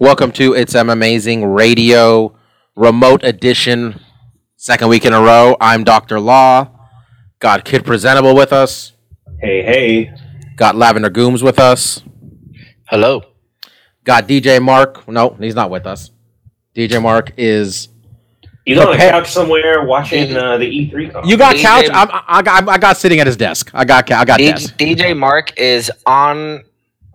Welcome 0.00 0.32
to 0.32 0.54
It's 0.54 0.74
M 0.74 0.88
Amazing 0.88 1.44
Radio 1.44 2.34
Remote 2.74 3.22
Edition, 3.22 4.00
second 4.56 4.88
week 4.88 5.04
in 5.04 5.12
a 5.12 5.20
row. 5.20 5.56
I'm 5.60 5.84
Dr. 5.84 6.18
Law. 6.18 6.68
Got 7.38 7.64
Kid 7.66 7.84
Presentable 7.84 8.34
with 8.34 8.50
us. 8.52 8.92
Hey, 9.40 9.62
hey. 9.62 10.12
Got 10.56 10.76
Lavender 10.76 11.10
Gooms 11.10 11.42
with 11.42 11.58
us. 11.58 12.02
Hello. 12.88 13.22
Got 14.04 14.26
DJ 14.26 14.62
Mark. 14.62 15.06
No, 15.06 15.36
he's 15.38 15.54
not 15.54 15.70
with 15.70 15.86
us. 15.86 16.10
DJ 16.74 17.02
Mark 17.02 17.32
is. 17.36 17.88
He's 18.64 18.78
on 18.78 18.84
a 18.84 18.90
Prepare- 18.92 19.10
couch 19.10 19.30
somewhere 19.30 19.84
watching 19.84 20.34
uh, 20.34 20.56
the 20.56 20.64
E3 20.64 21.12
conference. 21.12 21.28
You 21.28 21.36
got 21.36 21.56
DJ 21.56 21.62
couch. 21.62 21.90
I'm, 21.92 22.10
I, 22.10 22.24
I 22.26 22.42
got. 22.42 22.68
I 22.68 22.78
got 22.78 22.96
sitting 22.96 23.20
at 23.20 23.26
his 23.26 23.36
desk. 23.36 23.70
I 23.74 23.84
got. 23.84 24.10
I 24.10 24.24
got 24.24 24.38
D- 24.38 24.50
desk. 24.50 24.76
DJ 24.78 25.14
Mark 25.16 25.58
is 25.58 25.90
on 26.06 26.64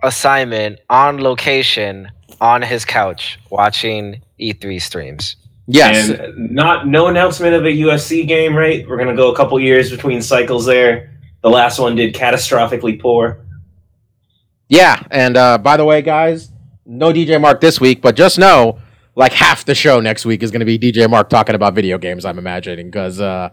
assignment, 0.04 0.79
on 0.90 1.20
location, 1.20 2.10
on 2.41 2.62
his 2.62 2.86
couch, 2.86 3.40
watching 3.50 4.22
E3 4.40 4.82
streams. 4.82 5.36
Yes. 5.68 6.10
And 6.10 6.52
not 6.52 6.88
no 6.88 7.08
announcement 7.08 7.55
of 7.55 7.66
a 7.66 7.70
UFC 7.70 8.28
game, 8.28 8.55
right? 8.55 8.88
We're 8.88 8.98
gonna 8.98 9.16
go 9.16 9.32
a 9.32 9.36
couple 9.36 9.60
years 9.60 9.90
between 9.90 10.22
cycles 10.22 10.66
there. 10.66 11.12
The 11.41 11.50
last 11.50 11.80
one 11.80 11.96
did 11.96 12.13
catastrophically 12.13 13.02
poor. 13.02 13.46
Yeah. 14.68 15.02
And 15.12 15.38
uh, 15.38 15.58
by 15.58 15.78
the 15.78 15.86
way, 15.86 16.02
guys, 16.02 16.52
no 16.86 17.12
DJ 17.12 17.40
Mark 17.40 17.62
this 17.62 17.82
week, 17.82 18.02
but 18.02 18.16
just 18.16 18.38
know, 18.38 18.80
like 19.16 19.34
half 19.34 19.66
the 19.66 19.76
show 19.76 20.00
next 20.00 20.26
week 20.26 20.44
is 20.44 20.52
going 20.52 20.60
to 20.60 20.66
be 20.66 20.78
DJ 20.78 21.10
Mark 21.10 21.30
talking 21.30 21.56
about 21.56 21.74
video 21.74 21.98
games. 21.98 22.26
I'm 22.26 22.38
imagining 22.38 22.88
because 22.88 23.20
uh, 23.20 23.50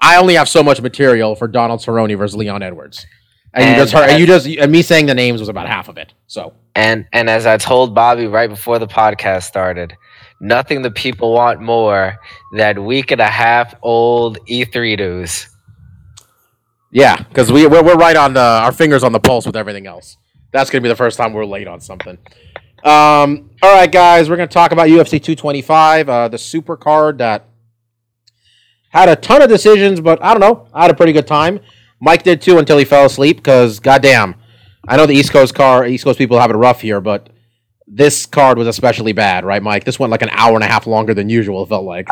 I 0.00 0.16
only 0.16 0.34
have 0.34 0.48
so 0.48 0.62
much 0.62 0.80
material 0.80 1.34
for 1.34 1.48
Donald 1.48 1.80
Cerrone 1.80 2.16
versus 2.16 2.36
Leon 2.36 2.62
Edwards, 2.62 3.06
and, 3.52 3.70
you 3.70 3.76
just 3.76 3.92
heard, 3.92 4.10
and 4.10 4.20
you 4.20 4.26
just 4.26 4.46
and 4.46 4.70
me 4.70 4.82
saying 4.82 5.06
the 5.06 5.14
names 5.14 5.40
was 5.40 5.48
about 5.48 5.66
half 5.66 5.88
of 5.88 5.96
it. 5.98 6.12
So 6.26 6.54
And 6.74 7.06
and 7.12 7.28
as 7.28 7.46
I 7.46 7.56
told 7.56 7.94
Bobby 7.94 8.26
right 8.26 8.48
before 8.48 8.78
the 8.78 8.86
podcast 8.86 9.44
started, 9.44 9.96
nothing 10.40 10.82
the 10.82 10.90
people 10.90 11.32
want 11.32 11.60
more 11.60 12.16
than 12.54 12.84
week 12.84 13.10
and 13.10 13.20
a 13.20 13.26
half 13.26 13.74
old 13.82 14.38
E3 14.46 14.98
news. 14.98 15.48
yeah, 16.92 17.16
because 17.16 17.50
we 17.52 17.66
we're, 17.66 17.82
we're 17.82 17.96
right 17.96 18.16
on 18.16 18.34
the 18.34 18.40
our 18.40 18.72
fingers 18.72 19.04
on 19.04 19.12
the 19.12 19.20
pulse 19.20 19.46
with 19.46 19.56
everything 19.56 19.86
else. 19.86 20.16
That's 20.52 20.70
going 20.70 20.82
to 20.82 20.86
be 20.86 20.90
the 20.90 20.96
first 20.96 21.16
time 21.16 21.32
we're 21.32 21.44
late 21.44 21.68
on 21.68 21.80
something. 21.80 22.18
Um, 22.82 23.50
all 23.62 23.72
right, 23.74 23.90
guys, 23.90 24.30
we're 24.30 24.36
going 24.36 24.48
to 24.48 24.52
talk 24.52 24.72
about 24.72 24.88
UFC 24.88 25.22
225, 25.22 26.08
uh, 26.08 26.28
the 26.28 26.38
super 26.38 26.76
card 26.76 27.18
that 27.18 27.44
had 28.88 29.08
a 29.08 29.16
ton 29.16 29.42
of 29.42 29.48
decisions, 29.48 30.00
but 30.00 30.22
I 30.22 30.32
don't 30.32 30.40
know. 30.40 30.66
I 30.72 30.82
had 30.82 30.90
a 30.90 30.94
pretty 30.94 31.12
good 31.12 31.26
time. 31.26 31.60
Mike 32.00 32.22
did 32.22 32.40
too 32.40 32.58
until 32.58 32.78
he 32.78 32.84
fell 32.84 33.04
asleep 33.04 33.36
because, 33.36 33.78
goddamn, 33.78 34.34
I 34.90 34.96
know 34.96 35.06
the 35.06 35.14
East 35.14 35.30
Coast 35.30 35.54
car, 35.54 35.86
East 35.86 36.02
Coast 36.02 36.18
people 36.18 36.40
have 36.40 36.50
it 36.50 36.54
rough 36.54 36.80
here, 36.80 37.00
but 37.00 37.30
this 37.86 38.26
card 38.26 38.58
was 38.58 38.66
especially 38.66 39.12
bad, 39.12 39.44
right, 39.44 39.62
Mike? 39.62 39.84
This 39.84 40.00
went 40.00 40.10
like 40.10 40.20
an 40.20 40.30
hour 40.32 40.56
and 40.56 40.64
a 40.64 40.66
half 40.66 40.84
longer 40.84 41.14
than 41.14 41.28
usual. 41.28 41.62
It 41.62 41.68
felt 41.68 41.84
like. 41.84 42.08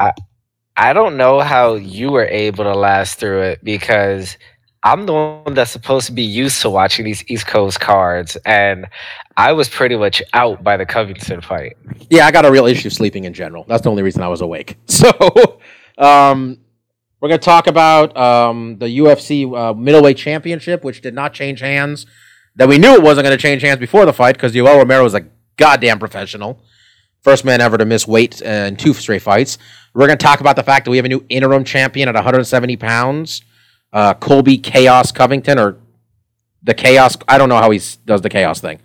I 0.76 0.92
don't 0.92 1.16
know 1.16 1.40
how 1.40 1.74
you 1.74 2.12
were 2.12 2.26
able 2.26 2.62
to 2.62 2.74
last 2.74 3.18
through 3.18 3.42
it 3.42 3.64
because 3.64 4.38
I'm 4.84 5.06
the 5.06 5.12
one 5.12 5.54
that's 5.54 5.72
supposed 5.72 6.06
to 6.06 6.12
be 6.12 6.22
used 6.22 6.62
to 6.62 6.70
watching 6.70 7.04
these 7.04 7.28
East 7.28 7.48
Coast 7.48 7.80
cards, 7.80 8.36
and 8.46 8.86
I 9.36 9.54
was 9.54 9.68
pretty 9.68 9.96
much 9.96 10.22
out 10.32 10.62
by 10.62 10.76
the 10.76 10.86
Covington 10.86 11.40
fight. 11.40 11.76
Yeah, 12.10 12.26
I 12.26 12.30
got 12.30 12.44
a 12.44 12.50
real 12.50 12.66
issue 12.66 12.90
sleeping 12.90 13.24
in 13.24 13.34
general. 13.34 13.64
That's 13.66 13.82
the 13.82 13.90
only 13.90 14.04
reason 14.04 14.22
I 14.22 14.28
was 14.28 14.40
awake. 14.40 14.76
So, 14.86 15.60
um, 15.98 16.58
we're 17.20 17.28
going 17.28 17.40
to 17.40 17.44
talk 17.44 17.66
about 17.66 18.16
um, 18.16 18.78
the 18.78 18.86
UFC 18.98 19.52
uh, 19.52 19.74
middleweight 19.74 20.16
championship, 20.16 20.84
which 20.84 21.00
did 21.00 21.12
not 21.12 21.34
change 21.34 21.58
hands. 21.58 22.06
That 22.58 22.68
we 22.68 22.76
knew 22.76 22.92
it 22.92 23.02
wasn't 23.02 23.24
going 23.24 23.36
to 23.36 23.40
change 23.40 23.62
hands 23.62 23.78
before 23.78 24.04
the 24.04 24.12
fight 24.12 24.34
because 24.34 24.52
Yoel 24.52 24.78
Romero 24.78 25.04
was 25.04 25.14
a 25.14 25.24
goddamn 25.56 26.00
professional. 26.00 26.60
First 27.22 27.44
man 27.44 27.60
ever 27.60 27.78
to 27.78 27.84
miss 27.84 28.06
weight 28.06 28.42
in 28.42 28.74
two 28.74 28.92
straight 28.94 29.22
fights. 29.22 29.58
We're 29.94 30.08
going 30.08 30.18
to 30.18 30.24
talk 30.24 30.40
about 30.40 30.56
the 30.56 30.64
fact 30.64 30.84
that 30.84 30.90
we 30.90 30.96
have 30.96 31.06
a 31.06 31.08
new 31.08 31.24
interim 31.28 31.62
champion 31.62 32.08
at 32.08 32.16
170 32.16 32.76
pounds, 32.76 33.42
uh, 33.92 34.14
Colby 34.14 34.58
Chaos 34.58 35.12
Covington, 35.12 35.56
or 35.56 35.76
the 36.64 36.74
Chaos. 36.74 37.16
I 37.28 37.38
don't 37.38 37.48
know 37.48 37.58
how 37.58 37.70
he 37.70 37.80
does 38.04 38.22
the 38.22 38.28
Chaos 38.28 38.60
thing. 38.60 38.80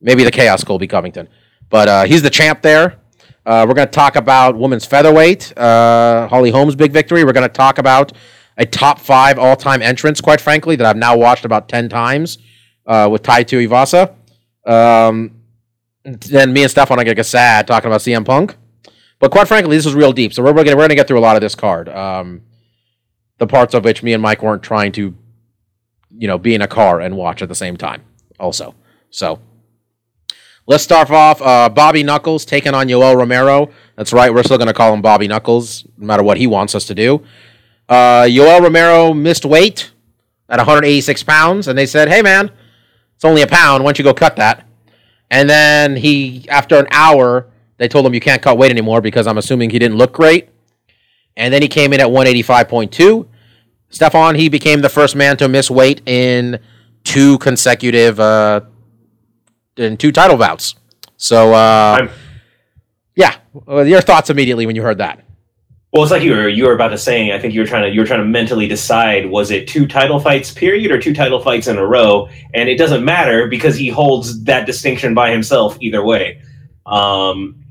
Maybe 0.00 0.24
the 0.24 0.32
Chaos 0.32 0.64
Colby 0.64 0.88
Covington. 0.88 1.28
But 1.70 1.88
uh, 1.88 2.04
he's 2.04 2.22
the 2.22 2.30
champ 2.30 2.60
there. 2.60 2.98
Uh, 3.46 3.64
we're 3.68 3.74
going 3.74 3.86
to 3.86 3.92
talk 3.92 4.16
about 4.16 4.56
women's 4.56 4.84
featherweight, 4.84 5.56
uh, 5.56 6.26
Holly 6.26 6.50
Holm's 6.50 6.74
big 6.74 6.90
victory. 6.90 7.22
We're 7.22 7.32
going 7.32 7.48
to 7.48 7.54
talk 7.54 7.78
about 7.78 8.12
a 8.56 8.66
top 8.66 8.98
five 8.98 9.38
all 9.38 9.54
time 9.54 9.80
entrance, 9.80 10.20
quite 10.20 10.40
frankly, 10.40 10.74
that 10.74 10.86
I've 10.86 10.96
now 10.96 11.16
watched 11.16 11.44
about 11.44 11.68
10 11.68 11.88
times 11.88 12.38
uh, 12.86 13.08
with 13.10 13.22
Tai 13.22 13.44
Tuivasa. 13.44 14.14
Um, 14.64 15.42
then 16.04 16.52
me 16.52 16.62
and 16.62 16.70
Stefan 16.70 16.94
are 16.98 17.04
going 17.04 17.12
to 17.12 17.14
get 17.14 17.26
sad 17.26 17.66
talking 17.66 17.88
about 17.88 18.00
CM 18.00 18.24
Punk. 18.24 18.56
But 19.18 19.30
quite 19.30 19.46
frankly, 19.46 19.76
this 19.76 19.86
is 19.86 19.94
real 19.94 20.12
deep. 20.12 20.32
So 20.32 20.42
we're 20.42 20.52
going 20.52 20.66
to 20.66 20.72
we're 20.74 20.80
going 20.80 20.88
to 20.90 20.94
get 20.96 21.06
through 21.06 21.18
a 21.18 21.20
lot 21.20 21.36
of 21.36 21.42
this 21.42 21.54
card. 21.54 21.88
Um, 21.88 22.42
the 23.38 23.46
parts 23.46 23.74
of 23.74 23.84
which 23.84 24.02
me 24.02 24.12
and 24.12 24.22
Mike 24.22 24.42
weren't 24.42 24.62
trying 24.62 24.92
to, 24.92 25.14
you 26.10 26.28
know, 26.28 26.38
be 26.38 26.54
in 26.54 26.62
a 26.62 26.66
car 26.66 27.00
and 27.00 27.16
watch 27.16 27.40
at 27.40 27.48
the 27.48 27.54
same 27.54 27.76
time. 27.76 28.02
Also, 28.40 28.74
so 29.10 29.38
let's 30.66 30.82
start 30.82 31.10
off. 31.10 31.40
Uh, 31.40 31.68
Bobby 31.68 32.02
Knuckles 32.02 32.44
taking 32.44 32.74
on 32.74 32.88
Yoel 32.88 33.16
Romero. 33.16 33.70
That's 33.96 34.12
right. 34.12 34.32
We're 34.32 34.42
still 34.42 34.58
going 34.58 34.68
to 34.68 34.74
call 34.74 34.92
him 34.92 35.02
Bobby 35.02 35.28
Knuckles, 35.28 35.86
no 35.96 36.06
matter 36.06 36.24
what 36.24 36.36
he 36.36 36.48
wants 36.48 36.74
us 36.74 36.84
to 36.86 36.94
do. 36.94 37.22
Uh, 37.88 38.22
Yoel 38.22 38.60
Romero 38.60 39.14
missed 39.14 39.44
weight 39.44 39.92
at 40.48 40.58
186 40.58 41.22
pounds, 41.22 41.68
and 41.68 41.78
they 41.78 41.86
said, 41.86 42.08
"Hey, 42.08 42.22
man, 42.22 42.50
it's 43.22 43.28
only 43.28 43.42
a 43.42 43.46
pound. 43.46 43.84
Why 43.84 43.88
don't 43.88 43.98
you 43.98 44.04
go 44.04 44.12
cut 44.12 44.34
that?" 44.36 44.66
And 45.30 45.48
then 45.48 45.94
he, 45.96 46.44
after 46.48 46.76
an 46.76 46.88
hour, 46.90 47.46
they 47.78 47.86
told 47.86 48.04
him 48.04 48.14
you 48.14 48.20
can't 48.20 48.42
cut 48.42 48.58
weight 48.58 48.70
anymore 48.72 49.00
because 49.00 49.28
I'm 49.28 49.38
assuming 49.38 49.70
he 49.70 49.78
didn't 49.78 49.96
look 49.96 50.12
great. 50.12 50.48
And 51.36 51.54
then 51.54 51.62
he 51.62 51.68
came 51.68 51.92
in 51.92 52.00
at 52.00 52.08
185.2. 52.08 53.26
Stefan, 53.90 54.34
he 54.34 54.48
became 54.48 54.80
the 54.80 54.88
first 54.88 55.14
man 55.16 55.36
to 55.36 55.48
miss 55.48 55.70
weight 55.70 56.02
in 56.06 56.58
two 57.04 57.38
consecutive, 57.38 58.18
uh, 58.20 58.60
in 59.76 59.96
two 59.96 60.12
title 60.12 60.36
bouts. 60.36 60.74
So, 61.16 61.54
uh, 61.54 61.96
I'm- 62.00 62.10
yeah, 63.14 63.34
your 63.84 64.00
thoughts 64.00 64.30
immediately 64.30 64.66
when 64.66 64.76
you 64.76 64.82
heard 64.82 64.98
that. 64.98 65.20
Well, 65.92 66.02
it's 66.02 66.10
like 66.10 66.22
you 66.22 66.32
were 66.32 66.48
you 66.48 66.64
were 66.64 66.72
about 66.72 66.88
to 66.88 66.98
say. 66.98 67.32
I 67.32 67.38
think 67.38 67.52
you 67.52 67.60
were 67.60 67.66
trying 67.66 67.82
to 67.82 67.90
you 67.90 68.00
were 68.00 68.06
trying 68.06 68.20
to 68.20 68.26
mentally 68.26 68.66
decide 68.66 69.26
was 69.26 69.50
it 69.50 69.68
two 69.68 69.86
title 69.86 70.18
fights 70.18 70.50
period 70.50 70.90
or 70.90 70.98
two 70.98 71.12
title 71.12 71.38
fights 71.38 71.66
in 71.66 71.76
a 71.76 71.86
row, 71.86 72.30
and 72.54 72.70
it 72.70 72.78
doesn't 72.78 73.04
matter 73.04 73.46
because 73.46 73.76
he 73.76 73.90
holds 73.90 74.42
that 74.44 74.64
distinction 74.64 75.12
by 75.12 75.30
himself 75.30 75.76
either 75.80 76.02
way. 76.02 76.40
Um, 76.86 77.62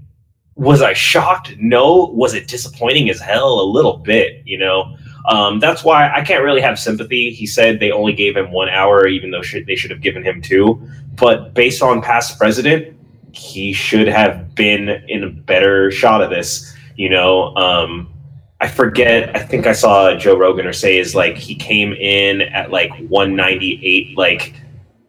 was 0.56 0.84
I 0.84 0.94
shocked? 0.94 1.56
No. 1.58 2.12
Was 2.14 2.36
it 2.36 2.48
disappointing 2.48 3.10
as 3.10 3.20
hell? 3.20 3.60
A 3.60 3.66
little 3.66 3.98
bit, 3.98 4.44
you 4.46 4.60
know. 4.60 4.96
Um, 5.28 5.60
that's 5.60 5.84
why 5.84 6.12
I 6.14 6.22
can't 6.22 6.44
really 6.44 6.62
have 6.62 6.78
sympathy. 6.78 7.32
He 7.32 7.48
said 7.48 7.80
they 7.80 7.92
only 7.92 8.14
gave 8.14 8.38
him 8.38 8.52
one 8.52 8.70
hour, 8.70 9.08
even 9.08 9.32
though 9.32 9.42
should, 9.42 9.66
they 9.66 9.76
should 9.76 9.90
have 9.90 10.02
given 10.02 10.24
him 10.24 10.44
two. 10.44 10.88
But 11.16 11.56
based 11.56 11.82
on 11.82 12.04
past 12.04 12.38
precedent, 12.38 12.96
he 13.32 13.74
should 13.74 14.08
have 14.08 14.54
been 14.54 14.90
in 15.08 15.24
a 15.24 15.30
better 15.30 15.90
shot 15.90 16.22
of 16.22 16.30
this. 16.30 16.76
You 17.02 17.10
know, 17.10 17.56
um, 17.56 18.14
I 18.60 18.68
forget. 18.68 19.36
I 19.36 19.40
think 19.40 19.66
I 19.66 19.74
saw 19.74 20.16
Joe 20.16 20.38
Rogan 20.38 20.68
or 20.68 20.72
say 20.72 21.00
is 21.00 21.16
like 21.16 21.36
he 21.36 21.56
came 21.56 21.94
in 21.94 22.42
at 22.44 22.70
like 22.70 22.92
198, 23.10 24.16
like 24.20 24.54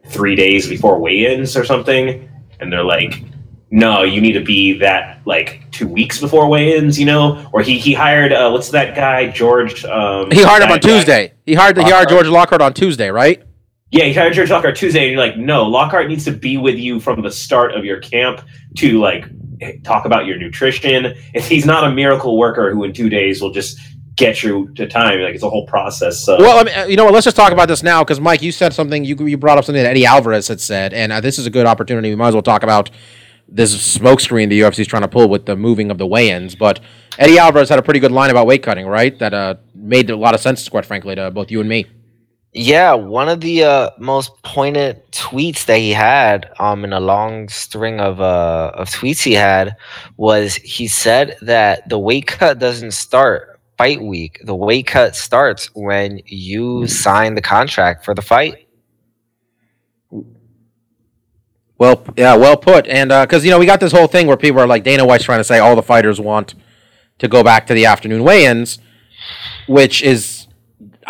three 0.07 0.35
days 0.35 0.67
before 0.67 0.99
weigh-ins 0.99 1.55
or 1.55 1.67
something, 1.67 2.27
and 2.61 2.73
they're 2.73 2.83
like, 2.83 3.23
"No, 3.71 4.05
you 4.05 4.23
need 4.23 4.33
to 4.33 4.43
be 4.43 4.73
that 4.79 5.21
like 5.27 5.71
two 5.71 5.87
weeks 5.87 6.19
before 6.19 6.49
weigh-ins." 6.49 6.99
You 6.99 7.05
know, 7.05 7.47
or 7.53 7.61
he 7.61 7.79
he 7.79 7.93
hired 7.93 8.33
uh, 8.33 8.49
what's 8.49 8.71
that 8.71 8.97
guy 8.97 9.29
George? 9.31 9.85
Um, 9.85 10.31
He 10.31 10.43
hired 10.43 10.63
him 10.63 10.71
on 10.71 10.79
guy- 10.79 10.89
Tuesday. 10.89 11.35
He 11.45 11.53
hired 11.53 11.77
he 11.77 11.83
hired 11.91 12.09
George 12.09 12.29
Lockhart 12.29 12.63
on 12.63 12.73
Tuesday, 12.73 13.11
right? 13.11 13.43
Yeah, 13.91 14.05
he 14.05 14.15
hired 14.15 14.33
George 14.33 14.51
Lockhart 14.51 14.77
Tuesday, 14.77 15.03
and 15.03 15.13
you're 15.13 15.21
like, 15.21 15.37
no, 15.37 15.65
Lockhart 15.67 16.09
needs 16.09 16.25
to 16.25 16.33
be 16.33 16.57
with 16.57 16.77
you 16.77 16.99
from 17.01 17.21
the 17.21 17.31
start 17.31 17.75
of 17.75 17.85
your 17.85 18.01
camp 18.01 18.41
to 18.77 18.99
like 18.99 19.27
talk 19.85 20.05
about 20.05 20.27
your 20.27 20.39
nutrition. 20.39 21.15
If 21.35 21.49
he's 21.49 21.67
not 21.67 21.85
a 21.85 21.91
miracle 21.91 22.39
worker 22.39 22.73
who 22.73 22.85
in 22.85 22.93
two 22.93 23.09
days 23.09 23.41
will 23.41 23.53
just 23.53 23.79
get 24.17 24.43
you 24.43 24.69
to 24.75 24.87
time, 24.87 25.21
like 25.21 25.35
it's 25.35 25.43
a 25.43 25.51
whole 25.51 25.67
process. 25.67 26.25
So 26.25 26.39
Well, 26.39 26.59
I 26.59 26.65
mean, 26.65 26.77
uh, 26.77 26.85
you 26.85 26.97
know 26.97 27.05
what? 27.05 27.15
Let's 27.15 27.25
just 27.25 27.37
talk 27.37 27.53
about 27.53 27.69
this 27.69 27.83
now 27.83 28.05
because 28.05 28.21
Mike, 28.21 28.43
you 28.43 28.53
said 28.53 28.73
something. 28.73 29.05
You 29.05 29.17
you 29.27 29.37
brought 29.37 29.59
up 29.59 29.65
something 29.65 29.83
that 29.83 29.91
Eddie 29.91 30.07
Alvarez 30.07 30.49
had 30.49 30.61
said, 30.61 30.93
and 30.93 31.13
uh, 31.13 31.21
this 31.21 31.39
is 31.39 31.47
a 31.47 31.51
good 31.51 31.67
opportunity. 31.67 32.11
We 32.11 32.17
might 32.17 32.29
as 32.29 32.35
well 32.35 32.43
talk 32.43 32.63
about 32.63 32.91
this 33.49 33.99
smokescreen 33.99 34.49
the 34.49 34.61
UFC 34.61 34.81
is 34.81 34.87
trying 34.87 35.03
to 35.03 35.09
pull 35.09 35.29
with 35.29 35.45
the 35.45 35.57
moving 35.57 35.91
of 35.91 35.99
the 35.99 36.07
weigh-ins. 36.07 36.55
But 36.55 36.81
Eddie 37.19 37.39
Alvarez 37.39 37.69
had 37.69 37.79
a 37.79 37.83
pretty 37.83 38.01
good 38.01 38.13
line 38.13 38.31
about 38.31 38.47
weight 38.47 38.63
cutting, 38.63 38.87
right? 38.87 39.19
That 39.19 39.35
uh, 39.35 39.57
made 39.75 40.09
a 40.11 40.17
lot 40.17 40.35
of 40.35 40.41
sense, 40.41 40.67
quite 40.69 40.87
frankly, 40.87 41.15
to 41.15 41.31
both 41.31 41.51
you 41.51 41.61
and 41.61 41.69
me. 41.69 41.87
Yeah, 42.55 42.93
one 42.93 43.31
of 43.31 43.41
the 43.41 43.65
uh, 43.65 43.91
most 43.99 44.43
poignant 44.43 45.11
tweets 45.11 45.65
that 45.65 45.79
he 45.79 45.93
had 45.93 46.51
um, 46.59 46.85
in 46.85 46.93
a 46.93 47.01
long 47.01 47.49
string 47.49 47.99
of 47.99 48.21
uh, 48.21 48.73
of 48.75 48.91
tweets 48.91 49.23
he 49.23 49.33
had 49.33 49.77
was 50.19 50.57
he 50.57 50.87
said 50.87 51.37
that 51.41 51.89
the 51.89 51.99
weight 51.99 52.27
cut 52.27 52.59
doesn't 52.59 52.91
start 52.91 53.59
fight 53.79 54.03
week. 54.03 54.39
The 54.45 54.55
weight 54.55 54.87
cut 54.87 55.17
starts 55.17 55.71
when 55.75 56.21
you 56.27 56.87
sign 56.87 57.35
the 57.37 57.41
contract 57.41 58.05
for 58.05 58.15
the 58.15 58.21
fight. 58.21 58.69
Well, 61.79 62.05
yeah, 62.19 62.37
well 62.37 62.59
put. 62.59 62.87
And 62.87 63.09
because 63.09 63.47
you 63.47 63.51
know 63.51 63.59
we 63.59 63.67
got 63.67 63.81
this 63.81 63.93
whole 63.93 64.07
thing 64.07 64.27
where 64.27 64.37
people 64.37 64.61
are 64.61 64.67
like 64.67 64.85
Dana 64.85 65.07
White's 65.07 65.25
trying 65.25 65.41
to 65.41 65.45
say 65.45 65.59
all 65.59 65.75
the 65.75 65.83
fighters 65.83 66.21
want 66.21 66.55
to 67.19 67.29
go 67.29 67.43
back 67.43 67.67
to 67.69 67.75
the 67.75 67.87
afternoon 67.87 68.25
weigh-ins, 68.25 68.79
which 69.67 70.03
is 70.03 70.32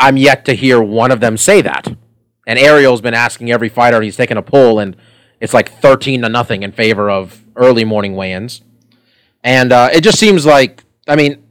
I'm 0.03 0.17
yet 0.17 0.45
to 0.47 0.55
hear 0.55 0.83
one 0.83 1.11
of 1.13 1.21
them 1.21 1.37
say 1.37 1.63
that. 1.63 1.87
And 2.47 2.59
Ariel's 2.59 3.01
been 3.01 3.15
asking 3.15 3.53
every 3.53 3.69
fighter, 3.69 3.97
and 3.97 4.05
he's 4.05 4.17
taken 4.17 4.37
a 4.37 4.43
poll, 4.43 4.81
and 4.81 4.97
it's 5.41 5.55
like 5.55 5.71
thirteen 5.81 6.23
to 6.23 6.29
nothing 6.29 6.65
in 6.65 6.73
favor 6.73 7.09
of 7.09 7.41
early 7.55 7.85
morning 7.85 8.17
weigh-ins. 8.17 8.63
And 9.45 9.73
uh, 9.73 9.91
it 9.93 10.03
just 10.03 10.19
seems 10.19 10.45
like, 10.45 10.83
I 11.07 11.15
mean, 11.15 11.43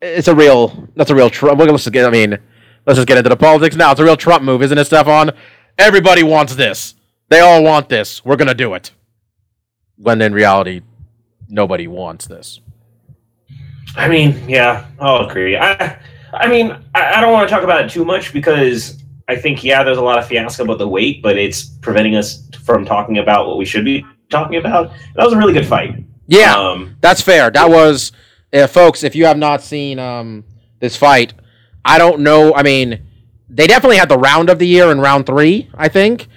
it's 0.00 0.28
a 0.28 0.34
real, 0.34 0.88
that's 0.96 1.10
a 1.10 1.14
real 1.14 1.30
Trump. 1.30 1.60
Let's 1.60 1.88
get, 1.88 2.06
I 2.06 2.10
mean, 2.10 2.38
let's 2.86 2.96
just 2.96 3.08
get 3.08 3.18
into 3.18 3.28
the 3.28 3.36
politics 3.36 3.76
now. 3.76 3.90
It's 3.92 4.00
a 4.00 4.04
real 4.04 4.16
Trump 4.16 4.42
move, 4.42 4.62
isn't 4.62 4.78
it, 4.78 4.86
Stefan? 4.86 5.32
Everybody 5.78 6.22
wants 6.22 6.56
this. 6.56 6.94
They 7.28 7.40
all 7.40 7.62
want 7.62 7.88
this. 7.88 8.24
We're 8.24 8.36
gonna 8.36 8.54
do 8.54 8.74
it. 8.74 8.92
When 9.96 10.20
in 10.22 10.32
reality, 10.32 10.82
nobody 11.48 11.86
wants 11.86 12.26
this. 12.26 12.60
I 13.96 14.08
mean, 14.08 14.48
yeah, 14.48 14.86
I'll 14.98 15.28
agree. 15.28 15.56
I, 15.56 15.98
I 16.34 16.48
mean, 16.48 16.76
I, 16.94 17.14
I 17.14 17.20
don't 17.20 17.32
want 17.32 17.48
to 17.48 17.54
talk 17.54 17.64
about 17.64 17.84
it 17.84 17.90
too 17.90 18.04
much 18.04 18.32
because 18.32 19.02
I 19.28 19.36
think, 19.36 19.64
yeah, 19.64 19.82
there's 19.82 19.98
a 19.98 20.02
lot 20.02 20.18
of 20.18 20.26
fiasco 20.26 20.64
about 20.64 20.78
the 20.78 20.88
weight, 20.88 21.22
but 21.22 21.36
it's 21.38 21.64
preventing 21.64 22.16
us 22.16 22.48
from 22.62 22.84
talking 22.84 23.18
about 23.18 23.46
what 23.46 23.56
we 23.58 23.64
should 23.64 23.84
be 23.84 24.04
talking 24.30 24.56
about. 24.58 24.90
That 25.14 25.24
was 25.24 25.32
a 25.32 25.36
really 25.38 25.52
good 25.52 25.66
fight. 25.66 26.04
Yeah, 26.26 26.54
Um, 26.56 26.96
that's 27.00 27.20
fair. 27.20 27.50
That 27.50 27.68
was, 27.70 28.12
uh, 28.52 28.66
folks. 28.66 29.02
If 29.04 29.14
you 29.14 29.26
have 29.26 29.36
not 29.38 29.62
seen 29.62 29.98
um, 29.98 30.44
this 30.80 30.96
fight, 30.96 31.34
I 31.84 31.98
don't 31.98 32.20
know. 32.20 32.54
I 32.54 32.62
mean, 32.62 33.06
they 33.48 33.66
definitely 33.66 33.98
had 33.98 34.08
the 34.08 34.18
round 34.18 34.48
of 34.48 34.58
the 34.58 34.66
year 34.66 34.90
in 34.90 35.00
round 35.00 35.26
three. 35.26 35.68
I 35.74 35.88
think. 35.88 36.28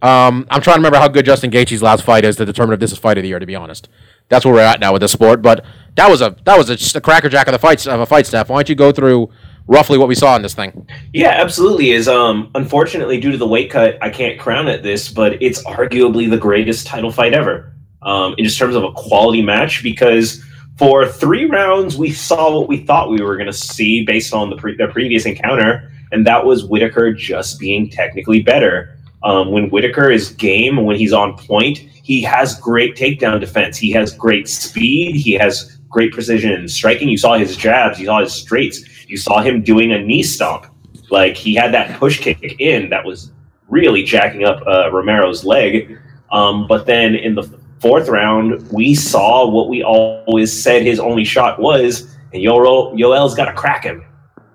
Um, 0.00 0.46
I'm 0.50 0.60
trying 0.60 0.74
to 0.76 0.80
remember 0.80 0.98
how 0.98 1.08
good 1.08 1.24
Justin 1.24 1.50
Gaethje's 1.50 1.82
last 1.82 2.04
fight 2.04 2.24
is 2.24 2.36
to 2.36 2.44
determine 2.44 2.74
if 2.74 2.80
this 2.80 2.92
is 2.92 2.98
fight 2.98 3.16
of 3.16 3.22
the 3.22 3.28
year. 3.28 3.38
To 3.38 3.46
be 3.46 3.54
honest, 3.54 3.88
that's 4.28 4.44
where 4.44 4.54
we're 4.54 4.60
at 4.60 4.80
now 4.80 4.92
with 4.92 5.00
the 5.00 5.08
sport. 5.08 5.40
But 5.42 5.64
that 5.96 6.10
was 6.10 6.20
a 6.20 6.36
that 6.44 6.58
was 6.58 6.68
a, 6.70 6.76
just 6.76 6.96
a 6.96 7.00
crackerjack 7.00 7.46
of 7.46 7.52
the 7.52 7.58
fights 7.58 7.86
of 7.86 8.00
a 8.00 8.06
fight, 8.06 8.26
Steph. 8.26 8.48
Why 8.48 8.56
don't 8.56 8.68
you 8.68 8.74
go 8.74 8.92
through 8.92 9.30
roughly 9.66 9.98
what 9.98 10.08
we 10.08 10.14
saw 10.14 10.36
in 10.36 10.42
this 10.42 10.54
thing? 10.54 10.86
Yeah, 11.12 11.30
absolutely. 11.30 11.90
Is 11.90 12.08
um 12.08 12.50
unfortunately 12.54 13.20
due 13.20 13.32
to 13.32 13.38
the 13.38 13.46
weight 13.46 13.70
cut, 13.70 13.98
I 14.02 14.10
can't 14.10 14.38
crown 14.38 14.68
it 14.68 14.82
this, 14.82 15.08
but 15.08 15.42
it's 15.42 15.62
arguably 15.64 16.28
the 16.28 16.36
greatest 16.36 16.86
title 16.86 17.10
fight 17.10 17.34
ever. 17.34 17.72
Um, 18.02 18.34
in 18.36 18.44
just 18.44 18.58
terms 18.58 18.76
of 18.76 18.84
a 18.84 18.92
quality 18.92 19.40
match, 19.40 19.82
because 19.82 20.44
for 20.76 21.06
three 21.06 21.46
rounds 21.46 21.96
we 21.96 22.12
saw 22.12 22.58
what 22.58 22.68
we 22.68 22.78
thought 22.84 23.08
we 23.08 23.22
were 23.22 23.36
going 23.36 23.46
to 23.46 23.52
see 23.52 24.04
based 24.04 24.34
on 24.34 24.50
the 24.50 24.56
pre- 24.56 24.76
their 24.76 24.90
previous 24.90 25.24
encounter, 25.24 25.90
and 26.12 26.26
that 26.26 26.44
was 26.44 26.64
Whitaker 26.64 27.12
just 27.12 27.58
being 27.58 27.88
technically 27.88 28.42
better. 28.42 28.98
Um, 29.22 29.50
when 29.50 29.70
Whitaker 29.70 30.10
is 30.10 30.32
game, 30.32 30.84
when 30.84 30.96
he's 30.96 31.14
on 31.14 31.38
point, 31.38 31.78
he 31.78 32.20
has 32.22 32.60
great 32.60 32.94
takedown 32.94 33.40
defense. 33.40 33.78
He 33.78 33.90
has 33.92 34.12
great 34.12 34.46
speed. 34.46 35.16
He 35.16 35.32
has 35.32 35.78
great 35.88 36.12
precision 36.12 36.52
in 36.52 36.68
striking. 36.68 37.08
You 37.08 37.16
saw 37.16 37.38
his 37.38 37.56
jabs. 37.56 37.98
You 37.98 38.04
saw 38.06 38.20
his 38.20 38.34
straights. 38.34 38.84
You 39.06 39.16
saw 39.16 39.42
him 39.42 39.62
doing 39.62 39.92
a 39.92 39.98
knee 39.98 40.22
stomp. 40.22 40.66
Like 41.10 41.36
he 41.36 41.54
had 41.54 41.72
that 41.74 41.98
push 41.98 42.20
kick 42.20 42.60
in 42.60 42.90
that 42.90 43.04
was 43.04 43.32
really 43.68 44.02
jacking 44.02 44.44
up 44.44 44.62
uh, 44.66 44.90
Romero's 44.90 45.44
leg. 45.44 45.98
Um, 46.32 46.66
but 46.66 46.86
then 46.86 47.14
in 47.14 47.34
the 47.34 47.42
fourth 47.80 48.08
round, 48.08 48.70
we 48.72 48.94
saw 48.94 49.48
what 49.48 49.68
we 49.68 49.82
always 49.82 50.52
said 50.52 50.82
his 50.82 50.98
only 50.98 51.24
shot 51.24 51.60
was, 51.60 52.16
and 52.32 52.42
Yoel, 52.42 52.94
Yoel's 52.98 53.34
got 53.34 53.44
to 53.44 53.52
crack 53.52 53.84
him. 53.84 54.04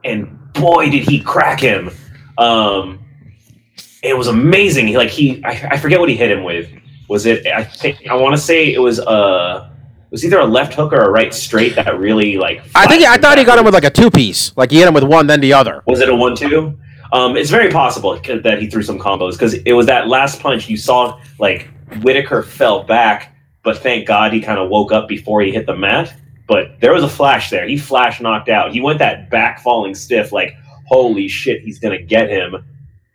And 0.03 0.37
boy, 0.53 0.89
did 0.89 1.07
he 1.07 1.19
crack 1.21 1.59
him! 1.59 1.91
Um, 2.37 2.99
it 4.01 4.17
was 4.17 4.27
amazing. 4.27 4.93
Like 4.93 5.09
he, 5.09 5.43
I, 5.43 5.69
I 5.71 5.77
forget 5.77 5.99
what 5.99 6.09
he 6.09 6.15
hit 6.15 6.31
him 6.31 6.43
with. 6.43 6.69
Was 7.07 7.25
it? 7.25 7.45
I 7.47 7.63
think 7.63 8.07
I 8.07 8.15
want 8.15 8.35
to 8.35 8.41
say 8.41 8.73
it 8.73 8.79
was 8.79 8.99
uh 8.99 9.68
it 10.09 10.13
was 10.13 10.25
either 10.25 10.39
a 10.39 10.45
left 10.45 10.73
hook 10.73 10.91
or 10.91 11.01
a 11.01 11.11
right 11.11 11.31
straight 11.31 11.75
that 11.75 11.99
really 11.99 12.35
like. 12.35 12.63
I 12.73 12.87
think 12.87 13.05
I 13.05 13.17
thought 13.17 13.37
he 13.37 13.43
got 13.43 13.59
him 13.59 13.65
with 13.65 13.75
like 13.75 13.83
a 13.83 13.91
two 13.91 14.09
piece. 14.09 14.57
Like 14.57 14.71
he 14.71 14.79
hit 14.79 14.87
him 14.87 14.95
with 14.95 15.03
one, 15.03 15.27
then 15.27 15.39
the 15.39 15.53
other. 15.53 15.83
Was 15.85 15.99
it 15.99 16.09
a 16.09 16.15
one-two? 16.15 16.75
Um, 17.13 17.37
it's 17.37 17.51
very 17.51 17.71
possible 17.71 18.19
that 18.19 18.57
he 18.59 18.67
threw 18.67 18.81
some 18.81 18.97
combos 18.97 19.33
because 19.33 19.53
it 19.53 19.73
was 19.73 19.85
that 19.85 20.07
last 20.07 20.41
punch 20.41 20.67
you 20.67 20.77
saw. 20.77 21.21
Like 21.37 21.69
Whitaker 22.01 22.41
fell 22.41 22.83
back, 22.83 23.35
but 23.63 23.77
thank 23.77 24.07
God 24.07 24.33
he 24.33 24.41
kind 24.41 24.57
of 24.57 24.69
woke 24.69 24.91
up 24.91 25.07
before 25.07 25.41
he 25.41 25.51
hit 25.51 25.67
the 25.67 25.75
mat. 25.75 26.15
But 26.47 26.79
there 26.79 26.91
was 26.91 27.03
a 27.03 27.09
flash 27.09 27.51
there. 27.51 27.67
He 27.67 27.77
flash 27.77 28.19
knocked 28.19 28.49
out. 28.49 28.71
He 28.71 28.81
went 28.81 28.97
that 28.97 29.29
back 29.29 29.61
falling 29.61 29.93
stiff. 29.93 30.31
Like 30.31 30.55
holy 30.87 31.27
shit, 31.27 31.61
he's 31.61 31.77
gonna 31.77 32.01
get 32.01 32.31
him. 32.31 32.65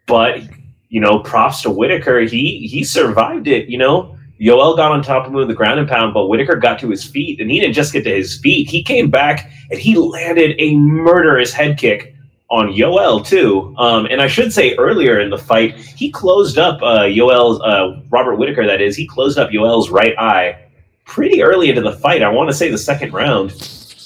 But 0.06 0.42
you 0.90 1.00
know, 1.00 1.18
props 1.18 1.62
to 1.62 1.70
Whitaker. 1.70 2.20
He 2.20 2.68
he 2.68 2.84
survived 2.84 3.48
it. 3.48 3.68
You 3.68 3.78
know, 3.78 4.16
Yoel 4.44 4.76
got 4.76 4.92
on 4.92 5.02
top 5.02 5.24
of 5.24 5.28
him 5.28 5.34
with 5.34 5.48
the 5.48 5.54
ground 5.54 5.80
and 5.80 5.88
pound, 5.88 6.12
but 6.12 6.26
Whitaker 6.26 6.56
got 6.56 6.78
to 6.80 6.90
his 6.90 7.02
feet, 7.02 7.40
and 7.40 7.50
he 7.50 7.60
didn't 7.60 7.74
just 7.74 7.94
get 7.94 8.04
to 8.04 8.14
his 8.14 8.38
feet. 8.38 8.68
He 8.68 8.82
came 8.82 9.10
back 9.10 9.50
and 9.70 9.80
he 9.80 9.96
landed 9.96 10.54
a 10.58 10.76
murderous 10.76 11.52
head 11.52 11.78
kick 11.78 12.14
on 12.50 12.68
Yoel 12.68 13.26
too. 13.26 13.74
Um, 13.78 14.06
and 14.06 14.20
I 14.20 14.26
should 14.26 14.52
say 14.52 14.74
earlier 14.76 15.20
in 15.20 15.30
the 15.30 15.38
fight, 15.38 15.76
he 15.76 16.10
closed 16.10 16.58
up 16.58 16.82
uh, 16.82 17.04
Yoel's 17.04 17.60
uh, 17.62 18.02
Robert 18.10 18.36
Whitaker. 18.36 18.66
That 18.66 18.82
is, 18.82 18.96
he 18.96 19.06
closed 19.06 19.38
up 19.38 19.50
Yoel's 19.50 19.88
right 19.88 20.16
eye 20.18 20.66
pretty 21.06 21.42
early 21.42 21.70
into 21.70 21.80
the 21.80 21.92
fight. 21.92 22.22
I 22.22 22.28
want 22.28 22.50
to 22.50 22.54
say 22.54 22.70
the 22.70 22.78
second 22.78 23.12
round. 23.12 23.52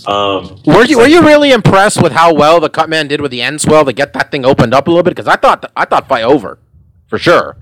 Um, 0.07 0.61
Were 0.65 0.85
you 0.85 0.99
were 0.99 1.09
you 1.09 1.21
really 1.21 1.51
impressed 1.51 2.01
with 2.01 2.13
how 2.13 2.33
well 2.33 2.61
the 2.61 2.71
cut 2.71 2.89
man 2.89 3.09
did 3.09 3.21
with 3.21 3.33
the 3.33 3.43
end 3.43 3.61
swell 3.61 3.85
to 3.85 3.93
get 3.93 4.13
that 4.13 4.31
thing 4.31 4.45
opened 4.45 4.73
up 4.73 4.87
a 4.87 4.91
little 4.91 5.03
bit? 5.03 5.11
Because 5.11 5.27
I 5.27 5.35
thought 5.37 5.71
I 5.77 5.85
thought 5.85 6.09
fight 6.09 6.23
over, 6.23 6.61
for 7.09 7.19
sure. 7.19 7.57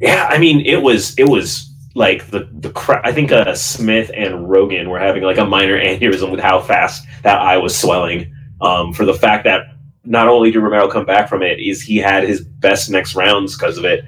Yeah, 0.00 0.28
I 0.30 0.38
mean, 0.38 0.64
it 0.64 0.80
was 0.80 1.18
it 1.18 1.28
was 1.28 1.67
like 1.98 2.30
the 2.30 2.48
the 2.60 2.70
cra- 2.70 3.02
I 3.04 3.12
think 3.12 3.32
uh, 3.32 3.54
Smith 3.54 4.10
and 4.14 4.48
Rogan 4.48 4.88
were 4.88 5.00
having 5.00 5.24
like 5.24 5.38
a 5.38 5.44
minor 5.44 5.76
aneurysm 5.84 6.30
with 6.30 6.40
how 6.40 6.60
fast 6.60 7.06
that 7.24 7.40
eye 7.40 7.58
was 7.58 7.76
swelling. 7.76 8.32
Um, 8.60 8.92
for 8.92 9.04
the 9.04 9.14
fact 9.14 9.44
that 9.44 9.66
not 10.04 10.28
only 10.28 10.50
did 10.50 10.60
Romero 10.60 10.88
come 10.88 11.04
back 11.04 11.28
from 11.28 11.42
it, 11.42 11.60
is 11.60 11.82
he 11.82 11.96
had 11.98 12.24
his 12.24 12.40
best 12.40 12.90
next 12.90 13.14
rounds 13.14 13.56
because 13.56 13.78
of 13.78 13.84
it. 13.84 14.04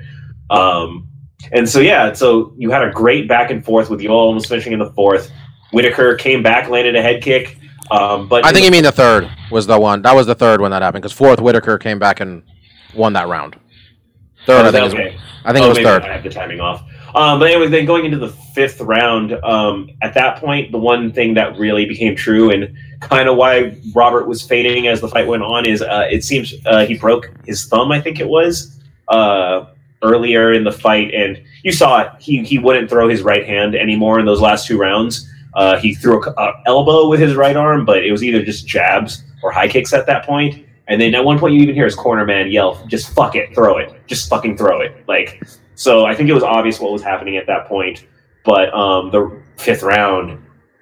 Um, 0.49 1.09
and 1.53 1.69
so 1.69 1.81
yeah, 1.81 2.13
so 2.13 2.55
you 2.57 2.71
had 2.71 2.83
a 2.83 2.91
great 2.91 3.29
back 3.29 3.51
and 3.51 3.65
forth 3.65 3.91
with 3.91 4.01
you 4.01 4.11
almost 4.11 4.49
finishing 4.49 4.73
in 4.73 4.79
the 4.79 4.93
fourth. 4.93 5.31
Whitaker 5.73 6.15
came 6.15 6.43
back, 6.43 6.69
landed 6.69 6.97
a 6.97 7.03
head 7.03 7.23
kick. 7.23 7.59
Um, 7.91 8.29
but 8.29 8.45
I 8.45 8.53
think 8.53 8.65
you 8.65 8.71
mean 8.71 8.85
the 8.85 8.93
third 8.93 9.29
was 9.51 9.67
the 9.67 9.79
one. 9.79 10.03
That 10.03 10.15
was 10.15 10.27
the 10.27 10.35
third 10.35 10.61
when 10.61 10.71
that 10.71 10.83
happened. 10.83 11.03
Because 11.03 11.13
fourth 11.13 11.41
Whitaker 11.41 11.77
came 11.77 11.99
back 11.99 12.21
and 12.21 12.43
won 12.95 13.13
that 13.15 13.27
round. 13.27 13.57
Third, 14.47 14.67
I 14.67 14.71
think. 14.71 14.87
Is. 14.87 15.21
I 15.45 15.53
think 15.53 15.65
Oh, 15.65 15.67
it 15.67 15.69
was 15.71 15.79
third. 15.79 16.03
I 16.03 16.13
have 16.13 16.23
the 16.23 16.31
timing 16.31 16.61
off. 16.61 16.83
Um, 17.15 17.39
but 17.39 17.51
anyway, 17.51 17.69
then 17.69 17.87
going 17.87 18.05
into 18.05 18.19
the 18.19 18.29
fifth 18.29 18.81
round, 18.81 19.33
um, 19.45 19.91
at 20.03 20.15
that 20.15 20.39
point, 20.39 20.71
the 20.73 20.79
one 20.79 21.13
thing 21.13 21.35
that 21.35 21.59
really 21.59 21.85
became 21.87 22.15
true 22.15 22.51
and 22.51 22.75
kind 23.01 23.29
of 23.29 23.37
why 23.37 23.77
Robert 23.95 24.27
was 24.27 24.43
fading 24.43 24.87
as 24.87 25.01
the 25.01 25.09
fight 25.09 25.27
went 25.27 25.43
on 25.43 25.67
is 25.67 25.83
uh, 25.83 26.07
it 26.11 26.25
seems 26.25 26.55
uh, 26.67 26.87
he 26.87 26.97
broke 26.97 27.31
his 27.47 27.67
thumb, 27.67 27.91
I 27.91 28.01
think 28.01 28.21
it 28.21 28.29
was, 28.29 28.81
uh, 29.09 29.67
earlier 30.03 30.53
in 30.53 30.65
the 30.65 30.73
fight. 30.73 31.13
And 31.13 31.43
you 31.63 31.73
saw 31.73 32.01
it. 32.03 32.13
He, 32.21 32.43
he 32.45 32.59
wouldn't 32.59 32.89
throw 32.89 33.09
his 33.09 33.23
right 33.23 33.47
hand 33.47 33.75
anymore 33.75 34.21
in 34.21 34.27
those 34.27 34.41
last 34.41 34.67
two 34.67 34.79
rounds. 34.79 35.29
Uh, 35.55 35.79
he 35.79 35.95
threw 35.95 36.23
a, 36.23 36.31
a 36.31 36.63
elbow 36.67 37.09
with 37.09 37.21
his 37.21 37.35
right 37.35 37.57
arm, 37.57 37.85
but 37.85 38.05
it 38.05 38.13
was 38.13 38.23
either 38.23 38.43
just 38.43 38.67
jabs 38.67 39.25
or 39.43 39.51
high 39.51 39.69
kicks 39.69 39.93
at 39.93 40.07
that 40.07 40.25
point. 40.25 40.65
And 40.87 41.01
then 41.01 41.15
at 41.15 41.25
one 41.25 41.39
point, 41.39 41.55
you 41.55 41.63
even 41.63 41.75
hear 41.75 41.85
his 41.85 41.95
corner 41.95 42.25
man 42.25 42.51
yell, 42.51 42.85
"Just 42.89 43.15
fuck 43.15 43.37
it, 43.37 43.55
throw 43.55 43.79
it, 43.79 43.95
just 44.09 44.29
fucking 44.29 44.57
throw 44.57 44.81
it!" 44.81 45.05
Like, 45.07 45.41
so 45.81 46.05
I 46.05 46.15
think 46.15 46.29
it 46.29 46.35
was 46.35 46.43
obvious 46.43 46.79
what 46.79 46.93
was 46.93 47.03
happening 47.03 47.39
at 47.39 47.47
that 47.47 47.67
point. 47.67 48.05
But 48.45 48.73
um, 48.75 49.11
the 49.11 49.43
fifth 49.57 49.83
round, 49.83 50.39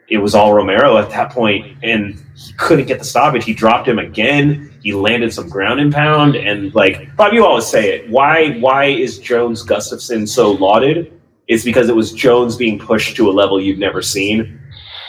it 0.09 0.19
was 0.19 0.35
all 0.35 0.53
Romero 0.53 0.99
at 0.99 1.09
that 1.11 1.31
point, 1.31 1.79
and 1.85 2.21
he 2.35 2.53
couldn't 2.55 2.87
get 2.87 2.99
the 2.99 3.05
stoppage. 3.05 3.45
He 3.45 3.55
dropped 3.55 3.87
him 3.87 4.01
again. 4.01 4.75
He 4.83 4.93
landed 4.93 5.33
some 5.33 5.49
ground 5.49 5.79
and 5.79 5.93
pound, 5.93 6.35
and 6.35 6.75
like 6.75 7.15
Bob, 7.15 7.33
you 7.33 7.47
always 7.47 7.65
say 7.65 7.95
it. 7.95 8.11
Why? 8.11 8.59
Why 8.59 8.87
is 8.87 9.21
Jones 9.21 9.65
Gustafsson 9.65 10.29
so 10.29 10.51
lauded? 10.51 11.13
It's 11.47 11.65
because 11.65 11.89
it 11.89 11.95
was 11.95 12.13
Jones 12.13 12.57
being 12.57 12.77
pushed 12.77 13.15
to 13.19 13.31
a 13.31 13.33
level 13.33 13.61
you've 13.61 13.79
never 13.79 14.03
seen. 14.03 14.61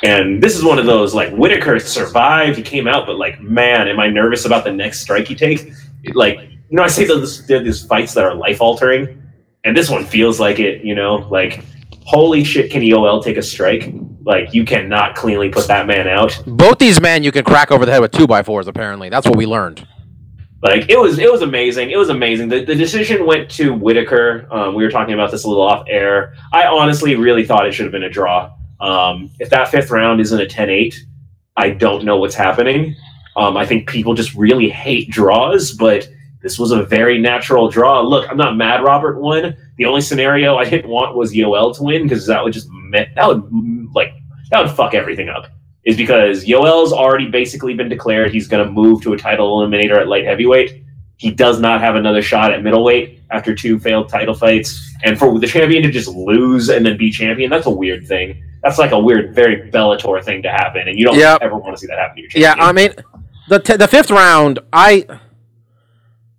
And 0.04 0.42
this 0.42 0.56
is 0.56 0.64
one 0.64 0.78
of 0.78 0.86
those 0.86 1.16
like 1.16 1.34
Whitaker 1.34 1.80
survived, 1.80 2.58
he 2.58 2.64
came 2.64 2.88
out, 2.88 3.08
but 3.08 3.18
like, 3.18 3.42
man, 3.42 3.88
am 3.88 4.00
I 4.00 4.08
nervous 4.08 4.46
about 4.46 4.66
the 4.66 4.72
next 4.72 5.00
strike 5.00 5.28
he 5.28 5.34
takes? 5.34 5.64
Like, 6.14 6.38
you 6.42 6.78
know, 6.78 6.84
I 6.84 6.88
say 6.90 7.06
those 7.06 7.48
there 7.48 7.60
are 7.60 7.64
these 7.64 7.84
fights 7.84 8.14
that 8.14 8.24
are 8.24 8.36
life 8.36 8.62
altering, 8.62 9.19
and 9.64 9.76
this 9.76 9.90
one 9.90 10.06
feels 10.06 10.40
like 10.40 10.60
it. 10.60 10.84
You 10.84 10.96
know, 10.96 11.28
like, 11.30 11.64
holy 12.06 12.44
shit, 12.44 12.72
can 12.72 12.82
Yoel 12.82 13.24
take 13.24 13.38
a 13.38 13.44
strike? 13.44 13.94
Like 14.24 14.54
you 14.54 14.66
cannot 14.66 15.16
cleanly 15.16 15.50
put 15.50 15.68
that 15.68 15.88
man 15.88 16.08
out. 16.08 16.42
Both 16.46 16.80
these 16.80 17.02
men 17.02 17.24
you 17.24 17.32
can 17.32 17.44
crack 17.44 17.72
over 17.72 17.86
the 17.86 17.92
head 17.92 18.02
with 18.02 18.12
two 18.12 18.28
by 18.28 18.44
fours. 18.44 18.68
Apparently, 18.68 19.10
that's 19.10 19.28
what 19.28 19.38
we 19.38 19.46
learned. 19.46 19.88
Like 20.62 20.90
it 20.90 21.00
was, 21.00 21.20
it 21.20 21.32
was 21.32 21.42
amazing. 21.42 21.92
It 21.92 21.98
was 21.98 22.10
amazing. 22.10 22.50
The, 22.50 22.66
the 22.66 22.76
decision 22.76 23.26
went 23.26 23.50
to 23.52 23.74
Whitaker. 23.74 24.48
Um, 24.52 24.76
we 24.76 24.84
were 24.84 24.92
talking 24.92 25.14
about 25.14 25.32
this 25.32 25.46
a 25.46 25.48
little 25.48 25.64
off 25.64 25.86
air. 25.88 26.36
I 26.52 26.66
honestly 26.66 27.16
really 27.16 27.46
thought 27.46 27.66
it 27.66 27.74
should 27.74 27.86
have 27.86 27.94
been 27.94 28.04
a 28.04 28.10
draw. 28.10 28.54
Um, 28.82 29.32
if 29.40 29.50
that 29.50 29.70
fifth 29.70 29.90
round 29.90 30.20
isn't 30.20 30.40
a 30.40 30.46
10-8, 30.46 30.96
I 31.56 31.70
don't 31.72 32.04
know 32.04 32.18
what's 32.18 32.36
happening. 32.36 32.96
Um, 33.36 33.56
I 33.56 33.66
think 33.66 33.90
people 33.90 34.14
just 34.14 34.34
really 34.36 34.70
hate 34.70 35.10
draws, 35.10 35.72
but 35.72 36.10
this 36.42 36.58
was 36.58 36.72
a 36.72 36.84
very 36.84 37.20
natural 37.20 37.70
draw. 37.70 38.02
Look, 38.02 38.30
I'm 38.30 38.38
not 38.38 38.56
mad 38.56 38.84
Robert 38.84 39.20
won. 39.20 39.56
The 39.78 39.86
only 39.86 40.02
scenario 40.02 40.56
I 40.58 40.70
didn't 40.70 40.90
want 40.90 41.16
was 41.16 41.34
Yoel 41.34 41.76
to 41.78 41.84
win 41.84 42.04
because 42.04 42.26
that 42.28 42.44
would 42.44 42.54
just 42.54 42.68
that 42.92 43.28
would 43.28 43.44
like 43.94 44.14
that 44.52 44.62
would 44.62 44.72
fuck 44.72 44.94
everything 44.94 45.30
up. 45.30 45.48
Is 45.86 45.98
because 45.98 46.46
Yoel's 46.46 46.92
already 46.94 47.30
basically 47.30 47.74
been 47.74 47.90
declared 47.90 48.32
he's 48.32 48.48
going 48.48 48.66
to 48.66 48.72
move 48.72 49.02
to 49.04 49.14
a 49.14 49.18
title 49.18 49.58
eliminator 49.60 49.98
at 49.98 50.08
light 50.08 50.26
heavyweight. 50.26 50.84
He 51.18 51.32
does 51.32 51.60
not 51.60 51.82
have 51.82 51.96
another 51.96 52.22
shot 52.22 52.54
at 52.54 52.64
middleweight 52.64 53.22
after 53.32 53.54
two 53.54 53.80
failed 53.80 54.08
title 54.10 54.34
fights. 54.34 54.94
And 55.04 55.18
for 55.20 55.38
the 55.40 55.48
champion 55.48 55.84
to 55.84 55.92
just 55.92 56.08
lose 56.08 56.70
and 56.70 56.86
then 56.86 56.98
be 56.98 57.12
champion, 57.12 57.50
that's 57.50 57.66
a 57.66 57.70
weird 57.72 58.08
thing. 58.08 58.42
That's 58.64 58.78
like 58.78 58.92
a 58.92 59.00
weird, 59.00 59.34
very 59.36 59.70
Bellator 59.72 60.24
thing 60.24 60.42
to 60.44 60.50
happen, 60.50 60.88
and 60.88 60.98
you 61.00 61.06
don't 61.06 61.18
Yep. 61.18 61.40
ever 61.42 61.58
want 61.58 61.76
to 61.76 61.80
see 61.80 61.88
that 61.88 61.98
happen 61.98 62.16
to 62.18 62.22
your 62.22 62.30
champion. 62.30 62.58
Yeah. 62.58 62.66
I 62.66 62.72
mean, 62.72 62.92
the 63.50 63.60
t- 63.60 63.76
the 63.78 63.88
fifth 63.88 64.12
round, 64.12 64.60
I 64.74 65.06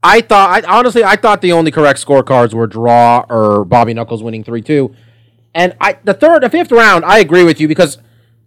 I 0.03 0.23
thought, 0.23 0.65
I 0.65 0.79
honestly, 0.79 1.05
I 1.05 1.17
thought 1.17 1.43
the 1.43 1.53
only 1.53 1.71
correct 1.71 2.05
scorecards 2.05 2.55
were 2.55 2.67
draw 2.67 3.25
or 3.29 3.65
Bobby 3.65 3.93
Knuckles 3.93 4.23
winning 4.23 4.43
three 4.43 4.63
two, 4.63 4.95
and 5.55 5.77
I 5.81 5.99
the 6.05 6.15
third, 6.15 6.43
the 6.43 6.49
fifth 6.49 6.73
round, 6.73 7.05
I 7.05 7.19
agree 7.19 7.45
with 7.45 7.61
you 7.61 7.69
because 7.69 7.99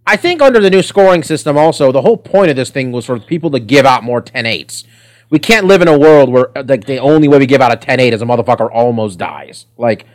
I 0.06 0.16
think 0.16 0.42
under 0.42 0.60
the 0.60 0.70
new 0.70 0.82
scoring 0.82 1.22
system, 1.22 1.56
also 1.56 1.92
the 1.92 2.02
whole 2.02 2.16
point 2.16 2.50
of 2.50 2.56
this 2.56 2.70
thing 2.70 2.90
was 2.92 3.06
for 3.06 3.18
people 3.20 3.50
to 3.52 3.60
give 3.60 3.86
out 3.86 4.02
more 4.02 4.20
10-8s. 4.20 4.84
We 5.30 5.38
can't 5.38 5.66
live 5.66 5.80
in 5.80 5.88
a 5.88 5.98
world 5.98 6.28
where 6.28 6.56
uh, 6.58 6.64
like 6.66 6.86
the 6.86 6.98
only 6.98 7.28
way 7.28 7.38
we 7.38 7.46
give 7.46 7.60
out 7.60 7.72
a 7.72 7.76
10-8 7.76 8.12
is 8.12 8.20
a 8.20 8.26
motherfucker 8.26 8.68
almost 8.72 9.18
dies. 9.18 9.66
Like 9.78 10.06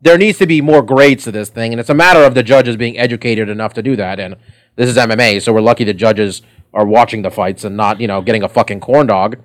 there 0.00 0.16
needs 0.16 0.38
to 0.38 0.46
be 0.46 0.60
more 0.60 0.82
grades 0.82 1.24
to 1.24 1.32
this 1.32 1.48
thing, 1.48 1.72
and 1.72 1.80
it's 1.80 1.90
a 1.90 1.94
matter 1.94 2.22
of 2.22 2.34
the 2.34 2.44
judges 2.44 2.76
being 2.76 2.96
educated 2.96 3.48
enough 3.48 3.74
to 3.74 3.82
do 3.82 3.96
that. 3.96 4.20
And 4.20 4.36
this 4.76 4.88
is 4.88 4.96
MMA, 4.96 5.42
so 5.42 5.52
we're 5.52 5.60
lucky 5.60 5.82
the 5.82 5.94
judges 5.94 6.42
are 6.72 6.86
watching 6.86 7.22
the 7.22 7.30
fights 7.30 7.64
and 7.64 7.76
not, 7.76 8.00
you 8.00 8.06
know, 8.06 8.22
getting 8.22 8.42
a 8.42 8.48
fucking 8.48 8.80
corn 8.80 9.08
dog 9.08 9.36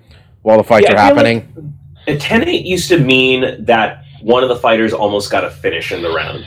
while 0.42 0.58
the 0.58 0.64
fights 0.64 0.86
Yeah, 0.88 0.94
are 0.94 0.98
happening. 0.98 1.74
A 2.06 2.16
10 2.16 2.48
8 2.48 2.64
used 2.66 2.88
to 2.88 2.98
mean 2.98 3.64
that 3.64 4.04
one 4.22 4.42
of 4.42 4.48
the 4.48 4.56
fighters 4.56 4.92
almost 4.92 5.30
got 5.30 5.44
a 5.44 5.50
finish 5.50 5.92
in 5.92 6.02
the 6.02 6.10
round. 6.10 6.46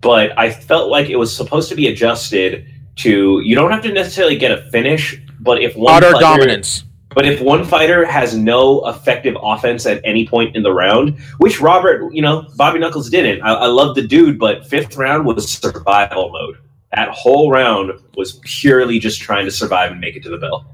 But 0.00 0.38
I 0.38 0.50
felt 0.50 0.90
like 0.90 1.08
it 1.08 1.16
was 1.16 1.34
supposed 1.34 1.68
to 1.70 1.74
be 1.74 1.88
adjusted 1.88 2.66
to 2.96 3.40
you 3.40 3.54
don't 3.54 3.70
have 3.70 3.82
to 3.82 3.92
necessarily 3.92 4.36
get 4.36 4.52
a 4.52 4.70
finish, 4.70 5.20
but 5.40 5.60
if 5.60 5.74
one 5.76 5.94
Utter 5.94 6.12
fighter, 6.12 6.20
dominance. 6.20 6.84
But 7.14 7.26
if 7.26 7.40
one 7.40 7.64
fighter 7.64 8.04
has 8.04 8.36
no 8.36 8.86
effective 8.88 9.36
offense 9.40 9.86
at 9.86 10.00
any 10.04 10.26
point 10.26 10.56
in 10.56 10.62
the 10.62 10.72
round, 10.72 11.18
which 11.38 11.60
Robert, 11.60 12.12
you 12.12 12.22
know, 12.22 12.46
Bobby 12.56 12.80
Knuckles 12.80 13.08
didn't. 13.08 13.40
I, 13.42 13.54
I 13.54 13.66
love 13.66 13.94
the 13.94 14.02
dude, 14.02 14.38
but 14.38 14.66
fifth 14.66 14.96
round 14.96 15.24
was 15.24 15.50
survival 15.50 16.30
mode. 16.30 16.58
That 16.94 17.10
whole 17.10 17.50
round 17.50 17.92
was 18.16 18.40
purely 18.44 18.98
just 18.98 19.20
trying 19.20 19.44
to 19.44 19.50
survive 19.50 19.92
and 19.92 20.00
make 20.00 20.16
it 20.16 20.22
to 20.24 20.30
the 20.30 20.38
bell. 20.38 20.73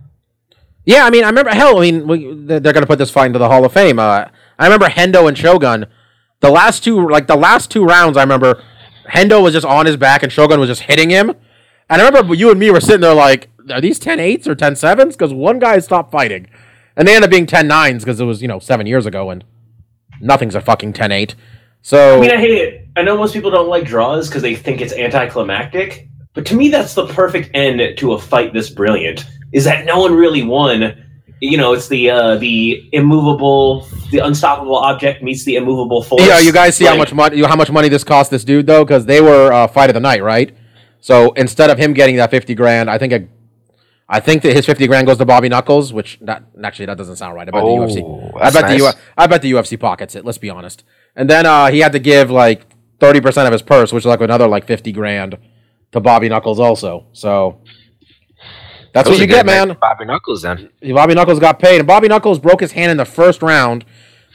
Yeah, 0.91 1.05
I 1.05 1.11
mean, 1.11 1.23
I 1.23 1.29
remember. 1.29 1.51
Hell, 1.51 1.79
I 1.79 1.83
mean, 1.83 2.09
we, 2.09 2.35
they're 2.35 2.61
going 2.61 2.83
to 2.83 2.87
put 2.87 2.99
this 2.99 3.13
fight 3.13 3.27
into 3.27 3.39
the 3.39 3.49
Hall 3.49 3.65
of 3.65 3.73
Fame. 3.73 4.01
Uh, 4.01 4.25
I 4.59 4.65
remember 4.65 4.87
Hendo 4.87 5.29
and 5.29 5.39
Shogun. 5.39 5.87
The 6.41 6.51
last 6.51 6.83
two, 6.83 7.09
like 7.09 7.29
the 7.29 7.37
last 7.37 7.71
two 7.71 7.85
rounds, 7.85 8.17
I 8.17 8.23
remember 8.23 8.61
Hendo 9.09 9.41
was 9.41 9.53
just 9.53 9.65
on 9.65 9.87
his 9.87 9.97
back 9.97 10.25
and 10.25 10.33
Shogun 10.33 10.59
was 10.59 10.69
just 10.69 10.83
hitting 10.83 11.09
him. 11.09 11.31
And 11.89 12.03
I 12.03 12.07
remember 12.07 12.35
you 12.35 12.51
and 12.51 12.59
me 12.59 12.73
were 12.73 12.81
sitting 12.81 13.03
there 13.03 13.15
like, 13.15 13.51
are 13.71 13.81
these 13.81 14.01
10 14.01 14.19
8s 14.19 14.49
or 14.49 14.57
10 14.57 14.73
7s? 14.73 15.11
Because 15.11 15.33
one 15.33 15.61
guy 15.61 15.79
stopped 15.79 16.11
fighting. 16.11 16.49
And 16.97 17.07
they 17.07 17.15
end 17.15 17.25
up 17.25 17.31
being 17.31 17.47
10 17.47 17.69
9s 17.69 18.01
because 18.01 18.19
it 18.19 18.25
was, 18.25 18.43
you 18.43 18.49
know, 18.49 18.59
seven 18.59 18.89
years 18.89 19.07
ago 19.07 19.31
and 19.31 19.45
nothing's 20.21 20.57
a 20.57 20.61
fucking 20.61 20.95
10 20.95 21.13
8. 21.13 21.37
So, 21.83 22.19
I 22.19 22.21
mean, 22.21 22.33
I 22.33 22.37
hate 22.37 22.59
it. 22.59 22.89
I 22.97 23.03
know 23.03 23.17
most 23.17 23.33
people 23.33 23.53
don't 23.53 23.69
like 23.69 23.85
draws 23.85 24.29
because 24.29 24.43
they 24.43 24.57
think 24.57 24.81
it's 24.81 24.93
anticlimactic, 24.93 26.09
but 26.35 26.47
to 26.47 26.57
me, 26.57 26.69
that's 26.69 26.95
the 26.95 27.07
perfect 27.07 27.51
end 27.55 27.97
to 27.99 28.13
a 28.15 28.19
fight 28.19 28.53
this 28.53 28.71
brilliant. 28.71 29.25
Is 29.53 29.65
that 29.65 29.85
no 29.85 29.99
one 30.01 30.15
really 30.15 30.43
won? 30.43 31.07
You 31.41 31.57
know, 31.57 31.73
it's 31.73 31.89
the 31.89 32.11
uh, 32.11 32.37
the 32.37 32.89
immovable, 32.93 33.87
the 34.11 34.19
unstoppable 34.19 34.77
object 34.77 35.23
meets 35.23 35.45
the 35.45 35.57
immovable 35.57 36.03
force. 36.03 36.23
yeah, 36.23 36.39
you 36.39 36.53
guys 36.53 36.77
see 36.77 36.85
how 36.85 36.97
much 36.97 37.15
money 37.15 37.43
how 37.43 37.57
much 37.57 37.71
money 37.71 37.89
this 37.89 38.05
cost 38.05 38.31
this 38.31 38.45
dude 38.45 38.67
though, 38.67 38.85
because 38.85 39.07
they 39.07 39.21
were 39.23 39.51
uh, 39.53 39.67
fight 39.67 39.89
of 39.91 39.95
the 39.95 40.01
night, 40.01 40.23
right? 40.23 40.55
So 41.01 41.33
instead 41.33 41.71
of 41.71 41.79
him 41.79 41.95
getting 41.95 42.17
that 42.17 42.31
fifty 42.31 42.55
grand, 42.55 42.91
I 42.91 42.99
think 42.99 43.13
a, 43.15 43.27
I 44.07 44.21
think 44.21 44.43
that 44.43 44.55
his 44.55 44.67
fifty 44.67 44.87
grand 44.87 45.07
goes 45.07 45.17
to 45.17 45.25
Bobby 45.25 45.49
Knuckles, 45.49 45.95
which 45.95 46.21
not 46.21 46.45
actually 46.63 46.87
that 46.87 46.99
doesn't 46.99 47.17
sound 47.17 47.35
right. 47.35 47.49
I 47.49 47.51
bet 47.51 47.63
the 47.63 47.69
UFC, 47.69 48.03
Oh, 48.05 48.37
I 48.37 48.51
that's 48.51 48.57
bet 48.57 48.63
the 48.69 48.85
nice. 48.85 48.95
U, 48.95 49.01
I 49.17 49.27
bet 49.27 49.41
the 49.41 49.53
UFC 49.53 49.81
pockets 49.81 50.15
it. 50.15 50.27
Let's 50.27 50.37
be 50.39 50.51
honest. 50.51 50.85
And 51.17 51.31
then 51.31 51.47
uh, 51.47 51.69
he 51.69 51.79
had 51.81 51.93
to 51.93 51.99
give 51.99 52.31
like 52.31 52.67
thirty 53.01 53.23
percent 53.23 53.47
of 53.47 53.53
his 53.53 53.63
purse, 53.63 53.95
which 53.95 54.03
is 54.03 54.07
like 54.07 54.21
another 54.21 54.47
like 54.47 54.67
fifty 54.67 54.93
grand, 54.93 55.39
to 55.93 56.01
Bobby 56.01 56.29
Knuckles 56.29 56.61
also. 56.61 57.07
So 57.13 57.63
that's 58.93 59.09
what 59.09 59.19
you 59.19 59.27
get, 59.27 59.47
man. 59.47 59.77
Bobby 59.81 60.05
Knuckles 60.05 60.43
then. 60.43 60.71
Bobby 60.83 61.15
Knuckles 61.15 61.39
got 61.39 61.59
paid, 61.59 61.79
and 61.79 61.87
Bobby 61.87 62.09
Knuckles 62.09 62.39
broke 62.39 62.61
his 62.61 62.73
hand 62.73 62.91
in 62.91 62.97
the 62.97 63.05
first 63.05 63.43
round, 63.43 63.85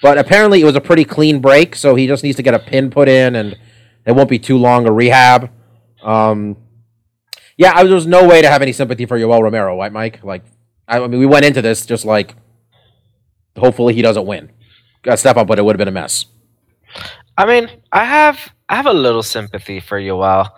but 0.01 0.17
apparently 0.17 0.62
it 0.62 0.65
was 0.65 0.75
a 0.75 0.81
pretty 0.81 1.05
clean 1.05 1.39
break, 1.39 1.75
so 1.75 1.95
he 1.95 2.07
just 2.07 2.24
needs 2.24 2.38
to 2.38 2.43
get 2.43 2.53
a 2.53 2.59
pin 2.59 2.89
put 2.89 3.07
in, 3.07 3.35
and 3.35 3.57
it 4.05 4.13
won't 4.13 4.29
be 4.29 4.39
too 4.39 4.57
long 4.57 4.88
a 4.88 4.91
rehab. 4.91 5.50
Um, 6.03 6.57
yeah, 7.57 7.74
I, 7.75 7.83
there 7.83 7.95
was 7.95 8.07
no 8.07 8.27
way 8.27 8.41
to 8.41 8.50
have 8.50 8.62
any 8.62 8.74
sympathy 8.74 9.05
for 9.05 9.17
Yoel 9.17 9.41
Romero, 9.41 9.77
right, 9.77 9.91
Mike? 9.91 10.24
Like, 10.24 10.43
I, 10.88 11.00
I 11.00 11.07
mean, 11.07 11.19
we 11.19 11.25
went 11.25 11.45
into 11.45 11.62
this 11.62 11.85
just 11.85 12.05
like, 12.05 12.35
hopefully 13.57 13.93
he 13.93 14.01
doesn't 14.01 14.25
win. 14.25 14.51
Got 15.03 15.12
to 15.12 15.17
step 15.17 15.38
up, 15.38 15.47
but 15.47 15.59
it 15.59 15.63
would 15.63 15.75
have 15.75 15.79
been 15.79 15.88
a 15.88 15.91
mess. 15.91 16.25
I 17.38 17.45
mean, 17.45 17.69
I 17.91 18.05
have 18.05 18.53
I 18.69 18.75
have 18.75 18.85
a 18.85 18.93
little 18.93 19.24
sympathy 19.24 19.79
for 19.79 20.00
Yoel. 20.00 20.50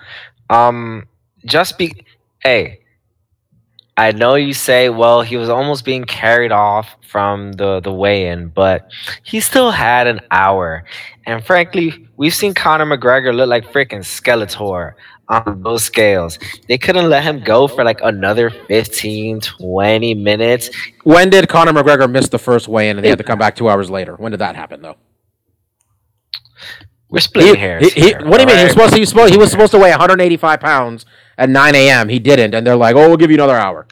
Um, 0.50 1.08
just 1.46 1.77
be 1.77 2.06
hey. 2.39 2.82
I 4.00 4.12
know 4.12 4.36
you 4.36 4.54
say, 4.54 4.89
well, 4.89 5.24
he 5.24 5.38
was 5.38 5.50
almost 5.50 5.84
being 5.84 6.04
carried 6.04 6.51
off 6.51 6.96
from 7.08 7.54
the 7.54 7.80
the 7.80 7.92
weigh-in, 7.92 8.50
but 8.50 8.92
he 9.24 9.39
still 9.39 9.72
had 9.72 10.06
an 10.06 10.22
hour. 10.30 10.84
And 11.25 11.44
frankly, 11.44 12.08
we've 12.16 12.34
seen 12.36 12.54
Conor 12.54 12.86
McGregor 12.86 13.34
look 13.36 13.50
like 13.50 13.66
freaking 13.72 14.04
Skeletor 14.06 14.94
on 15.30 15.63
those 15.63 15.84
scales. 15.84 16.38
They 16.68 16.77
couldn't 16.77 17.10
let 17.10 17.24
him 17.24 17.44
go 17.44 17.68
for 17.68 17.84
like 17.84 18.00
another 18.04 18.50
15, 18.51 19.42
20 19.42 20.13
minutes. 20.13 20.70
When 21.04 21.30
did 21.32 21.50
Conor 21.50 21.74
McGregor 21.74 22.10
miss 22.10 22.30
the 22.30 22.39
first 22.39 22.68
weigh-in, 22.68 22.98
and 22.98 23.04
they 23.04 23.10
had 23.10 23.18
to 23.18 23.24
come 23.24 23.39
back 23.39 23.56
two 23.56 23.68
hours 23.68 23.89
later? 23.89 24.16
When 24.16 24.32
did 24.32 24.39
that 24.42 24.56
happen, 24.56 24.82
though? 24.84 24.96
We're 27.10 27.18
He, 27.20 27.22
splitting 27.22 27.56
hairs. 27.56 27.94
he- 27.94 28.01
he- 28.01 28.13
what 28.13 28.38
do 28.38 28.42
you 28.42 28.48
mean? 28.48 28.58
He 28.58 28.63
was 28.63 28.74
supposed 28.74 28.94
to. 28.94 29.00
He 29.25 29.32
he 29.32 29.38
was 29.38 29.50
supposed 29.50 29.72
to 29.72 29.80
weigh 29.80 29.89
185 29.92 30.60
pounds 30.60 31.06
at 31.38 31.50
9 31.50 31.75
a.m. 31.75 32.10
He 32.10 32.20
didn't, 32.20 32.53
and 32.53 32.65
they're 32.65 32.75
like, 32.75 32.96
"Oh, 32.96 33.08
we'll 33.08 33.17
give 33.17 33.29
you 33.29 33.36
another 33.36 33.56
hour." 33.56 33.88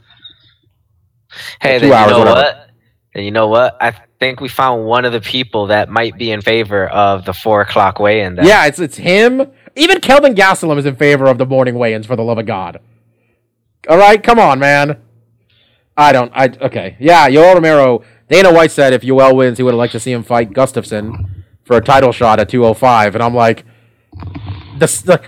Hey, 1.62 1.80
two 1.80 1.90
then 1.90 1.94
hours, 1.94 2.12
you 2.12 2.14
know 2.14 2.20
whatever. 2.20 2.42
what? 2.42 2.70
Then 3.14 3.24
you 3.24 3.32
know 3.32 3.48
what? 3.48 3.78
I 3.82 3.94
think 4.20 4.40
we 4.40 4.50
found 4.50 4.86
one 4.86 5.06
of 5.06 5.14
the 5.14 5.22
people 5.22 5.68
that 5.68 5.90
might 5.90 6.18
be 6.18 6.32
in 6.32 6.42
favor 6.42 6.88
of 6.88 7.26
the 7.26 7.34
four 7.34 7.62
o'clock 7.62 8.00
weigh-in. 8.00 8.36
Then. 8.36 8.46
Yeah, 8.46 8.66
it's 8.66 8.80
it's 8.80 8.98
him. 8.98 9.52
Even 9.76 10.00
Kelvin 10.00 10.36
Gastelum 10.36 10.78
is 10.78 10.86
in 10.86 10.96
favor 10.96 11.26
of 11.26 11.38
the 11.38 11.46
morning 11.46 11.76
weigh-ins. 11.76 12.06
For 12.06 12.16
the 12.16 12.24
love 12.24 12.38
of 12.38 12.46
God! 12.46 12.80
All 13.90 13.98
right, 13.98 14.22
come 14.22 14.40
on, 14.40 14.60
man. 14.60 15.02
I 15.98 16.12
don't. 16.12 16.32
I 16.36 16.50
okay. 16.62 16.98
Yeah, 17.00 17.30
Yoel 17.30 17.56
Romero. 17.56 18.04
Dana 18.28 18.52
White 18.52 18.72
said 18.72 18.94
if 18.94 19.04
Yoel 19.04 19.36
wins, 19.36 19.58
he 19.58 19.64
would 19.64 19.74
have 19.74 19.78
liked 19.78 19.92
to 19.92 20.00
see 20.00 20.12
him 20.12 20.24
fight 20.24 20.52
Gustafsson 20.52 21.44
for 21.64 21.78
a 21.78 21.82
title 21.82 22.12
shot 22.12 22.40
at 22.40 22.50
205, 22.50 23.16
and 23.16 23.24
I'm 23.24 23.36
like, 23.36 23.66
this. 24.78 25.02
The, 25.02 25.22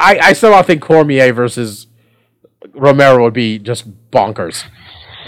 I 0.00 0.18
I 0.20 0.32
somehow 0.32 0.62
think 0.62 0.82
Cormier 0.82 1.32
versus 1.32 1.86
Romero 2.74 3.24
would 3.24 3.34
be 3.34 3.58
just 3.58 4.10
bonkers. 4.10 4.64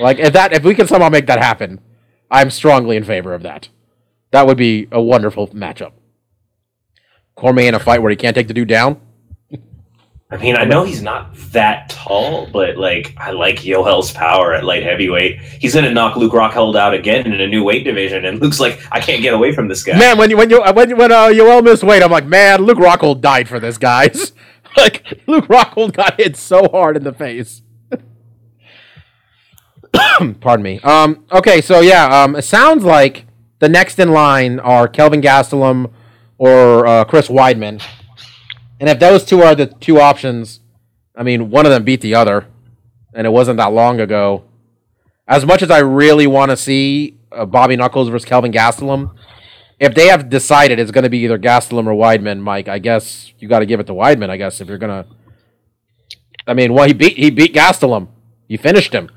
Like 0.00 0.18
if 0.18 0.32
that 0.32 0.52
if 0.52 0.64
we 0.64 0.74
can 0.74 0.86
somehow 0.86 1.08
make 1.08 1.26
that 1.26 1.42
happen, 1.42 1.80
I'm 2.30 2.50
strongly 2.50 2.96
in 2.96 3.04
favor 3.04 3.34
of 3.34 3.42
that. 3.42 3.68
That 4.30 4.46
would 4.46 4.56
be 4.56 4.88
a 4.90 5.00
wonderful 5.00 5.48
matchup. 5.48 5.92
Cormier 7.34 7.68
in 7.68 7.74
a 7.74 7.80
fight 7.80 8.02
where 8.02 8.10
he 8.10 8.16
can't 8.16 8.34
take 8.34 8.48
the 8.48 8.54
dude 8.54 8.68
down. 8.68 9.00
I 10.32 10.38
mean, 10.38 10.56
I 10.56 10.64
know 10.64 10.82
he's 10.82 11.02
not 11.02 11.34
that 11.52 11.90
tall, 11.90 12.46
but 12.46 12.78
like, 12.78 13.14
I 13.18 13.32
like 13.32 13.56
Yoel's 13.56 14.12
power 14.12 14.54
at 14.54 14.64
light 14.64 14.82
heavyweight. 14.82 15.38
He's 15.42 15.74
gonna 15.74 15.92
knock 15.92 16.16
Luke 16.16 16.32
Rockhold 16.32 16.74
out 16.74 16.94
again 16.94 17.30
in 17.30 17.38
a 17.38 17.46
new 17.46 17.62
weight 17.62 17.84
division, 17.84 18.24
and 18.24 18.40
Luke's 18.40 18.58
like, 18.58 18.80
I 18.90 18.98
can't 18.98 19.20
get 19.20 19.34
away 19.34 19.52
from 19.52 19.68
this 19.68 19.82
guy. 19.82 19.98
Man, 19.98 20.16
when 20.16 20.30
you 20.30 20.38
when 20.38 20.48
you 20.48 20.62
when 20.72 20.96
when 20.96 21.12
uh, 21.12 21.26
Yoel 21.26 21.62
missed 21.62 21.84
weight, 21.84 22.02
I'm 22.02 22.10
like, 22.10 22.24
man, 22.24 22.62
Luke 22.62 22.78
Rockhold 22.78 23.20
died 23.20 23.46
for 23.46 23.60
this, 23.60 23.76
guys. 23.76 24.32
like 24.76 25.20
Luke 25.26 25.46
Rockhold 25.46 25.94
got 25.94 26.20
hit 26.20 26.36
so 26.36 26.68
hard 26.68 26.96
in 26.96 27.04
the 27.04 27.12
face. 27.12 27.62
Pardon 30.40 30.62
me. 30.62 30.80
Um. 30.80 31.24
Okay. 31.32 31.60
So 31.60 31.80
yeah. 31.80 32.06
Um. 32.22 32.36
It 32.36 32.42
sounds 32.42 32.84
like 32.84 33.26
the 33.58 33.68
next 33.68 33.98
in 33.98 34.10
line 34.12 34.58
are 34.60 34.88
Kelvin 34.88 35.20
Gastelum 35.22 35.92
or 36.38 36.86
uh, 36.86 37.04
Chris 37.04 37.28
Weidman. 37.28 37.82
And 38.80 38.88
if 38.88 38.98
those 38.98 39.24
two 39.24 39.42
are 39.42 39.54
the 39.54 39.66
two 39.66 40.00
options, 40.00 40.58
I 41.14 41.22
mean, 41.22 41.50
one 41.50 41.66
of 41.66 41.70
them 41.70 41.84
beat 41.84 42.00
the 42.00 42.16
other, 42.16 42.46
and 43.14 43.26
it 43.26 43.30
wasn't 43.30 43.58
that 43.58 43.72
long 43.72 44.00
ago. 44.00 44.42
As 45.28 45.46
much 45.46 45.62
as 45.62 45.70
I 45.70 45.78
really 45.78 46.26
want 46.26 46.50
to 46.50 46.56
see 46.56 47.16
uh, 47.30 47.46
Bobby 47.46 47.76
Knuckles 47.76 48.08
versus 48.08 48.24
Kelvin 48.24 48.50
Gastelum, 48.50 49.14
if 49.82 49.94
they 49.96 50.06
have 50.06 50.30
decided 50.30 50.78
it's 50.78 50.92
going 50.92 51.02
to 51.02 51.10
be 51.10 51.18
either 51.18 51.36
Gastelum 51.36 51.88
or 51.88 51.94
Weidman, 51.94 52.38
Mike, 52.38 52.68
I 52.68 52.78
guess 52.78 53.32
you 53.40 53.48
got 53.48 53.58
to 53.58 53.66
give 53.66 53.80
it 53.80 53.88
to 53.88 53.92
Weidman. 53.92 54.30
I 54.30 54.36
guess 54.36 54.60
if 54.60 54.68
you're 54.68 54.78
gonna, 54.78 55.04
I 56.46 56.54
mean, 56.54 56.72
well, 56.72 56.86
he 56.86 56.92
beat 56.92 57.16
he 57.16 57.30
beat 57.30 57.52
Gastelum, 57.52 58.06
he 58.46 58.56
finished 58.56 58.92
him. 58.92 59.10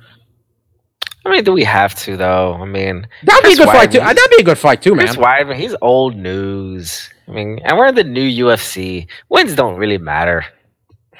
I 1.24 1.30
mean, 1.30 1.44
do 1.44 1.54
we 1.54 1.64
have 1.66 1.94
to 2.00 2.18
though? 2.18 2.54
I 2.54 2.66
mean, 2.66 3.08
That'd 3.24 3.44
be 3.44 3.54
a 3.54 3.56
Chris 3.56 3.60
good 3.60 3.68
fight 3.68 3.92
too. 3.92 4.00
That'd 4.00 4.32
be 4.32 4.42
a 4.42 4.44
good 4.44 4.58
fight 4.58 4.82
too, 4.82 4.96
man. 4.96 5.06
Chris 5.06 5.18
Weidman, 5.18 5.56
he's 5.56 5.76
old 5.84 6.16
news. 6.16 7.12
I 7.28 7.32
mean, 7.32 7.60
and 7.64 7.78
we're 7.78 7.88
in 7.88 7.96
the 7.96 8.04
new 8.04 8.46
UFC. 8.46 9.08
Wins 9.30 9.56
don't 9.56 9.78
really 9.78 10.00
matter. 10.00 10.46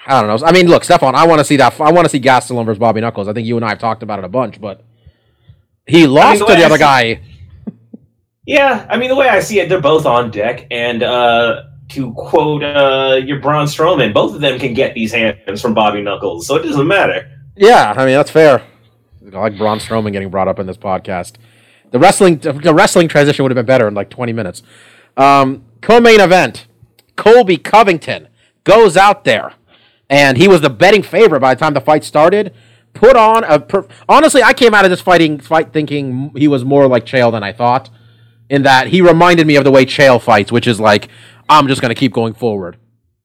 I 0.08 0.22
don't 0.22 0.42
know. 0.42 0.48
I 0.48 0.52
mean, 0.52 0.68
look, 0.68 0.84
Stefan, 0.84 1.14
I 1.14 1.28
want 1.28 1.40
to 1.40 1.46
see 1.46 1.58
that. 1.58 1.80
I 1.80 1.92
want 1.92 2.06
to 2.06 2.10
see 2.10 2.20
Gastelum 2.20 2.66
versus 2.66 2.80
Bobby 2.80 3.02
Knuckles. 3.02 3.28
I 3.28 3.34
think 3.34 3.46
you 3.46 3.58
and 3.58 3.66
I 3.66 3.70
have 3.70 3.80
talked 3.80 4.02
about 4.02 4.18
it 4.18 4.26
a 4.26 4.30
bunch, 4.30 4.60
but 4.60 4.84
he 5.86 6.08
lost 6.08 6.40
the 6.40 6.46
to 6.48 6.54
the 6.54 6.64
I 6.64 6.66
other 6.66 6.78
guy. 6.80 7.22
Yeah, 8.46 8.86
I 8.90 8.98
mean 8.98 9.10
the 9.10 9.16
way 9.16 9.28
I 9.28 9.40
see 9.40 9.60
it, 9.60 9.70
they're 9.70 9.82
both 9.82 10.06
on 10.06 10.30
deck, 10.32 10.68
and 10.70 11.02
uh, 11.02 11.64
to 11.90 12.14
quote 12.14 12.64
uh, 12.64 13.20
your 13.24 13.40
Braun 13.40 13.66
Strowman, 13.66 14.14
both 14.14 14.36
of 14.36 14.42
them 14.42 14.60
can 14.60 14.74
get 14.74 14.94
these 14.94 15.12
hands 15.12 15.62
from 15.62 15.74
Bobby 15.74 16.02
Knuckles, 16.02 16.46
so 16.46 16.56
it 16.56 16.64
doesn't 16.64 16.88
matter. 16.88 17.32
Yeah, 17.56 17.94
I 17.96 18.06
mean 18.06 18.16
that's 18.16 18.32
fair. 18.32 18.62
I 19.34 19.40
like 19.40 19.58
Braun 19.58 19.80
Strowman 19.80 20.12
getting 20.12 20.30
brought 20.30 20.48
up 20.48 20.60
in 20.60 20.68
this 20.68 20.78
podcast. 20.78 21.34
The 21.92 22.00
wrestling, 22.00 22.38
the 22.38 22.74
wrestling 22.74 23.08
transition 23.08 23.44
would 23.44 23.52
have 23.52 23.56
been 23.56 23.66
better 23.66 23.88
in 23.88 23.94
like 23.94 24.10
twenty 24.10 24.34
minutes. 24.34 24.62
Um, 25.18 25.66
co-main 25.82 26.20
event: 26.20 26.68
Colby 27.16 27.58
Covington 27.58 28.28
goes 28.64 28.96
out 28.98 29.24
there, 29.24 29.54
and 30.10 30.38
he 30.38 30.48
was 30.48 30.62
the 30.62 30.70
betting 30.70 31.02
favorite 31.02 31.40
by 31.40 31.56
the 31.56 31.60
time 31.60 31.74
the 31.74 31.82
fight 31.82 32.04
started. 32.04 32.54
Put 32.94 33.18
on 33.18 33.44
a 33.44 33.60
per- 33.60 33.88
honestly, 34.08 34.44
I 34.44 34.54
came 34.54 34.74
out 34.74 34.86
of 34.86 34.92
this 34.92 35.02
fighting 35.02 35.40
fight 35.40 35.74
thinking 35.74 36.32
he 36.36 36.48
was 36.48 36.64
more 36.64 36.88
like 36.88 37.06
Chael 37.06 37.32
than 37.32 37.44
I 37.44 37.52
thought. 37.52 37.90
In 38.50 38.62
that 38.64 38.88
he 38.88 39.02
reminded 39.02 39.48
me 39.48 39.56
of 39.56 39.64
the 39.64 39.72
way 39.72 39.86
Chael 39.86 40.22
fights, 40.22 40.52
which 40.52 40.68
is 40.68 40.80
like 40.80 41.10
I'm 41.50 41.68
just 41.68 41.82
going 41.82 41.90
to 41.90 42.00
keep 42.00 42.14
going 42.14 42.34
forward 42.34 42.78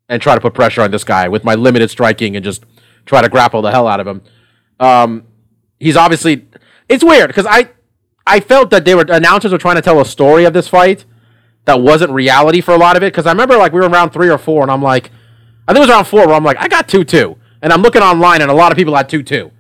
and 0.09 0.21
try 0.21 0.35
to 0.35 0.41
put 0.41 0.55
pressure 0.55 0.83
on 0.83 0.91
this 0.91 1.05
guy 1.05 1.29
with 1.29 1.45
my 1.45 1.55
limited 1.55 1.91
striking 1.91 2.37
and 2.37 2.45
just 2.45 2.65
try 3.07 3.23
to 3.23 3.29
grapple 3.29 3.63
the 3.63 3.71
hell 3.71 3.87
out 3.87 4.01
of 4.01 4.07
him. 4.07 4.23
Um, 4.79 5.25
he's 5.79 5.97
obviously 5.97 6.47
it's 6.89 7.05
weird 7.05 7.29
because 7.29 7.47
I 7.47 7.71
I 8.27 8.41
felt 8.41 8.71
that 8.71 8.85
they 8.85 8.95
were 8.95 9.05
announcers 9.09 9.53
were 9.53 9.59
trying 9.59 9.77
to 9.77 9.83
tell 9.83 10.01
a 10.01 10.05
story 10.05 10.45
of 10.45 10.53
this 10.53 10.69
fight 10.69 11.05
that 11.67 11.81
wasn't 11.81 12.13
reality 12.13 12.61
for 12.61 12.73
a 12.73 12.79
lot 12.79 12.97
of 12.97 13.03
it 13.03 13.13
because 13.13 13.27
I 13.27 13.33
remember 13.33 13.57
like 13.57 13.73
we 13.73 13.81
were 13.81 13.87
in 13.87 13.93
round 13.93 14.13
three 14.13 14.31
or 14.31 14.39
four 14.39 14.63
and 14.63 14.71
I'm 14.71 14.83
like 14.83 15.11
I 15.69 15.73
think 15.73 15.85
it 15.85 15.89
was 15.89 15.91
round 15.91 16.07
four 16.07 16.27
where 16.27 16.35
I'm 16.35 16.45
like 16.45 16.59
I 16.59 16.69
got 16.69 16.89
two 16.89 17.05
two 17.05 17.37
and 17.61 17.73
I'm 17.73 17.83
looking 17.83 18.03
online 18.03 18.41
and 18.43 18.51
a 18.51 18.55
lot 18.55 18.73
of 18.73 18.79
people 18.79 18.97
had 18.97 19.09
two 19.09 19.23
two 19.23 19.53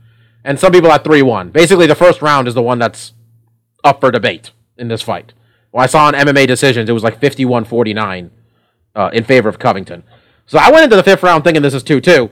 and 0.44 0.58
some 0.58 0.72
people 0.72 0.90
had 0.90 1.04
three 1.04 1.22
one. 1.22 1.50
Basically, 1.50 1.86
the 1.86 1.94
first 1.94 2.22
round 2.22 2.48
is 2.48 2.54
the 2.54 2.62
one 2.62 2.78
that's 2.78 3.12
up 3.84 4.00
for 4.00 4.10
debate 4.10 4.50
in 4.76 4.88
this 4.88 5.02
fight. 5.02 5.32
Well, 5.72 5.84
I 5.84 5.86
saw 5.86 6.06
on 6.06 6.14
MMA 6.14 6.46
decisions 6.46 6.88
it 6.88 6.92
was 6.92 7.04
like 7.04 7.20
51-49 7.20 8.30
uh, 8.94 9.10
in 9.12 9.24
favor 9.24 9.48
of 9.48 9.58
Covington. 9.58 10.02
So 10.46 10.58
I 10.58 10.70
went 10.70 10.84
into 10.84 10.96
the 10.96 11.02
fifth 11.02 11.22
round 11.22 11.44
thinking 11.44 11.62
this 11.62 11.74
is 11.74 11.82
two 11.82 12.00
two. 12.00 12.30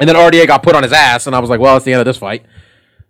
And 0.00 0.08
then 0.08 0.14
RDA 0.14 0.46
got 0.46 0.62
put 0.62 0.76
on 0.76 0.84
his 0.84 0.92
ass, 0.92 1.26
and 1.26 1.34
I 1.34 1.40
was 1.40 1.50
like, 1.50 1.58
well, 1.58 1.76
it's 1.76 1.84
the 1.84 1.92
end 1.92 2.00
of 2.00 2.06
this 2.06 2.16
fight. 2.16 2.46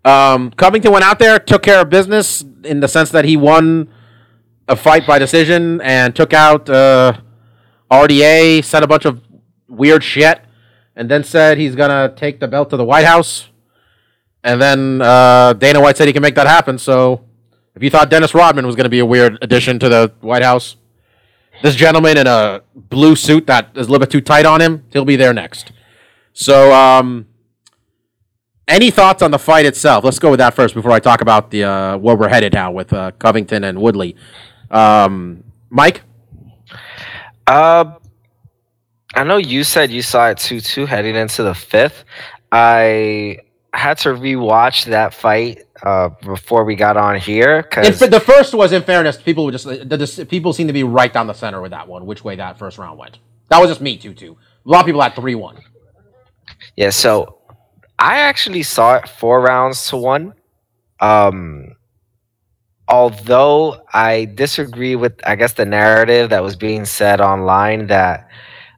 Um, 0.04 0.50
Covington 0.52 0.90
went 0.90 1.04
out 1.04 1.18
there, 1.18 1.38
took 1.38 1.62
care 1.62 1.82
of 1.82 1.90
business 1.90 2.42
in 2.64 2.80
the 2.80 2.88
sense 2.88 3.10
that 3.10 3.26
he 3.26 3.36
won 3.36 3.92
a 4.66 4.76
fight 4.76 5.06
by 5.06 5.18
decision 5.18 5.80
and 5.82 6.16
took 6.16 6.32
out 6.32 6.68
uh, 6.70 7.12
RDA, 7.90 8.64
said 8.64 8.82
a 8.82 8.86
bunch 8.86 9.04
of 9.04 9.22
weird 9.68 10.02
shit, 10.02 10.40
and 10.96 11.10
then 11.10 11.24
said 11.24 11.58
he's 11.58 11.74
going 11.74 11.90
to 11.90 12.14
take 12.16 12.40
the 12.40 12.48
belt 12.48 12.70
to 12.70 12.78
the 12.78 12.84
White 12.84 13.04
House. 13.04 13.48
And 14.42 14.62
then 14.62 15.02
uh, 15.02 15.52
Dana 15.52 15.80
White 15.80 15.98
said 15.98 16.06
he 16.06 16.12
can 16.14 16.22
make 16.22 16.36
that 16.36 16.46
happen. 16.46 16.78
So 16.78 17.27
if 17.78 17.82
you 17.84 17.90
thought 17.90 18.10
Dennis 18.10 18.34
Rodman 18.34 18.66
was 18.66 18.74
going 18.74 18.86
to 18.86 18.90
be 18.90 18.98
a 18.98 19.06
weird 19.06 19.38
addition 19.40 19.78
to 19.78 19.88
the 19.88 20.12
White 20.20 20.42
House, 20.42 20.74
this 21.62 21.76
gentleman 21.76 22.18
in 22.18 22.26
a 22.26 22.60
blue 22.74 23.14
suit 23.14 23.46
that 23.46 23.70
is 23.76 23.86
a 23.86 23.90
little 23.90 24.00
bit 24.00 24.10
too 24.10 24.20
tight 24.20 24.44
on 24.46 24.60
him, 24.60 24.82
he'll 24.92 25.04
be 25.04 25.14
there 25.14 25.32
next. 25.32 25.70
So, 26.32 26.72
um, 26.72 27.28
any 28.66 28.90
thoughts 28.90 29.22
on 29.22 29.30
the 29.30 29.38
fight 29.38 29.64
itself? 29.64 30.02
Let's 30.02 30.18
go 30.18 30.28
with 30.28 30.38
that 30.38 30.54
first 30.54 30.74
before 30.74 30.90
I 30.90 30.98
talk 30.98 31.20
about 31.20 31.52
the 31.52 31.62
uh, 31.62 31.98
where 31.98 32.16
we're 32.16 32.28
headed 32.28 32.52
now 32.52 32.72
with 32.72 32.92
uh, 32.92 33.12
Covington 33.12 33.62
and 33.62 33.80
Woodley. 33.80 34.16
Um, 34.72 35.44
Mike, 35.70 36.02
Uh, 37.46 37.92
I 39.14 39.22
know 39.22 39.36
you 39.36 39.62
said 39.62 39.92
you 39.92 40.02
saw 40.02 40.30
it 40.30 40.38
2 40.38 40.60
2 40.60 40.84
heading 40.84 41.14
into 41.14 41.44
the 41.44 41.54
fifth. 41.54 42.04
I 42.50 43.38
had 43.72 43.98
to 43.98 44.08
rewatch 44.08 44.86
that 44.86 45.14
fight 45.14 45.62
uh, 45.82 46.10
before 46.24 46.64
we 46.64 46.74
got 46.74 46.96
on 46.96 47.18
here 47.18 47.58
in, 47.58 47.82
because 47.82 48.00
the 48.00 48.20
first 48.20 48.54
was 48.54 48.72
in 48.72 48.82
fairness, 48.82 49.16
people 49.16 49.44
were 49.44 49.52
just 49.52 49.64
the, 49.64 49.84
the, 49.84 50.26
people 50.26 50.52
seem 50.52 50.66
to 50.66 50.72
be 50.72 50.82
right 50.82 51.12
down 51.12 51.26
the 51.26 51.34
center 51.34 51.60
with 51.60 51.70
that 51.70 51.86
one. 51.86 52.06
Which 52.06 52.24
way 52.24 52.36
that 52.36 52.58
first 52.58 52.78
round 52.78 52.98
went? 52.98 53.18
That 53.48 53.60
was 53.60 53.70
just 53.70 53.80
me 53.80 53.96
two 53.96 54.14
two. 54.14 54.36
A 54.66 54.68
lot 54.68 54.80
of 54.80 54.86
people 54.86 55.00
had 55.00 55.14
three 55.14 55.34
one. 55.34 55.58
Yeah, 56.76 56.90
so 56.90 57.38
I 57.98 58.18
actually 58.18 58.62
saw 58.62 58.96
it 58.96 59.08
four 59.08 59.40
rounds 59.40 59.88
to 59.88 59.96
one. 59.96 60.34
Um, 61.00 61.76
although 62.88 63.84
I 63.92 64.24
disagree 64.34 64.96
with, 64.96 65.20
I 65.24 65.36
guess, 65.36 65.52
the 65.52 65.66
narrative 65.66 66.30
that 66.30 66.42
was 66.42 66.56
being 66.56 66.84
said 66.84 67.20
online 67.20 67.86
that 67.88 68.28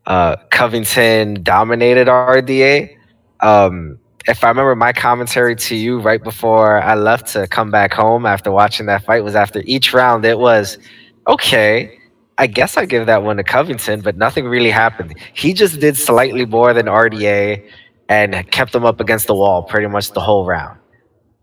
uh, 0.06 0.36
Covington 0.50 1.42
dominated 1.42 2.08
RDA. 2.08 2.96
Um, 3.40 3.99
if 4.28 4.44
I 4.44 4.48
remember 4.48 4.74
my 4.76 4.92
commentary 4.92 5.56
to 5.56 5.76
you 5.76 6.00
right 6.00 6.22
before 6.22 6.82
I 6.82 6.94
left 6.94 7.28
to 7.28 7.46
come 7.46 7.70
back 7.70 7.92
home 7.92 8.26
after 8.26 8.50
watching 8.50 8.86
that 8.86 9.04
fight 9.04 9.24
was 9.24 9.34
after 9.34 9.62
each 9.64 9.92
round, 9.94 10.24
it 10.24 10.38
was 10.38 10.78
okay. 11.26 11.98
I 12.38 12.46
guess 12.46 12.76
I 12.76 12.86
give 12.86 13.06
that 13.06 13.22
one 13.22 13.36
to 13.36 13.44
Covington, 13.44 14.00
but 14.00 14.16
nothing 14.16 14.46
really 14.46 14.70
happened. 14.70 15.14
He 15.34 15.52
just 15.52 15.80
did 15.80 15.96
slightly 15.96 16.46
more 16.46 16.72
than 16.72 16.86
RDA 16.86 17.66
and 18.08 18.50
kept 18.50 18.72
them 18.72 18.84
up 18.84 19.00
against 19.00 19.26
the 19.26 19.34
wall 19.34 19.62
pretty 19.62 19.86
much 19.86 20.12
the 20.12 20.20
whole 20.20 20.46
round. 20.46 20.78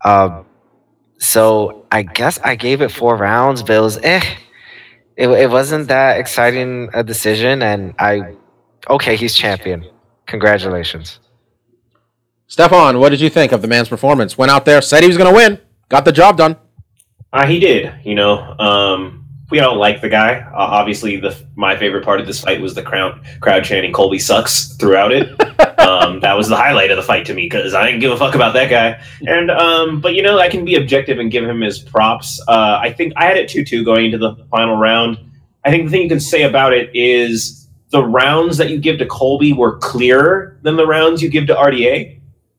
Um, 0.04 0.44
so 1.18 1.86
I 1.90 2.02
guess 2.02 2.38
I 2.40 2.54
gave 2.56 2.80
it 2.80 2.90
four 2.90 3.16
rounds, 3.16 3.62
but 3.62 3.76
it 3.76 3.80
was 3.80 3.98
eh. 3.98 4.22
It, 5.16 5.28
it 5.28 5.50
wasn't 5.50 5.88
that 5.88 6.18
exciting 6.20 6.90
a 6.94 7.02
decision, 7.02 7.60
and 7.60 7.94
I 7.98 8.36
okay, 8.88 9.16
he's 9.16 9.34
champion. 9.34 9.84
Congratulations. 10.26 11.18
Stefan, 12.48 12.98
what 12.98 13.10
did 13.10 13.20
you 13.20 13.28
think 13.28 13.52
of 13.52 13.60
the 13.60 13.68
man's 13.68 13.90
performance? 13.90 14.38
Went 14.38 14.50
out 14.50 14.64
there, 14.64 14.80
said 14.80 15.02
he 15.02 15.08
was 15.08 15.18
going 15.18 15.30
to 15.30 15.36
win, 15.36 15.60
got 15.90 16.06
the 16.06 16.12
job 16.12 16.38
done. 16.38 16.56
Uh, 17.30 17.46
he 17.46 17.60
did. 17.60 17.92
You 18.04 18.14
know, 18.14 18.56
um, 18.58 19.26
we 19.50 19.60
all 19.60 19.76
like 19.76 20.00
the 20.00 20.08
guy. 20.08 20.40
Uh, 20.40 20.56
obviously, 20.56 21.18
the 21.18 21.38
my 21.56 21.76
favorite 21.76 22.06
part 22.06 22.20
of 22.20 22.26
this 22.26 22.40
fight 22.40 22.58
was 22.62 22.74
the 22.74 22.82
crowd 22.82 23.20
crowd 23.40 23.64
chanting 23.64 23.92
"Colby 23.92 24.18
sucks" 24.18 24.74
throughout 24.76 25.12
it. 25.12 25.28
um, 25.78 26.20
that 26.20 26.32
was 26.32 26.48
the 26.48 26.56
highlight 26.56 26.90
of 26.90 26.96
the 26.96 27.02
fight 27.02 27.26
to 27.26 27.34
me 27.34 27.44
because 27.44 27.74
I 27.74 27.84
didn't 27.84 28.00
give 28.00 28.12
a 28.12 28.16
fuck 28.16 28.34
about 28.34 28.54
that 28.54 28.70
guy. 28.70 28.98
And 29.26 29.50
um, 29.50 30.00
but 30.00 30.14
you 30.14 30.22
know, 30.22 30.38
I 30.38 30.48
can 30.48 30.64
be 30.64 30.76
objective 30.76 31.18
and 31.18 31.30
give 31.30 31.44
him 31.44 31.60
his 31.60 31.78
props. 31.78 32.40
Uh, 32.48 32.78
I 32.82 32.94
think 32.94 33.12
I 33.16 33.26
had 33.26 33.36
it 33.36 33.50
two 33.50 33.62
two 33.62 33.84
going 33.84 34.06
into 34.06 34.18
the 34.18 34.36
final 34.50 34.76
round. 34.76 35.18
I 35.66 35.70
think 35.70 35.84
the 35.84 35.90
thing 35.90 36.02
you 36.02 36.08
can 36.08 36.20
say 36.20 36.44
about 36.44 36.72
it 36.72 36.90
is 36.94 37.68
the 37.90 38.02
rounds 38.02 38.56
that 38.56 38.70
you 38.70 38.78
give 38.78 38.98
to 39.00 39.06
Colby 39.06 39.52
were 39.52 39.76
clearer 39.78 40.58
than 40.62 40.76
the 40.76 40.86
rounds 40.86 41.22
you 41.22 41.28
give 41.28 41.46
to 41.48 41.54
RDA 41.54 42.17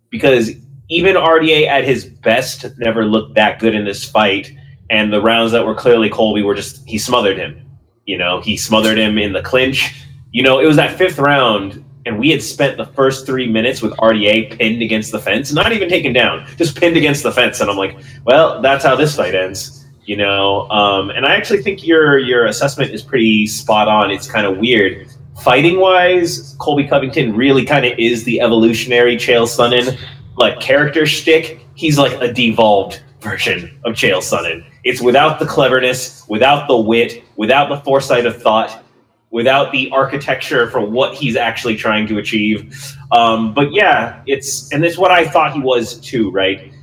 because 0.10 0.52
even 0.90 1.16
RDA 1.16 1.68
at 1.68 1.84
his 1.84 2.06
best 2.06 2.66
never 2.78 3.06
looked 3.06 3.36
that 3.36 3.60
good 3.60 3.76
in 3.76 3.86
this 3.86 4.04
fight. 4.04 4.52
And 4.90 5.14
the 5.14 5.22
rounds 5.22 5.52
that 5.52 5.66
were 5.66 5.76
clearly 5.76 6.10
Colby 6.10 6.42
were 6.42 6.56
just 6.56 6.88
he 6.88 6.98
smothered 6.98 7.38
him. 7.38 7.64
You 8.06 8.18
know, 8.18 8.42
he 8.42 8.58
smothered 8.58 8.98
him 8.98 9.18
in 9.18 9.34
the 9.34 9.42
clinch. 9.42 10.04
You 10.32 10.44
know, 10.44 10.60
it 10.60 10.66
was 10.66 10.76
that 10.78 10.98
fifth 10.98 11.20
round, 11.20 11.84
and 12.06 12.20
we 12.20 12.30
had 12.32 12.42
spent 12.42 12.78
the 12.78 12.86
first 12.86 13.26
three 13.26 13.48
minutes 13.48 13.82
with 13.82 13.94
RDA 13.94 14.58
pinned 14.58 14.82
against 14.82 15.12
the 15.12 15.20
fence, 15.20 15.52
not 15.52 15.72
even 15.74 15.90
taken 15.90 16.14
down, 16.14 16.48
just 16.56 16.76
pinned 16.76 16.98
against 16.98 17.24
the 17.24 17.32
fence. 17.32 17.60
And 17.62 17.70
I'm 17.70 17.78
like, 17.78 17.98
well, 18.26 18.62
that's 18.62 18.84
how 18.84 18.96
this 18.96 19.16
fight 19.16 19.36
ends. 19.36 19.86
You 20.06 20.18
know, 20.18 20.68
um, 20.70 21.12
and 21.12 21.24
I 21.26 21.36
actually 21.36 21.62
think 21.62 21.86
your 21.86 22.18
your 22.18 22.48
assessment 22.48 22.92
is 22.92 23.04
pretty 23.04 23.46
spot 23.46 23.88
on. 23.88 24.10
It's 24.10 24.30
kind 24.30 24.48
of 24.48 24.58
weird. 24.58 25.08
Fighting 25.42 25.80
wise, 25.80 26.56
Colby 26.60 26.86
Covington 26.86 27.34
really 27.34 27.64
kind 27.64 27.86
of 27.86 27.98
is 27.98 28.26
the 28.26 28.42
evolutionary 28.42 29.16
Chael 29.16 29.48
Sonnen 29.48 29.98
like 30.36 30.60
character 30.60 31.06
shtick. 31.06 31.66
He's 31.76 31.98
like 31.98 32.12
a 32.22 32.34
devolved 32.34 33.02
version 33.22 33.80
of 33.86 33.94
Chael 33.94 34.18
Sonnen. 34.18 34.66
It's 34.84 35.02
without 35.02 35.40
the 35.40 35.46
cleverness, 35.46 36.26
without 36.28 36.68
the 36.68 36.76
wit, 36.76 37.24
without 37.38 37.70
the 37.70 37.78
foresight 37.86 38.26
of 38.26 38.42
thought, 38.42 38.84
without 39.32 39.72
the 39.72 39.90
architecture 39.92 40.70
for 40.70 40.82
what 40.82 41.16
he's 41.16 41.38
actually 41.38 41.78
trying 41.78 42.06
to 42.08 42.18
achieve. 42.18 42.94
Um, 43.14 43.54
but 43.54 43.72
yeah, 43.72 44.22
it's 44.26 44.72
and 44.74 44.84
it's 44.84 44.98
what 44.98 45.12
I 45.12 45.26
thought 45.26 45.54
he 45.54 45.62
was 45.62 46.02
too, 46.02 46.32
right? 46.32 46.74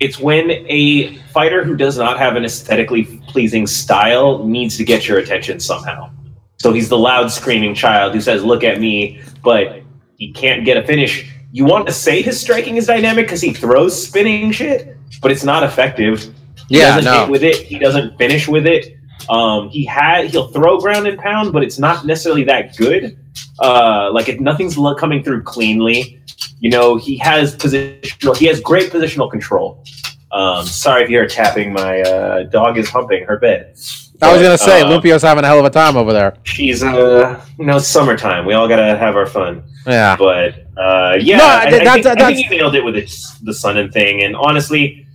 It's 0.00 0.18
when 0.18 0.50
a 0.50 1.16
fighter 1.32 1.64
who 1.64 1.76
does 1.76 1.96
not 1.96 2.18
have 2.18 2.36
an 2.36 2.44
aesthetically 2.44 3.22
pleasing 3.28 3.66
style 3.66 4.46
needs 4.46 4.76
to 4.76 4.84
get 4.84 5.08
your 5.08 5.18
attention 5.18 5.60
somehow. 5.60 6.10
So 6.60 6.74
he's 6.74 6.90
the 6.90 6.98
loud 6.98 7.32
screaming 7.32 7.74
child 7.74 8.12
who 8.12 8.20
says, 8.20 8.44
"Look 8.44 8.64
at 8.64 8.80
me," 8.80 9.22
but 9.42 9.80
he 10.18 10.30
can't 10.30 10.62
get 10.62 10.76
a 10.76 10.86
finish. 10.86 11.32
You 11.52 11.64
want 11.64 11.86
to 11.86 11.92
say 11.92 12.20
his 12.20 12.38
striking 12.38 12.76
is 12.76 12.86
dynamic 12.86 13.24
because 13.24 13.40
he 13.40 13.54
throws 13.54 14.06
spinning 14.06 14.52
shit, 14.52 14.94
but 15.22 15.30
it's 15.32 15.42
not 15.42 15.62
effective. 15.62 16.20
He 16.68 16.78
Yeah, 16.78 16.96
doesn't 16.96 17.04
no. 17.10 17.20
hit 17.20 17.30
with 17.30 17.44
it. 17.44 17.56
He 17.56 17.78
doesn't 17.78 18.18
finish 18.18 18.46
with 18.46 18.66
it. 18.66 18.94
Um, 19.30 19.70
he 19.70 19.86
had 19.86 20.26
he'll 20.26 20.48
throw 20.48 20.78
ground 20.78 21.06
and 21.06 21.18
pound, 21.18 21.54
but 21.54 21.62
it's 21.62 21.78
not 21.78 22.04
necessarily 22.04 22.44
that 22.44 22.76
good. 22.76 23.16
Uh, 23.58 24.10
like 24.12 24.28
if 24.28 24.38
nothing's 24.38 24.76
coming 24.98 25.22
through 25.24 25.42
cleanly, 25.44 26.20
you 26.58 26.68
know, 26.68 26.96
he 26.96 27.16
has 27.16 27.56
positional. 27.56 28.36
He 28.36 28.44
has 28.46 28.60
great 28.60 28.92
positional 28.92 29.30
control. 29.30 29.82
Um, 30.30 30.66
sorry 30.66 31.04
if 31.04 31.08
you're 31.08 31.26
tapping. 31.26 31.72
My 31.72 32.02
uh, 32.02 32.42
dog 32.44 32.76
is 32.76 32.90
humping 32.90 33.24
her 33.24 33.38
bed. 33.38 33.76
I 34.22 34.32
was 34.32 34.42
gonna 34.42 34.58
say, 34.58 34.82
Uh, 34.82 34.90
Lumpio's 34.90 35.22
having 35.22 35.44
a 35.44 35.46
hell 35.46 35.58
of 35.58 35.64
a 35.64 35.70
time 35.70 35.96
over 35.96 36.12
there. 36.12 36.36
She's 36.42 36.82
uh, 36.82 37.42
you 37.58 37.64
know, 37.66 37.76
it's 37.76 37.88
summertime. 37.88 38.44
We 38.44 38.54
all 38.54 38.68
gotta 38.68 38.96
have 38.96 39.16
our 39.16 39.26
fun. 39.26 39.62
Yeah. 39.86 40.16
But 40.16 40.66
uh, 40.76 41.16
yeah, 41.20 41.38
No, 41.38 41.44
I, 41.44 41.70
that- 41.70 41.86
I, 41.86 41.92
think, 41.94 42.04
that's- 42.04 42.22
I 42.22 42.34
think 42.34 42.46
he 42.48 42.56
nailed 42.56 42.74
it 42.74 42.84
with 42.84 42.94
the, 42.94 43.02
the 43.44 43.52
Sonnen 43.52 43.92
thing. 43.92 44.22
And 44.22 44.36
honestly, 44.36 45.06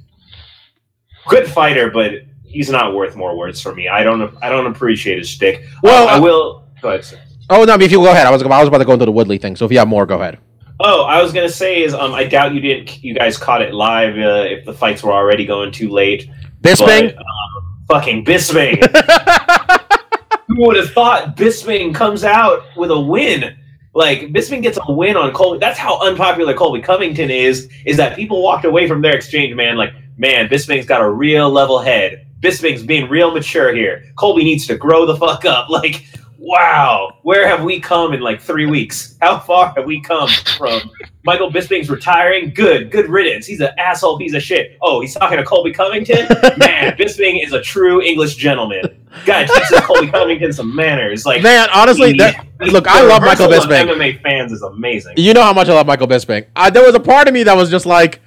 good 1.27 1.47
fighter, 1.47 1.91
but 1.91 2.13
he's 2.43 2.69
not 2.69 2.95
worth 2.95 3.15
more 3.15 3.37
words 3.37 3.61
for 3.61 3.75
me. 3.75 3.87
I 3.87 4.03
don't 4.03 4.35
I 4.41 4.49
don't 4.49 4.67
appreciate 4.67 5.17
his 5.19 5.29
stick. 5.29 5.65
Well, 5.83 6.07
I 6.07 6.13
uh, 6.15 6.21
will. 6.21 6.67
Go 6.81 6.89
ahead. 6.89 7.03
Sir. 7.05 7.19
Oh 7.49 7.63
no, 7.63 7.75
if 7.75 7.91
you 7.91 7.99
go 7.99 8.11
ahead, 8.11 8.25
I 8.25 8.31
was 8.31 8.41
I 8.41 8.59
was 8.59 8.67
about 8.67 8.79
to 8.79 8.85
go 8.85 8.93
into 8.93 9.05
the 9.05 9.11
Woodley 9.11 9.37
thing. 9.37 9.55
So 9.55 9.65
if 9.65 9.71
you 9.71 9.77
have 9.79 9.87
more, 9.87 10.05
go 10.05 10.19
ahead. 10.19 10.39
Oh, 10.79 11.03
I 11.03 11.21
was 11.21 11.31
gonna 11.31 11.47
say 11.49 11.83
is 11.83 11.93
um, 11.93 12.13
I 12.13 12.25
doubt 12.25 12.53
you 12.53 12.59
didn't. 12.59 13.03
You 13.03 13.13
guys 13.13 13.37
caught 13.37 13.61
it 13.61 13.73
live 13.73 14.17
uh, 14.17 14.45
if 14.49 14.65
the 14.65 14.73
fights 14.73 15.03
were 15.03 15.13
already 15.13 15.45
going 15.45 15.71
too 15.71 15.89
late. 15.89 16.29
Bisping. 16.61 17.13
But, 17.15 17.17
um, 17.17 17.54
fucking 17.88 18.26
Bisping. 18.26 18.80
Who 20.48 20.62
would 20.67 20.78
have 20.78 20.91
thought 20.91 21.36
Bisping 21.36 21.93
comes 21.93 22.24
out 22.24 22.63
with 22.76 22.91
a 22.91 23.00
win? 23.00 23.58
Like 23.93 24.21
Bisping 24.34 24.62
gets 24.62 24.78
a 24.88 24.93
win 24.93 25.15
on 25.15 25.34
Colby. 25.34 25.60
That's 25.60 25.80
how 25.80 26.00
unpopular 26.02 26.54
Colby 26.54 26.82
Covington 26.82 27.30
is. 27.30 27.69
Is 27.86 27.98
that 27.98 28.15
people 28.15 28.43
walked 28.43 28.65
away 28.65 28.88
from 28.88 29.02
their 29.02 29.15
exchange, 29.15 29.56
man? 29.56 29.78
Like, 29.78 29.93
man, 30.17 30.48
Bisping's 30.48 30.86
got 30.86 31.02
a 31.02 31.10
real 31.10 31.50
level 31.50 31.80
head. 31.80 32.28
Bisping's 32.41 32.84
being 32.84 33.10
real 33.10 33.32
mature 33.32 33.74
here. 33.74 34.04
Colby 34.17 34.43
needs 34.43 34.67
to 34.67 34.78
grow 34.78 35.06
the 35.06 35.15
fuck 35.17 35.45
up. 35.45 35.69
Like, 35.76 36.06
wow, 36.38 37.17
where 37.24 37.48
have 37.48 37.63
we 37.63 37.80
come 37.80 38.13
in 38.13 38.21
like 38.21 38.41
three 38.41 38.65
weeks? 38.65 39.17
How 39.21 39.39
far 39.39 39.74
have 39.76 39.86
we 39.86 40.02
come 40.02 40.30
from 40.58 40.91
Michael 41.24 41.52
Bisping's 41.52 41.89
retiring? 41.89 42.54
Good, 42.54 42.91
good 42.91 43.10
riddance. 43.10 43.45
He's 43.45 43.60
an 43.62 43.69
asshole 43.78 44.17
piece 44.17 44.34
of 44.34 44.41
shit. 44.43 44.78
Oh, 44.82 45.02
he's 45.02 45.13
talking 45.13 45.38
to 45.38 45.43
Colby 45.43 45.71
Covington. 45.74 46.28
Man, 46.58 46.95
Bisping 46.98 47.43
is 47.43 47.54
a 47.54 47.62
true 47.62 48.02
English 48.02 48.36
gentleman. 48.36 49.06
Gotta 49.26 49.48
teach 49.48 49.69
this 49.69 49.82
Colby 49.82 50.08
Covington 50.08 50.52
some 50.54 50.76
manners. 50.76 51.26
Like, 51.26 51.41
Man, 51.41 51.67
honestly, 51.74 52.12
the- 52.12 52.17
that, 52.17 52.45
look, 52.71 52.88
I 52.88 53.02
love 53.02 53.21
Michael 53.21 53.48
Bisping. 53.48 53.88
MMA 53.88 54.21
fans 54.21 54.52
is 54.52 54.62
amazing. 54.62 55.13
You 55.17 55.34
know 55.34 55.43
how 55.43 55.54
much 55.54 55.69
I 55.69 55.74
love 55.74 55.88
Michael 55.88 56.08
Bisping. 56.08 56.45
Uh, 56.56 56.69
there 56.69 56.86
was 56.86 56.95
a 56.95 57.00
part 57.00 57.28
of 57.28 57.34
me 57.34 57.43
that 57.43 57.56
was 57.56 57.69
just 57.69 57.86
like, 57.86 58.21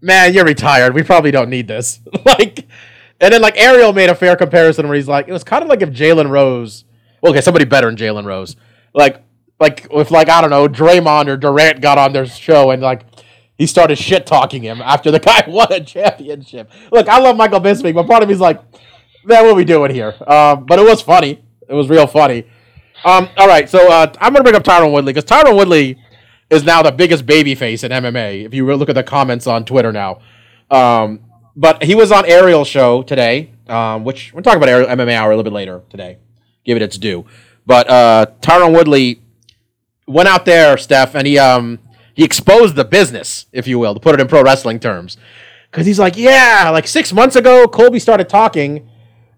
man, 0.00 0.34
you're 0.34 0.44
retired. 0.44 0.94
We 0.94 1.02
probably 1.04 1.30
don't 1.30 1.48
need 1.48 1.68
this. 1.68 2.00
like, 2.24 2.66
and 3.20 3.32
then 3.32 3.40
like 3.40 3.56
Ariel 3.56 3.92
made 3.92 4.10
a 4.10 4.16
fair 4.16 4.34
comparison 4.34 4.88
where 4.88 4.96
he's 4.96 5.06
like, 5.06 5.28
it 5.28 5.32
was 5.32 5.44
kind 5.44 5.62
of 5.62 5.68
like 5.68 5.80
if 5.80 5.90
Jalen 5.90 6.28
Rose, 6.28 6.84
okay, 7.24 7.40
somebody 7.40 7.64
better 7.64 7.86
than 7.86 7.96
Jalen 7.96 8.24
Rose, 8.24 8.56
like, 8.94 9.22
like 9.60 9.86
if 9.90 10.10
like 10.10 10.28
I 10.28 10.40
don't 10.40 10.50
know, 10.50 10.68
Draymond 10.68 11.28
or 11.28 11.36
Durant 11.36 11.80
got 11.80 11.98
on 11.98 12.12
their 12.12 12.26
show 12.26 12.70
and 12.70 12.82
like 12.82 13.04
he 13.56 13.66
started 13.66 13.96
shit 13.96 14.26
talking 14.26 14.62
him 14.62 14.80
after 14.82 15.10
the 15.10 15.18
guy 15.20 15.44
won 15.46 15.72
a 15.72 15.80
championship. 15.80 16.70
Look, 16.90 17.08
I 17.08 17.18
love 17.18 17.36
Michael 17.36 17.60
Bisping, 17.60 17.94
but 17.94 18.06
part 18.06 18.22
of 18.22 18.28
me's 18.28 18.40
like, 18.40 18.60
man, 19.24 19.44
what 19.44 19.52
are 19.52 19.54
we 19.54 19.64
doing 19.64 19.92
here? 19.94 20.14
Um, 20.26 20.66
but 20.66 20.78
it 20.78 20.84
was 20.84 21.00
funny. 21.00 21.42
It 21.68 21.74
was 21.74 21.88
real 21.88 22.06
funny. 22.06 22.44
Um, 23.04 23.28
all 23.36 23.48
right, 23.48 23.68
so 23.68 23.90
uh, 23.90 24.12
I'm 24.20 24.32
gonna 24.32 24.42
bring 24.44 24.54
up 24.54 24.64
Tyron 24.64 24.92
Woodley 24.92 25.12
because 25.12 25.28
Tyron 25.28 25.56
Woodley 25.56 25.98
is 26.50 26.64
now 26.64 26.82
the 26.82 26.92
biggest 26.92 27.26
baby 27.26 27.54
face 27.54 27.82
in 27.82 27.90
MMA. 27.90 28.44
If 28.44 28.54
you 28.54 28.72
look 28.74 28.88
at 28.88 28.94
the 28.94 29.02
comments 29.02 29.46
on 29.46 29.64
Twitter 29.64 29.92
now, 29.92 30.20
um, 30.70 31.20
but 31.56 31.82
he 31.82 31.94
was 31.94 32.12
on 32.12 32.26
Ariel's 32.26 32.68
show 32.68 33.02
today, 33.02 33.52
um, 33.68 34.04
which 34.04 34.32
we're 34.32 34.42
talking 34.42 34.58
about 34.58 34.68
Ariel 34.68 34.88
MMA 34.88 35.14
hour 35.14 35.30
a 35.30 35.36
little 35.36 35.44
bit 35.44 35.52
later 35.52 35.82
today. 35.90 36.18
Give 36.64 36.76
it 36.76 36.82
its 36.82 36.98
due. 36.98 37.24
But 37.66 37.88
uh, 37.88 38.26
Tyron 38.40 38.74
Woodley 38.74 39.20
went 40.06 40.28
out 40.28 40.44
there, 40.44 40.76
Steph, 40.76 41.14
and 41.14 41.26
he 41.26 41.38
um 41.38 41.78
he 42.14 42.24
exposed 42.24 42.76
the 42.76 42.84
business, 42.84 43.46
if 43.52 43.66
you 43.66 43.78
will, 43.78 43.94
to 43.94 44.00
put 44.00 44.14
it 44.14 44.20
in 44.20 44.28
pro 44.28 44.42
wrestling 44.42 44.78
terms, 44.78 45.16
because 45.70 45.86
he's 45.86 45.98
like, 45.98 46.16
yeah, 46.16 46.68
like 46.72 46.86
six 46.86 47.12
months 47.12 47.36
ago, 47.36 47.66
Colby 47.66 47.98
started 47.98 48.28
talking, 48.28 48.88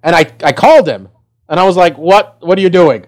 and 0.03 0.17
I 0.17 0.33
I 0.43 0.53
called 0.53 0.89
him, 0.89 1.09
and 1.49 1.61
I 1.61 1.65
was 1.65 1.77
like, 1.77 1.97
what 1.99 2.37
What 2.41 2.59
are 2.59 2.63
you 2.63 2.71
doing? 2.71 3.07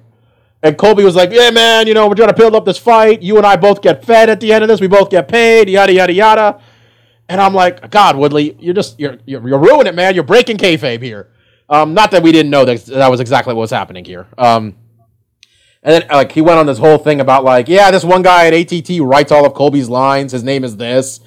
And 0.62 0.76
Colby 0.76 1.04
was 1.04 1.14
like, 1.14 1.30
"Yeah, 1.30 1.50
man, 1.50 1.86
you 1.86 1.94
know, 1.94 2.08
we're 2.08 2.14
trying 2.14 2.28
to 2.30 2.34
build 2.34 2.54
up 2.54 2.64
this 2.64 2.78
fight. 2.78 3.22
You 3.22 3.36
and 3.36 3.46
I 3.46 3.56
both 3.56 3.82
get 3.82 4.04
fed 4.04 4.28
at 4.30 4.40
the 4.40 4.52
end 4.52 4.64
of 4.64 4.68
this. 4.68 4.80
We 4.80 4.88
both 4.88 5.10
get 5.10 5.28
paid. 5.28 5.68
Yada 5.68 5.92
yada 5.92 6.12
yada." 6.12 6.60
And 7.28 7.40
I'm 7.40 7.54
like, 7.54 7.90
"God, 7.90 8.16
Woodley, 8.16 8.56
you're 8.58 8.74
just 8.74 8.98
you're 8.98 9.18
you're, 9.26 9.46
you're 9.46 9.58
ruining 9.58 9.86
it, 9.88 9.94
man. 9.94 10.14
You're 10.14 10.24
breaking 10.24 10.56
kayfabe 10.56 11.02
here." 11.02 11.28
Um, 11.68 11.94
not 11.94 12.10
that 12.12 12.22
we 12.22 12.32
didn't 12.32 12.50
know 12.50 12.64
that 12.64 12.86
that 12.86 13.10
was 13.10 13.20
exactly 13.20 13.54
what 13.54 13.60
was 13.60 13.70
happening 13.70 14.04
here. 14.04 14.26
Um, 14.38 14.76
and 15.82 16.02
then 16.02 16.08
like 16.08 16.32
he 16.32 16.40
went 16.40 16.58
on 16.58 16.66
this 16.66 16.78
whole 16.78 16.98
thing 16.98 17.20
about 17.20 17.44
like, 17.44 17.68
yeah, 17.68 17.90
this 17.90 18.04
one 18.04 18.22
guy 18.22 18.46
at 18.46 18.54
ATT 18.54 19.00
writes 19.00 19.32
all 19.32 19.44
of 19.44 19.54
Colby's 19.54 19.88
lines. 19.88 20.32
His 20.32 20.42
name 20.44 20.64
is 20.64 20.76
this. 20.76 21.20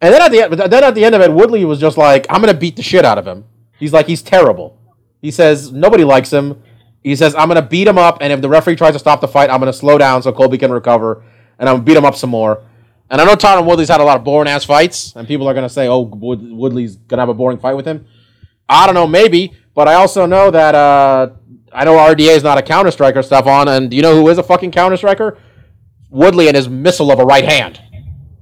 And 0.00 0.14
then 0.14 0.22
at 0.22 0.32
the 0.32 0.42
end, 0.42 0.52
then 0.72 0.84
at 0.84 0.94
the 0.94 1.04
end 1.04 1.14
of 1.14 1.20
it, 1.20 1.32
Woodley 1.32 1.64
was 1.64 1.78
just 1.78 1.98
like, 1.98 2.26
"I'm 2.30 2.40
gonna 2.40 2.54
beat 2.54 2.76
the 2.76 2.82
shit 2.82 3.04
out 3.04 3.18
of 3.18 3.26
him." 3.26 3.44
He's 3.78 3.92
like, 3.92 4.06
"He's 4.06 4.22
terrible." 4.22 4.78
He 5.20 5.30
says 5.30 5.72
nobody 5.72 6.04
likes 6.04 6.32
him. 6.32 6.62
He 7.02 7.16
says, 7.16 7.34
I'm 7.34 7.48
to 7.48 7.62
beat 7.62 7.88
him 7.88 7.96
up, 7.96 8.18
and 8.20 8.32
if 8.32 8.40
the 8.42 8.48
referee 8.48 8.76
tries 8.76 8.92
to 8.92 8.98
stop 8.98 9.20
the 9.20 9.28
fight, 9.28 9.48
I'm 9.48 9.60
to 9.62 9.72
slow 9.72 9.96
down 9.96 10.22
so 10.22 10.32
Colby 10.32 10.58
can 10.58 10.70
recover, 10.70 11.22
and 11.58 11.68
I'm 11.68 11.76
to 11.76 11.82
beat 11.82 11.96
him 11.96 12.04
up 12.04 12.14
some 12.14 12.30
more. 12.30 12.62
And 13.08 13.20
I 13.20 13.24
know 13.24 13.34
Tyron 13.34 13.64
Woodley's 13.66 13.88
had 13.88 14.00
a 14.00 14.04
lot 14.04 14.18
of 14.18 14.24
boring 14.24 14.48
ass 14.48 14.64
fights, 14.64 15.14
and 15.16 15.26
people 15.26 15.48
are 15.48 15.54
to 15.54 15.68
say, 15.68 15.88
oh, 15.88 16.00
Wood- 16.00 16.52
Woodley's 16.52 16.98
to 17.08 17.16
have 17.16 17.28
a 17.28 17.34
boring 17.34 17.58
fight 17.58 17.74
with 17.74 17.86
him. 17.86 18.06
I 18.68 18.86
don't 18.86 18.94
know, 18.94 19.06
maybe, 19.06 19.54
but 19.80 19.88
I 19.88 19.94
also 19.94 20.26
know 20.26 20.50
that, 20.50 20.74
uh, 20.74 21.30
I 21.72 21.86
know 21.86 21.96
RDA 21.96 22.36
is 22.36 22.42
not 22.42 22.58
a 22.58 22.62
counter 22.62 22.90
striker, 22.90 23.22
Stefan, 23.22 23.66
and 23.66 23.88
do 23.88 23.96
you 23.96 24.02
know 24.02 24.14
who 24.14 24.28
is 24.28 24.36
a 24.36 24.42
fucking 24.42 24.72
counter 24.72 24.98
striker? 24.98 25.38
Woodley 26.10 26.48
and 26.48 26.54
his 26.54 26.68
missile 26.68 27.10
of 27.10 27.18
a 27.18 27.24
right 27.24 27.46
hand. 27.46 27.80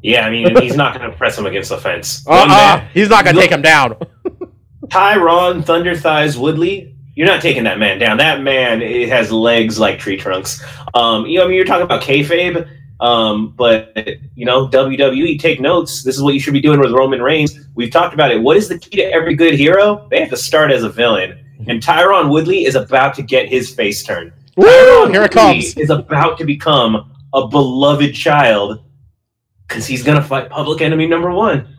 Yeah, 0.03 0.27
I 0.27 0.31
mean, 0.31 0.57
he's 0.61 0.75
not 0.75 0.99
going 0.99 1.09
to 1.09 1.17
press 1.17 1.39
him 1.39 1.47
against 1.47 1.69
the 1.69 1.79
fence. 1.79 2.27
Uh-uh. 2.27 2.89
He's 2.93 3.09
not 3.09 3.23
going 3.23 3.37
to 3.37 3.41
take 3.41 3.53
him 3.53 3.63
down. 3.63 3.95
Tyron 4.87 5.65
Thunder 5.65 5.97
Thighs 5.97 6.37
Woodley, 6.37 6.97
you're 7.15 7.29
not 7.29 7.41
taking 7.41 7.63
that 7.63 7.79
man 7.79 8.01
down. 8.01 8.17
That 8.17 8.43
man 8.43 8.83
it 8.83 9.09
has 9.09 9.31
legs 9.31 9.79
like 9.79 10.01
tree 10.01 10.17
trunks. 10.17 10.61
Um, 10.93 11.25
you 11.25 11.39
know, 11.39 11.45
I 11.45 11.47
mean, 11.47 11.55
you're 11.55 11.67
talking 11.67 11.85
about 11.85 12.03
kayfabe, 12.03 12.69
um, 13.01 13.55
but 13.57 13.97
you 14.35 14.45
know, 14.45 14.69
WWE 14.69 15.39
take 15.39 15.61
notes. 15.61 16.03
This 16.03 16.17
is 16.17 16.23
what 16.23 16.35
you 16.35 16.41
should 16.41 16.53
be 16.53 16.61
doing 16.61 16.81
with 16.81 16.93
Roman 16.93 17.23
Reigns. 17.23 17.59
We've 17.75 17.91
talked 17.91 18.15
about 18.15 18.31
it. 18.33 18.41
What 18.43 18.57
is 18.57 18.69
the 18.69 18.79
key 18.79 18.97
to 18.97 19.05
every 19.13 19.35
good 19.35 19.55
hero? 19.55 20.07
They 20.11 20.21
have 20.21 20.31
to 20.31 20.37
start 20.37 20.71
as 20.73 20.83
a 20.83 20.89
villain, 20.89 21.39
and 21.69 21.83
Tyron 21.83 22.31
Woodley 22.31 22.65
is 22.65 22.75
about 22.75 23.15
to 23.15 23.23
get 23.23 23.49
his 23.49 23.75
face 23.75 24.03
turned. 24.03 24.33
Woo, 24.57 24.67
Tyron 24.67 25.11
here 25.13 25.23
it 25.25 25.31
comes. 25.31 25.77
Is 25.77 25.91
about 25.91 26.39
to 26.39 26.45
become 26.45 27.13
a 27.35 27.47
beloved 27.47 28.15
child 28.15 28.83
because 29.69 29.87
he's 29.87 30.03
gonna 30.03 30.23
fight 30.23 30.49
public 30.51 30.81
enemy 30.81 31.07
number 31.07 31.31
one. 31.31 31.75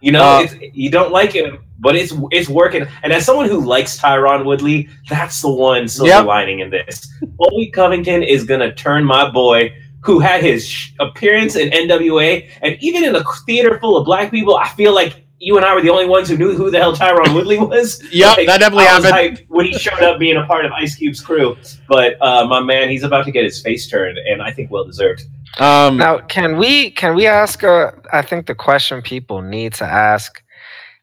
You 0.00 0.12
know, 0.12 0.22
Uh, 0.22 0.42
it's, 0.42 0.54
you 0.74 0.90
don't 0.90 1.12
like 1.12 1.32
him, 1.32 1.58
but 1.78 1.94
it's 1.94 2.12
it's 2.30 2.48
working. 2.48 2.86
And 3.02 3.12
as 3.12 3.24
someone 3.24 3.46
who 3.48 3.60
likes 3.64 3.98
Tyron 4.00 4.44
Woodley, 4.44 4.88
that's 5.08 5.40
the 5.40 5.50
one 5.50 5.88
silver 5.88 6.08
Yep. 6.10 6.24
lining 6.26 6.60
in 6.60 6.70
this. 6.70 7.06
Colby 7.38 7.70
Covington 7.70 8.22
is 8.22 8.44
gonna 8.44 8.72
turn 8.74 9.04
my 9.04 9.28
boy, 9.30 9.72
who 10.02 10.18
had 10.18 10.42
his 10.42 10.66
sh- 10.66 10.92
appearance 11.00 11.56
in 11.56 11.70
NWA, 11.70 12.48
and 12.62 12.76
even 12.80 13.04
in 13.04 13.14
a 13.16 13.22
theater 13.46 13.78
full 13.80 13.96
of 13.96 14.04
black 14.04 14.30
people, 14.30 14.56
I 14.56 14.68
feel 14.68 14.94
like 14.94 15.24
you 15.42 15.56
and 15.56 15.64
I 15.64 15.74
were 15.74 15.80
the 15.80 15.88
only 15.90 16.06
ones 16.06 16.28
who 16.28 16.36
knew 16.36 16.54
who 16.54 16.70
the 16.70 16.78
hell 16.78 16.94
Tyron 16.94 17.34
Woodley 17.34 17.58
was. 17.74 18.02
Yep, 18.12 18.36
Like, 18.36 18.46
that 18.46 18.60
definitely 18.60 18.86
I 18.86 18.96
was 18.96 19.04
happened. 19.06 19.38
hyped 19.38 19.46
when 19.48 19.64
he 19.66 19.72
showed 19.78 20.02
up 20.02 20.18
being 20.18 20.36
a 20.36 20.44
part 20.44 20.66
of 20.66 20.72
Ice 20.72 20.94
Cube's 20.96 21.20
crew. 21.20 21.56
But 21.88 22.16
uh, 22.20 22.46
my 22.46 22.60
man, 22.60 22.90
he's 22.90 23.04
about 23.04 23.24
to 23.24 23.30
get 23.30 23.44
his 23.44 23.60
face 23.62 23.88
turned, 23.88 24.18
and 24.18 24.42
I 24.42 24.52
think 24.52 24.70
well 24.70 24.84
deserved. 24.84 25.22
Um, 25.58 25.96
Now, 25.96 26.18
can 26.18 26.58
we 26.58 26.90
can 26.90 27.14
we 27.14 27.26
ask? 27.26 27.64
Uh, 27.64 27.92
I 28.12 28.22
think 28.22 28.46
the 28.46 28.54
question 28.54 29.00
people 29.02 29.40
need 29.42 29.72
to 29.74 29.84
ask: 29.84 30.42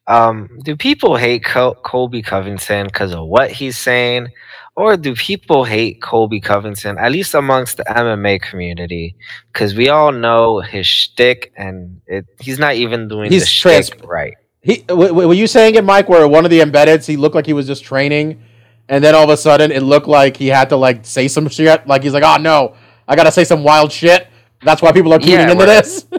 um, 0.07 0.49
Do 0.63 0.75
people 0.75 1.17
hate 1.17 1.43
Col- 1.43 1.75
Colby 1.75 2.21
Covington 2.21 2.85
because 2.85 3.13
of 3.13 3.25
what 3.27 3.51
he's 3.51 3.77
saying, 3.77 4.29
or 4.77 4.95
do 4.95 5.15
people 5.15 5.63
hate 5.65 6.01
Colby 6.03 6.39
Covington 6.39 6.97
at 6.99 7.11
least 7.11 7.33
amongst 7.33 7.77
the 7.77 7.83
MMA 7.83 8.39
community? 8.41 9.15
Because 9.51 9.73
we 9.75 9.89
all 9.89 10.11
know 10.11 10.61
his 10.61 10.85
shtick, 10.85 11.51
and 11.57 11.99
it, 12.05 12.25
he's 12.39 12.59
not 12.59 12.75
even 12.75 13.07
doing 13.07 13.31
He's 13.31 13.43
the 13.45 13.49
trans- 13.59 13.87
shtick 13.87 14.03
right. 14.05 14.35
He, 14.61 14.77
w- 14.83 15.09
w- 15.09 15.27
were 15.27 15.33
you 15.33 15.47
saying 15.47 15.75
it, 15.75 15.83
Mike? 15.83 16.07
Where 16.09 16.27
one 16.27 16.45
of 16.45 16.51
the 16.51 16.59
embeddeds, 16.59 17.07
he 17.07 17.17
looked 17.17 17.33
like 17.35 17.45
he 17.47 17.53
was 17.53 17.65
just 17.67 17.83
training, 17.83 18.39
and 18.87 19.03
then 19.03 19.15
all 19.15 19.23
of 19.23 19.29
a 19.29 19.37
sudden, 19.37 19.71
it 19.71 19.81
looked 19.81 20.07
like 20.07 20.37
he 20.37 20.47
had 20.47 20.69
to 20.69 20.75
like 20.77 21.05
say 21.05 21.27
some 21.27 21.49
shit. 21.49 21.87
Like 21.87 22.03
he's 22.03 22.13
like, 22.13 22.23
"Oh 22.23 22.37
no, 22.37 22.75
I 23.07 23.15
gotta 23.15 23.31
say 23.31 23.43
some 23.45 23.63
wild 23.63 23.91
shit." 23.91 24.27
That's 24.63 24.81
why 24.81 24.91
people 24.91 25.11
are 25.13 25.19
tuning 25.19 25.35
Yeah, 25.35 25.51
into 25.51 25.65
this. 25.65 26.05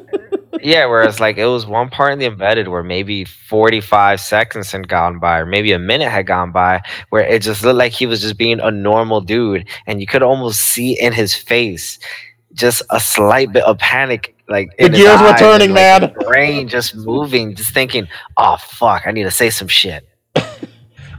yeah, 0.60 0.86
whereas 0.86 1.20
like 1.20 1.36
it 1.36 1.46
was 1.46 1.66
one 1.66 1.90
part 1.90 2.12
in 2.12 2.18
the 2.18 2.26
embedded 2.26 2.68
where 2.68 2.82
maybe 2.82 3.24
45 3.24 4.20
seconds 4.20 4.72
had 4.72 4.88
gone 4.88 5.18
by, 5.18 5.38
or 5.38 5.46
maybe 5.46 5.72
a 5.72 5.78
minute 5.78 6.10
had 6.10 6.26
gone 6.26 6.52
by, 6.52 6.82
where 7.10 7.22
it 7.22 7.42
just 7.42 7.62
looked 7.62 7.78
like 7.78 7.92
he 7.92 8.06
was 8.06 8.20
just 8.20 8.38
being 8.38 8.60
a 8.60 8.70
normal 8.70 9.20
dude, 9.20 9.66
and 9.86 10.00
you 10.00 10.06
could 10.06 10.22
almost 10.22 10.60
see 10.60 10.98
in 11.00 11.12
his 11.12 11.34
face 11.34 11.98
just 12.54 12.82
a 12.90 13.00
slight 13.00 13.52
bit 13.52 13.64
of 13.64 13.78
panic. 13.78 14.34
Like 14.48 14.74
The 14.78 14.86
in 14.86 14.92
his 14.92 15.02
gears 15.02 15.20
were 15.20 15.34
turning, 15.38 15.66
and, 15.66 15.74
man. 15.74 16.02
like, 16.02 16.14
his 16.14 16.24
Brain 16.24 16.68
just 16.68 16.94
moving, 16.96 17.54
just 17.54 17.72
thinking, 17.74 18.08
"Oh 18.36 18.56
fuck, 18.56 19.06
I 19.06 19.10
need 19.12 19.24
to 19.24 19.30
say 19.30 19.50
some 19.50 19.68
shit." 19.68 20.08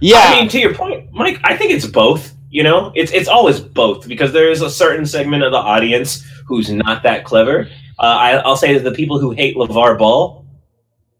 Yeah. 0.01 0.17
I 0.17 0.39
mean, 0.39 0.49
to 0.49 0.59
your 0.59 0.73
point, 0.73 1.11
Mike, 1.11 1.39
I 1.43 1.57
think 1.57 1.71
it's 1.71 1.85
both. 1.85 2.33
You 2.51 2.63
know, 2.63 2.91
it's 2.95 3.11
it's 3.11 3.27
always 3.27 3.59
both 3.59 4.07
because 4.07 4.33
there 4.33 4.49
is 4.49 4.61
a 4.63 4.69
certain 4.69 5.05
segment 5.05 5.43
of 5.43 5.51
the 5.51 5.57
audience 5.57 6.25
who's 6.47 6.71
not 6.71 7.03
that 7.03 7.23
clever. 7.23 7.67
Uh, 7.99 8.03
I, 8.03 8.31
I'll 8.37 8.55
say 8.55 8.73
that 8.73 8.83
the 8.83 8.95
people 8.95 9.19
who 9.19 9.31
hate 9.31 9.57
LeVar 9.57 9.97
Ball, 9.97 10.45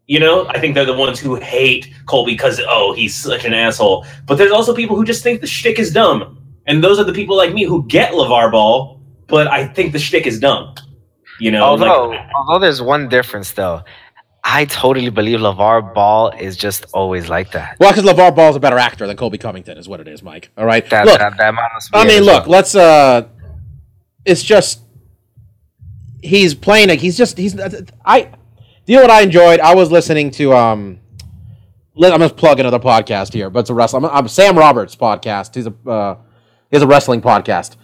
you 0.06 0.18
know, 0.18 0.46
I 0.48 0.58
think 0.58 0.74
they're 0.74 0.86
the 0.86 0.94
ones 0.94 1.20
who 1.20 1.34
hate 1.36 1.92
Colby 2.06 2.32
because 2.32 2.60
oh, 2.66 2.94
he's 2.94 3.14
such 3.14 3.44
an 3.44 3.52
asshole. 3.52 4.06
But 4.26 4.36
there's 4.38 4.50
also 4.50 4.74
people 4.74 4.96
who 4.96 5.04
just 5.04 5.22
think 5.22 5.40
the 5.40 5.46
shtick 5.46 5.78
is 5.78 5.92
dumb, 5.92 6.38
and 6.66 6.82
those 6.82 6.98
are 6.98 7.04
the 7.04 7.12
people 7.12 7.36
like 7.36 7.52
me 7.52 7.64
who 7.64 7.86
get 7.86 8.12
LeVar 8.12 8.50
Ball, 8.50 9.00
but 9.26 9.46
I 9.46 9.66
think 9.66 9.92
the 9.92 9.98
shtick 9.98 10.26
is 10.26 10.40
dumb. 10.40 10.74
You 11.38 11.50
know, 11.50 11.62
although, 11.62 12.08
like, 12.08 12.28
although 12.34 12.58
there's 12.58 12.82
one 12.82 13.08
difference 13.08 13.52
though, 13.52 13.82
I 14.44 14.64
totally 14.64 15.10
believe 15.10 15.40
LeVar 15.40 15.94
Ball 15.94 16.30
is 16.30 16.56
just 16.56 16.86
always 16.92 17.28
like 17.28 17.52
that. 17.52 17.76
well, 17.78 17.92
because 17.92 18.04
LeVar 18.04 18.34
Ball's 18.34 18.56
a 18.56 18.60
better 18.60 18.78
actor 18.78 19.06
than 19.06 19.16
Colby 19.16 19.38
Covington, 19.38 19.76
is 19.78 19.88
what 19.88 20.00
it 20.00 20.08
is, 20.08 20.22
Mike. 20.22 20.50
All 20.56 20.66
right. 20.66 20.88
That, 20.90 21.06
look, 21.06 21.18
that, 21.18 21.36
that 21.36 21.54
I 21.92 22.06
mean, 22.06 22.22
look. 22.22 22.44
well. 22.44 22.50
Let's. 22.50 22.74
uh 22.74 23.28
It's 24.24 24.42
just 24.42 24.80
he's 26.22 26.54
playing. 26.54 26.88
Like, 26.88 27.00
he's 27.00 27.16
just. 27.16 27.36
He's. 27.38 27.58
I. 28.04 28.30
You 28.86 28.96
know 28.96 29.02
what 29.02 29.10
I 29.10 29.20
enjoyed? 29.22 29.60
I 29.60 29.74
was 29.74 29.90
listening 29.90 30.30
to. 30.32 30.52
um 30.54 31.00
let- 31.94 32.12
I'm 32.12 32.20
gonna 32.20 32.32
plug 32.32 32.58
another 32.60 32.78
podcast 32.78 33.32
here, 33.32 33.50
but 33.50 33.60
it's 33.60 33.70
a 33.70 33.74
wrestling. 33.74 34.04
I'm, 34.04 34.10
I'm 34.10 34.28
Sam 34.28 34.56
Roberts 34.56 34.96
podcast. 34.96 35.54
He's 35.54 35.66
a 35.66 35.74
uh, 35.88 36.14
he 36.70 36.76
has 36.76 36.82
a 36.82 36.86
wrestling 36.86 37.20
podcast, 37.20 37.76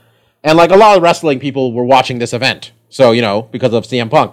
and 0.42 0.56
like 0.56 0.70
a 0.70 0.76
lot 0.76 0.96
of 0.96 1.02
wrestling 1.02 1.38
people 1.38 1.72
were 1.72 1.84
watching 1.84 2.18
this 2.18 2.32
event. 2.32 2.72
So 2.88 3.12
you 3.12 3.20
know 3.20 3.42
because 3.42 3.72
of 3.74 3.84
CM 3.84 4.10
Punk, 4.10 4.32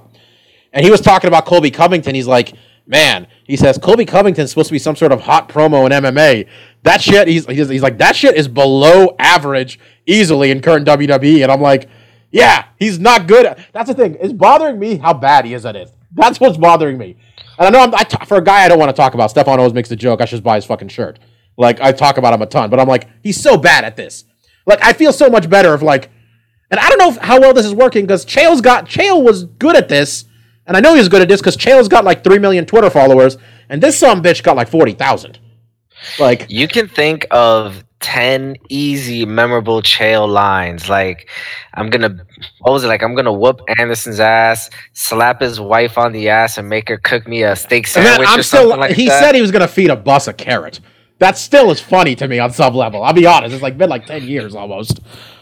and 0.71 0.85
he 0.85 0.91
was 0.91 1.01
talking 1.01 1.27
about 1.27 1.45
Colby 1.45 1.69
Covington. 1.71 2.15
He's 2.15 2.27
like, 2.27 2.53
man, 2.87 3.27
he 3.43 3.57
says 3.57 3.77
Colby 3.77 4.05
Covington's 4.05 4.51
supposed 4.51 4.69
to 4.69 4.73
be 4.73 4.79
some 4.79 4.95
sort 4.95 5.11
of 5.11 5.21
hot 5.21 5.49
promo 5.49 5.85
in 5.85 5.91
MMA. 6.03 6.47
That 6.83 7.01
shit, 7.01 7.27
he's 7.27 7.45
he's, 7.47 7.67
he's 7.67 7.83
like 7.83 7.97
that 7.97 8.15
shit 8.15 8.35
is 8.35 8.47
below 8.47 9.15
average 9.19 9.79
easily 10.05 10.49
in 10.51 10.61
current 10.61 10.87
WWE, 10.87 11.43
and 11.43 11.51
I'm 11.51 11.61
like, 11.61 11.89
yeah, 12.33 12.65
he's 12.79 12.99
not 12.99 13.27
good. 13.27 13.55
That's 13.73 13.87
the 13.87 13.93
thing. 13.93 14.17
It's 14.19 14.33
bothering 14.33 14.79
me 14.79 14.97
how 14.97 15.13
bad 15.13 15.45
he 15.45 15.53
is 15.53 15.67
at 15.67 15.75
it. 15.75 15.91
That's 16.11 16.39
what's 16.39 16.57
bothering 16.57 16.97
me. 16.97 17.15
And 17.59 17.67
I 17.67 17.69
know 17.69 17.79
I'm, 17.83 17.93
I 17.93 18.03
t- 18.03 18.25
for 18.25 18.37
a 18.37 18.43
guy 18.43 18.65
I 18.65 18.67
don't 18.67 18.79
want 18.79 18.89
to 18.89 18.99
talk 18.99 19.13
about. 19.13 19.29
Stefan 19.29 19.59
always 19.59 19.73
makes 19.73 19.87
the 19.87 19.95
joke. 19.95 20.19
I 20.19 20.25
should 20.25 20.43
buy 20.43 20.55
his 20.55 20.65
fucking 20.65 20.87
shirt. 20.87 21.19
Like 21.57 21.79
I 21.79 21.91
talk 21.91 22.17
about 22.17 22.33
him 22.33 22.41
a 22.41 22.47
ton, 22.47 22.71
but 22.71 22.79
I'm 22.79 22.87
like, 22.87 23.07
he's 23.21 23.39
so 23.39 23.55
bad 23.55 23.83
at 23.85 23.95
this. 23.95 24.25
Like 24.65 24.83
I 24.83 24.93
feel 24.93 25.13
so 25.13 25.29
much 25.29 25.47
better 25.47 25.75
if 25.75 25.83
like, 25.83 26.09
and 26.71 26.79
I 26.79 26.89
don't 26.89 26.97
know 26.97 27.09
if, 27.09 27.17
how 27.17 27.39
well 27.39 27.53
this 27.53 27.67
is 27.67 27.75
working 27.75 28.05
because 28.05 28.25
Chael's 28.25 28.61
got 28.61 28.87
Chael 28.87 29.23
was 29.23 29.45
good 29.45 29.75
at 29.75 29.87
this, 29.87 30.25
and 30.65 30.75
I 30.75 30.79
know 30.79 30.93
he 30.93 30.99
was 30.99 31.09
good 31.09 31.21
at 31.21 31.27
this 31.27 31.39
because 31.39 31.55
Chael's 31.55 31.87
got 31.87 32.03
like 32.03 32.23
three 32.23 32.39
million 32.39 32.65
Twitter 32.65 32.89
followers, 32.89 33.37
and 33.69 33.83
this 33.83 33.95
some 33.95 34.23
bitch 34.23 34.41
got 34.41 34.55
like 34.55 34.69
forty 34.69 34.93
thousand. 34.93 35.37
Like 36.17 36.47
You 36.49 36.67
can 36.67 36.87
think 36.87 37.27
of 37.29 37.83
10 38.03 38.57
easy, 38.69 39.25
memorable 39.25 39.81
Chael 39.81 40.27
lines. 40.27 40.89
Like, 40.89 41.29
I'm 41.73 41.89
gonna, 41.89 42.25
what 42.59 42.71
was 42.73 42.83
it? 42.83 42.87
Like, 42.87 43.01
I'm 43.01 43.15
gonna 43.15 43.33
whoop 43.33 43.61
Anderson's 43.79 44.19
ass, 44.19 44.69
slap 44.93 45.41
his 45.41 45.59
wife 45.59 45.97
on 45.97 46.11
the 46.11 46.29
ass, 46.29 46.57
and 46.57 46.69
make 46.69 46.87
her 46.89 46.97
cook 46.97 47.27
me 47.27 47.43
a 47.43 47.55
steak 47.55 47.87
And 47.95 48.05
then 48.05 48.11
sandwich 48.13 48.29
I'm 48.29 48.39
or 48.39 48.43
still. 48.43 48.61
something 48.63 48.79
like 48.79 48.91
he 48.95 49.07
that. 49.07 49.19
said 49.23 49.35
he 49.35 49.41
was 49.41 49.51
gonna 49.51 49.67
feed 49.67 49.89
a 49.89 49.95
bus 49.95 50.27
a 50.27 50.33
carrot. 50.33 50.79
That 51.19 51.37
still 51.37 51.71
is 51.71 51.79
funny 51.79 52.15
to 52.17 52.27
me 52.27 52.39
on 52.39 52.51
some 52.51 52.75
level. 52.75 53.03
I'll 53.03 53.13
be 53.13 53.25
honest. 53.25 53.53
It's 53.53 53.63
like 53.63 53.77
been 53.77 53.89
like 53.89 54.05
ten 54.05 54.23
years 54.23 54.53
almost. 54.55 54.99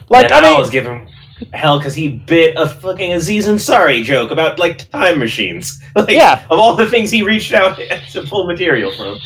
Like 0.09 0.25
and 0.25 0.33
I 0.33 0.39
I, 0.39 0.51
mean, 0.51 0.59
was 0.59 0.69
giving 0.69 1.09
hell 1.53 1.79
because 1.79 1.95
he 1.95 2.09
bit 2.09 2.55
a 2.55 2.69
fucking 2.69 3.13
Aziz 3.13 3.47
Ansari 3.47 4.03
joke 4.03 4.29
about 4.29 4.59
like 4.59 4.89
time 4.91 5.17
machines. 5.19 5.81
Like, 5.95 6.11
Yeah. 6.11 6.45
of 6.51 6.59
all 6.59 6.75
the 6.75 6.85
things 6.87 7.09
he 7.09 7.23
reached 7.23 7.53
out 7.53 7.77
to 8.11 8.21
pull 8.23 8.45
material 8.45 8.91
from. 8.95 9.17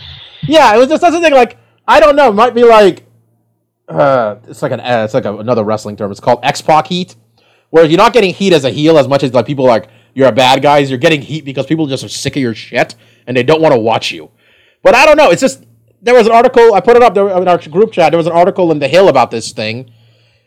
yeah, 0.43 0.73
it 0.73 0.77
was 0.77 0.87
just 0.87 1.01
that's 1.01 1.13
the 1.13 1.19
thing. 1.21 1.33
Like 1.33 1.57
I 1.87 1.99
don't 1.99 2.15
know. 2.15 2.29
It 2.29 2.33
might 2.33 2.55
be 2.55 2.63
like 2.63 3.04
uh, 3.87 4.37
it's 4.47 4.61
like 4.61 4.71
an 4.71 4.79
uh, 4.79 5.03
it's 5.05 5.13
like 5.13 5.25
a, 5.25 5.37
another 5.37 5.63
wrestling 5.63 5.95
term. 5.95 6.11
It's 6.11 6.19
called 6.19 6.39
X 6.43 6.61
Pac 6.61 6.87
heat, 6.87 7.15
where 7.69 7.85
you're 7.85 7.97
not 7.97 8.13
getting 8.13 8.33
heat 8.33 8.53
as 8.53 8.65
a 8.65 8.69
heel 8.69 8.97
as 8.97 9.07
much 9.07 9.23
as 9.23 9.33
like 9.33 9.45
people 9.45 9.65
like 9.65 9.87
you're 10.13 10.27
a 10.27 10.31
bad 10.31 10.61
guys. 10.61 10.89
You're 10.89 10.99
getting 10.99 11.21
heat 11.21 11.45
because 11.45 11.65
people 11.65 11.87
just 11.87 12.03
are 12.03 12.09
sick 12.09 12.35
of 12.35 12.41
your 12.41 12.55
shit 12.55 12.95
and 13.27 13.35
they 13.35 13.43
don't 13.43 13.61
want 13.61 13.73
to 13.73 13.79
watch 13.79 14.11
you. 14.11 14.31
But 14.81 14.95
I 14.95 15.05
don't 15.05 15.17
know. 15.17 15.31
It's 15.31 15.41
just 15.41 15.65
there 16.01 16.13
was 16.13 16.27
an 16.27 16.33
article. 16.33 16.73
I 16.73 16.79
put 16.79 16.95
it 16.95 17.03
up 17.03 17.13
there 17.13 17.29
in 17.29 17.47
our 17.47 17.57
group 17.57 17.91
chat. 17.91 18.11
There 18.11 18.17
was 18.17 18.27
an 18.27 18.33
article 18.33 18.71
in 18.71 18.79
the 18.79 18.87
Hill 18.87 19.09
about 19.09 19.31
this 19.31 19.51
thing, 19.51 19.91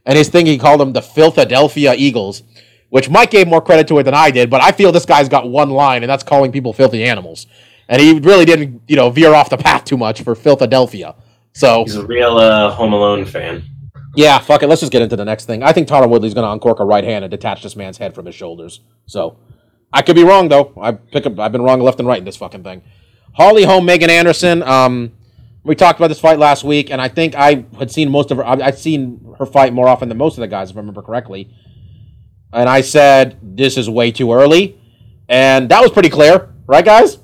and 0.06 0.16
his 0.16 0.28
thing 0.28 0.46
he 0.46 0.58
called 0.58 0.80
them 0.80 0.92
the 0.92 1.02
Philadelphia 1.02 1.94
Eagles, 1.96 2.42
which 2.90 3.10
Mike 3.10 3.30
gave 3.30 3.48
more 3.48 3.60
credit 3.60 3.88
to 3.88 3.98
it 3.98 4.04
than 4.04 4.14
I 4.14 4.30
did. 4.30 4.50
But 4.50 4.62
I 4.62 4.72
feel 4.72 4.92
this 4.92 5.06
guy's 5.06 5.28
got 5.28 5.48
one 5.48 5.70
line, 5.70 6.02
and 6.02 6.10
that's 6.10 6.22
calling 6.22 6.52
people 6.52 6.72
filthy 6.72 7.04
animals. 7.04 7.46
And 7.88 8.00
he 8.00 8.18
really 8.18 8.44
didn't, 8.44 8.82
you 8.86 8.96
know, 8.96 9.10
veer 9.10 9.34
off 9.34 9.50
the 9.50 9.56
path 9.56 9.84
too 9.84 9.96
much 9.96 10.22
for 10.22 10.34
Philadelphia. 10.34 11.14
So 11.58 11.82
He's 11.82 11.96
a 11.96 12.06
real 12.06 12.38
uh, 12.38 12.70
Home 12.70 12.92
Alone 12.92 13.24
fan. 13.24 13.64
yeah, 14.14 14.38
fuck 14.38 14.62
it. 14.62 14.68
Let's 14.68 14.80
just 14.80 14.92
get 14.92 15.02
into 15.02 15.16
the 15.16 15.24
next 15.24 15.46
thing. 15.46 15.64
I 15.64 15.72
think 15.72 15.88
Tyron 15.88 16.08
Woodley's 16.08 16.32
going 16.32 16.44
to 16.46 16.52
uncork 16.52 16.78
a 16.78 16.84
right 16.84 17.02
hand 17.02 17.24
and 17.24 17.30
detach 17.32 17.64
this 17.64 17.74
man's 17.74 17.98
head 17.98 18.14
from 18.14 18.26
his 18.26 18.34
shoulders. 18.36 18.80
So 19.06 19.38
I 19.92 20.02
could 20.02 20.14
be 20.14 20.22
wrong 20.22 20.48
though. 20.48 20.72
I 20.80 20.92
pick 20.92 21.26
up. 21.26 21.36
I've 21.40 21.50
been 21.50 21.62
wrong 21.62 21.80
left 21.80 21.98
and 21.98 22.06
right 22.06 22.18
in 22.18 22.24
this 22.24 22.36
fucking 22.36 22.62
thing. 22.62 22.82
Holly 23.32 23.64
Holm, 23.64 23.84
Megan 23.86 24.08
Anderson. 24.08 24.62
Um, 24.62 25.12
we 25.64 25.74
talked 25.74 25.98
about 25.98 26.08
this 26.08 26.20
fight 26.20 26.38
last 26.38 26.62
week, 26.62 26.90
and 26.90 27.00
I 27.00 27.08
think 27.08 27.34
I 27.34 27.64
had 27.76 27.90
seen 27.90 28.08
most 28.08 28.30
of 28.30 28.36
her. 28.38 28.46
I'd 28.46 28.78
seen 28.78 29.34
her 29.40 29.44
fight 29.44 29.72
more 29.72 29.88
often 29.88 30.08
than 30.08 30.16
most 30.16 30.38
of 30.38 30.42
the 30.42 30.46
guys, 30.48 30.70
if 30.70 30.76
I 30.76 30.80
remember 30.80 31.02
correctly. 31.02 31.50
And 32.52 32.68
I 32.68 32.82
said 32.82 33.36
this 33.42 33.76
is 33.76 33.90
way 33.90 34.12
too 34.12 34.32
early, 34.32 34.80
and 35.28 35.68
that 35.70 35.82
was 35.82 35.90
pretty 35.90 36.08
clear, 36.08 36.54
right, 36.68 36.84
guys? 36.84 37.18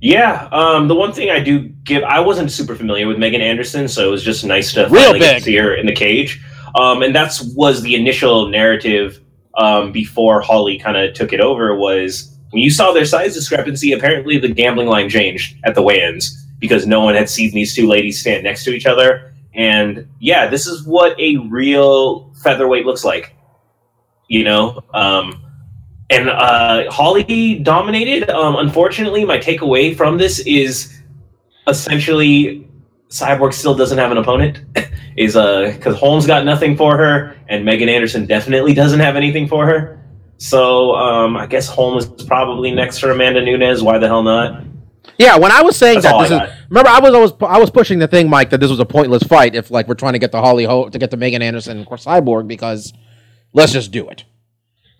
Yeah, 0.00 0.48
um, 0.52 0.86
the 0.86 0.94
one 0.94 1.12
thing 1.12 1.30
I 1.30 1.40
do 1.40 1.60
give, 1.84 2.04
I 2.04 2.20
wasn't 2.20 2.52
super 2.52 2.76
familiar 2.76 3.08
with 3.08 3.18
Megan 3.18 3.40
Anderson, 3.40 3.88
so 3.88 4.06
it 4.06 4.10
was 4.10 4.22
just 4.22 4.44
nice 4.44 4.72
to 4.74 4.82
Real 4.82 5.02
finally 5.02 5.18
get 5.18 5.34
big. 5.34 5.38
to 5.38 5.44
see 5.44 5.56
her 5.56 5.74
in 5.74 5.86
the 5.86 5.94
cage. 5.94 6.40
Um, 6.76 7.02
and 7.02 7.14
that's 7.14 7.42
was 7.42 7.82
the 7.82 7.96
initial 7.96 8.48
narrative 8.48 9.20
um, 9.56 9.90
before 9.90 10.40
Holly 10.40 10.78
kind 10.78 10.96
of 10.96 11.14
took 11.14 11.32
it 11.32 11.40
over. 11.40 11.74
Was 11.74 12.38
when 12.50 12.62
you 12.62 12.70
saw 12.70 12.92
their 12.92 13.04
size 13.04 13.34
discrepancy, 13.34 13.92
apparently 13.92 14.38
the 14.38 14.48
gambling 14.48 14.86
line 14.86 15.08
changed 15.08 15.56
at 15.64 15.74
the 15.74 15.82
weigh-ins 15.82 16.46
because 16.60 16.86
no 16.86 17.00
one 17.00 17.14
had 17.14 17.28
seen 17.28 17.52
these 17.52 17.74
two 17.74 17.88
ladies 17.88 18.20
stand 18.20 18.44
next 18.44 18.64
to 18.64 18.70
each 18.70 18.86
other. 18.86 19.34
And 19.54 20.08
yeah, 20.20 20.46
this 20.46 20.66
is 20.66 20.86
what 20.86 21.18
a 21.18 21.38
real 21.38 22.32
featherweight 22.42 22.86
looks 22.86 23.04
like. 23.04 23.34
You 24.28 24.44
know, 24.44 24.84
um, 24.94 25.42
and 26.10 26.28
uh, 26.28 26.90
Holly 26.90 27.58
dominated. 27.58 28.30
Um, 28.30 28.56
unfortunately, 28.56 29.24
my 29.24 29.38
takeaway 29.38 29.96
from 29.96 30.18
this 30.18 30.40
is 30.40 31.00
essentially 31.66 32.68
Cyborg 33.08 33.52
still 33.52 33.74
doesn't 33.74 33.98
have 33.98 34.10
an 34.10 34.18
opponent. 34.18 34.60
is 35.18 35.34
uh 35.34 35.72
because 35.74 35.96
Holmes 35.96 36.26
got 36.26 36.44
nothing 36.44 36.76
for 36.76 36.96
her, 36.96 37.36
and 37.48 37.64
Megan 37.64 37.88
Anderson 37.88 38.24
definitely 38.24 38.72
doesn't 38.72 39.00
have 39.00 39.16
anything 39.16 39.48
for 39.48 39.66
her. 39.66 40.00
So 40.38 40.94
um, 40.94 41.36
I 41.36 41.46
guess 41.46 41.66
Holmes 41.66 42.06
is 42.06 42.24
probably 42.24 42.70
next 42.70 42.98
for 42.98 43.10
Amanda 43.10 43.44
Nunes. 43.44 43.82
Why 43.82 43.98
the 43.98 44.06
hell 44.06 44.22
not? 44.22 44.64
Yeah, 45.18 45.36
when 45.36 45.50
I 45.50 45.62
was 45.62 45.76
saying 45.76 46.00
That's 46.00 46.12
that 46.12 46.22
this 46.22 46.30
I 46.30 46.44
is 46.44 46.52
remember 46.70 46.90
I 46.90 47.00
was 47.00 47.14
always 47.14 47.32
I 47.40 47.58
was 47.58 47.70
pushing 47.70 47.98
the 47.98 48.06
thing, 48.06 48.30
Mike, 48.30 48.50
that 48.50 48.60
this 48.60 48.70
was 48.70 48.78
a 48.78 48.86
pointless 48.86 49.24
fight 49.24 49.56
if 49.56 49.70
like 49.70 49.88
we're 49.88 49.94
trying 49.94 50.12
to 50.12 50.20
get 50.20 50.30
the 50.30 50.40
Holly 50.40 50.64
Ho 50.64 50.88
to 50.88 50.98
get 50.98 51.10
the 51.10 51.16
Megan 51.16 51.42
Anderson 51.42 51.84
Cyborg 51.84 52.46
because 52.46 52.92
let's 53.52 53.72
just 53.72 53.90
do 53.90 54.08
it. 54.08 54.24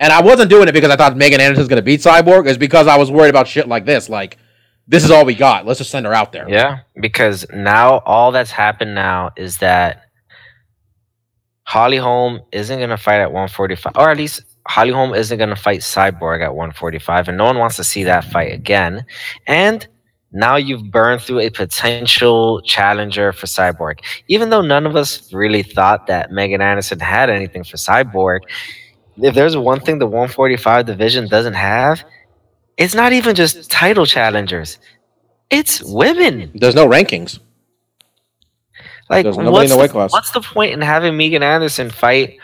And 0.01 0.13
I 0.13 0.23
wasn't 0.23 0.51
doing 0.51 0.69
it 0.69 0.73
because 0.73 0.91
I 0.91 0.97
thought 0.97 1.17
Megan 1.17 1.41
Anderson's 1.41 1.69
gonna 1.69 1.83
beat 1.83 2.01
Cyborg, 2.01 2.49
it's 2.49 2.59
because 2.59 2.87
I 2.87 2.97
was 2.97 3.11
worried 3.11 3.31
about 3.31 3.49
shit 3.49 3.69
like 3.69 3.85
this. 3.85 4.09
Like, 4.09 4.39
this 4.87 5.05
is 5.05 5.11
all 5.11 5.25
we 5.25 5.35
got. 5.35 5.67
Let's 5.67 5.79
just 5.79 5.91
send 5.91 6.07
her 6.07 6.15
out 6.15 6.33
there. 6.33 6.49
Yeah, 6.49 6.79
because 7.01 7.47
now 7.53 7.99
all 8.07 8.33
that's 8.33 8.51
happened 8.51 8.95
now 8.95 9.31
is 9.37 9.59
that 9.59 10.05
Holly 11.65 11.99
Holm 11.99 12.41
isn't 12.51 12.79
going 12.79 12.89
to 12.89 12.97
fight 12.97 13.21
at 13.21 13.31
145, 13.31 13.93
or 13.97 14.09
at 14.09 14.17
least 14.17 14.41
Holly 14.67 14.91
Holm 14.91 15.13
isn't 15.13 15.37
going 15.37 15.51
to 15.51 15.57
fight 15.57 15.81
Cyborg 15.81 16.43
at 16.43 16.55
145, 16.55 17.29
and 17.29 17.37
no 17.37 17.45
one 17.45 17.59
wants 17.59 17.77
to 17.77 17.85
see 17.85 18.05
that 18.05 18.25
fight 18.25 18.55
again. 18.55 19.05
And 19.47 19.87
now 20.33 20.57
you've 20.57 20.91
burned 20.91 21.21
through 21.21 21.41
a 21.41 21.51
potential 21.51 22.63
challenger 22.63 23.35
for 23.35 23.45
Cyborg. 23.45 23.99
Even 24.29 24.49
though 24.49 24.63
none 24.63 24.87
of 24.87 24.97
us 24.97 25.31
really 25.35 25.63
thought 25.63 26.07
that 26.07 26.33
Megan 26.33 26.63
Anderson 26.63 27.01
had 27.01 27.29
anything 27.29 27.65
for 27.65 27.77
Cyborg, 27.77 28.41
if 29.23 29.35
there's 29.35 29.57
one 29.57 29.81
thing 29.81 29.99
the 29.99 30.07
145 30.07 30.87
division 30.87 31.29
doesn't 31.29 31.55
have, 31.55 32.05
it's 32.77 32.95
not 32.95 33.13
even 33.13 33.35
just 33.35 33.71
title 33.71 34.07
challengers. 34.07 34.79
It's 35.51 35.83
women. 35.83 36.51
There's 36.55 36.75
no 36.75 36.87
rankings. 36.89 37.41
Like, 39.11 39.25
There's 39.25 39.37
nobody 39.37 39.53
what's 39.53 39.71
in 39.71 39.77
the 39.77 39.81
weight 39.81 39.91
class. 39.91 40.13
what's 40.13 40.31
the 40.33 40.43
point 40.43 40.73
in 40.73 40.81
having 40.83 41.17
Megan 41.17 41.43
Anderson 41.43 41.91
fight? 41.91 42.39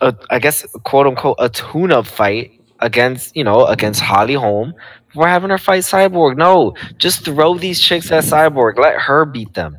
A, 0.00 0.14
I 0.30 0.38
guess 0.38 0.66
quote 0.84 1.06
unquote 1.06 1.36
a 1.38 1.48
tune-up 1.48 2.06
fight 2.06 2.60
against 2.80 3.36
you 3.36 3.44
know 3.44 3.66
against 3.66 4.00
Holly 4.00 4.34
Holm 4.34 4.74
for 5.12 5.26
having 5.26 5.50
her 5.50 5.58
fight 5.58 5.82
Cyborg. 5.82 6.36
No, 6.36 6.74
just 6.98 7.24
throw 7.24 7.56
these 7.56 7.80
chicks 7.80 8.10
at 8.10 8.24
Cyborg. 8.24 8.78
Let 8.78 8.94
her 9.00 9.24
beat 9.24 9.54
them. 9.54 9.76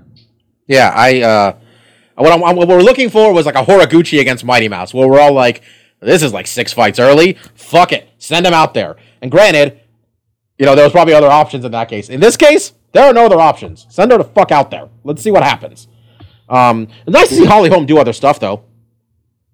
Yeah, 0.68 0.92
I 0.96 1.22
uh, 1.22 1.58
what, 2.16 2.32
I'm, 2.32 2.56
what 2.56 2.68
we're 2.68 2.82
looking 2.82 3.10
for 3.10 3.34
was 3.34 3.46
like 3.46 3.56
a 3.56 3.64
Horiguchi 3.64 4.20
against 4.20 4.46
Mighty 4.46 4.70
Mouse, 4.70 4.94
where 4.94 5.08
we're 5.08 5.20
all 5.20 5.34
like, 5.34 5.64
this 6.02 6.24
is 6.24 6.34
like 6.34 6.48
six 6.48 6.74
fights 6.74 7.00
early. 7.00 7.38
Fuck 7.56 7.92
it, 7.92 8.10
send 8.18 8.46
them 8.46 8.54
out 8.54 8.74
there. 8.74 8.96
And 9.22 9.32
granted, 9.32 9.80
you 10.58 10.66
know 10.66 10.76
there 10.76 10.86
was 10.86 10.92
probably 10.92 11.14
other 11.14 11.30
options 11.30 11.66
in 11.66 11.72
that 11.72 11.90
case. 11.90 12.10
In 12.10 12.20
this 12.20 12.38
case, 12.38 12.74
there 12.94 13.04
are 13.04 13.14
no 13.14 13.26
other 13.26 13.40
options. 13.40 13.86
Send 13.90 14.12
her 14.12 14.18
the 14.18 14.24
fuck 14.24 14.52
out 14.52 14.72
there. 14.72 14.90
Let's 15.04 15.22
see 15.22 15.32
what 15.32 15.44
happens. 15.44 15.88
Um, 16.48 16.88
it's 17.06 17.14
nice 17.14 17.30
to 17.30 17.36
see 17.36 17.46
Holly 17.46 17.70
Holm 17.70 17.86
do 17.86 17.98
other 17.98 18.14
stuff 18.14 18.40
though. 18.40 18.64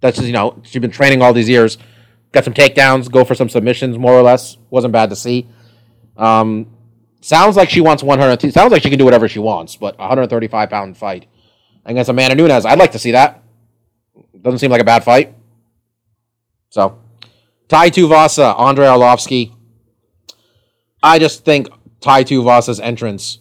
That's 0.02 0.18
just, 0.18 0.28
you 0.28 0.34
know 0.34 0.62
she's 0.64 0.82
been 0.82 0.92
training 0.92 1.22
all 1.22 1.34
these 1.34 1.50
years. 1.50 1.78
Got 2.32 2.46
some 2.46 2.54
takedowns, 2.54 3.12
go 3.12 3.26
for 3.26 3.36
some 3.36 3.50
submissions, 3.50 3.98
more 3.98 4.14
or 4.14 4.22
less. 4.22 4.58
Wasn't 4.70 4.94
bad 4.94 5.10
to 5.10 5.16
see. 5.16 5.48
Um, 6.16 6.68
sounds 7.20 7.56
like 7.58 7.70
she 7.70 7.82
wants 7.82 8.04
100. 8.04 8.54
Sounds 8.54 8.72
like 8.72 8.84
she 8.84 8.90
can 8.90 9.00
do 9.00 9.06
whatever 9.06 9.28
she 9.28 9.40
wants, 9.40 9.76
but 9.76 9.98
135 9.98 10.70
pound 10.70 10.98
fight 10.98 11.28
against 11.86 12.10
Amanda 12.10 12.36
Nunes. 12.36 12.66
I'd 12.66 12.80
like 12.80 12.94
to 12.94 13.00
see 13.00 13.12
that. 13.12 13.44
Doesn't 14.40 14.60
seem 14.60 14.72
like 14.72 14.82
a 14.82 14.86
bad 14.86 15.04
fight. 15.04 15.36
So, 16.72 16.98
Tai 17.68 17.90
Tuivasa, 17.90 18.58
Andre 18.58 18.86
Arlovsky. 18.86 19.52
I 21.04 21.20
just 21.20 21.44
think 21.44 21.68
Tai 22.00 22.24
Tuivasa's 22.24 22.80
entrance 22.80 23.40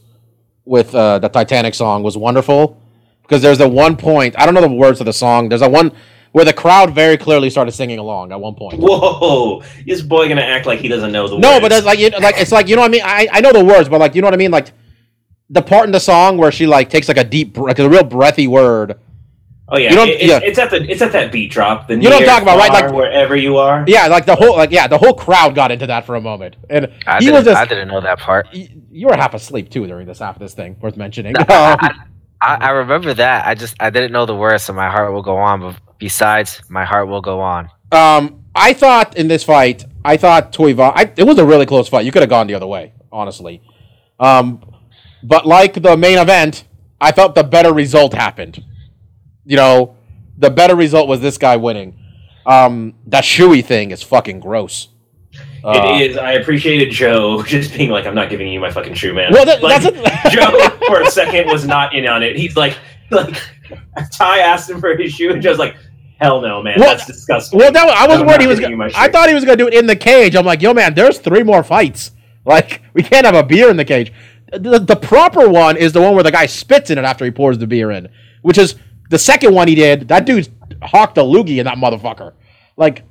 with 0.64 0.94
uh, 0.94 1.20
the 1.20 1.28
Titanic 1.28 1.74
song 1.74 2.02
was 2.02 2.16
wonderful 2.16 2.80
because 3.22 3.40
there's 3.40 3.58
the 3.58 3.68
one 3.68 3.96
point. 3.96 4.34
I 4.36 4.44
don't 4.44 4.54
know 4.54 4.60
the 4.60 4.68
words 4.68 5.00
of 5.00 5.06
the 5.06 5.12
song. 5.12 5.48
There's 5.48 5.62
a 5.62 5.68
one 5.68 5.92
where 6.32 6.44
the 6.44 6.52
crowd 6.52 6.92
very 6.92 7.16
clearly 7.16 7.50
started 7.50 7.70
singing 7.72 8.00
along 8.00 8.32
at 8.32 8.40
one 8.40 8.54
point. 8.56 8.80
Whoa, 8.80 9.62
is 9.86 10.02
boy 10.02 10.28
gonna 10.28 10.42
act 10.42 10.66
like 10.66 10.80
he 10.80 10.88
doesn't 10.88 11.12
know 11.12 11.28
the 11.28 11.38
No, 11.38 11.52
words? 11.52 11.56
No, 11.56 11.60
but 11.60 11.72
it's 11.72 11.86
like 11.86 11.98
you, 12.00 12.10
like 12.10 12.34
it's 12.36 12.52
like 12.52 12.68
you 12.68 12.74
know 12.74 12.82
what 12.82 12.88
I 12.88 12.92
mean. 12.92 13.02
I 13.04 13.28
I 13.30 13.40
know 13.40 13.52
the 13.52 13.64
words, 13.64 13.88
but 13.88 14.00
like 14.00 14.16
you 14.16 14.22
know 14.22 14.26
what 14.26 14.34
I 14.34 14.38
mean. 14.38 14.50
Like 14.50 14.72
the 15.48 15.62
part 15.62 15.86
in 15.86 15.92
the 15.92 16.00
song 16.00 16.36
where 16.36 16.50
she 16.50 16.66
like 16.66 16.90
takes 16.90 17.06
like 17.06 17.16
a 17.16 17.24
deep, 17.24 17.56
like 17.56 17.78
a 17.78 17.88
real 17.88 18.04
breathy 18.04 18.48
word. 18.48 18.98
Oh 19.70 19.78
yeah, 19.78 19.90
you 19.90 19.96
don't- 19.96 20.08
it- 20.08 20.12
it's, 20.20 20.24
yeah. 20.24 20.40
it's 20.42 20.58
at 20.58 20.70
the 20.70 20.90
it's 20.90 21.02
at 21.02 21.12
that 21.12 21.30
beat 21.32 21.50
drop. 21.50 21.88
The 21.88 21.94
You 21.94 22.02
know 22.02 22.10
what 22.10 22.22
I'm 22.22 22.26
talking 22.28 22.42
about, 22.44 22.58
right? 22.58 22.72
Like- 22.72 22.92
wherever 22.92 23.36
you 23.36 23.56
are. 23.56 23.84
Yeah, 23.86 24.06
like 24.08 24.26
the 24.26 24.36
whole 24.36 24.56
like 24.56 24.70
yeah, 24.70 24.86
the 24.86 24.98
whole 24.98 25.14
crowd 25.14 25.54
got 25.54 25.70
into 25.72 25.86
that 25.86 26.06
for 26.06 26.14
a 26.16 26.20
moment, 26.20 26.56
and 26.68 26.88
I 27.06 27.20
he 27.20 27.30
was 27.30 27.44
just. 27.44 27.56
I 27.56 27.64
didn't 27.64 27.88
know 27.88 28.00
that 28.00 28.18
part. 28.18 28.48
y- 28.52 28.68
you 28.90 29.06
were 29.06 29.16
half 29.16 29.34
asleep 29.34 29.70
too 29.70 29.86
during 29.86 30.06
this 30.06 30.18
half 30.18 30.36
of 30.36 30.40
this 30.40 30.54
thing. 30.54 30.76
Worth 30.80 30.96
mentioning. 30.96 31.34
Um, 31.40 31.46
I, 31.80 31.90
I, 32.42 32.54
I 32.54 32.70
remember 32.70 33.12
that. 33.14 33.46
I 33.46 33.54
just 33.54 33.74
I 33.80 33.90
didn't 33.90 34.12
know 34.12 34.24
the 34.26 34.34
words, 34.36 34.62
so 34.62 34.72
my 34.72 34.88
heart 34.90 35.12
will 35.12 35.22
go 35.22 35.36
on. 35.36 35.60
But 35.60 35.76
besides, 35.98 36.62
my 36.68 36.84
heart 36.84 37.06
will 37.08 37.20
go 37.20 37.40
on. 37.40 37.68
Um, 37.92 38.44
I 38.54 38.72
thought 38.72 39.16
in 39.16 39.28
this 39.28 39.44
fight, 39.44 39.84
I 40.04 40.16
thought 40.16 40.52
Tuiva. 40.52 40.92
I, 40.94 41.12
it 41.16 41.24
was 41.24 41.38
a 41.38 41.44
really 41.44 41.66
close 41.66 41.88
fight. 41.88 42.04
You 42.06 42.12
could 42.12 42.22
have 42.22 42.30
gone 42.30 42.46
the 42.46 42.54
other 42.54 42.66
way, 42.66 42.94
honestly. 43.12 43.62
Um, 44.18 44.62
but 45.22 45.46
like 45.46 45.74
the 45.82 45.96
main 45.96 46.18
event, 46.18 46.64
I 47.00 47.12
felt 47.12 47.34
the 47.34 47.44
better 47.44 47.72
result 47.72 48.14
happened. 48.14 48.64
You 49.44 49.56
know, 49.56 49.96
the 50.36 50.50
better 50.50 50.74
result 50.74 51.08
was 51.08 51.20
this 51.20 51.38
guy 51.38 51.56
winning. 51.56 51.96
Um, 52.46 52.94
that 53.06 53.24
shoey 53.24 53.64
thing 53.64 53.90
is 53.90 54.02
fucking 54.02 54.40
gross. 54.40 54.88
Uh, 55.62 55.98
it 56.00 56.10
is. 56.10 56.16
I 56.16 56.32
appreciated 56.32 56.90
Joe 56.90 57.42
just 57.46 57.74
being 57.74 57.90
like, 57.90 58.06
"I'm 58.06 58.14
not 58.14 58.30
giving 58.30 58.48
you 58.48 58.60
my 58.60 58.70
fucking 58.70 58.94
shoe, 58.94 59.12
man." 59.12 59.32
Well, 59.32 59.44
that, 59.44 59.62
Like, 59.62 59.82
that's 59.82 60.26
a, 60.26 60.30
Joe 60.30 60.70
for 60.86 61.02
a 61.02 61.10
second 61.10 61.48
was 61.48 61.66
not 61.66 61.94
in 61.94 62.06
on 62.06 62.22
it. 62.22 62.36
He's 62.36 62.56
like, 62.56 62.76
like 63.10 63.36
Tai 64.12 64.38
asked 64.38 64.70
him 64.70 64.80
for 64.80 64.96
his 64.96 65.12
shoe, 65.12 65.30
and 65.30 65.42
Joe's 65.42 65.58
like, 65.58 65.76
"Hell 66.20 66.40
no, 66.40 66.62
man, 66.62 66.74
Well, 66.78 66.96
that's 66.96 67.06
disgusting." 67.06 67.58
Well, 67.58 67.72
that, 67.72 67.88
I 67.88 68.06
was 68.06 68.20
I'm 68.20 68.26
worried 68.26 68.40
he 68.40 68.46
was. 68.46 68.60
Gonna, 68.60 68.90
I 68.94 69.08
thought 69.08 69.28
he 69.28 69.34
was 69.34 69.44
going 69.44 69.58
to 69.58 69.64
do 69.64 69.68
it 69.68 69.74
in 69.74 69.86
the 69.86 69.96
cage. 69.96 70.34
I'm 70.34 70.46
like, 70.46 70.62
yo, 70.62 70.72
man, 70.72 70.94
there's 70.94 71.18
three 71.18 71.42
more 71.42 71.62
fights. 71.62 72.12
Like, 72.46 72.82
we 72.94 73.02
can't 73.02 73.26
have 73.26 73.34
a 73.34 73.42
beer 73.42 73.68
in 73.68 73.76
the 73.76 73.84
cage. 73.84 74.12
The, 74.50 74.78
the 74.78 74.96
proper 74.96 75.48
one 75.48 75.76
is 75.76 75.92
the 75.92 76.00
one 76.00 76.14
where 76.14 76.24
the 76.24 76.32
guy 76.32 76.46
spits 76.46 76.90
in 76.90 76.98
it 76.98 77.04
after 77.04 77.24
he 77.24 77.30
pours 77.30 77.58
the 77.58 77.66
beer 77.66 77.90
in, 77.90 78.08
which 78.42 78.58
is 78.58 78.76
the 79.10 79.18
second 79.18 79.54
one 79.54 79.68
he 79.68 79.74
did. 79.74 80.08
That 80.08 80.24
dude's 80.24 80.48
hawked 80.82 81.18
a 81.18 81.22
loogie 81.22 81.58
in 81.58 81.64
that 81.66 81.76
motherfucker. 81.76 82.32
Like, 82.76 83.04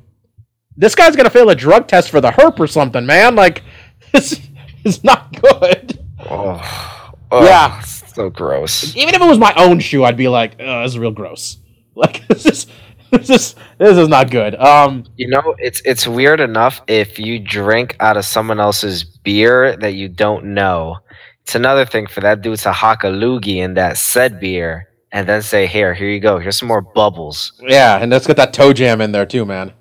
this 0.75 0.95
guy's 0.95 1.15
going 1.15 1.25
to 1.25 1.29
fail 1.29 1.49
a 1.49 1.55
drug 1.55 1.87
test 1.87 2.09
for 2.09 2.19
the 2.21 2.31
herp 2.31 2.59
or 2.59 2.67
something, 2.67 3.05
man. 3.05 3.35
Like, 3.35 3.63
this 4.13 4.39
is 4.83 5.03
not 5.03 5.39
good. 5.39 5.99
Oh, 6.27 7.11
oh 7.31 7.45
Yeah. 7.45 7.79
so 7.81 8.29
gross. 8.29 8.95
Even 8.95 9.13
if 9.13 9.21
it 9.21 9.27
was 9.27 9.37
my 9.37 9.53
own 9.55 9.79
shoe, 9.79 10.03
I'd 10.03 10.17
be 10.17 10.27
like, 10.27 10.55
oh, 10.59 10.81
this 10.83 10.93
is 10.93 10.99
real 10.99 11.11
gross. 11.11 11.57
Like, 11.95 12.25
this 12.29 12.45
is. 12.45 12.67
This 13.11 13.29
is 13.31 13.55
this 13.79 13.97
is 13.97 14.07
not 14.07 14.29
good. 14.29 14.53
Um, 14.55 15.03
You 15.17 15.27
know, 15.29 15.55
it's 15.57 15.81
it's 15.83 16.07
weird 16.07 16.39
enough 16.39 16.79
if 16.87 17.17
you 17.17 17.39
drink 17.39 17.95
out 17.99 18.17
of 18.17 18.23
someone 18.23 18.59
else's 18.59 19.03
beer 19.03 19.75
that 19.77 19.95
you 19.95 20.07
don't 20.09 20.53
know. 20.53 20.97
It's 21.41 21.55
another 21.55 21.85
thing 21.85 22.05
for 22.05 22.21
that 22.21 22.43
dude 22.43 22.59
to 22.59 22.71
hock 22.71 23.03
a 23.03 23.07
loogie 23.07 23.57
in 23.57 23.73
that 23.73 23.97
said 23.97 24.39
beer 24.39 24.87
and 25.11 25.27
then 25.27 25.41
say, 25.41 25.67
"Here, 25.67 25.93
here 25.93 26.09
you 26.09 26.19
go. 26.19 26.39
Here's 26.39 26.57
some 26.57 26.67
more 26.67 26.81
bubbles." 26.81 27.53
Yeah, 27.61 27.97
and 27.99 28.11
let's 28.11 28.27
get 28.27 28.37
that 28.37 28.53
toe 28.53 28.73
jam 28.73 29.01
in 29.01 29.11
there 29.11 29.25
too, 29.25 29.45
man. 29.45 29.73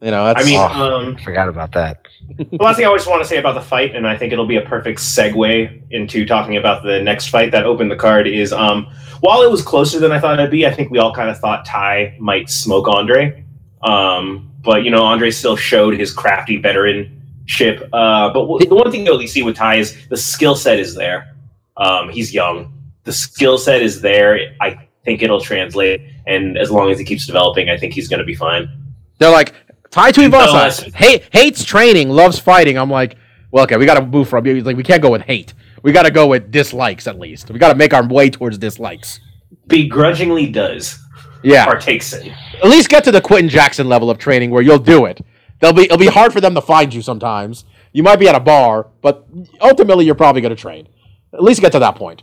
You 0.00 0.12
know, 0.12 0.26
that's 0.26 0.42
I 0.42 0.48
mean, 0.48 0.58
Oh. 0.60 0.64
um, 1.08 1.16
Forgot 1.16 1.48
about 1.48 1.72
that. 1.72 2.02
the 2.36 2.56
last 2.60 2.76
thing 2.76 2.84
I 2.84 2.88
always 2.88 3.06
want 3.06 3.20
to 3.22 3.28
say 3.28 3.38
about 3.38 3.54
the 3.54 3.60
fight, 3.60 3.96
and 3.96 4.06
I 4.06 4.16
think 4.16 4.32
it'll 4.32 4.46
be 4.46 4.56
a 4.56 4.62
perfect 4.62 5.00
segue 5.00 5.82
into 5.90 6.24
talking 6.24 6.56
about 6.56 6.84
the 6.84 7.00
next 7.02 7.28
fight 7.30 7.50
that 7.52 7.64
opened 7.64 7.90
the 7.90 7.96
card, 7.96 8.28
is 8.28 8.52
um, 8.52 8.86
while 9.20 9.42
it 9.42 9.50
was 9.50 9.60
closer 9.62 9.98
than 9.98 10.12
I 10.12 10.20
thought 10.20 10.38
it'd 10.38 10.50
be, 10.52 10.66
I 10.66 10.72
think 10.72 10.90
we 10.92 10.98
all 10.98 11.12
kind 11.12 11.30
of 11.30 11.38
thought 11.38 11.64
Tai 11.64 12.16
might 12.20 12.48
smoke 12.48 12.86
Andre. 12.86 13.44
Um, 13.82 14.52
but 14.62 14.84
you 14.84 14.90
know, 14.90 15.02
Andre 15.02 15.30
still 15.30 15.56
showed 15.56 15.98
his 15.98 16.12
crafty 16.12 16.60
veteranship. 16.62 17.82
Uh, 17.92 18.28
but 18.32 18.40
w- 18.42 18.66
the 18.68 18.74
one 18.74 18.90
thing 18.92 19.04
you'll 19.06 19.26
see 19.26 19.42
with 19.42 19.56
Tai 19.56 19.76
is 19.76 19.96
the 20.08 20.16
skill 20.16 20.54
set 20.54 20.78
is 20.78 20.94
there. 20.94 21.34
Um, 21.76 22.08
he's 22.08 22.32
young. 22.32 22.72
The 23.08 23.14
skill 23.14 23.56
set 23.56 23.80
is 23.80 24.02
there. 24.02 24.38
I 24.60 24.86
think 25.02 25.22
it'll 25.22 25.40
translate, 25.40 26.02
and 26.26 26.58
as 26.58 26.70
long 26.70 26.90
as 26.90 26.98
he 26.98 27.06
keeps 27.06 27.24
developing, 27.24 27.70
I 27.70 27.78
think 27.78 27.94
he's 27.94 28.06
going 28.06 28.18
to 28.18 28.26
be 28.26 28.34
fine. 28.34 28.68
they're 29.16 29.30
like 29.30 29.54
Tai 29.90 30.08
No, 30.08 30.12
Tuivasa 30.12 30.92
hate, 30.94 31.24
hates 31.32 31.64
training, 31.64 32.10
loves 32.10 32.38
fighting. 32.38 32.76
I'm 32.76 32.90
like, 32.90 33.16
well, 33.50 33.64
okay, 33.64 33.78
we 33.78 33.86
got 33.86 33.94
to 33.94 34.04
move 34.04 34.28
from. 34.28 34.44
He's 34.44 34.64
like, 34.66 34.76
we 34.76 34.82
can't 34.82 35.00
go 35.00 35.10
with 35.10 35.22
hate. 35.22 35.54
We 35.82 35.90
got 35.92 36.02
to 36.02 36.10
go 36.10 36.26
with 36.26 36.50
dislikes 36.50 37.06
at 37.06 37.18
least. 37.18 37.50
We 37.50 37.58
got 37.58 37.70
to 37.70 37.74
make 37.76 37.94
our 37.94 38.06
way 38.06 38.28
towards 38.28 38.58
dislikes. 38.58 39.20
Begrudgingly 39.68 40.50
does 40.50 40.98
Yeah, 41.42 41.64
partakes 41.64 42.12
in. 42.12 42.30
at 42.62 42.66
least 42.68 42.90
get 42.90 43.04
to 43.04 43.10
the 43.10 43.22
Quinton 43.22 43.48
Jackson 43.48 43.88
level 43.88 44.10
of 44.10 44.18
training 44.18 44.50
where 44.50 44.60
you'll 44.60 44.78
do 44.78 45.06
it. 45.06 45.22
They'll 45.60 45.72
be 45.72 45.84
it'll 45.84 45.96
be 45.96 46.08
hard 46.08 46.34
for 46.34 46.42
them 46.42 46.54
to 46.54 46.60
find 46.60 46.92
you 46.92 47.00
sometimes. 47.00 47.64
You 47.94 48.02
might 48.02 48.16
be 48.16 48.28
at 48.28 48.34
a 48.34 48.40
bar, 48.40 48.88
but 49.00 49.26
ultimately 49.62 50.04
you're 50.04 50.14
probably 50.14 50.42
going 50.42 50.54
to 50.54 50.60
train. 50.60 50.88
At 51.32 51.42
least 51.42 51.62
get 51.62 51.72
to 51.72 51.78
that 51.78 51.96
point. 51.96 52.22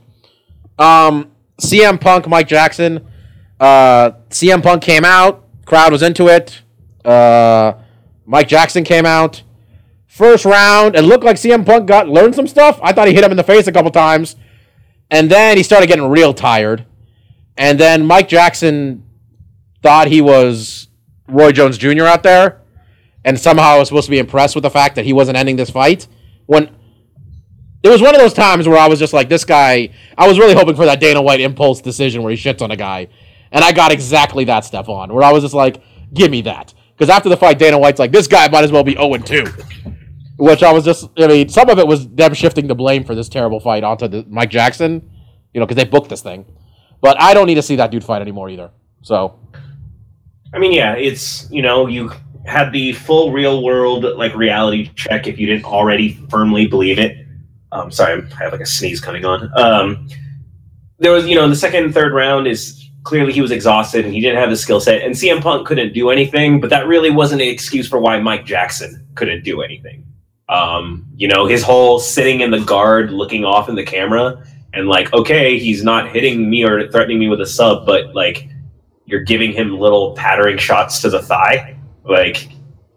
Um, 0.77 1.31
CM 1.59 1.99
Punk, 1.99 2.27
Mike 2.27 2.47
Jackson. 2.47 3.07
Uh, 3.59 4.11
CM 4.29 4.61
Punk 4.61 4.81
came 4.81 5.05
out. 5.05 5.45
Crowd 5.65 5.91
was 5.91 6.01
into 6.01 6.27
it. 6.27 6.61
Uh, 7.03 7.73
Mike 8.25 8.47
Jackson 8.47 8.83
came 8.83 9.05
out. 9.05 9.43
First 10.07 10.45
round, 10.45 10.95
it 10.95 11.01
looked 11.01 11.23
like 11.23 11.35
CM 11.35 11.65
Punk 11.65 11.88
got 11.88 12.07
learned 12.07 12.35
some 12.35 12.47
stuff. 12.47 12.79
I 12.81 12.93
thought 12.93 13.07
he 13.07 13.13
hit 13.13 13.23
him 13.23 13.31
in 13.31 13.38
the 13.38 13.43
face 13.43 13.67
a 13.67 13.71
couple 13.71 13.91
times, 13.91 14.35
and 15.11 15.29
then 15.29 15.57
he 15.57 15.63
started 15.63 15.88
getting 15.88 16.07
real 16.09 16.33
tired. 16.33 16.85
And 17.57 17.79
then 17.79 18.05
Mike 18.05 18.27
Jackson 18.27 19.03
thought 19.81 20.07
he 20.07 20.21
was 20.21 20.88
Roy 21.27 21.51
Jones 21.51 21.77
Jr. 21.77 22.05
out 22.05 22.23
there, 22.23 22.61
and 23.23 23.39
somehow 23.39 23.79
was 23.79 23.89
supposed 23.89 24.05
to 24.05 24.11
be 24.11 24.19
impressed 24.19 24.55
with 24.55 24.63
the 24.63 24.69
fact 24.69 24.95
that 24.95 25.05
he 25.05 25.13
wasn't 25.13 25.38
ending 25.38 25.55
this 25.57 25.69
fight. 25.69 26.07
When 26.45 26.75
it 27.85 27.89
was 27.89 28.01
one 28.01 28.15
of 28.15 28.19
those 28.19 28.33
times 28.33 28.67
where 28.67 28.79
I 28.79 28.87
was 28.87 28.97
just 28.97 29.13
like, 29.13 29.29
this 29.29 29.45
guy. 29.45 29.89
I 30.17 30.27
was 30.27 30.39
really 30.39 30.55
hoping 30.55 30.75
for 30.75 30.85
that 30.85 30.99
Dana 30.99 31.21
White 31.21 31.39
impulse 31.39 31.81
decision 31.81 32.23
where 32.23 32.33
he 32.33 32.37
shits 32.37 32.63
on 32.63 32.71
a 32.71 32.75
guy, 32.75 33.07
and 33.51 33.63
I 33.63 33.71
got 33.71 33.91
exactly 33.91 34.43
that 34.45 34.65
step 34.65 34.89
on. 34.89 35.13
Where 35.13 35.23
I 35.23 35.31
was 35.31 35.43
just 35.43 35.53
like, 35.53 35.83
give 36.11 36.31
me 36.31 36.41
that. 36.41 36.73
Because 36.97 37.09
after 37.11 37.29
the 37.29 37.37
fight, 37.37 37.59
Dana 37.59 37.77
White's 37.77 37.99
like, 37.99 38.11
this 38.11 38.27
guy 38.27 38.47
might 38.47 38.63
as 38.63 38.71
well 38.71 38.83
be 38.83 38.93
0 38.93 39.17
2. 39.17 39.45
Which 40.37 40.63
I 40.63 40.73
was 40.73 40.83
just, 40.83 41.09
I 41.17 41.27
mean, 41.27 41.47
some 41.47 41.69
of 41.69 41.77
it 41.77 41.85
was 41.85 42.09
them 42.09 42.33
shifting 42.33 42.67
the 42.67 42.75
blame 42.75 43.03
for 43.03 43.13
this 43.13 43.29
terrible 43.29 43.59
fight 43.59 43.83
onto 43.83 44.07
the, 44.07 44.25
Mike 44.27 44.49
Jackson, 44.49 45.09
you 45.53 45.59
know, 45.59 45.65
because 45.65 45.81
they 45.81 45.88
booked 45.88 46.09
this 46.09 46.21
thing. 46.21 46.45
But 47.01 47.21
I 47.21 47.33
don't 47.33 47.45
need 47.45 47.55
to 47.55 47.61
see 47.61 47.75
that 47.75 47.91
dude 47.91 48.03
fight 48.03 48.21
anymore 48.21 48.49
either. 48.49 48.71
So, 49.01 49.39
I 50.53 50.57
mean, 50.57 50.71
yeah, 50.71 50.95
it's 50.95 51.49
you 51.51 51.61
know 51.61 51.88
you 51.88 52.11
had 52.45 52.71
the 52.71 52.93
full 52.93 53.31
real 53.31 53.63
world 53.63 54.05
like 54.17 54.33
reality 54.36 54.91
check 54.95 55.27
if 55.27 55.38
you 55.38 55.45
didn't 55.45 55.65
already 55.65 56.13
firmly 56.29 56.65
believe 56.65 56.97
it. 56.97 57.24
Um, 57.76 57.91
sorry, 57.91 58.23
I 58.39 58.43
have 58.43 58.53
like 58.53 58.61
a 58.61 58.65
sneeze 58.65 59.01
coming 59.01 59.26
on. 59.26 59.51
Um, 59.59 60.07
there 60.99 61.11
was 61.11 61.28
you 61.28 61.36
know 61.36 61.47
the 61.49 61.55
second 61.55 61.84
and 61.84 61.93
third 61.93 62.13
round 62.13 62.47
is 62.47 62.89
clearly 63.03 63.34
he 63.34 63.41
was 63.41 63.51
exhausted 63.51 64.05
and 64.05 64.13
he 64.13 64.21
didn't 64.21 64.39
have 64.39 64.49
the 64.49 64.55
skill 64.55 64.80
set, 64.80 65.01
and 65.01 65.13
CM 65.13 65.41
Punk 65.41 65.67
couldn't 65.67 65.93
do 65.93 66.09
anything. 66.09 66.61
But 66.61 66.69
that 66.69 66.88
really 66.88 67.09
wasn't 67.09 67.41
an 67.41 67.49
excuse 67.49 67.88
for 67.88 67.99
why 67.99 68.19
Mike 68.19 68.45
Jackson 68.45 69.05
couldn't 69.15 69.43
do 69.43 69.61
anything. 69.61 70.05
Um, 70.47 71.05
you 71.15 71.28
know, 71.28 71.45
his 71.47 71.63
whole 71.63 71.99
sitting 71.99 72.39
in 72.39 72.51
the 72.51 72.61
guard, 72.61 73.11
looking 73.11 73.43
off 73.43 73.67
in 73.67 73.76
the 73.76 73.84
camera, 73.84 74.41
and 74.73 74.88
like, 74.88 75.13
okay, 75.13 75.59
he's 75.59 75.84
not 75.84 76.09
hitting 76.11 76.49
me 76.49 76.63
or 76.63 76.89
threatening 76.91 77.19
me 77.19 77.28
with 77.28 77.41
a 77.41 77.45
sub, 77.45 77.86
but 77.86 78.15
like 78.15 78.47
you're 79.05 79.23
giving 79.23 79.51
him 79.51 79.78
little 79.78 80.15
pattering 80.15 80.57
shots 80.57 81.01
to 81.01 81.09
the 81.09 81.21
thigh. 81.21 81.78
Like 82.05 82.47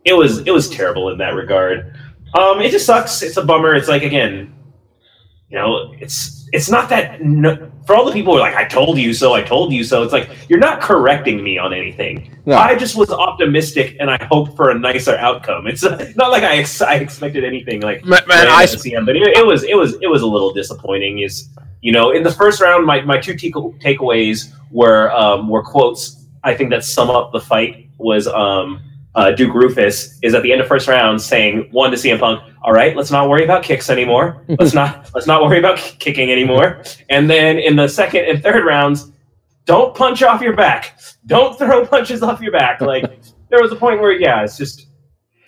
it 0.05 0.12
was 0.12 0.39
it 0.47 0.53
was 0.53 0.70
terrible 0.70 1.09
in 1.09 1.18
that 1.18 1.35
regard. 1.35 1.97
Um, 2.35 2.61
it 2.61 2.70
just 2.70 2.87
sucks. 2.87 3.22
It's 3.22 3.39
a 3.39 3.45
bummer. 3.45 3.74
It's 3.74 3.89
like 3.89 4.03
again, 4.03 4.55
you 5.51 5.57
know, 5.57 5.94
it's 5.99 6.49
it's 6.53 6.70
not 6.70 6.88
that 6.90 7.22
no, 7.22 7.70
for 7.86 7.96
all 7.96 8.05
the 8.05 8.12
people 8.12 8.34
who 8.34 8.38
are 8.38 8.42
like, 8.42 8.55
I 8.55 8.64
told 8.64 8.99
you 8.99 9.14
so, 9.14 9.32
I 9.32 9.42
told 9.42 9.72
you 9.72 9.82
so. 9.82 10.03
It's 10.03 10.12
like 10.12 10.28
you're 10.49 10.59
not 10.59 10.80
correcting 10.80 11.42
me 11.42 11.57
on 11.57 11.72
anything. 11.72 12.38
No. 12.44 12.57
I 12.57 12.74
just 12.74 12.96
was 12.96 13.11
optimistic 13.11 13.96
and 13.99 14.11
I 14.11 14.22
hoped 14.24 14.57
for 14.57 14.70
a 14.70 14.78
nicer 14.78 15.16
outcome. 15.16 15.66
It's 15.66 15.84
uh, 15.84 16.12
not 16.16 16.30
like 16.30 16.42
I, 16.42 16.59
ex- 16.59 16.82
I 16.82 16.94
expected 16.96 17.44
anything 17.44 17.80
like 17.80 18.05
Man, 18.05 18.20
man, 18.26 18.46
I 18.49 18.64
at 18.64 18.70
the 18.70 18.76
CM, 18.76 19.07
but 19.07 19.16
it, 19.16 19.22
it 19.22 19.46
was 19.46 19.62
it 19.64 19.74
was 19.74 19.94
it 20.03 20.09
was 20.09 20.20
a 20.20 20.26
little 20.26 20.53
disappointing. 20.53 21.20
Is 21.20 21.49
you 21.80 21.92
know 21.92 22.11
in 22.11 22.22
the 22.22 22.32
first 22.32 22.61
round, 22.61 22.84
my, 22.84 23.01
my 23.03 23.18
two 23.18 23.34
take- 23.34 23.55
takeaways 23.55 24.53
were 24.70 25.11
um, 25.12 25.49
were 25.49 25.62
quotes. 25.62 26.26
I 26.44 26.55
think 26.55 26.70
that 26.70 26.84
sum 26.84 27.11
up 27.11 27.32
the 27.32 27.40
fight 27.40 27.88
was 27.99 28.26
um, 28.28 28.82
uh, 29.19 29.33
Duke 29.33 29.53
Roufus 29.53 30.16
is 30.23 30.33
at 30.33 30.45
the 30.45 30.53
end 30.53 30.61
of 30.61 30.69
first 30.69 30.87
round 30.87 31.21
saying 31.21 31.69
one 31.73 31.91
to 31.91 31.97
CM 31.97 32.21
Punk. 32.21 32.41
All 32.62 32.73
right, 32.73 32.97
let's 32.97 33.11
not 33.11 33.29
worry 33.29 33.43
about 33.43 33.64
kicks 33.64 33.91
anymore. 33.91 34.45
Let's 34.61 34.75
not 34.75 35.11
let's 35.14 35.27
not 35.27 35.43
worry 35.43 35.59
about 35.59 35.79
k- 35.79 35.97
kicking 35.99 36.31
anymore. 36.31 36.83
And 37.11 37.29
then 37.29 37.59
in 37.59 37.75
the 37.75 37.89
second 37.89 38.27
and 38.27 38.41
third 38.41 38.64
rounds, 38.64 39.11
don't 39.64 39.93
punch 39.95 40.23
off 40.23 40.41
your 40.41 40.55
back. 40.55 40.99
Don't 41.27 41.59
throw 41.59 41.85
punches 41.85 42.23
off 42.23 42.41
your 42.41 42.53
back. 42.53 42.81
Like 42.81 43.05
there 43.51 43.61
was 43.61 43.73
a 43.73 43.77
point 43.77 44.01
where 44.01 44.12
yeah, 44.12 44.45
it's 44.45 44.57
just 44.57 44.87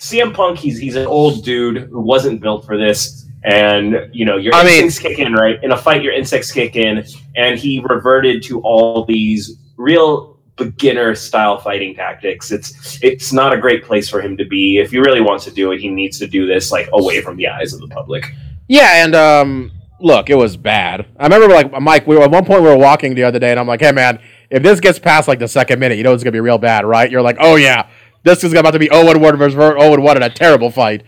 CM 0.00 0.34
Punk. 0.34 0.58
He's 0.58 0.76
he's 0.76 0.96
an 0.96 1.06
old 1.06 1.44
dude 1.44 1.88
who 1.90 2.00
wasn't 2.00 2.40
built 2.40 2.66
for 2.66 2.76
this. 2.76 3.24
And 3.44 4.10
you 4.12 4.24
know 4.24 4.36
your 4.36 4.52
I 4.52 4.64
mean- 4.64 4.84
instincts 4.84 4.98
kick 5.16 5.24
in, 5.24 5.32
right? 5.32 5.62
In 5.62 5.70
a 5.70 5.76
fight, 5.76 6.02
your 6.02 6.12
instincts 6.12 6.50
kick 6.50 6.74
in, 6.74 7.04
and 7.36 7.56
he 7.58 7.80
reverted 7.88 8.42
to 8.44 8.60
all 8.62 9.04
these 9.04 9.56
real 9.76 10.29
beginner 10.64 11.14
style 11.14 11.58
fighting 11.58 11.94
tactics. 11.94 12.50
It's 12.50 12.98
it's 13.02 13.32
not 13.32 13.52
a 13.52 13.58
great 13.58 13.84
place 13.84 14.08
for 14.08 14.20
him 14.20 14.36
to 14.36 14.44
be. 14.44 14.78
If 14.78 14.90
he 14.90 14.98
really 14.98 15.20
wants 15.20 15.44
to 15.46 15.50
do 15.50 15.72
it, 15.72 15.80
he 15.80 15.88
needs 15.88 16.18
to 16.18 16.26
do 16.26 16.46
this 16.46 16.70
like 16.70 16.88
away 16.92 17.20
from 17.20 17.36
the 17.36 17.48
eyes 17.48 17.72
of 17.72 17.80
the 17.80 17.88
public. 17.88 18.32
Yeah, 18.68 19.04
and 19.04 19.14
um, 19.14 19.72
look, 20.00 20.30
it 20.30 20.36
was 20.36 20.56
bad. 20.56 21.06
I 21.18 21.24
remember 21.24 21.48
like 21.52 21.72
Mike. 21.80 22.06
We 22.06 22.16
were 22.16 22.22
at 22.22 22.30
one 22.30 22.44
point 22.44 22.62
we 22.62 22.68
were 22.68 22.76
walking 22.76 23.14
the 23.14 23.24
other 23.24 23.38
day, 23.38 23.50
and 23.50 23.58
I'm 23.58 23.66
like, 23.66 23.80
"Hey, 23.80 23.92
man, 23.92 24.20
if 24.50 24.62
this 24.62 24.80
gets 24.80 24.98
past 24.98 25.28
like 25.28 25.38
the 25.38 25.48
second 25.48 25.80
minute, 25.80 25.98
you 25.98 26.04
know 26.04 26.14
it's 26.14 26.22
gonna 26.22 26.32
be 26.32 26.40
real 26.40 26.58
bad, 26.58 26.84
right?" 26.84 27.10
You're 27.10 27.22
like, 27.22 27.38
"Oh 27.40 27.56
yeah, 27.56 27.88
this 28.22 28.44
is 28.44 28.52
about 28.52 28.72
to 28.72 28.78
be 28.78 28.90
Owen 28.90 29.20
Ward 29.20 29.38
versus 29.38 29.58
Owen 29.58 30.02
One 30.02 30.16
in 30.16 30.22
a 30.22 30.30
terrible 30.30 30.70
fight." 30.70 31.02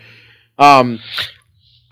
Um, 0.59 1.01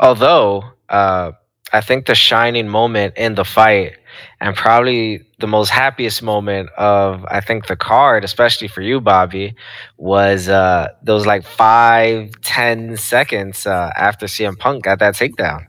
Although, 0.01 0.65
uh, 0.89 1.33
I 1.73 1.81
think 1.83 2.07
the 2.07 2.15
shining 2.15 2.67
moment 2.67 3.15
in 3.19 3.35
the 3.35 3.45
fight, 3.45 3.99
and 4.41 4.57
probably 4.57 5.27
the 5.39 5.47
most 5.47 5.69
happiest 5.71 6.23
moment 6.23 6.71
of 6.79 7.25
I 7.27 7.41
think 7.41 7.67
the 7.67 7.77
card, 7.77 8.25
especially 8.25 8.69
for 8.69 8.81
you, 8.81 9.01
Bobby, 9.01 9.55
was 9.99 10.49
uh, 10.49 10.89
those 11.03 11.27
like 11.27 11.45
five, 11.45 12.33
ten 12.41 12.97
seconds 12.97 13.67
uh, 13.67 13.93
after 13.97 14.27
CM 14.27 14.59
Punk 14.59 14.85
got 14.85 14.99
that 15.01 15.15
takedown. 15.15 15.67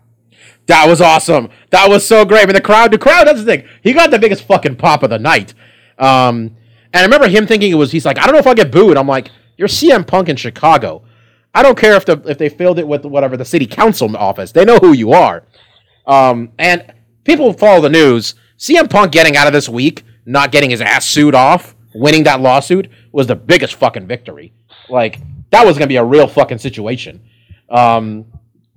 that 0.68 0.88
was 0.88 1.02
awesome. 1.02 1.50
That 1.72 1.90
was 1.90 2.08
so 2.08 2.24
great. 2.24 2.46
But 2.46 2.56
the 2.56 2.62
crowd, 2.62 2.92
the 2.92 2.98
crowd, 2.98 3.28
that's 3.28 3.40
the 3.40 3.46
thing. 3.46 3.68
He 3.84 3.92
got 3.92 4.10
the 4.10 4.20
biggest 4.20 4.44
fucking 4.44 4.78
pop 4.78 5.04
of 5.04 5.10
the 5.10 5.20
night. 5.20 5.54
Um, 5.98 6.56
and 6.94 7.02
I 7.02 7.04
remember 7.04 7.28
him 7.28 7.48
thinking 7.48 7.72
it 7.72 7.76
was. 7.76 7.92
He's 7.92 8.06
like, 8.06 8.18
I 8.18 8.24
don't 8.24 8.34
know 8.34 8.40
if 8.40 8.48
I'll 8.48 8.56
get 8.56 8.72
booed. 8.72 8.98
I'm 8.98 9.08
like, 9.08 9.32
you're 9.58 9.68
CM 9.68 10.08
Punk 10.08 10.30
in 10.30 10.38
Chicago. 10.38 11.04
I 11.54 11.62
don't 11.62 11.78
care 11.78 11.96
if 11.96 12.06
the 12.06 12.22
if 12.26 12.38
they 12.38 12.48
filled 12.48 12.80
it 12.80 12.88
with 12.88 13.04
whatever 13.04 13.36
the 13.36 13.44
city 13.44 13.68
council 13.68 14.16
office. 14.16 14.54
They 14.54 14.64
know 14.64 14.78
who 14.78 14.94
you 14.94 15.12
are. 15.12 15.44
Um, 16.08 16.54
and 16.58 16.94
people 17.26 17.52
follow 17.52 17.82
the 17.82 17.90
news. 17.90 18.36
CM 18.62 18.88
Punk 18.90 19.12
getting 19.12 19.36
out 19.36 19.48
of 19.48 19.54
this 19.54 19.68
week, 19.68 20.04
not 20.26 20.52
getting 20.52 20.70
his 20.70 20.82
ass 20.82 21.06
sued 21.06 21.34
off, 21.34 21.76
winning 21.96 22.24
that 22.26 22.40
lawsuit 22.42 22.90
was 23.12 23.26
the 23.26 23.36
biggest 23.36 23.74
fucking 23.74 24.06
victory. 24.06 24.54
Like 24.88 25.20
that 25.50 25.66
was 25.66 25.78
gonna 25.80 25.88
be 25.88 25.96
a 25.96 26.04
real 26.06 26.28
fucking 26.28 26.60
situation. 26.60 27.22
Um, 27.70 28.26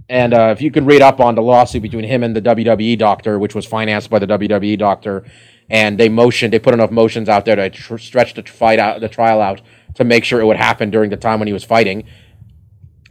and 0.08 0.32
uh, 0.32 0.54
if 0.56 0.62
you 0.62 0.70
could 0.70 0.86
read 0.86 1.02
up 1.02 1.20
on 1.20 1.34
the 1.34 1.42
lawsuit 1.42 1.82
between 1.82 2.04
him 2.04 2.22
and 2.22 2.34
the 2.34 2.40
WWE 2.40 2.96
doctor, 2.98 3.38
which 3.38 3.54
was 3.54 3.66
financed 3.66 4.08
by 4.08 4.18
the 4.18 4.26
WWE 4.26 4.78
doctor, 4.78 5.24
and 5.68 5.98
they 5.98 6.08
motioned, 6.08 6.52
they 6.54 6.58
put 6.58 6.72
enough 6.74 6.90
motions 6.90 7.28
out 7.28 7.44
there 7.44 7.56
to 7.56 7.68
tr- 7.70 7.98
stretch 7.98 8.32
the 8.34 8.42
fight 8.42 8.78
out, 8.78 9.00
the 9.00 9.08
trial 9.08 9.40
out, 9.40 9.60
to 9.96 10.04
make 10.04 10.24
sure 10.24 10.40
it 10.40 10.46
would 10.46 10.56
happen 10.56 10.90
during 10.90 11.10
the 11.10 11.16
time 11.16 11.40
when 11.40 11.46
he 11.46 11.52
was 11.52 11.64
fighting. 11.64 12.04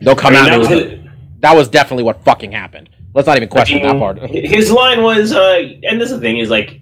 They'll 0.01 0.15
come 0.15 0.35
I 0.35 0.41
mean, 0.43 0.45
out. 0.45 0.49
that 0.49 0.59
was 0.59 0.71
it 0.71 0.75
was- 0.75 0.83
it. 0.83 1.41
that 1.41 1.55
was 1.55 1.67
definitely 1.69 2.03
what 2.03 2.23
fucking 2.23 2.51
happened. 2.51 2.89
Let's 3.13 3.27
not 3.27 3.37
even 3.37 3.49
question 3.49 3.79
I 3.79 3.83
mean, 3.83 3.93
that 3.93 3.99
part. 3.99 4.17
His 4.29 4.71
line 4.71 5.03
was, 5.03 5.33
uh, 5.33 5.59
and 5.83 6.01
this 6.01 6.09
is 6.09 6.19
the 6.19 6.21
thing 6.21 6.37
is 6.37 6.49
like, 6.49 6.81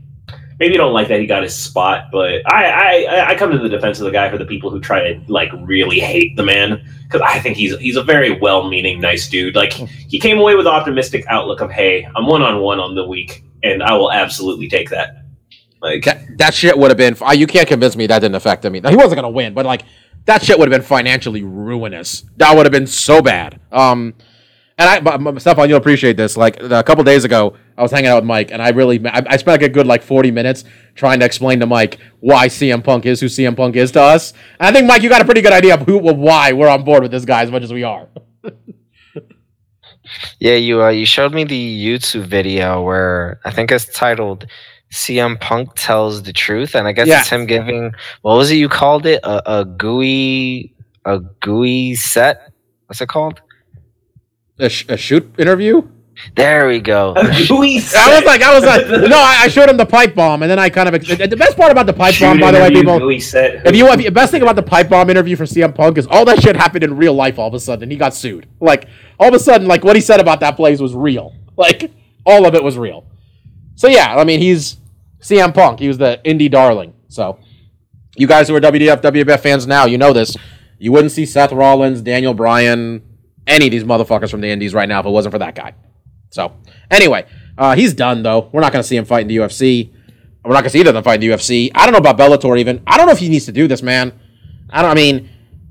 maybe 0.60 0.74
you 0.74 0.78
don't 0.78 0.94
like 0.94 1.08
that 1.08 1.20
he 1.20 1.26
got 1.26 1.42
his 1.42 1.56
spot, 1.56 2.10
but 2.12 2.42
I, 2.46 3.06
I, 3.06 3.28
I 3.30 3.36
come 3.36 3.50
to 3.52 3.58
the 3.58 3.68
defense 3.68 4.00
of 4.00 4.06
the 4.06 4.12
guy 4.12 4.30
for 4.30 4.38
the 4.38 4.46
people 4.46 4.70
who 4.70 4.80
try 4.80 5.12
to 5.12 5.22
like 5.28 5.50
really 5.62 6.00
hate 6.00 6.38
the 6.38 6.44
man 6.44 6.88
because 7.04 7.20
I 7.22 7.40
think 7.40 7.58
he's 7.58 7.76
he's 7.80 7.96
a 7.96 8.04
very 8.04 8.40
well-meaning, 8.40 9.02
nice 9.02 9.28
dude. 9.28 9.56
Like 9.56 9.74
he 9.74 10.20
came 10.20 10.38
away 10.38 10.56
with 10.56 10.68
optimistic 10.68 11.26
outlook 11.28 11.62
of, 11.62 11.72
hey, 11.72 12.08
I'm 12.16 12.28
one 12.28 12.44
on 12.44 12.62
one 12.62 12.80
on 12.80 12.94
the 12.96 13.06
week, 13.06 13.44
and 13.64 13.82
I 13.82 13.94
will 13.94 14.12
absolutely 14.12 14.70
take 14.70 14.92
that. 14.92 15.26
Like, 15.82 16.04
That, 16.06 16.38
that 16.38 16.54
shit 16.54 16.78
would 16.78 16.92
have 16.92 16.98
been. 16.98 17.18
You 17.36 17.48
can't 17.48 17.68
convince 17.68 17.96
me 17.96 18.06
that 18.06 18.20
didn't 18.20 18.36
affect 18.36 18.64
him. 18.64 18.74
Now, 18.74 18.92
he 18.92 18.96
wasn't 18.96 19.16
gonna 19.16 19.32
win, 19.32 19.56
but 19.56 19.66
like 19.66 19.82
that 20.26 20.44
shit 20.44 20.60
would 20.60 20.72
have 20.72 20.80
been 20.80 20.88
financially 20.88 21.44
ruinous. 21.44 22.24
That 22.38 22.56
would 22.56 22.68
have 22.68 22.72
been 22.72 22.88
so 22.88 23.22
bad. 23.22 23.60
Um, 23.72 24.14
and 24.82 25.28
I, 25.28 25.38
Stefan, 25.40 25.70
you'll 25.70 25.78
appreciate 25.78 26.18
this. 26.18 26.36
Like 26.38 26.62
a 26.62 26.84
couple 26.84 27.04
days 27.04 27.24
ago, 27.24 27.56
I 27.78 27.82
was 27.82 27.92
hanging 27.92 28.08
out 28.08 28.16
with 28.16 28.26
Mike, 28.26 28.52
and 28.52 28.62
I 28.62 28.70
really, 28.70 29.06
I, 29.06 29.22
I 29.30 29.38
spent 29.38 29.62
like 29.62 29.70
a 29.70 29.70
good 29.70 29.88
like 29.88 30.02
forty 30.04 30.32
minutes 30.32 30.64
trying 30.96 31.20
to 31.20 31.26
explain 31.26 31.60
to 31.60 31.66
Mike 31.66 32.00
why 32.20 32.48
CM 32.48 32.84
Punk 32.84 33.06
is 33.06 33.20
who 33.20 33.28
CM 33.28 33.56
Punk 33.56 33.76
is 33.76 33.92
to 33.92 34.02
us. 34.02 34.34
And 34.60 34.68
I 34.68 34.72
think 34.78 34.88
Mike, 34.88 35.02
you 35.04 35.10
got 35.10 35.22
a 35.22 35.26
pretty 35.26 35.42
good 35.42 35.54
idea 35.54 35.74
of 35.76 35.82
who, 35.82 36.08
of 36.10 36.18
why 36.18 36.52
we're 36.54 36.68
on 36.70 36.84
board 36.84 37.04
with 37.04 37.12
this 37.12 37.26
guy 37.26 37.42
as 37.44 37.52
much 37.52 37.64
as 37.64 37.72
we 37.74 37.84
are. 37.84 38.08
Yeah, 40.40 40.56
you 40.56 40.84
uh, 40.84 40.90
you 40.90 41.06
showed 41.06 41.34
me 41.34 41.44
the 41.46 41.86
YouTube 41.86 42.26
video 42.26 42.82
where 42.82 43.40
I 43.46 43.52
think 43.52 43.72
it's 43.72 43.86
titled 43.86 44.46
"CM 44.92 45.40
Punk 45.40 45.70
tells 45.76 46.24
the 46.24 46.34
truth," 46.34 46.76
and 46.76 46.88
I 46.88 46.92
guess 46.92 47.08
Yes. 47.08 47.22
it's 47.22 47.30
him 47.30 47.46
giving 47.46 47.94
what 48.22 48.36
was 48.36 48.52
it 48.52 48.56
you 48.56 48.68
called 48.68 49.06
it 49.06 49.22
a, 49.24 49.60
a 49.60 49.66
gooey 49.66 50.74
a 51.06 51.20
gooey 51.20 51.96
set. 51.96 52.52
What's 52.88 53.00
it 53.00 53.08
called? 53.08 53.42
A, 54.60 54.70
sh- 54.70 54.86
a 54.90 54.98
shoot 54.98 55.34
interview. 55.38 55.88
There 56.36 56.68
we 56.68 56.80
go. 56.80 57.14
I 57.18 57.24
was 57.30 57.50
like, 58.26 58.42
I 58.42 58.54
was 58.54 58.64
like, 58.64 58.88
no, 59.10 59.18
I, 59.18 59.40
I 59.44 59.48
showed 59.48 59.70
him 59.70 59.78
the 59.78 59.86
pipe 59.86 60.14
bomb, 60.14 60.44
and 60.44 60.52
then 60.52 60.60
I 60.60 60.70
kind 60.70 60.94
of. 60.94 61.02
The 61.02 61.36
best 61.38 61.58
part 61.58 61.72
about 61.72 61.86
the 61.88 61.94
pipe 61.94 62.20
bomb, 62.20 62.40
by 62.40 62.52
the 62.52 62.60
way, 62.60 62.70
people. 62.70 63.00
Gooey 63.00 63.20
set. 63.20 63.66
If 63.66 63.76
you 63.76 63.86
want, 63.86 64.04
the 64.04 64.10
best 64.10 64.32
thing 64.32 64.42
about 64.42 64.56
the 64.56 64.64
pipe 64.64 64.90
bomb 64.90 65.10
interview 65.10 65.36
for 65.36 65.46
CM 65.46 65.74
Punk 65.74 65.98
is 65.98 66.06
all 66.08 66.26
that 66.26 66.42
shit 66.42 66.56
happened 66.56 66.84
in 66.84 66.96
real 66.96 67.14
life 67.14 67.40
all 67.40 67.48
of 67.48 67.54
a 67.54 67.60
sudden, 67.60 67.84
and 67.84 67.92
he 67.92 67.98
got 67.98 68.14
sued. 68.14 68.48
Like 68.60 68.88
all 69.20 69.30
of 69.30 69.34
a 69.34 69.40
sudden, 69.40 69.68
like 69.68 69.84
what 69.84 69.96
he 69.96 70.02
said 70.02 70.20
about 70.20 70.42
that 70.42 70.56
place 70.56 70.80
was 70.80 70.94
real. 70.94 71.36
Like 71.58 71.92
all 72.26 72.48
of 72.48 72.56
it 72.56 72.64
was 72.64 72.76
real. 72.76 73.06
So 73.76 73.88
yeah, 73.88 74.16
I 74.16 74.24
mean 74.24 74.40
he's 74.40 74.78
CM 75.20 75.54
Punk. 75.54 75.80
He 75.80 75.88
was 75.88 75.98
the 76.00 76.20
indie 76.26 76.50
darling. 76.50 76.94
So 77.08 77.38
you 78.16 78.26
guys 78.26 78.48
who 78.48 78.56
are 78.56 78.60
WWF 78.62 79.02
WWF 79.02 79.40
fans 79.42 79.68
now, 79.68 79.86
you 79.86 80.00
know 80.00 80.12
this. 80.12 80.36
You 80.80 80.92
wouldn't 80.92 81.12
see 81.12 81.26
Seth 81.26 81.52
Rollins, 81.52 82.02
Daniel 82.02 82.34
Bryan, 82.34 83.04
any 83.48 83.68
of 83.68 83.72
these 83.72 83.84
motherfuckers 83.84 84.30
from 84.30 84.42
the 84.42 84.50
Indies 84.50 84.74
right 84.74 84.88
now 84.88 85.00
if 85.00 85.06
it 85.06 85.10
wasn't 85.10 85.34
for 85.34 85.40
that 85.40 85.56
guy. 85.56 85.74
So 86.30 86.56
anyway, 86.90 87.26
uh, 87.58 87.76
he's 87.76 87.94
done 87.94 88.24
though. 88.24 88.50
We're 88.52 88.62
not 88.62 88.72
going 88.72 88.82
to 88.82 88.88
see 88.88 88.96
him 88.96 89.06
fight 89.06 89.22
in 89.22 89.28
the 89.28 89.38
UFC. 89.38 89.92
We're 90.44 90.54
not 90.54 90.62
going 90.62 90.64
to 90.66 90.70
see 90.72 90.80
either 90.80 90.90
of 90.90 90.96
them 90.96 91.04
fight 91.04 91.22
in 91.24 91.30
the 91.30 91.36
UFC. 91.36 91.72
I 91.76 91.86
don't 91.86 91.94
know 91.94 92.10
about 92.10 92.18
Bellator 92.18 92.58
even. 92.60 92.82
I 92.88 92.98
don't 92.98 93.06
know 93.06 93.12
if 93.12 93.20
he 93.20 93.30
needs 93.30 93.46
to 93.46 93.52
do 93.52 93.68
this, 93.68 93.84
man. 93.84 94.20
I 94.70 94.82
don't. 94.82 94.92
I 94.92 94.96
mean, 94.96 95.30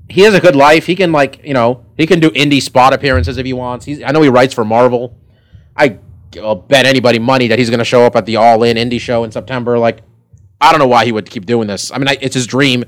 he 0.09 0.21
has 0.21 0.33
a 0.33 0.39
good 0.39 0.55
life. 0.55 0.85
He 0.85 0.95
can 0.95 1.11
like 1.11 1.41
you 1.43 1.53
know 1.53 1.85
he 1.97 2.05
can 2.05 2.19
do 2.19 2.29
indie 2.31 2.61
spot 2.61 2.93
appearances 2.93 3.37
if 3.37 3.45
he 3.45 3.53
wants. 3.53 3.85
He's. 3.85 4.01
I 4.03 4.11
know 4.11 4.21
he 4.21 4.29
writes 4.29 4.53
for 4.53 4.63
Marvel. 4.63 5.17
I 5.75 5.99
will 6.35 6.55
bet 6.55 6.85
anybody 6.85 7.19
money 7.19 7.47
that 7.47 7.59
he's 7.59 7.69
going 7.69 7.79
to 7.79 7.85
show 7.85 8.03
up 8.03 8.15
at 8.15 8.25
the 8.25 8.35
All 8.37 8.63
In 8.63 8.77
Indie 8.77 8.99
show 8.99 9.23
in 9.23 9.31
September. 9.31 9.79
Like, 9.79 10.01
I 10.59 10.71
don't 10.71 10.79
know 10.79 10.87
why 10.87 11.05
he 11.05 11.11
would 11.11 11.29
keep 11.29 11.45
doing 11.45 11.67
this. 11.67 11.91
I 11.91 11.97
mean, 11.97 12.07
I, 12.07 12.17
it's 12.21 12.35
his 12.35 12.47
dream. 12.47 12.85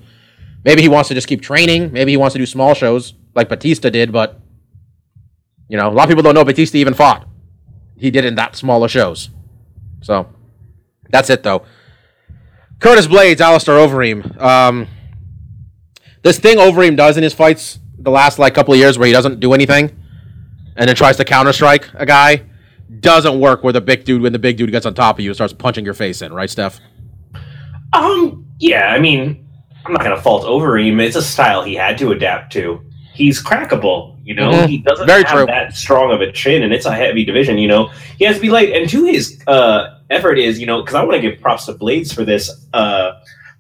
Maybe 0.64 0.82
he 0.82 0.88
wants 0.88 1.10
to 1.10 1.16
just 1.16 1.28
keep 1.28 1.42
training. 1.42 1.92
Maybe 1.92 2.12
he 2.12 2.18
wants 2.18 2.34
to 2.34 2.40
do 2.40 2.46
small 2.46 2.74
shows 2.74 3.14
like 3.36 3.50
Batista 3.50 3.90
did. 3.90 4.12
But 4.12 4.40
you 5.74 5.80
know, 5.80 5.90
a 5.90 5.90
lot 5.90 6.04
of 6.04 6.10
people 6.10 6.22
don't 6.22 6.36
know 6.36 6.46
Batista 6.46 6.78
even 6.78 6.94
fought. 6.94 7.28
He 7.98 8.12
did 8.12 8.26
in 8.26 8.36
that 8.36 8.56
smaller 8.56 8.88
shows. 8.88 9.32
So 10.04 10.28
that's 11.10 11.32
it 11.32 11.42
though. 11.42 11.66
Curtis 12.80 13.08
Blaydes, 13.08 13.42
Alistair 13.42 13.78
Overeem. 13.78 14.40
Um, 14.40 14.88
this 16.22 16.38
thing 16.38 16.58
Overeem 16.60 16.96
does 16.96 17.18
in 17.18 17.24
his 17.24 17.34
fights 17.34 17.80
the 17.98 18.12
last 18.12 18.38
like 18.38 18.54
couple 18.54 18.76
of 18.76 18.80
years 18.80 19.00
where 19.00 19.08
he 19.08 19.14
doesn't 19.14 19.40
do 19.40 19.52
anything 19.54 20.00
and 20.76 20.88
then 20.88 20.96
tries 20.96 21.18
to 21.18 21.26
counter 21.26 21.52
strike 21.52 21.90
a 21.96 22.06
guy 22.06 22.44
doesn't 23.00 23.40
work 23.40 23.64
where 23.64 23.74
the 23.74 23.82
big 23.82 24.06
dude 24.06 24.22
when 24.22 24.32
the 24.32 24.38
big 24.38 24.58
dude 24.58 24.70
gets 24.70 24.86
on 24.86 24.94
top 24.94 25.18
of 25.18 25.24
you 25.24 25.32
and 25.32 25.36
starts 25.36 25.54
punching 25.54 25.84
your 25.86 25.96
face 25.96 26.22
in, 26.22 26.32
right, 26.32 26.52
Steph? 26.52 26.80
Um, 27.94 28.46
yeah, 28.60 28.90
I 28.94 29.00
mean, 29.00 29.50
I'm 29.84 29.94
not 29.94 30.04
gonna 30.04 30.22
fault 30.22 30.44
Overeem. 30.44 31.02
It's 31.02 31.16
a 31.16 31.22
style 31.24 31.64
he 31.64 31.74
had 31.74 31.98
to 31.98 32.12
adapt 32.12 32.54
to. 32.54 32.80
He's 33.14 33.42
crackable, 33.44 34.18
you 34.24 34.34
know. 34.34 34.52
Mhm. 34.52 34.68
He 34.68 34.78
doesn't 34.80 35.06
Very 35.06 35.24
have 35.24 35.38
true. 35.38 35.46
that 35.46 35.76
strong 35.76 36.12
of 36.12 36.22
a 36.22 36.32
chin, 36.32 36.64
and 36.64 36.74
it's 36.74 36.86
a 36.86 36.92
heavy 36.94 37.24
division. 37.24 37.58
You 37.58 37.68
know, 37.68 37.92
he 38.18 38.26
has 38.26 38.38
to 38.38 38.42
be 38.42 38.50
light. 38.50 38.72
And 38.74 38.90
to 38.90 39.06
his 39.06 39.40
uh, 39.48 40.00
effort 40.10 40.40
is, 40.40 40.60
you 40.60 40.66
know, 40.66 40.82
because 40.82 40.96
I 40.96 41.04
want 41.04 41.14
to 41.14 41.22
give 41.22 41.40
props 41.40 41.66
to 41.68 41.74
Blaydes 41.74 42.14
for 42.14 42.24
this. 42.26 42.50
Uh, 42.74 43.12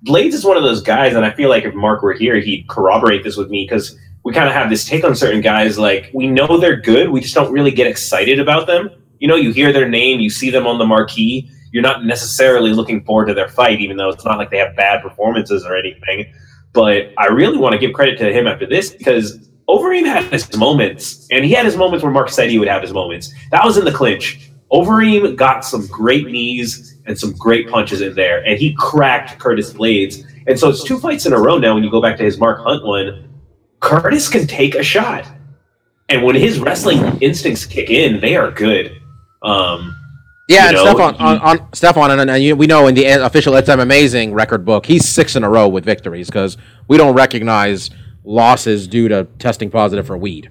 Blaydes 0.07 0.33
is 0.33 0.43
one 0.43 0.57
of 0.57 0.63
those 0.63 0.81
guys, 0.81 1.15
and 1.15 1.23
I 1.25 1.31
feel 1.31 1.49
like 1.49 1.65
if 1.65 1.73
Mark 1.73 2.01
were 2.01 2.13
here, 2.13 2.35
he'd 2.39 2.67
corroborate 2.67 3.23
this 3.23 3.37
with 3.37 3.49
me 3.49 3.65
because 3.69 3.97
we 4.23 4.33
kind 4.33 4.47
of 4.47 4.53
have 4.53 4.69
this 4.69 4.85
take 4.85 5.03
on 5.03 5.15
certain 5.15 5.41
guys 5.41 5.77
like 5.77 6.09
we 6.13 6.27
know 6.27 6.57
they're 6.57 6.79
good, 6.81 7.09
we 7.09 7.21
just 7.21 7.35
don't 7.35 7.51
really 7.51 7.71
get 7.71 7.87
excited 7.87 8.39
about 8.39 8.67
them. 8.67 8.89
You 9.19 9.27
know, 9.27 9.35
you 9.35 9.51
hear 9.51 9.71
their 9.71 9.87
name, 9.87 10.19
you 10.19 10.29
see 10.29 10.49
them 10.49 10.65
on 10.65 10.77
the 10.77 10.85
marquee, 10.85 11.49
you're 11.71 11.83
not 11.83 12.05
necessarily 12.05 12.73
looking 12.73 13.03
forward 13.03 13.27
to 13.27 13.33
their 13.33 13.49
fight, 13.49 13.79
even 13.81 13.97
though 13.97 14.09
it's 14.09 14.25
not 14.25 14.37
like 14.37 14.49
they 14.49 14.57
have 14.57 14.75
bad 14.75 15.01
performances 15.01 15.65
or 15.65 15.77
anything. 15.77 16.33
But 16.73 17.13
I 17.17 17.27
really 17.27 17.57
want 17.57 17.73
to 17.73 17.79
give 17.79 17.93
credit 17.93 18.17
to 18.19 18.33
him 18.33 18.47
after 18.47 18.65
this 18.65 18.91
because 18.91 19.49
Overeem 19.69 20.05
had 20.05 20.25
his 20.25 20.55
moments, 20.57 21.27
and 21.31 21.45
he 21.45 21.51
had 21.51 21.65
his 21.65 21.77
moments 21.77 22.03
where 22.03 22.11
Mark 22.11 22.29
said 22.29 22.49
he 22.49 22.59
would 22.59 22.67
have 22.67 22.81
his 22.81 22.93
moments. 22.93 23.33
That 23.51 23.63
was 23.63 23.77
in 23.77 23.85
the 23.85 23.91
clinch. 23.91 24.51
Overeem 24.71 25.35
got 25.35 25.63
some 25.63 25.85
great 25.87 26.27
knees 26.27 26.97
and 27.05 27.17
some 27.17 27.33
great 27.33 27.69
punches 27.69 28.01
in 28.01 28.15
there, 28.15 28.43
and 28.45 28.57
he 28.59 28.75
cracked 28.77 29.39
Curtis 29.39 29.71
Blaydes. 29.71 30.25
And 30.47 30.59
so 30.59 30.69
it's 30.69 30.83
two 30.83 30.99
fights 30.99 31.25
in 31.25 31.33
a 31.33 31.39
row 31.39 31.57
now 31.57 31.75
when 31.75 31.83
you 31.83 31.91
go 31.91 32.01
back 32.01 32.17
to 32.17 32.23
his 32.23 32.39
Mark 32.39 32.59
Hunt 32.61 32.83
one. 32.83 33.29
Curtis 33.79 34.27
can 34.29 34.47
take 34.47 34.75
a 34.75 34.83
shot. 34.83 35.27
And 36.09 36.23
when 36.23 36.35
his 36.35 36.59
wrestling 36.59 37.17
instincts 37.21 37.65
kick 37.65 37.89
in, 37.89 38.19
they 38.19 38.35
are 38.35 38.51
good. 38.51 38.99
Um, 39.41 39.95
Yeah, 40.47 40.63
You 40.63 40.67
and 40.69 40.75
know, 40.75 40.85
Stefan, 40.93 41.13
he- 41.15 41.23
on, 41.23 41.39
on 41.59 41.73
Stefan, 41.73 42.11
and, 42.19 42.29
and 42.29 42.43
you, 42.43 42.55
we 42.55 42.67
know 42.67 42.87
in 42.87 42.95
the 42.95 43.05
official 43.05 43.55
It's 43.55 43.69
Amazing 43.69 44.33
record 44.33 44.65
book, 44.65 44.85
he's 44.85 45.07
six 45.07 45.35
in 45.35 45.43
a 45.43 45.49
row 45.49 45.67
with 45.69 45.85
victories 45.85 46.27
because 46.27 46.57
we 46.87 46.97
don't 46.97 47.15
recognize 47.15 47.89
losses 48.25 48.87
due 48.87 49.07
to 49.07 49.25
testing 49.39 49.69
positive 49.69 50.05
for 50.07 50.17
weed. 50.17 50.49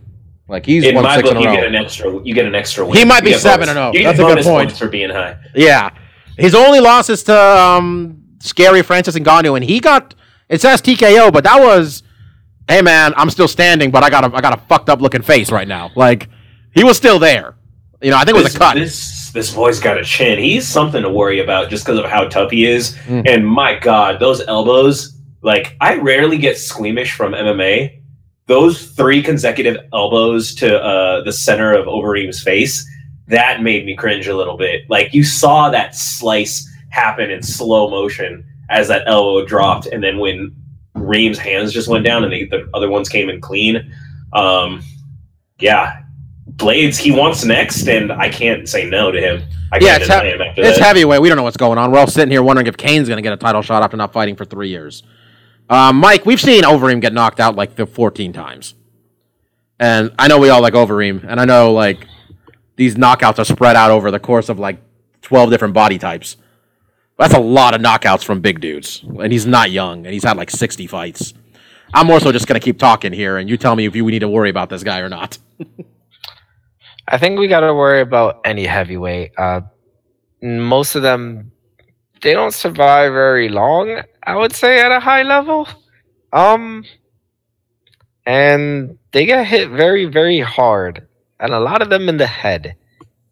Like 0.49 0.65
he's 0.67 0.85
in 0.85 0.95
won 0.95 1.05
my 1.05 1.17
six 1.17 1.29
book, 1.29 1.39
in 1.39 1.47
a 1.47 1.51
you 1.51 1.57
get 1.57 1.67
an 1.67 1.75
extra. 1.75 2.21
You 2.25 2.35
get 2.35 2.47
an 2.47 2.55
extra 2.55 2.85
win. 2.87 2.97
He 2.97 3.05
might 3.05 3.23
be 3.23 3.31
You 3.31 3.35
get 3.37 3.43
seven 3.43 3.67
bonus- 3.67 3.71
and 3.71 3.79
oh. 3.79 3.93
You 3.99 4.05
That's 4.05 4.19
a 4.19 4.23
good 4.23 4.45
point. 4.45 4.73
for 4.73 4.89
being 4.89 5.11
high. 5.11 5.37
Yeah, 5.55 5.91
his 6.39 6.55
only 6.55 6.81
losses 6.81 7.23
to 7.25 7.39
um, 7.39 8.23
Scary 8.41 8.83
Francis 8.83 9.15
and 9.15 9.25
Ngannou, 9.25 9.57
and 9.57 9.65
he 9.65 9.79
got 9.81 10.15
it 10.49 10.61
says 10.61 10.83
TKO, 10.83 11.33
but 11.33 11.45
that 11.45 11.59
was, 11.61 12.03
hey 12.69 12.83
man, 12.83 13.15
I'm 13.17 13.31
still 13.31 13.49
standing, 13.49 13.91
but 13.91 14.03
I 14.03 14.11
got 14.11 14.25
a 14.31 14.35
I 14.37 14.41
got 14.41 14.59
a 14.59 14.61
fucked 14.63 14.89
up 14.91 15.01
looking 15.01 15.23
face 15.23 15.51
right 15.53 15.69
now. 15.69 15.91
Like 15.97 16.29
he 16.75 16.83
was 16.85 16.97
still 16.97 17.19
there. 17.19 17.55
You 18.03 18.11
know, 18.11 18.17
I 18.17 18.25
think 18.25 18.37
it 18.37 18.43
was 18.43 18.55
a 18.55 18.59
cut. 18.59 18.75
This 18.75 19.22
this 19.33 19.55
boy's 19.55 19.81
got 19.81 19.99
a 19.99 20.05
chin. 20.05 20.39
He's 20.39 20.67
something 20.67 21.03
to 21.03 21.11
worry 21.11 21.41
about 21.41 21.71
just 21.71 21.85
because 21.85 21.99
of 21.99 22.11
how 22.11 22.29
tough 22.29 22.51
he 22.51 22.67
is. 22.67 22.95
Mm. 23.07 23.29
And 23.29 23.47
my 23.47 23.79
God, 23.79 24.21
those 24.21 24.41
elbows! 24.43 25.19
Like 25.43 25.77
I 25.81 25.97
rarely 25.97 26.39
get 26.39 26.59
squeamish 26.59 27.13
from 27.13 27.33
MMA. 27.33 28.01
Those 28.47 28.91
three 28.93 29.23
consecutive 29.23 29.77
elbows 29.93 30.55
to 30.57 30.81
uh, 30.81 31.23
the 31.25 31.33
center 31.33 31.73
of 31.73 31.87
Overeem's 31.87 32.43
face 32.43 32.89
that 33.29 33.63
made 33.63 33.87
me 33.87 33.97
cringe 33.97 34.29
a 34.29 34.37
little 34.37 34.57
bit. 34.57 34.83
Like 34.89 35.15
you 35.15 35.25
saw 35.25 35.71
that 35.71 35.95
slice 35.95 36.69
happen 36.91 37.31
in 37.31 37.43
slow 37.43 37.89
motion 37.89 38.45
as 38.69 38.89
that 38.89 39.05
elbow 39.07 39.45
dropped, 39.47 39.87
and 39.87 40.03
then 40.03 40.19
when 40.19 40.55
Reem's 40.95 41.39
hands 41.39 41.73
just 41.73 41.89
went 41.89 42.05
down 42.05 42.25
and 42.25 42.33
the, 42.33 42.47
the 42.47 42.69
other 42.75 42.91
ones 42.91 43.09
came 43.09 43.29
in 43.29 43.41
clean. 43.41 43.93
Um, 44.33 44.83
yeah, 45.59 46.02
Blaydes, 46.57 46.97
he 46.99 47.11
wants 47.11 47.45
next, 47.45 47.89
and 47.89 48.13
I 48.13 48.29
can't 48.29 48.69
say 48.69 48.89
no 48.89 49.11
to 49.11 49.21
him. 49.21 49.43
I 49.73 49.79
Yeah, 49.79 49.99
can't 49.99 50.03
it's, 50.03 50.55
he- 50.55 50.61
him 50.61 50.67
it's 50.67 50.79
heavyweight. 50.79 51.21
We 51.23 51.29
don't 51.29 51.37
know 51.37 51.43
what's 51.45 51.57
going 51.57 51.79
on. 51.79 51.91
We're 51.91 51.99
all 51.99 52.07
sitting 52.07 52.31
here 52.31 52.43
wondering 52.43 52.67
if 52.67 52.77
Cain's 52.77 53.09
going 53.09 53.17
to 53.17 53.23
get 53.23 53.33
a 53.33 53.37
title 53.39 53.63
shot 53.63 53.83
after 53.83 53.97
not 53.97 54.13
fighting 54.13 54.37
for 54.37 54.45
three 54.45 54.69
years. 54.69 55.03
Um, 55.71 55.97
Mike, 55.97 56.27
we've 56.27 56.41
seen 56.41 56.63
Overeem 56.65 57.01
get 57.01 57.13
knocked 57.15 57.41
out 57.41 57.57
like 57.57 57.77
the 57.77 57.87
14 57.87 58.33
times. 58.33 58.75
And 59.81 60.13
I 60.19 60.29
know 60.29 60.39
we 60.39 60.51
all 60.51 60.61
like 60.61 60.75
Overeem, 60.75 61.25
and 61.27 61.41
I 61.41 61.45
know 61.45 61.73
like 61.73 62.07
these 62.77 62.95
knockouts 62.97 63.39
are 63.39 63.45
spread 63.45 63.75
out 63.77 63.91
over 63.91 64.11
the 64.11 64.21
course 64.21 64.49
of 64.49 64.59
like 64.59 64.79
12 65.23 65.51
different 65.51 65.75
body 65.75 65.99
types. 65.99 66.37
That's 67.19 67.35
a 67.35 67.41
lot 67.41 67.75
of 67.75 67.81
knockouts 67.81 68.25
from 68.25 68.41
big 68.41 68.61
dudes. 68.61 69.03
And 69.03 69.33
he's 69.33 69.47
not 69.47 69.71
young, 69.71 70.05
and 70.05 70.13
he's 70.13 70.25
had 70.25 70.37
like 70.37 70.51
60 70.51 70.87
fights. 70.87 71.33
I'm 71.95 72.07
more 72.07 72.21
so 72.21 72.33
just 72.33 72.47
going 72.47 72.61
to 72.61 72.65
keep 72.65 72.79
talking 72.79 73.13
here, 73.13 73.37
and 73.39 73.49
you 73.49 73.57
tell 73.57 73.75
me 73.77 73.87
if 73.87 73.97
you 73.97 74.05
we 74.05 74.13
need 74.13 74.21
to 74.21 74.29
worry 74.29 74.51
about 74.51 74.69
this 74.71 74.83
guy 74.83 74.99
or 75.01 75.09
not. 75.09 75.39
I 77.09 77.19
think 77.19 77.39
we 77.39 77.49
got 77.49 77.61
to 77.61 77.75
worry 77.75 78.01
about 78.01 78.41
any 78.45 78.65
heavyweight. 78.65 79.33
Uh, 79.37 79.63
most 80.43 80.95
of 80.95 81.03
them, 81.03 81.53
they 82.23 82.33
don't 82.33 82.55
survive 82.55 83.13
very 83.13 83.49
long. 83.49 84.03
I 84.23 84.37
would 84.37 84.53
say 84.53 84.81
at 84.81 84.93
a 84.93 85.01
high 85.01 85.23
level, 85.23 85.69
um, 86.33 86.85
and 88.25 88.99
they 89.13 89.27
get 89.27 89.47
hit 89.47 89.71
very, 89.71 90.05
very 90.07 90.41
hard, 90.41 91.07
and 91.41 91.53
a 91.53 91.61
lot 91.61 91.83
of 91.83 91.91
them 91.91 92.09
in 92.09 92.17
the 92.17 92.27
head. 92.27 92.77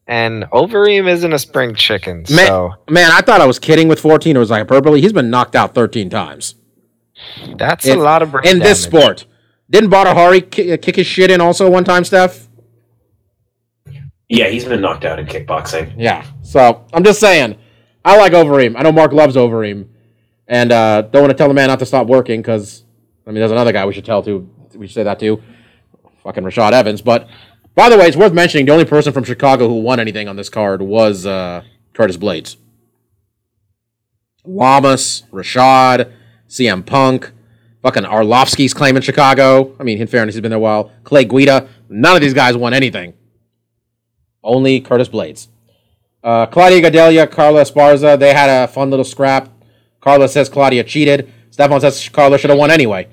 And 0.07 0.43
Overeem 0.51 1.07
isn't 1.09 1.33
a 1.33 1.39
spring 1.39 1.77
chicken, 1.77 2.25
Man- 2.31 2.47
so 2.49 2.75
Man, 2.89 3.11
I 3.12 3.21
thought 3.21 3.41
I 3.41 3.47
was 3.47 3.61
kidding 3.61 3.87
with 3.87 4.01
14. 4.01 4.35
It 4.35 4.39
was 4.41 4.51
like 4.51 4.59
hyperbole. 4.59 5.01
He's 5.01 5.12
been 5.12 5.31
knocked 5.31 5.55
out 5.55 5.75
13 5.75 6.11
times. 6.11 6.57
that's 7.57 7.87
in- 7.87 7.99
a 7.99 8.03
lot 8.03 8.23
of 8.23 8.33
brain 8.33 8.47
in 8.49 8.59
this 8.59 8.83
sport. 8.83 9.27
Didn't 9.68 9.91
Badr 9.91 10.09
Hari 10.09 10.41
ki- 10.41 10.77
kick 10.79 10.97
his 10.97 11.07
shit 11.07 11.31
in 11.31 11.41
also 11.41 11.71
one 11.71 11.85
time, 11.85 12.03
Steph? 12.03 12.49
Yeah, 14.31 14.47
he's 14.47 14.64
been 14.64 14.81
knocked 14.81 15.05
out 15.05 15.18
in 15.18 15.26
kickboxing. 15.26 15.93
Yeah. 15.99 16.24
So 16.43 16.87
I'm 16.93 17.03
just 17.03 17.18
saying, 17.18 17.59
I 18.05 18.16
like 18.16 18.33
Overeem. 18.33 18.76
I 18.78 18.83
know 18.83 18.93
Mark 18.93 19.12
loves 19.12 19.35
Overeem, 19.35 19.89
and 20.47 20.70
uh, 20.70 21.03
don't 21.03 21.22
want 21.22 21.33
to 21.33 21.37
tell 21.37 21.49
the 21.49 21.55
man 21.55 21.66
not 21.66 21.81
to 21.81 21.87
stop 21.87 22.07
working 22.07 22.41
because 22.41 22.85
I 23.26 23.31
mean, 23.31 23.41
there's 23.41 23.51
another 23.51 23.72
guy 23.72 23.85
we 23.85 23.93
should 23.93 24.05
tell 24.05 24.22
to. 24.22 24.49
We 24.76 24.87
should 24.87 24.95
say 24.95 25.03
that 25.03 25.18
too. 25.18 25.43
Fucking 26.22 26.45
Rashad 26.45 26.70
Evans. 26.72 27.03
But 27.03 27.28
by 27.74 27.89
the 27.89 27.99
way, 27.99 28.07
it's 28.07 28.16
worth 28.16 28.33
mentioning 28.33 28.66
the 28.66 28.72
only 28.72 28.85
person 28.85 29.12
from 29.12 29.24
Chicago 29.24 29.66
who 29.68 29.81
won 29.81 29.99
anything 29.99 30.28
on 30.28 30.37
this 30.37 30.49
card 30.49 30.81
was 30.81 31.26
uh, 31.26 31.64
Curtis 31.93 32.16
Blaydes. 32.16 32.57
Lamas, 34.45 35.24
Rashad, 35.33 36.12
CM 36.49 36.87
Punk, 36.87 37.33
fucking 37.83 38.05
Arlovsky's 38.05 38.74
claiming 38.74 39.03
Chicago. 39.03 39.74
I 39.81 39.83
mean, 39.83 40.01
in 40.01 40.07
fairness, 40.07 40.37
he's 40.37 40.41
been 40.41 40.51
there 40.51 40.57
a 40.59 40.61
while. 40.61 40.93
Clay 41.03 41.24
Guida. 41.24 41.68
None 41.89 42.14
of 42.14 42.22
these 42.22 42.33
guys 42.35 42.57
won 42.57 42.72
anything. 42.72 43.14
Only 44.43 44.80
Curtis 44.80 45.09
Blaydes. 45.09 45.49
Uh, 46.22 46.47
Claudia 46.47 46.82
Gadelha, 46.91 47.30
Carla 47.30 47.62
Esparza, 47.62 48.18
they 48.18 48.34
had 48.34 48.64
a 48.64 48.68
fun 48.68 48.91
little 48.91 49.05
scrap. 49.05 49.49
Carla 50.01 50.28
says 50.28 50.49
Claudia 50.49 50.84
cheated. 50.84 51.30
Stefan 51.51 51.80
says 51.80 52.09
Carla 52.09 52.38
should 52.38 52.51
have 52.51 52.59
won 52.59 52.70
anyway. 52.70 53.09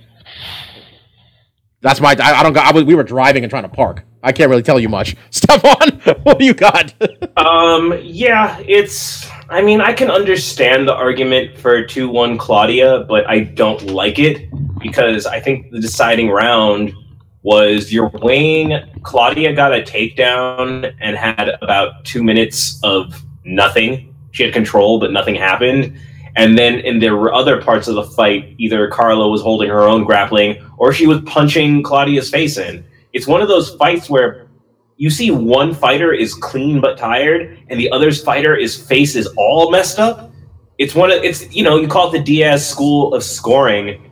That's 1.82 2.02
my. 2.02 2.16
I, 2.20 2.40
I 2.40 2.44
don't. 2.44 2.54
got- 2.54 2.66
I 2.66 2.72
was, 2.72 2.84
we 2.86 2.96
were 2.96 3.04
driving 3.04 3.44
and 3.44 3.50
trying 3.50 3.64
to 3.64 3.70
park. 3.70 4.04
I 4.24 4.32
can't 4.32 4.50
really 4.50 4.64
tell 4.64 4.80
you 4.80 4.90
much. 4.90 5.16
Stefan, 5.30 6.00
what 6.24 6.40
do 6.40 6.46
you 6.46 6.54
got? 6.54 6.94
Um, 7.38 7.94
yeah, 8.02 8.58
it's. 8.68 9.30
I 9.50 9.62
mean, 9.62 9.80
I 9.80 9.94
can 9.94 10.10
understand 10.10 10.88
the 10.88 10.94
argument 10.96 11.56
for 11.60 11.86
2 11.86 12.10
1 12.10 12.36
Claudia, 12.40 13.06
but 13.08 13.30
I 13.30 13.42
don't 13.42 13.84
like 13.92 14.18
it 14.18 14.50
because 14.82 15.28
I 15.28 15.40
think 15.40 15.72
the 15.72 15.80
deciding 15.80 16.30
round 16.30 16.94
was 17.44 17.92
you're 17.94 18.10
weighing. 18.10 18.78
Claudia 19.04 19.54
got 19.54 19.74
a 19.74 19.82
takedown 19.82 20.94
and 21.00 21.16
had 21.16 21.50
about 21.62 22.04
two 22.04 22.24
minutes 22.24 22.80
of 22.84 23.24
nothing. 23.46 24.14
She 24.32 24.44
had 24.44 24.54
control, 24.54 25.00
but 25.00 25.12
nothing 25.12 25.36
happened. 25.36 25.98
And 26.36 26.58
then 26.58 26.80
in 26.82 27.00
the 27.00 27.16
other 27.16 27.62
parts 27.62 27.88
of 27.88 27.96
the 27.96 28.04
fight, 28.04 28.54
either 28.58 28.88
Carla 28.90 29.28
was 29.28 29.42
holding 29.42 29.70
her 29.70 29.84
own 29.84 30.04
grappling 30.04 30.64
or 30.78 30.94
she 30.94 31.08
was 31.08 31.22
punching 31.22 31.84
Claudia's 31.84 32.30
face 32.30 32.58
in. 32.58 32.86
It's 33.14 33.26
one 33.26 33.42
of 33.42 33.48
those 33.48 33.74
fights 33.76 34.10
where 34.10 34.48
you 34.98 35.10
see 35.10 35.32
one 35.32 35.74
fighter 35.74 36.12
is 36.12 36.34
clean 36.34 36.82
but 36.82 36.98
tired, 36.98 37.58
and 37.70 37.80
the 37.80 37.90
other's 37.92 38.22
fighter 38.22 38.56
is 38.56 38.76
face 38.76 39.16
is 39.16 39.28
all 39.38 39.72
messed 39.72 40.00
up. 40.00 40.32
It's 40.78 40.94
one 40.94 41.12
of 41.12 41.24
it's 41.24 41.54
you 41.56 41.64
know 41.64 41.78
you 41.78 41.88
call 41.88 42.10
it 42.10 42.18
the 42.18 42.24
Diaz 42.24 42.68
school 42.68 43.14
of 43.14 43.24
scoring, 43.24 44.12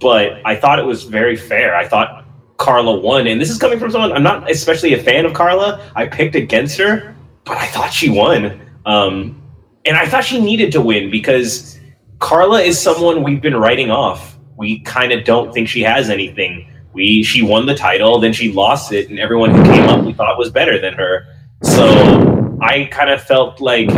but 0.00 0.40
I 0.44 0.56
thought 0.56 0.78
it 0.78 0.84
was 0.84 1.04
very 1.04 1.36
fair. 1.36 1.74
I 1.74 1.86
thought 1.86 2.23
Carla 2.56 2.98
won, 2.98 3.26
and 3.26 3.40
this 3.40 3.50
is 3.50 3.58
coming 3.58 3.78
from 3.78 3.90
someone 3.90 4.12
I'm 4.12 4.22
not 4.22 4.50
especially 4.50 4.94
a 4.94 5.02
fan 5.02 5.26
of 5.26 5.34
Carla. 5.34 5.90
I 5.96 6.06
picked 6.06 6.34
against 6.34 6.78
her, 6.78 7.14
but 7.44 7.58
I 7.58 7.66
thought 7.66 7.92
she 7.92 8.08
won, 8.08 8.60
um, 8.86 9.42
and 9.84 9.96
I 9.96 10.06
thought 10.06 10.24
she 10.24 10.40
needed 10.40 10.72
to 10.72 10.80
win 10.80 11.10
because 11.10 11.78
Carla 12.18 12.60
is 12.62 12.80
someone 12.80 13.22
we've 13.22 13.42
been 13.42 13.56
writing 13.56 13.90
off. 13.90 14.38
We 14.56 14.80
kind 14.80 15.12
of 15.12 15.24
don't 15.24 15.52
think 15.52 15.68
she 15.68 15.82
has 15.82 16.10
anything. 16.10 16.70
We 16.92 17.24
she 17.24 17.42
won 17.42 17.66
the 17.66 17.74
title, 17.74 18.20
then 18.20 18.32
she 18.32 18.52
lost 18.52 18.92
it, 18.92 19.10
and 19.10 19.18
everyone 19.18 19.50
who 19.50 19.62
came 19.64 19.88
up 19.88 20.04
we 20.04 20.12
thought 20.12 20.38
was 20.38 20.50
better 20.50 20.80
than 20.80 20.94
her. 20.94 21.26
So 21.62 22.58
I 22.62 22.88
kind 22.92 23.10
of 23.10 23.20
felt 23.22 23.60
like 23.60 23.88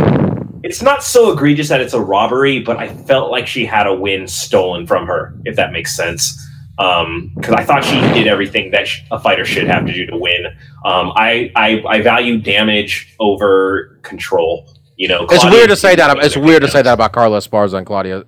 it's 0.63 0.81
not 0.81 1.03
so 1.03 1.31
egregious 1.31 1.69
that 1.69 1.79
it's 1.79 1.93
a 1.93 2.01
robbery, 2.01 2.59
but 2.59 2.77
I 2.77 2.87
felt 2.89 3.29
like 3.29 3.45
she 3.45 3.65
had 3.65 3.85
a 3.85 3.93
win 3.93 4.27
stolen 4.27 4.87
from 4.87 5.05
her, 5.05 5.35
if 5.45 5.55
that 5.55 5.71
makes 5.71 5.95
sense. 5.95 6.46
Because 6.77 7.53
I 7.53 7.63
thought 7.63 7.83
she 7.83 7.99
did 8.13 8.27
everything 8.27 8.71
that 8.71 8.87
sh- 8.87 9.01
a 9.11 9.19
fighter 9.19 9.45
should 9.45 9.67
have 9.67 9.85
to 9.87 9.93
do 9.93 10.05
to 10.05 10.17
win. 10.17 10.45
Um, 10.85 11.11
I, 11.15 11.51
I 11.55 11.83
I 11.87 12.01
value 12.01 12.39
damage 12.39 13.15
over 13.19 13.99
control. 14.03 14.69
You 14.95 15.07
know, 15.07 15.25
it's 15.29 15.43
weird 15.45 15.69
to 15.69 15.75
say 15.75 15.95
that. 15.95 16.17
It's 16.23 16.37
weird 16.37 16.61
to 16.61 16.67
say 16.67 16.81
that 16.81 16.93
about 16.93 17.13
Carla 17.13 17.39
Esparza 17.39 17.77
and 17.77 17.85
Claudia 17.85 18.25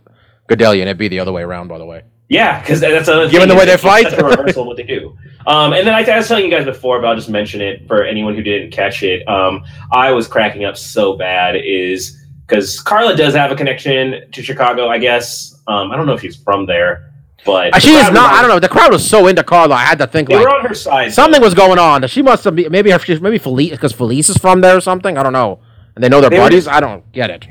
Gadelha, 0.50 0.74
and 0.74 0.82
it'd 0.84 0.98
be 0.98 1.08
the 1.08 1.20
other 1.20 1.32
way 1.32 1.44
around, 1.44 1.68
by 1.68 1.78
the 1.78 1.86
way. 1.86 2.04
Yeah, 2.28 2.60
because 2.62 2.80
that's 2.80 3.08
another 3.08 3.28
Given 3.28 3.50
the 3.50 3.56
way 3.56 3.66
they 3.66 3.76
fight? 3.78 4.08
such 4.10 4.20
a 4.20 4.24
reversal 4.24 4.62
of 4.62 4.68
what 4.68 4.78
they 4.78 4.84
do. 4.84 5.18
Um, 5.48 5.74
and 5.74 5.86
then 5.88 5.96
I, 5.96 6.04
I 6.04 6.18
was 6.18 6.28
telling 6.28 6.46
you 6.46 6.52
guys 6.52 6.66
before, 6.66 7.02
but 7.02 7.08
I'll 7.08 7.16
just 7.16 7.30
mention 7.30 7.60
it 7.60 7.88
for 7.88 8.04
anyone 8.04 8.36
who 8.36 8.44
didn't 8.44 8.70
catch 8.72 9.02
it. 9.02 9.28
Um, 9.28 9.64
I 9.92 10.12
was 10.12 10.28
cracking 10.28 10.64
up 10.64 10.78
so 10.78 11.18
bad 11.18 11.56
is 11.56 12.24
because 12.46 12.80
Carla 12.82 13.16
does 13.16 13.34
have 13.34 13.52
a 13.52 13.56
connection 13.56 14.30
to 14.32 14.44
Chicago, 14.44 14.90
I 14.90 15.00
guess. 15.00 15.60
Um, 15.68 15.92
I 15.92 15.96
don't 15.98 16.06
know 16.06 16.14
if 16.14 16.22
she's 16.22 16.36
from 16.36 16.68
there, 16.68 17.09
But 17.46 17.76
Uh, 17.76 17.80
She 17.80 17.92
is 17.94 18.12
not. 18.12 18.34
I 18.34 18.42
don't 18.42 18.50
know. 18.50 18.60
The 18.60 18.68
crowd 18.70 18.92
was 18.92 19.08
so 19.08 19.28
into 19.28 19.44
Carla. 19.44 19.76
I 19.76 19.80
had 19.84 19.98
to 20.00 20.08
think 20.08 20.28
They 20.30 20.36
like 20.36 20.46
were 20.46 20.56
on 20.56 20.66
her 20.66 20.74
side. 20.76 21.14
something 21.14 21.40
though. 21.42 21.46
was 21.48 21.54
going 21.54 21.80
on. 21.80 22.06
She 22.08 22.22
must 22.22 22.44
have 22.44 22.56
been 22.56 22.72
maybe 22.72 22.92
her, 22.92 23.00
she's- 23.00 23.22
maybe 23.22 23.38
Felice 23.38 23.72
because 23.72 23.94
Felice 23.94 24.30
is 24.30 24.38
from 24.38 24.62
there 24.62 24.76
or 24.78 24.82
something. 24.82 25.18
I 25.18 25.24
don't 25.24 25.34
know. 25.34 25.60
And 25.96 26.04
they 26.04 26.10
know 26.10 26.22
their 26.22 26.30
They 26.30 26.38
buddies. 26.38 26.66
just- 26.66 26.76
I 26.76 26.80
don't 26.80 27.10
get 27.12 27.30
it. 27.30 27.48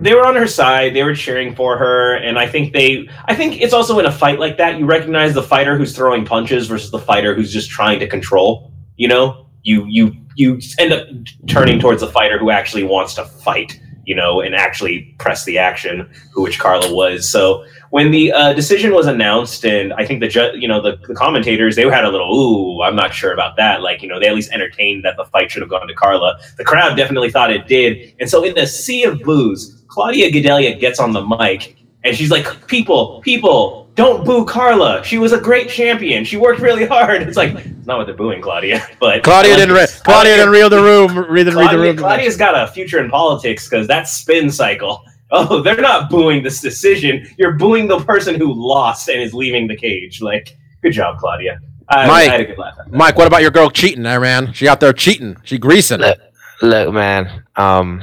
they 0.00 0.14
were 0.14 0.26
on 0.26 0.34
her 0.34 0.46
side. 0.46 0.94
They 0.94 1.02
were 1.02 1.14
cheering 1.14 1.54
for 1.54 1.76
her, 1.76 2.14
and 2.14 2.38
I 2.38 2.46
think 2.46 2.72
they. 2.72 3.08
I 3.26 3.34
think 3.34 3.60
it's 3.60 3.74
also 3.74 3.98
in 3.98 4.06
a 4.06 4.12
fight 4.12 4.38
like 4.40 4.56
that, 4.58 4.78
you 4.78 4.86
recognize 4.86 5.34
the 5.34 5.42
fighter 5.42 5.76
who's 5.76 5.94
throwing 5.94 6.24
punches 6.24 6.66
versus 6.68 6.90
the 6.90 6.98
fighter 6.98 7.34
who's 7.34 7.52
just 7.52 7.70
trying 7.70 7.98
to 8.00 8.06
control. 8.06 8.72
You 8.96 9.08
know, 9.08 9.46
you 9.62 9.84
you 9.88 10.12
you 10.36 10.58
end 10.78 10.92
up 10.92 11.06
turning 11.48 11.78
towards 11.80 12.00
the 12.00 12.08
fighter 12.08 12.38
who 12.38 12.50
actually 12.50 12.84
wants 12.84 13.14
to 13.14 13.24
fight. 13.24 13.78
You 14.06 14.14
know, 14.14 14.40
and 14.40 14.54
actually 14.54 15.14
press 15.18 15.44
the 15.44 15.58
action, 15.58 16.10
who 16.32 16.42
which 16.42 16.58
Carla 16.58 16.92
was. 16.94 17.28
So 17.28 17.64
when 17.90 18.10
the 18.10 18.32
uh, 18.32 18.52
decision 18.52 18.92
was 18.92 19.06
announced, 19.06 19.64
and 19.64 19.92
I 19.94 20.04
think 20.04 20.20
the 20.20 20.28
ju- 20.28 20.52
you 20.54 20.66
know 20.66 20.80
the, 20.80 20.98
the 21.06 21.14
commentators 21.14 21.76
they 21.76 21.88
had 21.88 22.04
a 22.04 22.10
little 22.10 22.34
ooh, 22.34 22.82
I'm 22.82 22.96
not 22.96 23.14
sure 23.14 23.32
about 23.32 23.56
that. 23.56 23.82
Like 23.82 24.02
you 24.02 24.08
know 24.08 24.18
they 24.18 24.26
at 24.26 24.34
least 24.34 24.52
entertained 24.52 25.04
that 25.04 25.16
the 25.16 25.24
fight 25.26 25.50
should 25.50 25.62
have 25.62 25.70
gone 25.70 25.86
to 25.86 25.94
Carla. 25.94 26.38
The 26.56 26.64
crowd 26.64 26.96
definitely 26.96 27.30
thought 27.30 27.52
it 27.52 27.66
did, 27.66 28.14
and 28.20 28.28
so 28.28 28.44
in 28.44 28.54
the 28.54 28.66
sea 28.66 29.04
of 29.04 29.22
boos, 29.22 29.84
Claudia 29.88 30.30
Gadelha 30.30 30.78
gets 30.78 30.98
on 30.98 31.12
the 31.12 31.24
mic 31.24 31.76
and 32.04 32.16
she's 32.16 32.30
like, 32.30 32.66
"People, 32.66 33.20
people, 33.22 33.88
don't 33.94 34.24
boo 34.24 34.44
Carla. 34.44 35.02
She 35.04 35.18
was 35.18 35.32
a 35.32 35.40
great 35.40 35.68
champion. 35.68 36.24
She 36.24 36.36
worked 36.36 36.60
really 36.60 36.86
hard." 36.86 37.22
It's 37.22 37.36
like 37.36 37.54
it's 37.54 37.86
not 37.86 37.98
what 37.98 38.06
they're 38.06 38.16
booing 38.16 38.42
Claudia, 38.42 38.86
but 39.00 39.22
Claudia 39.24 39.52
like 39.52 39.60
didn't. 39.60 39.74
Re- 39.74 39.86
Claudia 40.04 40.36
didn't 40.36 40.54
it. 40.54 40.58
read 40.58 40.68
the 40.68 40.82
room. 40.82 41.18
Read 41.18 41.44
the, 41.44 41.52
read 41.52 41.70
the 41.72 41.78
room. 41.78 41.96
Claudia's 41.96 42.36
got 42.36 42.56
a 42.56 42.70
future 42.70 43.02
in 43.02 43.10
politics 43.10 43.68
because 43.68 43.86
that 43.88 44.08
spin 44.08 44.50
cycle. 44.50 45.04
Oh, 45.36 45.62
they're 45.62 45.80
not 45.80 46.10
booing 46.10 46.44
this 46.44 46.60
decision. 46.60 47.26
You're 47.38 47.54
booing 47.54 47.88
the 47.88 47.98
person 47.98 48.36
who 48.36 48.52
lost 48.52 49.08
and 49.08 49.20
is 49.20 49.34
leaving 49.34 49.66
the 49.66 49.74
cage. 49.74 50.22
Like, 50.22 50.56
good 50.80 50.92
job, 50.92 51.18
Claudia. 51.18 51.58
I, 51.88 52.06
Mike. 52.06 52.28
I 52.28 52.32
had 52.32 52.40
a 52.42 52.44
good 52.44 52.58
laugh. 52.58 52.76
At 52.78 52.90
that. 52.90 52.96
Mike, 52.96 53.16
what 53.16 53.26
about 53.26 53.42
your 53.42 53.50
girl 53.50 53.68
cheating 53.68 54.04
there, 54.04 54.20
man? 54.20 54.52
She 54.52 54.68
out 54.68 54.78
there 54.78 54.92
cheating. 54.92 55.36
She 55.42 55.58
greasing. 55.58 56.00
Look, 56.00 56.18
look, 56.62 56.94
man. 56.94 57.44
Um, 57.56 58.02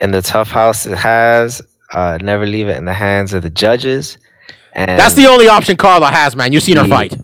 in 0.00 0.10
the 0.10 0.22
tough 0.22 0.48
house, 0.48 0.86
it 0.86 0.96
has 0.96 1.62
uh, 1.92 2.18
never 2.22 2.46
leave 2.46 2.68
it 2.68 2.76
in 2.76 2.84
the 2.84 2.94
hands 2.94 3.32
of 3.32 3.42
the 3.42 3.50
judges. 3.50 4.18
And 4.72 4.98
That's 4.98 5.14
the 5.14 5.26
only 5.26 5.48
option 5.48 5.76
Carla 5.76 6.10
has, 6.10 6.36
man. 6.36 6.52
You've 6.52 6.62
seen 6.62 6.76
her 6.76 6.84
the- 6.84 6.88
fight. 6.88 7.16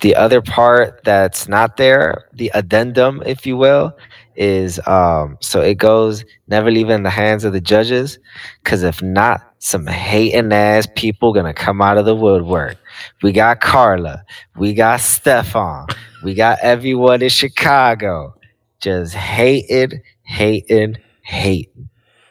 the 0.00 0.14
other 0.16 0.40
part 0.40 1.02
that's 1.04 1.48
not 1.48 1.76
there, 1.76 2.24
the 2.32 2.50
addendum, 2.54 3.22
if 3.26 3.46
you 3.46 3.56
will, 3.56 3.96
is 4.36 4.78
um 4.86 5.36
so 5.40 5.60
it 5.60 5.78
goes 5.78 6.24
never 6.46 6.70
leave 6.70 6.88
it 6.90 6.92
in 6.94 7.02
the 7.02 7.10
hands 7.10 7.44
of 7.44 7.52
the 7.52 7.60
judges, 7.60 8.18
because 8.62 8.84
if 8.84 9.02
not, 9.02 9.40
some 9.58 9.84
hating 9.88 10.52
ass 10.52 10.86
people 10.94 11.32
gonna 11.32 11.52
come 11.52 11.82
out 11.82 11.98
of 11.98 12.04
the 12.04 12.14
woodwork. 12.14 12.76
We 13.22 13.32
got 13.32 13.60
Carla, 13.60 14.22
we 14.56 14.74
got 14.74 15.00
Stefan, 15.00 15.86
we 16.22 16.34
got 16.34 16.58
everyone 16.62 17.20
in 17.22 17.30
Chicago, 17.30 18.34
just 18.80 19.14
hating, 19.14 20.00
hating, 20.22 20.96
hating. 21.22 21.88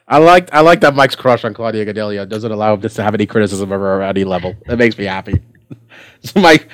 I 0.07 0.19
like 0.19 0.53
I 0.53 0.61
like 0.61 0.79
that 0.81 0.95
Mike's 0.95 1.15
crush 1.15 1.43
on 1.43 1.53
Claudia 1.53 1.85
Gadelha 1.85 2.27
doesn't 2.29 2.51
allow 2.51 2.75
him 2.75 2.81
to 2.81 3.03
have 3.03 3.13
any 3.13 3.25
criticism 3.25 3.71
of 3.71 3.79
her 3.81 4.01
at 4.01 4.15
any 4.15 4.23
level. 4.23 4.55
It 4.67 4.77
makes 4.77 4.97
me 4.97 5.03
happy. 5.05 5.41
so 6.23 6.39
Mike, 6.39 6.69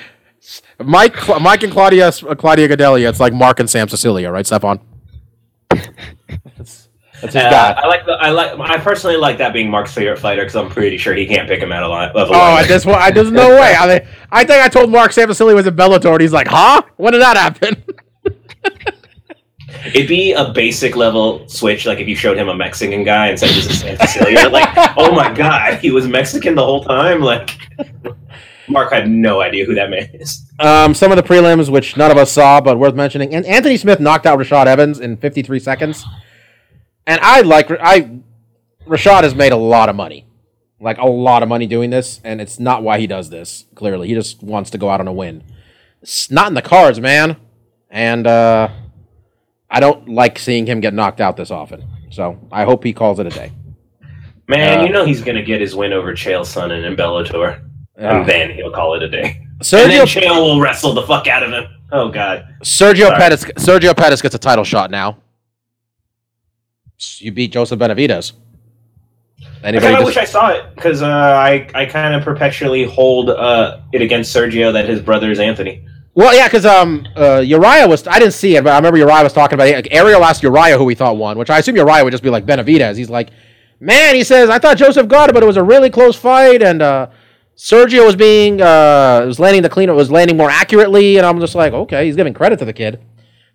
Mike, 0.78 1.14
Cla- 1.14 1.40
Mike 1.40 1.62
and 1.64 1.72
Claudia 1.72 2.12
Claudia 2.12 2.68
Gadelha. 2.68 3.08
It's 3.08 3.18
like 3.20 3.32
Mark 3.32 3.58
and 3.58 3.68
Sam 3.68 3.88
Sicilia, 3.88 4.30
right, 4.30 4.46
Stefan? 4.46 4.78
That's, 6.56 6.88
that's 7.22 7.34
Uh. 7.36 7.74
I 7.82 7.86
like 7.88 8.06
the. 8.06 8.12
I 8.12 8.30
like. 8.30 8.58
I 8.60 8.78
personally 8.78 9.16
like 9.16 9.38
that 9.38 9.52
being 9.52 9.68
Mark's 9.70 9.92
favorite 9.94 10.18
fighter 10.20 10.42
because 10.42 10.54
I'm 10.56 10.68
pretty 10.68 10.96
sure 10.98 11.14
he 11.14 11.26
can't 11.26 11.48
pick 11.48 11.60
him 11.60 11.72
out 11.72 11.82
of 11.82 11.90
line. 11.90 12.10
Of 12.10 12.28
Oh, 12.28 12.32
lineup. 12.32 12.60
at 12.62 12.68
this 12.68 12.84
point, 12.84 12.98
I, 12.98 13.10
there's 13.10 13.30
no 13.32 13.48
way. 13.50 13.74
I 13.76 13.88
mean, 13.88 14.08
I 14.30 14.44
think 14.44 14.62
I 14.64 14.68
told 14.68 14.90
Mark 14.90 15.12
Sam 15.12 15.28
Sicilia 15.28 15.54
was 15.56 15.66
in 15.66 15.74
Bellator, 15.74 16.12
and 16.12 16.20
he's 16.20 16.32
like, 16.32 16.46
"Huh? 16.48 16.82
When 16.96 17.12
did 17.14 17.22
that 17.22 17.36
happen?" 17.36 17.82
It'd 19.86 20.08
be 20.08 20.32
a 20.32 20.52
basic 20.52 20.96
level 20.96 21.46
switch, 21.48 21.86
like 21.86 21.98
if 21.98 22.08
you 22.08 22.16
showed 22.16 22.36
him 22.36 22.48
a 22.48 22.54
Mexican 22.54 23.04
guy 23.04 23.28
and 23.28 23.38
said 23.38 23.50
this 23.50 23.66
is 23.66 23.80
San 23.80 23.98
Sicilia. 23.98 24.48
like, 24.48 24.68
oh 24.96 25.14
my 25.14 25.32
god, 25.32 25.78
he 25.80 25.90
was 25.90 26.06
Mexican 26.06 26.54
the 26.54 26.64
whole 26.64 26.84
time. 26.84 27.20
Like, 27.20 27.58
Mark 28.68 28.92
had 28.92 29.08
no 29.08 29.40
idea 29.40 29.64
who 29.64 29.74
that 29.74 29.90
man 29.90 30.08
is. 30.14 30.50
Um, 30.58 30.94
some 30.94 31.12
of 31.12 31.16
the 31.16 31.22
prelims, 31.22 31.68
which 31.70 31.96
none 31.96 32.10
of 32.10 32.16
us 32.16 32.32
saw, 32.32 32.60
but 32.60 32.78
worth 32.78 32.94
mentioning. 32.94 33.34
And 33.34 33.44
Anthony 33.46 33.76
Smith 33.76 34.00
knocked 34.00 34.26
out 34.26 34.38
Rashad 34.38 34.66
Evans 34.66 35.00
in 35.00 35.16
53 35.16 35.58
seconds. 35.58 36.04
And 37.06 37.20
I 37.20 37.42
like 37.42 37.70
I 37.70 38.20
Rashad 38.86 39.22
has 39.22 39.34
made 39.34 39.52
a 39.52 39.56
lot 39.56 39.88
of 39.88 39.96
money, 39.96 40.26
like 40.80 40.98
a 40.98 41.06
lot 41.06 41.42
of 41.42 41.48
money 41.48 41.66
doing 41.66 41.90
this, 41.90 42.20
and 42.24 42.40
it's 42.40 42.58
not 42.58 42.82
why 42.82 42.98
he 42.98 43.06
does 43.06 43.30
this. 43.30 43.66
Clearly, 43.74 44.08
he 44.08 44.14
just 44.14 44.42
wants 44.42 44.70
to 44.70 44.78
go 44.78 44.88
out 44.88 45.00
on 45.00 45.08
a 45.08 45.12
win. 45.12 45.42
It's 46.02 46.30
not 46.30 46.48
in 46.48 46.54
the 46.54 46.62
cards, 46.62 47.00
man. 47.00 47.36
And 47.90 48.26
uh, 48.26 48.70
I 49.74 49.80
don't 49.80 50.08
like 50.08 50.38
seeing 50.38 50.66
him 50.66 50.78
get 50.78 50.94
knocked 50.94 51.20
out 51.20 51.36
this 51.36 51.50
often. 51.50 51.84
So 52.10 52.38
I 52.52 52.62
hope 52.62 52.84
he 52.84 52.92
calls 52.92 53.18
it 53.18 53.26
a 53.26 53.30
day. 53.30 53.50
Man, 54.46 54.78
Uh, 54.78 54.82
you 54.84 54.92
know 54.92 55.04
he's 55.04 55.20
gonna 55.20 55.42
get 55.42 55.60
his 55.60 55.74
win 55.74 55.92
over 55.92 56.12
Chael 56.12 56.42
Sonnen 56.42 56.84
in 56.84 56.94
Bellator, 56.94 57.60
and 57.96 58.24
then 58.28 58.50
he'll 58.50 58.70
call 58.70 58.94
it 58.94 59.02
a 59.02 59.08
day. 59.08 59.40
And 59.40 59.60
Sergio 59.60 59.88
then 59.88 60.06
Chael 60.06 60.36
will 60.36 60.60
wrestle 60.60 60.94
the 60.94 61.02
fuck 61.02 61.26
out 61.26 61.42
of 61.42 61.50
him. 61.50 61.64
Oh 61.90 62.08
god. 62.08 62.46
Sergio 62.62 63.06
Sorry. 63.06 63.18
Pettis 63.18 63.44
Sergio 63.44 63.96
Pettis 63.96 64.22
gets 64.22 64.36
a 64.36 64.38
title 64.38 64.64
shot 64.64 64.92
now. 64.92 65.18
You 67.18 67.32
beat 67.32 67.50
Joseph 67.50 67.80
Benavidez. 67.80 68.32
I 69.42 69.68
Anybody 69.68 69.94
just, 69.94 70.04
wish 70.04 70.16
I 70.16 70.24
saw 70.24 70.50
it 70.50 70.72
because 70.76 71.02
uh, 71.02 71.08
I 71.08 71.68
I 71.74 71.86
kind 71.86 72.14
of 72.14 72.22
perpetually 72.22 72.84
hold 72.84 73.30
uh, 73.30 73.80
it 73.92 74.02
against 74.02 74.34
Sergio 74.34 74.72
that 74.72 74.88
his 74.88 75.00
brother 75.00 75.32
is 75.32 75.40
Anthony. 75.40 75.84
Well, 76.14 76.34
yeah, 76.34 76.46
because 76.46 76.64
um, 76.64 77.06
uh, 77.16 77.38
Uriah 77.38 77.88
was. 77.88 78.06
I 78.06 78.18
didn't 78.18 78.34
see 78.34 78.56
it, 78.56 78.64
but 78.64 78.72
I 78.72 78.76
remember 78.76 78.98
Uriah 78.98 79.22
was 79.22 79.32
talking 79.32 79.54
about 79.54 79.68
it. 79.68 79.74
Like, 79.74 79.88
Ariel 79.90 80.24
asked 80.24 80.42
Uriah 80.42 80.78
who 80.78 80.88
he 80.88 80.94
thought 80.94 81.16
won, 81.16 81.38
which 81.38 81.50
I 81.50 81.58
assume 81.58 81.76
Uriah 81.76 82.04
would 82.04 82.12
just 82.12 82.22
be 82.22 82.30
like 82.30 82.46
Benavidez. 82.46 82.96
He's 82.96 83.10
like, 83.10 83.30
man, 83.80 84.14
he 84.14 84.24
says 84.24 84.48
I 84.50 84.58
thought 84.58 84.76
Joseph 84.76 85.08
got 85.08 85.28
it, 85.28 85.32
but 85.32 85.42
it 85.42 85.46
was 85.46 85.56
a 85.56 85.62
really 85.62 85.90
close 85.90 86.16
fight, 86.16 86.62
and 86.62 86.82
uh, 86.82 87.08
Sergio 87.56 88.06
was 88.06 88.16
being 88.16 88.60
uh, 88.60 89.24
was 89.26 89.38
landing 89.38 89.62
the 89.62 89.68
cleaner 89.68 89.94
was 89.94 90.10
landing 90.10 90.36
more 90.36 90.50
accurately, 90.50 91.16
and 91.16 91.26
I'm 91.26 91.40
just 91.40 91.54
like, 91.54 91.72
okay, 91.72 92.06
he's 92.06 92.16
giving 92.16 92.34
credit 92.34 92.58
to 92.60 92.64
the 92.64 92.72
kid. 92.72 93.00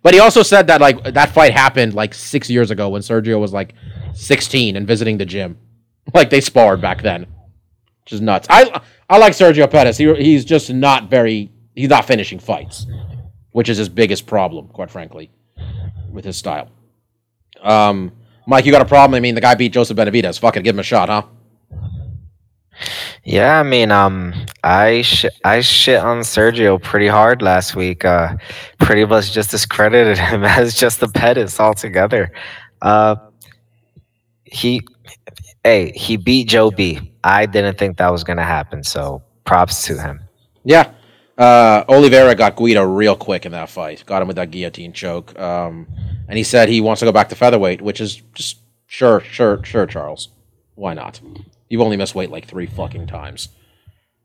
But 0.02 0.14
he 0.14 0.20
also 0.20 0.42
said 0.42 0.66
that 0.68 0.80
like 0.80 1.02
that 1.14 1.30
fight 1.30 1.52
happened 1.52 1.94
like 1.94 2.14
six 2.14 2.48
years 2.48 2.70
ago 2.70 2.88
when 2.88 3.02
Sergio 3.02 3.38
was 3.38 3.52
like 3.52 3.74
16 4.14 4.76
and 4.76 4.86
visiting 4.86 5.18
the 5.18 5.26
gym. 5.26 5.58
Like 6.12 6.30
they 6.30 6.40
sparred 6.40 6.80
back 6.80 7.02
then, 7.02 7.26
which 8.02 8.14
is 8.14 8.20
nuts. 8.20 8.48
I 8.50 8.80
I 9.08 9.18
like 9.18 9.32
Sergio 9.32 9.70
Pettis. 9.70 9.96
He, 9.96 10.12
he's 10.14 10.44
just 10.44 10.72
not 10.72 11.08
very. 11.08 11.52
He's 11.80 11.88
not 11.88 12.04
finishing 12.04 12.38
fights, 12.38 12.86
which 13.52 13.70
is 13.70 13.78
his 13.78 13.88
biggest 13.88 14.26
problem, 14.26 14.68
quite 14.68 14.90
frankly, 14.90 15.30
with 16.10 16.26
his 16.26 16.36
style. 16.36 16.68
Um, 17.62 18.12
Mike, 18.46 18.66
you 18.66 18.72
got 18.72 18.82
a 18.82 18.84
problem? 18.86 19.16
I 19.16 19.20
mean, 19.20 19.34
the 19.34 19.40
guy 19.40 19.54
beat 19.54 19.72
Joseph 19.72 19.96
Benavidez. 19.96 20.38
Fucking 20.38 20.62
give 20.62 20.74
him 20.74 20.80
a 20.80 20.82
shot, 20.82 21.08
huh? 21.08 21.22
Yeah, 23.24 23.60
I 23.60 23.62
mean, 23.62 23.90
um, 23.90 24.34
I 24.62 25.00
sh- 25.00 25.24
I 25.42 25.62
shit 25.62 26.00
on 26.00 26.18
Sergio 26.18 26.82
pretty 26.82 27.06
hard 27.06 27.40
last 27.40 27.74
week. 27.74 28.04
Uh, 28.04 28.36
pretty 28.78 29.06
much 29.06 29.32
just 29.32 29.50
discredited 29.50 30.18
him 30.28 30.44
as 30.44 30.74
just 30.74 31.00
the 31.00 31.08
Pettis 31.08 31.58
altogether. 31.58 32.30
Uh, 32.82 33.16
he, 34.44 34.82
hey, 35.64 35.92
he 35.92 36.18
beat 36.18 36.48
Joe 36.48 36.70
B. 36.70 37.12
I 37.24 37.46
didn't 37.46 37.78
think 37.78 37.96
that 37.96 38.12
was 38.12 38.22
gonna 38.22 38.44
happen, 38.44 38.84
so 38.84 39.22
props 39.44 39.86
to 39.86 39.98
him. 39.98 40.20
Yeah. 40.64 40.92
Uh, 41.40 41.84
Oliveira 41.88 42.34
got 42.34 42.54
Guida 42.56 42.86
real 42.86 43.16
quick 43.16 43.46
in 43.46 43.52
that 43.52 43.70
fight. 43.70 44.04
Got 44.06 44.20
him 44.22 44.28
with 44.28 44.36
that 44.36 44.50
guillotine 44.50 44.92
choke. 44.92 45.38
Um, 45.38 45.86
and 46.28 46.36
he 46.36 46.44
said 46.44 46.68
he 46.68 46.80
wants 46.80 47.00
to 47.00 47.06
go 47.06 47.12
back 47.12 47.30
to 47.30 47.34
featherweight, 47.34 47.80
which 47.80 48.00
is 48.00 48.16
just 48.34 48.58
sure, 48.86 49.20
sure, 49.20 49.64
sure, 49.64 49.86
Charles. 49.86 50.28
Why 50.74 50.92
not? 50.94 51.20
You've 51.68 51.80
only 51.80 51.96
missed 51.96 52.14
weight 52.14 52.30
like 52.30 52.46
three 52.46 52.66
fucking 52.66 53.06
times. 53.06 53.48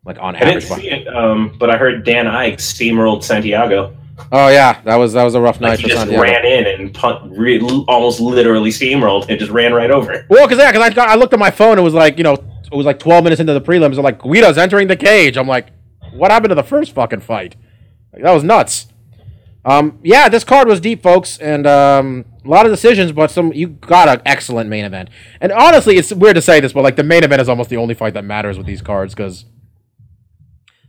Like 0.04 0.18
on 0.20 0.36
I 0.36 0.40
didn't 0.40 0.64
average. 0.64 0.82
see 0.82 0.90
it, 0.92 1.08
um, 1.08 1.56
but 1.58 1.70
I 1.70 1.78
heard 1.78 2.06
Dan 2.06 2.26
Ige 2.26 2.56
steamrolled 2.58 3.24
Santiago. 3.24 3.96
Oh 4.32 4.50
yeah, 4.50 4.82
that 4.84 4.96
was 4.98 5.14
that 5.14 5.24
was 5.24 5.34
a 5.36 5.42
rough 5.42 5.56
Like 5.60 5.72
night 5.72 5.80
he 5.80 5.84
for 5.84 5.90
just 5.90 6.02
Santiago. 6.02 6.22
ran 6.22 6.46
in 6.46 6.66
and 6.80 6.94
punt, 6.94 7.32
re- 7.38 7.60
almost 7.88 8.20
literally 8.20 8.70
steamrolled 8.70 9.30
and 9.30 9.40
just 9.40 9.52
ran 9.52 9.74
right 9.74 9.90
over. 9.90 10.26
Well, 10.30 10.46
because 10.48 10.60
yeah, 10.60 10.72
because 10.72 10.84
I, 10.86 10.94
got- 10.94 11.10
I 11.10 11.16
looked 11.16 11.34
at 11.34 11.40
my 11.40 11.50
phone. 11.52 11.80
It 11.80 11.82
was 11.82 11.94
like 11.96 12.18
you 12.18 12.24
know, 12.24 12.34
it 12.34 12.76
was 12.76 12.86
like 12.86 13.00
twelve 13.00 13.24
minutes 13.24 13.40
into 13.40 13.54
the 13.54 13.62
prelims. 13.62 13.96
They're 13.96 14.04
like 14.04 14.22
Guida's 14.22 14.58
entering 14.60 14.88
the 14.88 14.96
cage. 14.96 15.38
I'm 15.38 15.48
like, 15.48 15.68
what 16.18 16.32
happened 16.32 16.50
to 16.50 16.56
the 16.56 16.64
first 16.64 16.94
fucking 16.94 17.22
fight? 17.22 17.56
Like, 18.14 18.24
that 18.24 18.32
was 18.32 18.44
nuts. 18.44 18.88
Um, 19.66 20.00
yeah, 20.04 20.30
this 20.30 20.44
card 20.44 20.68
was 20.68 20.80
deep, 20.80 21.02
folks, 21.02 21.40
and 21.40 21.66
um, 21.66 22.26
a 22.46 22.48
lot 22.48 22.68
of 22.68 22.72
decisions, 22.72 23.12
but 23.12 23.32
some 23.32 23.52
you 23.52 23.68
got 23.70 24.08
an 24.08 24.22
excellent 24.24 24.70
main 24.70 24.86
event. 24.86 25.10
And 25.42 25.52
honestly, 25.52 25.98
it's 25.98 26.14
weird 26.14 26.36
to 26.36 26.42
say 26.42 26.60
this, 26.60 26.72
but 26.72 26.84
like 26.84 26.96
the 26.96 27.04
main 27.04 27.24
event 27.24 27.42
is 27.42 27.50
almost 27.50 27.72
the 27.72 27.78
only 27.78 27.96
fight 27.96 28.14
that 28.14 28.24
matters 28.24 28.58
with 28.58 28.68
these 28.68 28.84
cards 28.84 29.16
because 29.16 29.46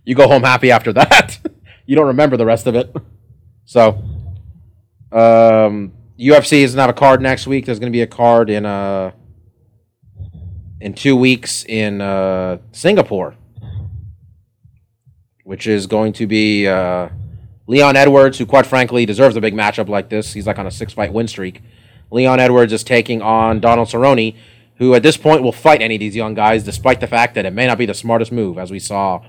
you 0.05 0.14
go 0.14 0.29
home 0.29 0.43
happy 0.43 0.70
after 0.70 0.93
that. 0.95 1.39
you 1.87 1.97
don't 1.97 2.07
remember 2.07 2.37
the 2.37 2.45
rest 2.45 2.66
of 2.66 2.74
it. 2.74 2.95
So, 3.64 4.05
um, 5.11 5.93
UFC 6.18 6.59
is 6.61 6.74
gonna 6.74 6.91
a 6.91 6.95
card 6.95 7.22
next 7.22 7.47
week. 7.47 7.64
There's 7.64 7.79
gonna 7.79 7.91
be 7.91 8.03
a 8.03 8.07
card 8.07 8.51
in 8.51 8.66
uh 8.66 9.12
in 10.81 10.93
two 10.93 11.16
weeks 11.16 11.64
in 11.64 12.03
uh 12.03 12.59
Singapore. 12.72 13.37
Which 15.47 15.68
is 15.68 15.86
going 15.86 16.12
to 16.14 16.26
be 16.26 16.66
uh, 16.66 17.09
Leon 17.68 17.94
Edwards, 17.94 18.36
who 18.36 18.47
quite 18.47 18.66
frankly 18.66 19.07
deserves 19.07 19.36
a 19.36 19.40
big 19.40 19.55
matchup 19.55 19.88
like 19.88 20.09
this. 20.09 20.32
He's 20.32 20.44
like 20.44 20.59
on 20.59 20.66
a 20.66 20.72
six 20.72 20.92
fight 20.92 21.12
win 21.12 21.28
streak. 21.28 21.62
Leon 22.11 22.40
Edwards 22.40 22.72
is 22.72 22.82
taking 22.82 23.22
on 23.22 23.61
Donald 23.61 23.86
Cerrone, 23.86 24.34
who 24.78 24.92
at 24.94 25.05
this 25.05 25.16
point 25.16 25.44
will 25.44 25.53
fight 25.53 25.80
any 25.80 25.94
of 25.94 26.01
these 26.01 26.16
young 26.16 26.34
guys, 26.34 26.64
despite 26.64 26.99
the 26.99 27.07
fact 27.07 27.36
that 27.36 27.47
it 27.47 27.53
may 27.53 27.64
not 27.64 27.78
be 27.78 27.86
the 27.86 27.94
smartest 27.94 28.32
move, 28.32 28.59
as 28.59 28.72
we 28.72 28.80
saw 28.80 29.24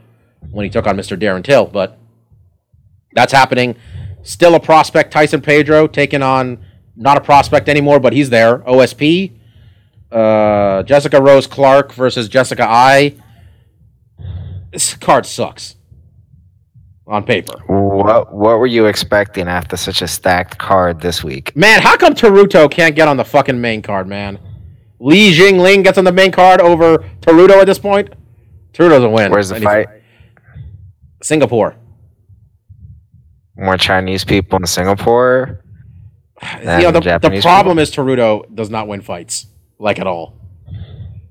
when 0.50 0.64
he 0.64 0.72
took 0.72 0.88
on 0.88 0.98
Mr. 0.98 1.16
Darren 1.16 1.44
Till. 1.44 1.68
But 1.68 2.00
that's 3.14 3.32
happening. 3.32 3.76
Still 4.24 4.56
a 4.56 4.60
prospect, 4.60 5.14
Tyson 5.14 5.42
Pedro, 5.42 5.86
taking 5.86 6.24
on 6.24 6.66
not 6.96 7.16
a 7.16 7.22
prospect 7.22 7.70
anymore, 7.70 8.00
but 8.00 8.14
he's 8.14 8.32
there. 8.32 8.58
OSP. 8.60 9.34
Uh, 10.12 10.82
Jessica 10.82 11.22
Rose 11.22 11.46
Clark 11.46 11.94
versus 11.94 12.28
Jessica 12.28 12.66
Eye. 12.68 13.14
This 14.72 14.96
card 14.96 15.28
sucks 15.28 15.77
on 17.08 17.24
paper. 17.24 17.54
What 17.68 18.34
what 18.34 18.60
were 18.60 18.68
you 18.68 18.86
expecting 18.86 19.48
after 19.48 19.78
such 19.78 20.02
a 20.02 20.08
stacked 20.08 20.58
card 20.58 21.02
this 21.02 21.24
week? 21.24 21.56
Man, 21.56 21.82
how 21.82 21.98
come 21.98 22.14
Teruto 22.14 22.70
can't 22.70 22.96
get 22.96 23.08
on 23.08 23.18
the 23.18 23.26
fucking 23.26 23.60
main 23.60 23.82
card, 23.82 24.08
man? 24.08 24.40
Li 25.00 25.34
Jingliang 25.34 25.84
gets 25.84 25.98
on 25.98 26.04
the 26.04 26.12
main 26.12 26.32
card 26.32 26.60
over 26.60 26.98
Teruto 27.22 27.62
at 27.62 27.66
this 27.66 27.80
point. 27.80 28.10
Teruto 28.74 28.90
doesn't 28.90 29.12
win. 29.12 29.32
Where's 29.32 29.50
the 29.50 29.62
fight? 29.62 29.88
Singapore. 31.22 31.76
More 33.56 33.78
Chinese 33.78 34.24
people 34.24 34.60
in 34.60 34.68
Singapore. 34.68 35.64
you 36.60 36.66
know, 36.66 36.92
the, 36.92 37.20
the 37.20 37.40
problem 37.42 37.80
is 37.80 37.90
Teruto 37.92 38.54
does 38.54 38.70
not 38.70 38.88
win 38.88 39.02
fights 39.02 39.48
like 39.80 39.98
at 39.98 40.06
all. 40.06 40.36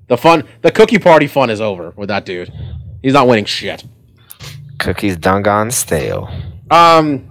The 0.07 0.17
fun, 0.17 0.43
the 0.61 0.71
cookie 0.71 0.99
party 0.99 1.27
fun 1.27 1.49
is 1.49 1.61
over 1.61 1.93
with 1.95 2.09
that 2.09 2.25
dude. 2.25 2.51
He's 3.01 3.13
not 3.13 3.27
winning 3.27 3.45
shit. 3.45 3.85
Cookies 4.87 5.17
done 5.17 5.41
gone 5.43 5.69
stale. 5.69 6.29
Um, 6.71 7.29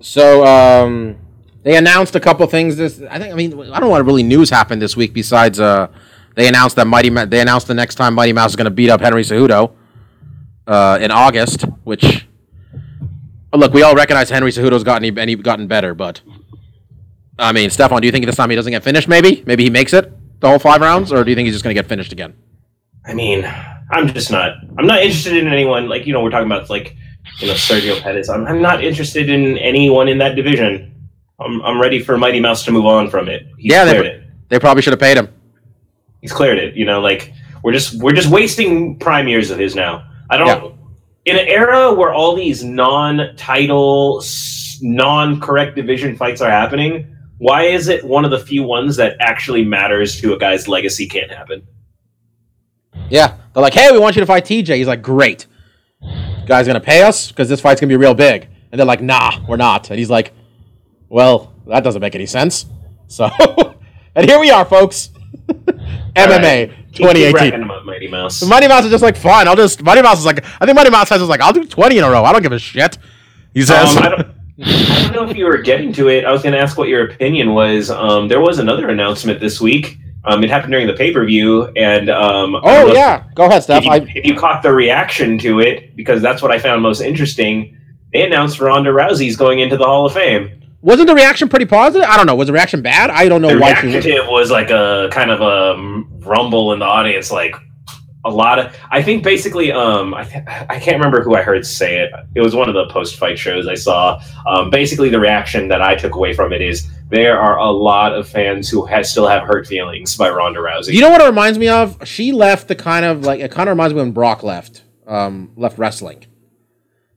so 0.00 0.46
um, 0.46 1.18
they 1.64 1.76
announced 1.76 2.16
a 2.16 2.20
couple 2.20 2.46
things. 2.46 2.76
This 2.76 3.02
I 3.10 3.18
think. 3.18 3.30
I 3.30 3.36
mean, 3.36 3.52
I 3.52 3.78
don't 3.78 3.82
know 3.82 3.88
what 3.90 4.06
really 4.06 4.22
news 4.22 4.48
happened 4.48 4.80
this 4.80 4.96
week 4.96 5.12
besides 5.12 5.60
uh, 5.60 5.88
they 6.34 6.48
announced 6.48 6.76
that 6.76 6.86
Mighty. 6.86 7.10
Ma- 7.10 7.26
they 7.26 7.42
announced 7.42 7.66
the 7.66 7.74
next 7.74 7.96
time 7.96 8.14
Mighty 8.14 8.32
Mouse 8.32 8.52
is 8.52 8.56
going 8.56 8.64
to 8.64 8.70
beat 8.70 8.88
up 8.88 9.02
Henry 9.02 9.22
Cejudo 9.22 9.72
uh, 10.66 10.98
in 10.98 11.10
August. 11.10 11.64
Which 11.84 12.26
look, 13.52 13.74
we 13.74 13.82
all 13.82 13.94
recognize 13.94 14.30
Henry 14.30 14.50
Cejudo's 14.50 14.82
gotten 14.82 15.18
any 15.18 15.34
gotten 15.34 15.66
better, 15.66 15.94
but 15.94 16.22
I 17.38 17.52
mean, 17.52 17.68
Stefan, 17.68 18.00
do 18.00 18.06
you 18.06 18.12
think 18.12 18.24
this 18.24 18.36
time 18.36 18.48
he 18.48 18.56
doesn't 18.56 18.72
get 18.72 18.82
finished? 18.82 19.08
Maybe, 19.08 19.42
maybe 19.44 19.64
he 19.64 19.68
makes 19.68 19.92
it 19.92 20.10
the 20.40 20.48
whole 20.48 20.58
five 20.58 20.80
rounds, 20.80 21.12
or 21.12 21.22
do 21.22 21.28
you 21.28 21.36
think 21.36 21.44
he's 21.44 21.54
just 21.54 21.64
going 21.64 21.76
to 21.76 21.82
get 21.82 21.86
finished 21.86 22.12
again? 22.12 22.32
I 23.04 23.12
mean, 23.12 23.44
I'm 23.90 24.08
just 24.12 24.30
not. 24.30 24.56
I'm 24.78 24.86
not 24.86 25.00
interested 25.02 25.36
in 25.36 25.46
anyone 25.48 25.88
like 25.88 26.06
you 26.06 26.12
know 26.12 26.22
we're 26.22 26.30
talking 26.30 26.46
about 26.50 26.68
like 26.70 26.96
you 27.40 27.46
know 27.46 27.54
Sergio 27.54 28.00
Pettis. 28.00 28.28
I'm, 28.28 28.46
I'm 28.46 28.60
not 28.60 28.82
interested 28.82 29.30
in 29.30 29.58
anyone 29.58 30.08
in 30.08 30.18
that 30.18 30.34
division. 30.36 30.92
I'm 31.38 31.62
I'm 31.62 31.80
ready 31.80 32.02
for 32.02 32.18
Mighty 32.18 32.40
Mouse 32.40 32.64
to 32.64 32.72
move 32.72 32.86
on 32.86 33.08
from 33.10 33.28
it. 33.28 33.46
He's 33.58 33.72
Yeah, 33.72 33.84
they- 33.84 34.06
it. 34.06 34.22
They 34.48 34.60
probably 34.60 34.82
should 34.82 34.92
have 34.92 35.00
paid 35.00 35.16
him. 35.16 35.28
He's 36.20 36.32
cleared 36.32 36.58
it. 36.58 36.74
You 36.74 36.84
know, 36.84 37.00
like 37.00 37.32
we're 37.62 37.72
just 37.72 38.00
we're 38.00 38.12
just 38.14 38.30
wasting 38.30 38.98
prime 38.98 39.28
years 39.28 39.50
of 39.50 39.58
his 39.58 39.74
now. 39.74 40.08
I 40.30 40.36
don't. 40.36 40.74
In 41.24 41.36
an 41.36 41.48
era 41.48 41.92
where 41.92 42.12
all 42.14 42.36
these 42.36 42.62
non-title, 42.62 44.22
non-correct 44.80 45.74
division 45.74 46.16
fights 46.16 46.40
are 46.40 46.50
happening, 46.50 47.16
why 47.38 47.62
is 47.64 47.88
it 47.88 48.04
one 48.04 48.24
of 48.24 48.30
the 48.30 48.38
few 48.38 48.62
ones 48.62 48.94
that 48.96 49.16
actually 49.18 49.64
matters 49.64 50.20
to 50.20 50.34
a 50.34 50.38
guy's 50.38 50.68
legacy 50.68 51.08
can't 51.08 51.30
happen? 51.30 51.66
Yeah, 53.10 53.36
they're 53.54 53.62
like, 53.62 53.74
"Hey, 53.74 53.90
we 53.92 53.98
want 53.98 54.16
you 54.16 54.20
to 54.20 54.26
fight 54.26 54.44
TJ." 54.44 54.76
He's 54.76 54.86
like, 54.86 55.02
"Great, 55.02 55.46
you 56.02 56.46
guys 56.46 56.66
gonna 56.66 56.80
pay 56.80 57.02
us 57.02 57.28
because 57.28 57.48
this 57.48 57.60
fight's 57.60 57.80
gonna 57.80 57.88
be 57.90 57.96
real 57.96 58.14
big." 58.14 58.48
And 58.72 58.78
they're 58.78 58.86
like, 58.86 59.00
"Nah, 59.02 59.40
we're 59.48 59.56
not." 59.56 59.90
And 59.90 59.98
he's 59.98 60.10
like, 60.10 60.32
"Well, 61.08 61.52
that 61.66 61.84
doesn't 61.84 62.00
make 62.00 62.14
any 62.14 62.26
sense." 62.26 62.66
So, 63.06 63.30
and 64.14 64.28
here 64.28 64.38
we 64.38 64.50
are, 64.50 64.64
folks. 64.64 65.10
MMA 66.16 66.68
keep 66.92 67.06
2018. 67.06 67.34
racking 67.34 67.60
'em 67.60 67.70
up, 67.70 67.84
Mighty 67.84 68.08
Mouse. 68.08 68.42
Mighty 68.42 68.68
Mouse 68.68 68.84
is 68.84 68.90
just 68.90 69.02
like, 69.02 69.16
"Fine, 69.16 69.46
I'll 69.48 69.56
just." 69.56 69.82
Mighty 69.82 70.02
Mouse 70.02 70.18
is 70.18 70.26
like, 70.26 70.44
I 70.60 70.66
think 70.66 70.76
Mighty 70.76 70.90
Mouse 70.90 71.08
says 71.08 71.22
is 71.22 71.28
like, 71.28 71.40
"I'll 71.40 71.52
do 71.52 71.64
20 71.64 71.98
in 71.98 72.04
a 72.04 72.10
row. 72.10 72.24
I 72.24 72.32
don't 72.32 72.42
give 72.42 72.52
a 72.52 72.58
shit." 72.58 72.98
He 73.54 73.62
says, 73.62 73.96
Um, 73.96 74.02
I, 74.02 74.08
don't, 74.10 74.20
I 74.66 75.02
don't 75.04 75.12
know 75.14 75.30
if 75.30 75.34
you 75.36 75.46
were 75.46 75.56
getting 75.58 75.90
to 75.94 76.08
it. 76.08 76.26
I 76.26 76.30
was 76.32 76.42
going 76.42 76.52
to 76.52 76.58
ask 76.58 76.76
what 76.76 76.88
your 76.88 77.06
opinion 77.08 77.54
was. 77.54 77.90
Um, 77.90 78.28
there 78.28 78.40
was 78.40 78.58
another 78.58 78.90
announcement 78.90 79.40
this 79.40 79.62
week. 79.62 79.96
Um, 80.26 80.42
it 80.42 80.50
happened 80.50 80.72
during 80.72 80.86
the 80.88 80.92
pay 80.94 81.12
per 81.12 81.24
view, 81.24 81.64
and 81.76 82.10
um, 82.10 82.56
"Oh 82.62 82.88
if- 82.88 82.94
yeah, 82.94 83.24
go 83.34 83.44
ahead, 83.44 83.58
If 83.58 83.64
Steph." 83.64 83.84
you, 83.84 83.90
I, 83.90 83.96
if 84.14 84.24
you 84.26 84.34
caught 84.36 84.62
the 84.62 84.72
reaction 84.72 85.38
to 85.38 85.60
it, 85.60 85.94
because 85.96 86.20
that's 86.20 86.42
what 86.42 86.50
I 86.50 86.58
found 86.58 86.82
most 86.82 87.00
interesting, 87.00 87.76
they 88.12 88.24
announced 88.24 88.60
Ronda 88.60 88.90
Rousey's 88.90 89.36
going 89.36 89.60
into 89.60 89.76
the 89.76 89.84
Hall 89.84 90.04
of 90.06 90.12
Fame. 90.14 90.50
wasn't 90.82 91.08
the 91.08 91.14
reaction 91.14 91.48
pretty 91.48 91.66
positive? 91.66 92.08
I 92.08 92.16
don't 92.16 92.26
know. 92.26 92.34
Was 92.34 92.46
the 92.48 92.52
reaction 92.52 92.82
bad? 92.82 93.10
I 93.10 93.28
don't 93.28 93.40
know 93.42 93.48
The 93.54 93.58
why 93.60 93.70
reaction 93.70 93.92
was 94.28 94.50
like 94.50 94.70
a 94.70 95.08
kind 95.12 95.30
of 95.30 95.40
a 95.40 96.02
rumble 96.26 96.72
in 96.72 96.78
the 96.80 96.84
audience, 96.86 97.30
like 97.30 97.54
a 98.26 98.30
lot 98.30 98.58
of. 98.58 98.76
I 98.90 99.02
think 99.02 99.22
basically, 99.22 99.72
um, 99.72 100.12
I 100.12 100.24
th- 100.24 100.44
I 100.46 100.78
can't 100.80 100.96
remember 100.96 101.22
who 101.22 101.34
I 101.34 101.42
heard 101.42 101.64
say 101.64 102.00
it. 102.00 102.10
It 102.34 102.40
was 102.40 102.54
one 102.54 102.68
of 102.68 102.74
the 102.74 102.86
post 102.92 103.16
fight 103.16 103.38
shows 103.38 103.66
I 103.68 103.74
saw. 103.74 104.20
Um, 104.46 104.70
basically, 104.70 105.08
the 105.08 105.20
reaction 105.20 105.68
that 105.68 105.80
I 105.80 105.94
took 105.94 106.14
away 106.16 106.34
from 106.34 106.52
it 106.52 106.60
is 106.60 106.88
there 107.08 107.38
are 107.40 107.58
a 107.58 107.70
lot 107.70 108.14
of 108.14 108.28
fans 108.28 108.68
who 108.68 108.84
ha- 108.84 109.02
still 109.02 109.28
have 109.28 109.44
hurt 109.44 109.66
feelings 109.66 110.16
by 110.16 110.28
Ronda 110.28 110.60
Rousey. 110.60 110.92
You 110.92 111.00
know 111.00 111.10
what 111.10 111.20
it 111.20 111.26
reminds 111.26 111.58
me 111.58 111.68
of? 111.68 111.96
She 112.06 112.32
left 112.32 112.68
the 112.68 112.74
kind 112.74 113.04
of 113.04 113.24
like 113.24 113.40
it 113.40 113.50
kind 113.50 113.68
of 113.68 113.74
reminds 113.74 113.94
me 113.94 114.00
when 114.00 114.12
Brock 114.12 114.42
left, 114.42 114.82
um, 115.06 115.52
left 115.56 115.78
wrestling, 115.78 116.26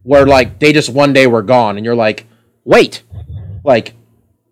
where 0.04 0.26
like 0.26 0.60
they 0.60 0.72
just 0.72 0.90
one 0.90 1.12
day 1.12 1.28
were 1.28 1.42
gone, 1.44 1.76
and 1.76 1.86
you're 1.86 1.96
like, 1.96 2.28
wait, 2.64 3.04
like 3.64 3.94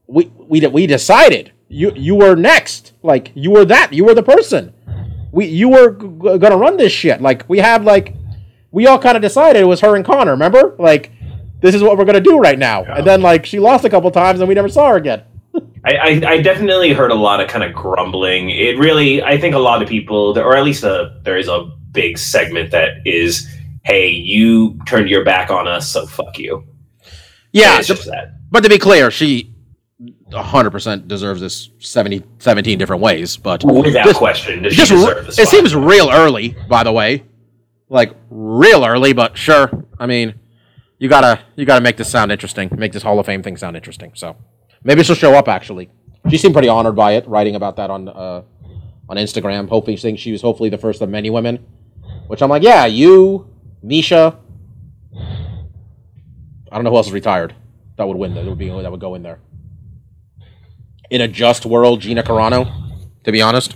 we 0.07 0.31
we 0.37 0.65
we 0.65 0.87
decided 0.87 1.51
you 1.67 1.91
you 1.95 2.15
were 2.15 2.35
next, 2.35 2.93
like 3.03 3.31
you 3.35 3.51
were 3.51 3.65
that, 3.65 3.93
you 3.93 4.05
were 4.05 4.15
the 4.15 4.23
person, 4.23 4.73
we 5.31 5.45
you 5.45 5.69
were 5.69 5.91
g- 5.91 6.07
g- 6.07 6.37
gonna 6.37 6.57
run 6.57 6.77
this 6.77 6.91
shit, 6.91 7.21
like 7.21 7.47
we 7.47 7.59
had 7.59 7.83
like 7.85 8.13
we 8.71 8.87
all 8.87 8.99
kind 8.99 9.15
of 9.15 9.21
decided 9.21 9.61
it 9.61 9.65
was 9.65 9.81
her 9.81 9.95
and 9.95 10.05
Conor, 10.05 10.31
remember? 10.31 10.75
Like 10.79 11.11
this 11.61 11.73
is 11.73 11.81
what 11.81 11.97
we're 11.97 12.05
gonna 12.05 12.19
do 12.19 12.39
right 12.39 12.57
now, 12.59 12.83
and 12.83 13.05
then 13.05 13.21
like 13.21 13.45
she 13.45 13.59
lost 13.59 13.85
a 13.85 13.89
couple 13.89 14.11
times, 14.11 14.39
and 14.39 14.47
we 14.49 14.55
never 14.55 14.69
saw 14.69 14.89
her 14.89 14.97
again. 14.97 15.23
I, 15.85 15.95
I, 15.95 16.21
I 16.31 16.41
definitely 16.41 16.93
heard 16.93 17.11
a 17.11 17.15
lot 17.15 17.39
of 17.39 17.47
kind 17.47 17.63
of 17.63 17.73
grumbling. 17.73 18.49
It 18.49 18.77
really, 18.77 19.23
I 19.23 19.39
think 19.39 19.55
a 19.55 19.59
lot 19.59 19.81
of 19.81 19.87
people, 19.87 20.37
or 20.37 20.55
at 20.55 20.63
least 20.63 20.83
a, 20.83 21.19
there 21.23 21.37
is 21.37 21.47
a 21.47 21.71
big 21.91 22.17
segment 22.17 22.71
that 22.71 22.97
is, 23.05 23.47
hey, 23.83 24.09
you 24.09 24.77
turned 24.85 25.09
your 25.09 25.23
back 25.23 25.49
on 25.49 25.67
us, 25.67 25.89
so 25.89 26.05
fuck 26.05 26.37
you. 26.37 26.63
Yeah, 27.53 27.79
it's 27.79 27.87
just 27.87 28.05
that. 28.05 28.33
But 28.51 28.63
to 28.63 28.69
be 28.69 28.77
clear, 28.77 29.09
she 29.09 29.55
100% 30.31 31.07
deserves 31.07 31.41
this 31.41 31.69
70, 31.79 32.23
17 32.39 32.77
different 32.77 33.01
ways. 33.01 33.37
But 33.37 33.63
Without 33.63 34.03
just, 34.05 34.17
question, 34.17 34.63
does 34.63 34.75
just 34.75 34.89
she 34.89 34.95
re- 34.95 35.01
deserve 35.01 35.25
this? 35.27 35.39
it 35.39 35.47
seems 35.47 35.75
real 35.75 36.09
early, 36.11 36.55
by 36.67 36.83
the 36.83 36.91
way. 36.91 37.23
Like 37.89 38.13
real 38.29 38.85
early, 38.85 39.13
but 39.13 39.37
sure. 39.37 39.85
I 39.97 40.05
mean, 40.07 40.35
you 40.99 41.07
gotta 41.07 41.39
you 41.55 41.65
gotta 41.65 41.81
make 41.81 41.95
this 41.95 42.09
sound 42.11 42.31
interesting. 42.33 42.69
Make 42.75 42.91
this 42.91 43.03
Hall 43.03 43.17
of 43.19 43.25
Fame 43.25 43.41
thing 43.41 43.55
sound 43.55 43.77
interesting. 43.77 44.11
So 44.15 44.35
maybe 44.83 45.03
she'll 45.03 45.15
show 45.15 45.33
up. 45.35 45.47
Actually, 45.47 45.89
she 46.29 46.37
seemed 46.37 46.53
pretty 46.53 46.67
honored 46.67 46.97
by 46.97 47.13
it, 47.13 47.25
writing 47.29 47.55
about 47.55 47.77
that 47.77 47.89
on 47.89 48.09
uh, 48.09 48.41
on 49.07 49.15
Instagram. 49.15 49.69
Hopefully, 49.69 49.95
saying 49.95 50.17
she 50.17 50.33
was 50.33 50.41
hopefully 50.41 50.69
the 50.69 50.77
first 50.77 51.01
of 51.01 51.07
many 51.09 51.29
women. 51.29 51.65
Which 52.27 52.41
I'm 52.41 52.49
like, 52.49 52.63
yeah, 52.63 52.85
you, 52.85 53.49
Miesha. 53.85 54.35
I 55.15 56.75
don't 56.75 56.83
know 56.83 56.89
who 56.89 56.97
else 56.97 57.07
is 57.07 57.13
retired. 57.13 57.55
That 57.95 58.05
would 58.07 58.17
win. 58.17 58.33
That 58.35 58.43
would 58.43 58.57
be 58.57 58.67
that 58.69 58.91
would 58.91 58.99
go 58.99 59.15
in 59.15 59.23
there. 59.23 59.39
In 61.09 61.21
a 61.21 61.27
just 61.27 61.65
world, 61.65 62.01
Gina 62.01 62.23
Carano. 62.23 62.73
To 63.23 63.31
be 63.31 63.41
honest, 63.41 63.75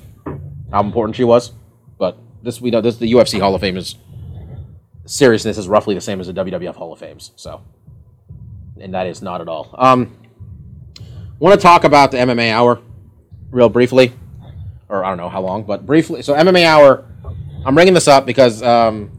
how 0.71 0.81
important 0.81 1.15
she 1.15 1.25
was, 1.25 1.51
but 1.97 2.17
this 2.41 2.61
we 2.61 2.71
know 2.71 2.79
this 2.79 2.97
the 2.97 3.11
UFC 3.11 3.39
Hall 3.39 3.53
of 3.53 3.59
Fame 3.59 3.75
is 3.75 3.95
seriousness 5.05 5.57
is 5.57 5.67
roughly 5.67 5.93
the 5.93 6.01
same 6.01 6.19
as 6.21 6.27
the 6.27 6.33
WWF 6.33 6.75
Hall 6.75 6.93
of 6.93 6.99
Fames. 6.99 7.31
So, 7.35 7.61
and 8.79 8.93
that 8.93 9.07
is 9.07 9.21
not 9.21 9.41
at 9.41 9.49
all. 9.49 9.73
Um, 9.77 10.17
want 11.39 11.59
to 11.59 11.61
talk 11.61 11.83
about 11.83 12.11
the 12.11 12.17
MMA 12.17 12.51
Hour 12.51 12.81
real 13.49 13.69
briefly, 13.69 14.13
or 14.87 15.03
I 15.03 15.09
don't 15.09 15.17
know 15.17 15.29
how 15.29 15.41
long, 15.41 15.63
but 15.63 15.85
briefly. 15.85 16.21
So 16.21 16.33
MMA 16.33 16.65
Hour, 16.65 17.05
I'm 17.65 17.75
bringing 17.75 17.93
this 17.93 18.07
up 18.07 18.25
because 18.25 18.63
um, 18.63 19.11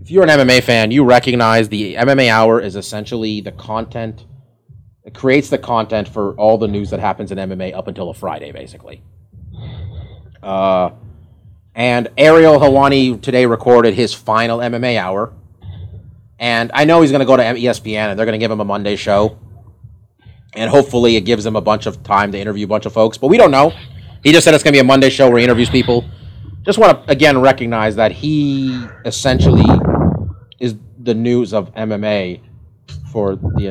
if 0.00 0.10
you're 0.10 0.22
an 0.22 0.30
MMA 0.30 0.62
fan, 0.62 0.90
you 0.90 1.04
recognize 1.04 1.68
the 1.68 1.96
MMA 1.96 2.28
Hour 2.28 2.60
is 2.60 2.76
essentially 2.76 3.40
the 3.40 3.52
content. 3.52 4.24
It 5.04 5.14
creates 5.14 5.48
the 5.50 5.58
content 5.58 6.08
for 6.08 6.34
all 6.34 6.58
the 6.58 6.68
news 6.68 6.90
that 6.90 7.00
happens 7.00 7.32
in 7.32 7.38
MMA 7.38 7.74
up 7.74 7.88
until 7.88 8.10
a 8.10 8.14
Friday, 8.14 8.52
basically. 8.52 9.02
Uh, 10.42 10.90
and 11.74 12.08
Ariel 12.16 12.58
Helwani 12.58 13.20
today 13.20 13.46
recorded 13.46 13.94
his 13.94 14.14
final 14.14 14.58
MMA 14.58 14.98
hour. 14.98 15.32
And 16.38 16.70
I 16.74 16.84
know 16.84 17.00
he's 17.00 17.10
going 17.10 17.20
to 17.20 17.26
go 17.26 17.36
to 17.36 17.42
ESPN 17.42 18.10
and 18.10 18.18
they're 18.18 18.26
going 18.26 18.38
to 18.38 18.44
give 18.44 18.50
him 18.50 18.60
a 18.60 18.64
Monday 18.64 18.96
show. 18.96 19.38
And 20.54 20.70
hopefully 20.70 21.16
it 21.16 21.22
gives 21.22 21.46
him 21.46 21.56
a 21.56 21.60
bunch 21.60 21.86
of 21.86 22.02
time 22.02 22.30
to 22.32 22.38
interview 22.38 22.66
a 22.66 22.68
bunch 22.68 22.84
of 22.84 22.92
folks. 22.92 23.16
But 23.16 23.28
we 23.28 23.38
don't 23.38 23.50
know. 23.50 23.72
He 24.22 24.32
just 24.32 24.44
said 24.44 24.54
it's 24.54 24.62
going 24.62 24.72
to 24.72 24.76
be 24.76 24.80
a 24.80 24.84
Monday 24.84 25.10
show 25.10 25.28
where 25.28 25.38
he 25.38 25.44
interviews 25.44 25.70
people. 25.70 26.04
Just 26.62 26.78
want 26.78 27.04
to, 27.04 27.10
again, 27.10 27.40
recognize 27.40 27.96
that 27.96 28.12
he 28.12 28.86
essentially 29.04 29.64
is 30.60 30.76
the 30.98 31.14
news 31.14 31.52
of 31.52 31.74
MMA 31.74 32.40
for 33.10 33.34
the 33.34 33.66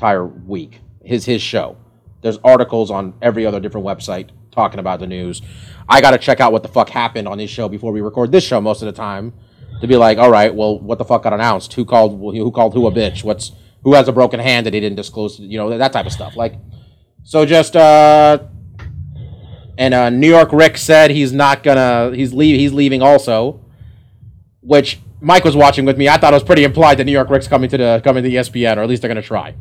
entire 0.00 0.24
week. 0.24 0.80
His 1.04 1.26
his 1.26 1.42
show. 1.42 1.76
There's 2.22 2.38
articles 2.42 2.90
on 2.90 3.14
every 3.20 3.44
other 3.44 3.60
different 3.60 3.86
website 3.86 4.30
talking 4.50 4.80
about 4.80 4.98
the 4.98 5.06
news. 5.06 5.42
I 5.88 6.00
got 6.00 6.12
to 6.12 6.18
check 6.18 6.40
out 6.40 6.52
what 6.52 6.62
the 6.62 6.68
fuck 6.68 6.88
happened 6.88 7.28
on 7.28 7.38
his 7.38 7.50
show 7.50 7.68
before 7.68 7.92
we 7.92 8.00
record 8.00 8.32
this 8.32 8.44
show 8.44 8.60
most 8.60 8.80
of 8.82 8.86
the 8.86 8.92
time 8.92 9.34
to 9.80 9.86
be 9.86 9.96
like, 9.96 10.18
all 10.18 10.30
right, 10.30 10.54
well, 10.54 10.78
what 10.78 10.98
the 10.98 11.04
fuck 11.04 11.22
got 11.22 11.32
announced? 11.34 11.74
Who 11.74 11.84
called 11.84 12.18
who 12.18 12.50
called 12.50 12.72
who 12.72 12.86
a 12.86 12.90
bitch? 12.90 13.24
What's 13.24 13.52
who 13.84 13.92
has 13.94 14.08
a 14.08 14.12
broken 14.12 14.40
hand 14.40 14.64
that 14.66 14.72
he 14.72 14.80
didn't 14.80 14.96
disclose? 14.96 15.38
You 15.38 15.58
know 15.58 15.76
that 15.76 15.92
type 15.92 16.06
of 16.06 16.12
stuff. 16.12 16.34
Like, 16.34 16.54
so 17.22 17.44
just 17.44 17.76
uh, 17.76 18.38
and 19.76 19.92
uh, 19.92 20.08
New 20.08 20.28
York 20.28 20.50
Rick 20.52 20.78
said 20.78 21.10
he's 21.10 21.32
not 21.32 21.62
gonna 21.62 22.12
he's 22.14 22.32
leave 22.32 22.58
he's 22.58 22.72
leaving 22.72 23.02
also, 23.02 23.62
which 24.60 24.98
Mike 25.20 25.44
was 25.44 25.56
watching 25.56 25.84
with 25.84 25.98
me. 25.98 26.08
I 26.08 26.16
thought 26.16 26.32
it 26.32 26.36
was 26.36 26.42
pretty 26.42 26.64
implied 26.64 26.96
that 26.98 27.04
New 27.04 27.12
York 27.12 27.28
Rick's 27.28 27.48
coming 27.48 27.68
to 27.68 27.76
the 27.76 28.00
coming 28.02 28.24
to 28.24 28.30
ESPN, 28.30 28.78
or 28.78 28.82
at 28.82 28.88
least 28.88 29.02
they're 29.02 29.08
gonna 29.08 29.22
try. 29.22 29.54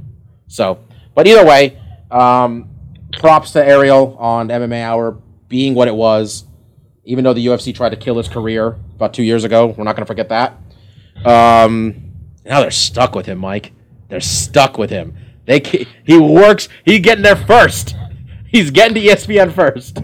So, 0.49 0.79
but 1.15 1.25
either 1.27 1.45
way, 1.45 1.79
um, 2.11 2.69
props 3.13 3.51
to 3.53 3.65
Ariel 3.65 4.17
on 4.19 4.49
MMA 4.49 4.81
Hour 4.83 5.17
being 5.47 5.73
what 5.75 5.87
it 5.87 5.95
was. 5.95 6.43
Even 7.05 7.23
though 7.23 7.33
the 7.33 7.45
UFC 7.45 7.73
tried 7.73 7.89
to 7.89 7.95
kill 7.95 8.17
his 8.17 8.27
career 8.27 8.75
about 8.95 9.13
two 9.13 9.23
years 9.23 9.43
ago, 9.45 9.67
we're 9.67 9.83
not 9.85 9.95
gonna 9.95 10.05
forget 10.05 10.29
that. 10.29 10.57
Um, 11.25 12.11
now 12.45 12.59
they're 12.61 12.69
stuck 12.71 13.15
with 13.15 13.25
him, 13.25 13.37
Mike. 13.39 13.71
They're 14.09 14.19
stuck 14.19 14.77
with 14.77 14.89
him. 14.89 15.15
They 15.45 15.59
he 16.03 16.17
works. 16.17 16.67
He's 16.85 16.99
getting 16.99 17.23
there 17.23 17.35
first. 17.35 17.95
He's 18.47 18.69
getting 18.71 18.95
to 18.95 19.01
ESPN 19.01 19.51
first. 19.53 19.99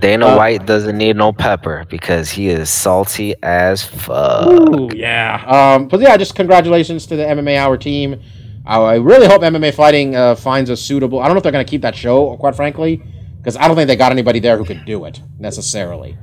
Dana 0.00 0.26
Uh, 0.26 0.36
White 0.36 0.66
doesn't 0.66 0.96
need 0.98 1.16
no 1.16 1.32
pepper 1.32 1.84
because 1.88 2.30
he 2.30 2.48
is 2.48 2.68
salty 2.68 3.34
as 3.42 3.82
fuck. 3.82 4.46
Ooh, 4.48 4.90
yeah. 4.94 5.42
Um, 5.46 5.88
but 5.88 6.00
yeah, 6.00 6.16
just 6.18 6.34
congratulations 6.34 7.06
to 7.06 7.16
the 7.16 7.22
MMA 7.24 7.56
Hour 7.56 7.76
team. 7.78 8.20
I, 8.66 8.94
really 8.96 9.26
hope 9.26 9.42
MMA 9.42 9.74
Fighting 9.74 10.16
uh, 10.16 10.34
finds 10.34 10.70
a 10.70 10.76
suitable. 10.76 11.20
I 11.20 11.26
don't 11.26 11.34
know 11.34 11.38
if 11.38 11.42
they're 11.42 11.52
going 11.52 11.64
to 11.64 11.70
keep 11.70 11.82
that 11.82 11.94
show, 11.94 12.36
quite 12.36 12.56
frankly, 12.56 13.02
because 13.38 13.56
I 13.56 13.68
don't 13.68 13.76
think 13.76 13.86
they 13.86 13.96
got 13.96 14.12
anybody 14.12 14.40
there 14.40 14.58
who 14.58 14.64
could 14.64 14.84
do 14.84 15.04
it 15.04 15.20
necessarily. 15.38 16.18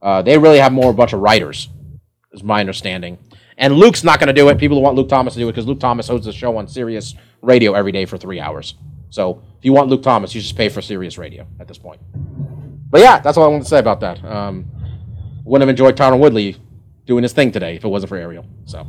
Uh, 0.00 0.22
they 0.22 0.38
really 0.38 0.58
have 0.58 0.72
more 0.72 0.90
a 0.90 0.94
bunch 0.94 1.12
of 1.12 1.20
writers, 1.20 1.68
is 2.32 2.42
my 2.42 2.60
understanding. 2.60 3.18
And 3.58 3.74
Luke's 3.74 4.04
not 4.04 4.18
going 4.18 4.28
to 4.28 4.32
do 4.32 4.48
it. 4.48 4.58
People 4.58 4.80
want 4.80 4.96
Luke 4.96 5.08
Thomas 5.08 5.34
to 5.34 5.40
do 5.40 5.48
it 5.48 5.52
because 5.52 5.66
Luke 5.66 5.80
Thomas 5.80 6.08
hosts 6.08 6.26
a 6.26 6.32
show 6.32 6.56
on 6.56 6.66
Sirius 6.66 7.14
Radio 7.42 7.74
every 7.74 7.92
day 7.92 8.04
for 8.04 8.16
three 8.16 8.40
hours. 8.40 8.74
So 9.10 9.42
if 9.58 9.64
you 9.64 9.72
want 9.72 9.88
Luke 9.88 10.02
Thomas, 10.02 10.34
you 10.34 10.40
just 10.40 10.56
pay 10.56 10.68
for 10.68 10.80
Sirius 10.80 11.18
Radio 11.18 11.46
at 11.60 11.68
this 11.68 11.78
point. 11.78 12.00
But 12.90 13.00
yeah, 13.00 13.20
that's 13.20 13.36
all 13.36 13.44
I 13.44 13.48
wanted 13.48 13.64
to 13.64 13.68
say 13.68 13.78
about 13.78 14.00
that. 14.00 14.24
Um, 14.24 14.66
wouldn't 15.44 15.68
have 15.68 15.70
enjoyed 15.70 15.96
Tyron 15.96 16.18
Woodley 16.18 16.56
doing 17.06 17.22
his 17.22 17.32
thing 17.32 17.52
today 17.52 17.76
if 17.76 17.84
it 17.84 17.88
wasn't 17.88 18.08
for 18.08 18.16
Ariel. 18.16 18.46
So 18.64 18.86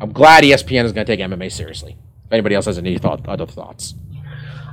I'm 0.00 0.12
glad 0.12 0.44
ESPN 0.44 0.84
is 0.84 0.92
going 0.92 1.06
to 1.06 1.16
take 1.16 1.20
MMA 1.20 1.50
seriously. 1.50 1.96
If 2.26 2.32
anybody 2.32 2.54
else 2.54 2.66
has 2.66 2.78
any 2.78 2.98
thought, 2.98 3.26
other 3.28 3.46
thoughts, 3.46 3.94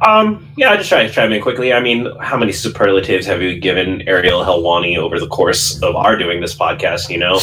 Um, 0.05 0.51
yeah, 0.57 0.71
I 0.71 0.77
just 0.77 0.89
try 0.89 1.07
to 1.07 1.09
chime 1.11 1.31
in 1.31 1.41
quickly. 1.41 1.71
I 1.73 1.79
mean, 1.79 2.11
how 2.19 2.37
many 2.37 2.51
superlatives 2.51 3.25
have 3.27 3.41
you 3.41 3.59
given 3.59 4.01
Ariel 4.07 4.43
Helwani 4.43 4.97
over 4.97 5.19
the 5.19 5.27
course 5.27 5.81
of 5.81 5.95
our 5.95 6.17
doing 6.17 6.41
this 6.41 6.55
podcast? 6.55 7.09
You 7.09 7.17
know, 7.19 7.39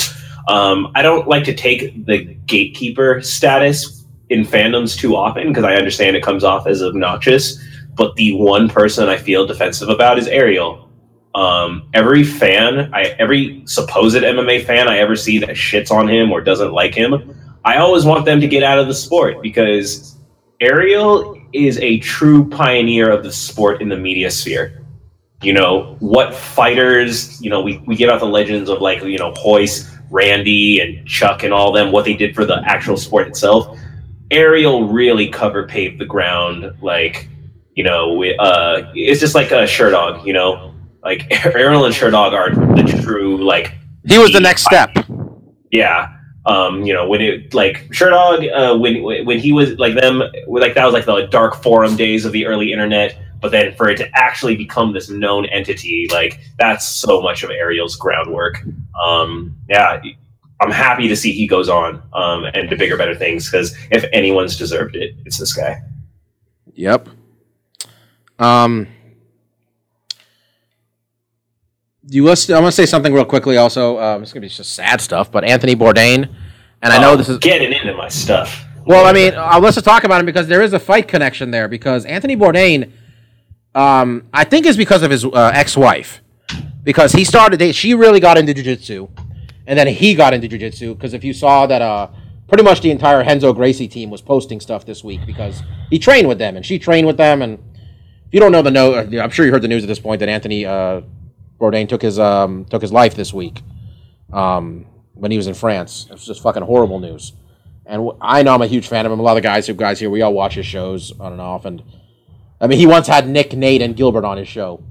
um, 0.48 0.92
I 0.94 1.02
don't 1.02 1.26
like 1.26 1.44
to 1.44 1.54
take 1.54 2.04
the 2.04 2.24
gatekeeper 2.46 3.22
status 3.22 4.04
in 4.28 4.44
fandoms 4.44 4.96
too 4.96 5.16
often 5.16 5.48
because 5.48 5.64
I 5.64 5.76
understand 5.76 6.14
it 6.14 6.22
comes 6.22 6.44
off 6.44 6.66
as 6.66 6.82
obnoxious. 6.82 7.58
But 7.94 8.14
the 8.16 8.32
one 8.32 8.68
person 8.68 9.08
I 9.08 9.16
feel 9.16 9.46
defensive 9.46 9.88
about 9.88 10.18
is 10.18 10.26
Ariel. 10.28 10.90
Um, 11.34 11.88
every 11.94 12.22
fan, 12.22 12.92
I 12.92 13.16
every 13.18 13.62
supposed 13.66 14.16
MMA 14.16 14.66
fan 14.66 14.88
I 14.88 14.98
ever 14.98 15.16
see 15.16 15.38
that 15.38 15.50
shits 15.50 15.90
on 15.90 16.06
him 16.06 16.30
or 16.30 16.42
doesn't 16.42 16.72
like 16.72 16.94
him, 16.94 17.34
I 17.64 17.76
always 17.76 18.04
want 18.04 18.24
them 18.24 18.40
to 18.40 18.48
get 18.48 18.62
out 18.62 18.78
of 18.78 18.88
the 18.88 18.94
sport 18.94 19.42
because 19.42 20.16
Ariel 20.60 21.40
is 21.52 21.78
a 21.78 21.98
true 21.98 22.48
pioneer 22.48 23.10
of 23.10 23.22
the 23.22 23.32
sport 23.32 23.82
in 23.82 23.88
the 23.88 23.96
media 23.96 24.30
sphere. 24.30 24.84
You 25.42 25.52
know, 25.52 25.96
what 25.98 26.34
fighters, 26.34 27.40
you 27.42 27.50
know, 27.50 27.60
we, 27.60 27.78
we 27.78 27.96
give 27.96 28.08
out 28.10 28.20
the 28.20 28.26
legends 28.26 28.70
of 28.70 28.80
like, 28.80 29.02
you 29.02 29.18
know, 29.18 29.32
Hoist, 29.36 29.88
Randy, 30.10 30.80
and 30.80 31.06
Chuck 31.06 31.42
and 31.42 31.52
all 31.52 31.72
them, 31.72 31.90
what 31.90 32.04
they 32.04 32.14
did 32.14 32.34
for 32.34 32.44
the 32.44 32.62
actual 32.64 32.96
sport 32.96 33.28
itself. 33.28 33.78
Ariel 34.30 34.88
really 34.88 35.28
cover 35.28 35.66
paved 35.66 36.00
the 36.00 36.06
ground. 36.06 36.72
Like, 36.80 37.28
you 37.74 37.84
know, 37.84 38.14
we, 38.14 38.36
uh, 38.36 38.92
it's 38.94 39.20
just 39.20 39.34
like 39.34 39.50
a 39.50 39.64
Sherdog, 39.64 40.24
you 40.24 40.32
know, 40.32 40.74
like 41.02 41.26
Ariel 41.54 41.84
and 41.86 41.94
Sherdog 41.94 42.32
are 42.32 42.54
the 42.76 43.02
true, 43.02 43.42
like, 43.42 43.74
he 44.06 44.18
was 44.18 44.32
the 44.32 44.40
next 44.40 44.64
step. 44.64 44.90
yeah. 45.70 46.16
Um, 46.45 46.82
you 46.82 46.93
know, 46.93 47.07
when 47.07 47.20
it 47.20 47.55
like 47.55 47.88
Sherdog, 47.90 48.51
uh, 48.53 48.76
when 48.76 49.03
when 49.03 49.38
he 49.38 49.53
was 49.53 49.78
like 49.78 49.95
them, 49.95 50.22
like 50.49 50.74
that 50.74 50.84
was 50.84 50.93
like 50.93 51.05
the 51.05 51.26
dark 51.26 51.62
forum 51.62 51.97
days 51.97 52.24
of 52.24 52.32
the 52.32 52.47
early 52.47 52.72
internet. 52.72 53.16
But 53.40 53.51
then 53.51 53.74
for 53.74 53.88
it 53.88 53.97
to 53.97 54.09
actually 54.14 54.57
become 54.57 54.93
this 54.93 55.09
known 55.09 55.47
entity, 55.47 56.09
like 56.12 56.40
that's 56.59 56.86
so 56.88 57.20
much 57.20 57.43
of 57.43 57.51
Ariel's 57.51 57.97
groundwork. 57.97 58.62
Um, 59.05 59.57
yeah, 59.68 60.01
I'm 60.61 60.70
happy 60.70 61.09
to 61.09 61.16
see 61.16 61.32
he 61.32 61.49
goes 61.49 61.68
on 61.68 62.03
um, 62.12 62.45
and 62.45 62.70
to 62.70 62.76
bigger, 62.76 62.97
better 62.97 63.16
things. 63.16 63.51
Because 63.51 63.76
if 63.90 64.05
anyone's 64.12 64.57
deserved 64.57 64.95
it, 64.95 65.16
it's 65.24 65.38
this 65.38 65.53
guy. 65.53 65.82
Yep. 66.74 67.09
Um. 68.38 68.88
You 72.09 72.24
listen, 72.24 72.55
I'm 72.55 72.62
gonna 72.62 72.72
say 72.72 72.86
something 72.86 73.12
real 73.12 73.24
quickly. 73.24 73.57
Also, 73.57 73.98
um, 74.00 74.22
it's 74.22 74.32
gonna 74.32 74.40
be 74.42 74.48
just 74.48 74.74
sad 74.74 75.00
stuff. 75.00 75.30
But 75.30 75.44
Anthony 75.44 75.76
Bourdain, 75.76 76.28
and 76.82 76.92
I 76.92 77.00
know 77.00 77.12
Oh, 77.12 77.16
this 77.16 77.28
is 77.28 77.38
getting 77.38 77.72
into 77.72 77.94
my 77.94 78.09
stuff. 78.09 78.64
Well, 78.84 79.07
I 79.07 79.12
mean, 79.12 79.34
uh, 79.34 79.61
let's 79.62 79.76
just 79.76 79.84
talk 79.84 80.03
about 80.03 80.18
him 80.18 80.26
because 80.26 80.48
there 80.48 80.62
is 80.62 80.72
a 80.72 80.80
fight 80.80 81.07
connection 81.07 81.53
there. 81.53 81.68
Because 81.68 82.05
Anthony 82.05 82.36
Bourdain, 82.36 82.90
um, 83.74 84.26
I 84.34 84.44
think 84.44 84.66
is 84.66 84.76
because 84.76 85.03
of 85.05 85.12
his 85.12 85.24
uh, 85.24 85.53
ex-wife, 85.55 86.20
because 86.82 87.12
he 87.12 87.24
started. 87.24 87.74
She 87.74 87.94
really 87.94 88.18
got 88.18 88.36
into 88.36 88.53
jiu-jitsu, 88.53 89.09
and 89.68 89.78
then 89.78 89.86
he 89.86 90.14
got 90.14 90.34
into 90.34 90.48
jiu-jitsu. 90.48 90.94
Because 90.94 91.14
if 91.14 91.22
you 91.22 91.32
saw 91.32 91.66
that, 91.66 91.82
uh, 91.82 92.09
pretty 92.48 92.64
much 92.64 92.80
the 92.80 92.90
entire 92.90 93.20
Renzo 93.20 93.53
Gracie 93.53 93.86
team 93.88 94.11
was 94.11 94.20
posting 94.20 94.59
stuff 94.61 94.84
this 94.84 95.05
week 95.05 95.20
because 95.24 95.62
he 95.88 95.98
trained 95.98 96.26
with 96.26 96.38
them 96.38 96.55
and 96.57 96.66
she 96.66 96.78
trained 96.78 97.07
with 97.07 97.16
them. 97.16 97.40
And 97.40 97.59
if 98.26 98.34
you 98.34 98.40
don't 98.40 98.53
know 98.53 98.61
the 98.61 98.70
no, 98.70 98.94
I'm 98.94 99.30
sure 99.30 99.46
you 99.46 99.53
heard 99.53 99.62
the 99.62 99.68
news 99.68 99.84
at 99.84 99.86
this 99.86 100.00
point 100.00 100.20
that 100.20 100.28
Anthony 100.28 100.66
uh, 100.66 101.00
Bourdain 101.62 101.88
took 101.88 102.02
his 102.02 102.18
um, 102.18 102.64
took 102.64 102.82
his 102.82 102.92
life 102.92 103.14
this 103.14 103.32
week 103.32 103.62
um, 104.32 104.84
when 105.14 105.30
he 105.30 105.36
was 105.36 105.46
in 105.46 105.54
France. 105.54 106.06
It 106.10 106.12
was 106.12 106.26
just 106.26 106.42
fucking 106.42 106.64
horrible 106.64 106.98
news. 106.98 107.32
And 107.86 108.10
I 108.20 108.42
know 108.42 108.54
I'm 108.54 108.62
a 108.62 108.66
huge 108.66 108.88
fan 108.88 109.06
of 109.06 109.12
him. 109.12 109.20
A 109.20 109.22
lot 109.22 109.32
of 109.32 109.36
the 109.36 109.42
guys 109.42 109.66
who 109.66 109.74
guys 109.74 110.00
here, 110.00 110.10
we 110.10 110.22
all 110.22 110.32
watch 110.32 110.54
his 110.54 110.66
shows 110.66 111.12
on 111.20 111.32
and 111.32 111.40
off. 111.40 111.64
And 111.64 111.82
I 112.60 112.66
mean, 112.66 112.78
he 112.78 112.86
once 112.86 113.06
had 113.06 113.28
Nick, 113.28 113.54
Nate, 113.54 113.80
and 113.80 113.96
Gilbert 113.96 114.24
on 114.24 114.38
his 114.38 114.48
show. 114.48 114.82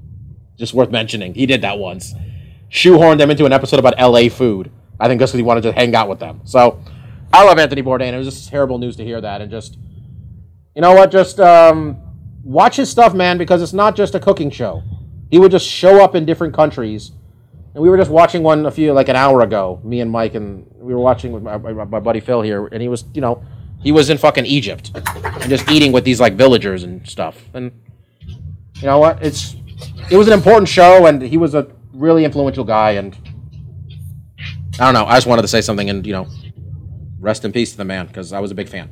Just 0.56 0.72
worth 0.72 0.90
mentioning. 0.90 1.34
He 1.34 1.46
did 1.46 1.62
that 1.62 1.78
once. 1.78 2.14
Shoehorned 2.70 3.18
them 3.18 3.30
into 3.30 3.44
an 3.44 3.52
episode 3.52 3.78
about 3.78 3.98
LA 3.98 4.28
food. 4.28 4.70
I 4.98 5.08
think 5.08 5.20
just 5.20 5.32
because 5.32 5.38
he 5.38 5.42
wanted 5.42 5.62
to 5.62 5.72
hang 5.72 5.94
out 5.94 6.08
with 6.08 6.20
them. 6.20 6.40
So 6.44 6.82
I 7.32 7.44
love 7.44 7.58
Anthony 7.58 7.82
Bourdain. 7.82 8.12
It 8.12 8.18
was 8.18 8.28
just 8.28 8.48
terrible 8.48 8.78
news 8.78 8.96
to 8.96 9.04
hear 9.04 9.20
that. 9.20 9.40
And 9.40 9.50
just, 9.50 9.78
you 10.74 10.80
know 10.80 10.94
what? 10.94 11.10
Just 11.10 11.38
um, 11.40 11.98
watch 12.42 12.76
his 12.76 12.90
stuff, 12.90 13.14
man, 13.14 13.36
because 13.36 13.62
it's 13.62 13.72
not 13.72 13.96
just 13.96 14.14
a 14.14 14.20
cooking 14.20 14.50
show. 14.50 14.82
He 15.32 15.38
would 15.38 15.50
just 15.50 15.66
show 15.66 16.04
up 16.04 16.14
in 16.14 16.26
different 16.26 16.52
countries. 16.52 17.12
And 17.72 17.82
we 17.82 17.88
were 17.88 17.96
just 17.96 18.10
watching 18.10 18.42
one 18.42 18.66
a 18.66 18.70
few, 18.70 18.92
like 18.92 19.08
an 19.08 19.16
hour 19.16 19.40
ago, 19.40 19.80
me 19.82 20.02
and 20.02 20.10
Mike, 20.10 20.34
and 20.34 20.66
we 20.74 20.92
were 20.92 21.00
watching 21.00 21.32
with 21.32 21.42
my, 21.42 21.56
my, 21.56 21.72
my 21.84 22.00
buddy 22.00 22.20
Phil 22.20 22.42
here, 22.42 22.66
and 22.66 22.82
he 22.82 22.88
was, 22.88 23.06
you 23.14 23.22
know, 23.22 23.42
he 23.80 23.92
was 23.92 24.10
in 24.10 24.18
fucking 24.18 24.44
Egypt 24.44 24.90
and 24.94 25.48
just 25.48 25.70
eating 25.70 25.90
with 25.90 26.04
these 26.04 26.20
like 26.20 26.34
villagers 26.34 26.82
and 26.82 27.08
stuff. 27.08 27.48
And 27.54 27.72
you 28.28 28.82
know 28.82 28.98
what? 28.98 29.22
It's 29.22 29.56
it 30.10 30.18
was 30.18 30.26
an 30.26 30.34
important 30.34 30.68
show, 30.68 31.06
and 31.06 31.22
he 31.22 31.38
was 31.38 31.54
a 31.54 31.66
really 31.94 32.26
influential 32.26 32.64
guy. 32.64 32.90
And 32.90 33.16
I 34.78 34.84
don't 34.84 34.92
know. 34.92 35.06
I 35.06 35.16
just 35.16 35.26
wanted 35.26 35.42
to 35.42 35.48
say 35.48 35.62
something, 35.62 35.88
and 35.88 36.06
you 36.06 36.12
know, 36.12 36.26
rest 37.20 37.46
in 37.46 37.52
peace 37.52 37.70
to 37.70 37.78
the 37.78 37.86
man 37.86 38.06
because 38.06 38.34
I 38.34 38.40
was 38.40 38.50
a 38.50 38.54
big 38.54 38.68
fan. 38.68 38.90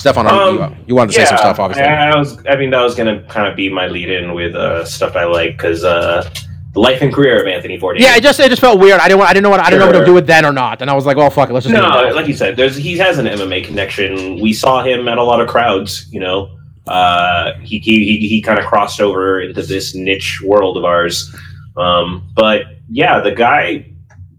Stefan, 0.00 0.26
Um, 0.26 0.56
you, 0.56 0.76
you 0.88 0.94
wanted 0.94 1.12
to 1.12 1.20
say 1.20 1.24
some 1.26 1.36
stuff, 1.36 1.60
obviously. 1.60 1.84
I, 1.84 2.10
I 2.10 2.16
was. 2.16 2.38
I 2.46 2.56
mean, 2.56 2.70
that 2.70 2.80
was 2.80 2.94
gonna 2.94 3.22
kind 3.24 3.46
of 3.46 3.54
be 3.54 3.68
my 3.68 3.86
lead-in 3.86 4.32
with 4.34 4.54
uh, 4.54 4.84
stuff 4.84 5.14
I 5.14 5.24
like 5.24 5.58
because 5.58 5.84
uh, 5.84 6.28
the 6.72 6.80
life 6.80 7.02
and 7.02 7.12
career 7.12 7.40
of 7.40 7.46
Anthony 7.46 7.78
Bourdain. 7.78 8.00
Yeah, 8.00 8.16
it 8.16 8.22
just 8.22 8.40
it 8.40 8.48
just 8.48 8.60
felt 8.60 8.80
weird. 8.80 9.00
I 9.00 9.08
didn't 9.08 9.18
want, 9.18 9.30
I 9.30 9.34
didn't 9.34 9.44
know 9.44 9.50
what 9.50 9.60
I 9.60 9.68
didn't 9.68 9.80
know 9.80 9.86
what 9.86 9.98
to 9.98 10.04
do 10.06 10.14
with 10.14 10.26
then 10.26 10.46
or 10.46 10.52
not, 10.52 10.80
and 10.80 10.90
I 10.90 10.94
was 10.94 11.04
like, 11.04 11.16
well, 11.16 11.28
fuck 11.28 11.50
it, 11.50 11.52
let's 11.52 11.66
just 11.66 11.74
do 11.74 11.82
no, 11.82 12.12
like 12.14 12.26
you 12.28 12.34
said, 12.34 12.56
there's 12.56 12.76
he 12.76 12.96
has 12.96 13.18
an 13.18 13.26
MMA 13.26 13.64
connection. 13.64 14.40
We 14.40 14.52
saw 14.52 14.82
him 14.82 15.06
at 15.08 15.18
a 15.18 15.22
lot 15.22 15.40
of 15.40 15.48
crowds. 15.48 16.08
You 16.10 16.20
know, 16.20 16.58
uh, 16.86 17.54
he 17.60 17.78
he 17.78 18.18
he, 18.18 18.28
he 18.28 18.40
kind 18.40 18.58
of 18.58 18.64
crossed 18.64 19.00
over 19.00 19.42
into 19.42 19.62
this 19.62 19.94
niche 19.94 20.40
world 20.42 20.76
of 20.78 20.84
ours. 20.84 21.34
Um, 21.76 22.30
but 22.34 22.62
yeah, 22.88 23.20
the 23.20 23.32
guy 23.32 23.92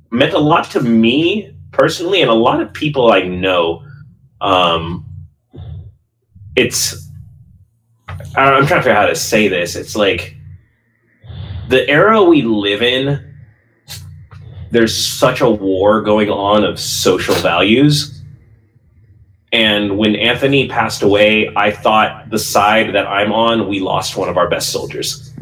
meant 0.10 0.34
a 0.34 0.40
lot 0.40 0.72
to 0.72 0.82
me 0.82 1.54
personally, 1.72 2.22
and 2.22 2.32
a 2.32 2.34
lot 2.34 2.62
of 2.62 2.74
people 2.74 3.12
I 3.12 3.22
know. 3.22 3.86
Um, 4.40 5.06
it's 6.56 7.10
I 8.36 8.46
don't- 8.46 8.54
I'm 8.62 8.68
trying 8.68 8.80
to 8.80 8.84
figure 8.84 8.92
out 8.92 9.02
how 9.04 9.08
to 9.08 9.16
say 9.16 9.48
this. 9.48 9.76
It's 9.76 9.96
like 9.96 10.36
the 11.70 11.88
era 11.90 12.22
we 12.24 12.42
live 12.42 12.82
in 12.82 13.28
there's 14.72 14.96
such 14.98 15.42
a 15.42 15.50
war 15.50 16.02
going 16.02 16.30
on 16.30 16.64
of 16.64 16.80
social 16.80 17.36
values. 17.36 18.22
And 19.52 19.98
when 19.98 20.16
Anthony 20.16 20.70
passed 20.70 21.02
away, 21.02 21.52
I 21.58 21.72
thought 21.72 22.30
the 22.30 22.40
side 22.40 22.96
that 22.96 23.06
I'm 23.06 23.34
on, 23.34 23.68
we 23.68 23.82
lost 23.82 24.16
one 24.16 24.30
of 24.30 24.38
our 24.38 24.50
best 24.50 24.70
soldiers. 24.70 25.34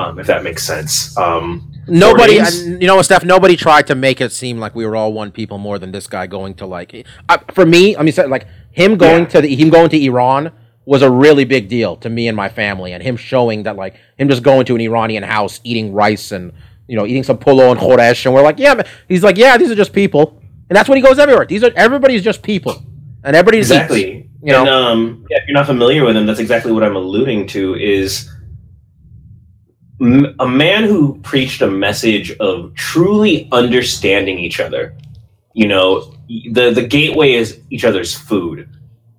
Um, 0.00 0.18
if 0.18 0.26
that 0.26 0.42
makes 0.42 0.66
sense. 0.66 1.16
Um, 1.16 1.72
Nobody, 1.86 2.38
Bourdain's- 2.38 2.66
uh, 2.66 2.78
you 2.80 2.88
know 2.88 2.96
what, 2.96 3.04
Steph? 3.04 3.24
Nobody 3.24 3.54
tried 3.56 3.86
to 3.86 3.94
make 3.94 4.20
it 4.20 4.32
seem 4.32 4.58
like 4.58 4.74
we 4.74 4.84
were 4.84 4.96
all 4.96 5.12
one 5.12 5.30
people 5.30 5.58
more 5.58 5.78
than 5.78 5.92
this 5.92 6.08
guy 6.08 6.26
going 6.26 6.54
to 6.54 6.66
like. 6.66 7.06
I, 7.28 7.38
for 7.52 7.64
me, 7.64 7.96
I 7.96 8.02
mean, 8.02 8.12
like 8.28 8.48
him 8.76 8.98
going 8.98 9.22
Yeah. 9.22 9.28
to 9.30 9.40
the, 9.40 9.56
him 9.56 9.70
going 9.70 9.88
to 9.88 10.04
Iran 10.04 10.52
was 10.84 11.00
a 11.00 11.10
really 11.10 11.46
big 11.46 11.66
deal 11.68 11.96
to 11.96 12.10
me 12.10 12.28
and 12.28 12.36
my 12.36 12.50
family, 12.50 12.92
and 12.92 13.02
him 13.02 13.16
showing 13.16 13.62
that 13.62 13.74
like 13.76 13.94
him 14.18 14.28
just 14.28 14.42
going 14.42 14.66
to 14.66 14.74
an 14.74 14.82
Iranian 14.82 15.22
house, 15.22 15.60
eating 15.64 15.94
rice 15.94 16.30
and 16.30 16.52
you 16.86 16.94
know 16.94 17.06
eating 17.06 17.24
some 17.24 17.38
polo 17.38 17.70
and 17.70 17.80
khoresh, 17.80 18.26
and 18.26 18.34
we're 18.34 18.42
like, 18.42 18.58
yeah, 18.58 18.74
man. 18.74 18.86
he's 19.08 19.24
like, 19.24 19.38
yeah, 19.38 19.56
these 19.56 19.70
are 19.70 19.74
just 19.74 19.94
people, 19.94 20.40
and 20.68 20.76
that's 20.76 20.90
when 20.90 20.96
he 20.96 21.02
goes 21.02 21.18
everywhere. 21.18 21.46
These 21.46 21.64
are 21.64 21.72
everybody's 21.74 22.22
just 22.22 22.42
people, 22.42 22.82
and 23.24 23.34
everybody's 23.34 23.70
exactly. 23.70 24.28
you 24.42 24.52
know. 24.52 24.60
and 24.60 24.68
um, 24.68 25.26
yeah, 25.30 25.38
if 25.38 25.48
you're 25.48 25.54
not 25.54 25.66
familiar 25.66 26.04
with 26.04 26.14
him, 26.14 26.26
that's 26.26 26.38
exactly 26.38 26.70
what 26.70 26.82
I'm 26.84 26.96
alluding 26.96 27.46
to. 27.48 27.74
Is 27.76 28.30
a 30.38 30.46
man 30.46 30.84
who 30.84 31.18
preached 31.22 31.62
a 31.62 31.70
message 31.70 32.30
of 32.32 32.74
truly 32.74 33.48
understanding 33.52 34.38
each 34.38 34.60
other. 34.60 34.94
You 35.54 35.68
know, 35.68 36.12
the 36.28 36.70
the 36.70 36.86
gateway 36.86 37.32
is 37.32 37.60
each 37.70 37.84
other's 37.84 38.14
food. 38.14 38.68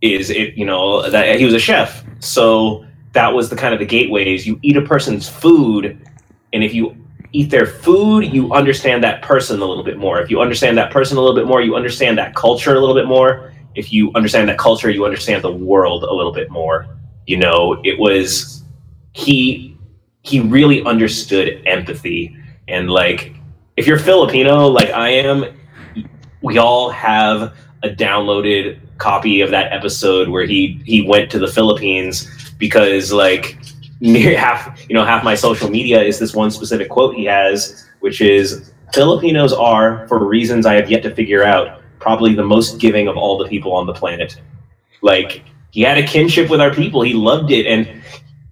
Is 0.02 0.30
it 0.30 0.56
you 0.56 0.66
know 0.66 1.10
that 1.10 1.40
he 1.40 1.46
was 1.46 1.54
a 1.54 1.60
chef, 1.60 2.04
so 2.20 2.86
that 3.14 3.34
was 3.34 3.50
the 3.50 3.56
kind 3.56 3.74
of 3.74 3.80
the 3.80 3.86
gateways. 3.86 4.46
You 4.46 4.60
eat 4.62 4.78
a 4.78 4.82
person's 4.82 5.28
food, 5.28 6.00
and 6.54 6.64
if 6.64 6.74
you 6.74 6.96
eat 7.34 7.50
their 7.50 7.66
food, 7.66 8.34
you 8.34 8.54
understand 8.54 9.04
that 9.04 9.22
person 9.22 9.62
a 9.62 9.66
little 9.66 9.84
bit 9.84 9.98
more. 9.98 10.22
If 10.22 10.30
you 10.30 10.42
understand 10.42 10.78
that 10.78 10.92
person 10.92 11.18
a 11.18 11.22
little 11.22 11.36
bit 11.36 11.48
more, 11.48 11.62
you 11.62 11.76
understand 11.76 12.18
that 12.18 12.36
culture 12.36 12.76
a 12.76 12.80
little 12.80 12.96
bit 12.96 13.08
more. 13.08 13.54
If 13.76 13.92
you 13.92 14.12
understand 14.16 14.50
that 14.50 14.58
culture, 14.58 14.90
you 14.90 15.06
understand 15.06 15.44
the 15.44 15.52
world 15.52 16.04
a 16.04 16.14
little 16.14 16.34
bit 16.34 16.50
more. 16.50 16.88
You 17.26 17.38
know, 17.38 17.82
it 17.84 18.00
was 18.00 18.64
he 19.14 19.78
he 20.22 20.40
really 20.40 20.84
understood 20.84 21.64
empathy 21.66 22.36
and 22.68 22.90
like 22.90 23.34
if 23.78 23.88
you're 23.88 24.00
Filipino 24.00 24.68
like 24.68 24.90
I 24.90 25.10
am, 25.10 25.57
we 26.42 26.58
all 26.58 26.90
have 26.90 27.56
a 27.84 27.90
downloaded 27.90 28.80
copy 28.98 29.42
of 29.42 29.52
that 29.52 29.72
episode 29.72 30.28
where 30.30 30.46
he 30.46 30.82
he 30.86 31.02
went 31.02 31.30
to 31.32 31.40
the 31.40 31.48
Philippines 31.48 32.28
because 32.58 33.12
like 33.12 33.58
near 34.00 34.38
half 34.38 34.80
you 34.90 34.96
know 34.96 35.06
half 35.06 35.24
my 35.24 35.36
social 35.36 35.70
media 35.70 36.02
is 36.02 36.20
this 36.20 36.34
one 36.34 36.52
specific 36.52 36.90
quote 36.90 37.16
he 37.16 37.26
has 37.26 37.88
which 38.00 38.22
is 38.22 38.72
Filipinos 38.94 39.54
are 39.54 40.08
for 40.08 40.24
reasons 40.26 40.66
I 40.66 40.76
have 40.76 40.90
yet 40.90 41.04
to 41.04 41.14
figure 41.14 41.44
out 41.44 41.82
probably 42.00 42.36
the 42.36 42.44
most 42.44 42.80
giving 42.80 43.08
of 43.08 43.18
all 43.18 43.38
the 43.38 43.48
people 43.48 43.74
on 43.74 43.86
the 43.86 43.94
planet. 43.94 44.40
Like 45.02 45.44
he 45.72 45.82
had 45.82 45.98
a 45.98 46.04
kinship 46.04 46.50
with 46.50 46.62
our 46.62 46.74
people. 46.74 47.02
He 47.02 47.14
loved 47.14 47.52
it. 47.52 47.66
And 47.66 48.02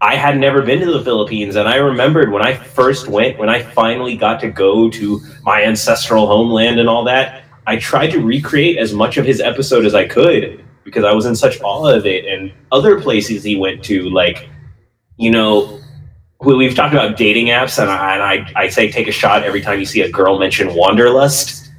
I 0.02 0.16
had 0.16 0.38
never 0.38 0.62
been 0.62 0.82
to 0.82 0.92
the 0.92 1.04
Philippines, 1.04 1.56
and 1.56 1.68
I 1.68 1.78
remembered 1.78 2.32
when 2.32 2.46
I 2.46 2.54
first 2.54 3.08
went, 3.08 3.40
when 3.40 3.48
I 3.48 3.64
finally 3.64 4.18
got 4.18 4.42
to 4.42 4.52
go 4.52 4.90
to 4.90 5.22
my 5.42 5.64
ancestral 5.64 6.28
homeland 6.28 6.80
and 6.80 6.90
all 6.90 7.06
that. 7.06 7.45
I 7.68 7.78
tried 7.78 8.11
to 8.11 8.20
recreate 8.20 8.78
as 8.78 8.93
much 8.93 9.18
of 9.18 9.26
his 9.26 9.41
episode 9.41 9.86
as 9.86 9.95
I 9.95 10.07
could 10.07 10.63
because 10.84 11.03
I 11.03 11.13
was 11.13 11.26
in 11.26 11.36
such 11.36 11.59
awe 11.61 11.88
of 11.88 12.05
it. 12.05 12.26
And 12.26 12.51
other 12.72 13.01
places 13.01 13.43
he 13.43 13.55
went 13.55 13.84
to, 13.86 14.09
like, 14.09 14.49
you 15.18 15.32
know, 15.32 15.82
we, 16.41 16.55
we've 16.55 16.76
talked 16.76 16.93
about 16.93 17.18
dating 17.18 17.47
apps, 17.47 17.82
and 17.82 17.89
I, 17.89 18.13
and 18.13 18.24
I, 18.24 18.61
I 18.63 18.70
say 18.70 18.91
take 18.91 19.07
a 19.07 19.11
shot 19.11 19.43
every 19.43 19.61
time 19.61 19.80
you 19.80 19.86
see 19.86 20.01
a 20.01 20.11
girl 20.11 20.38
mention 20.38 20.76
Wanderlust, 20.76 21.72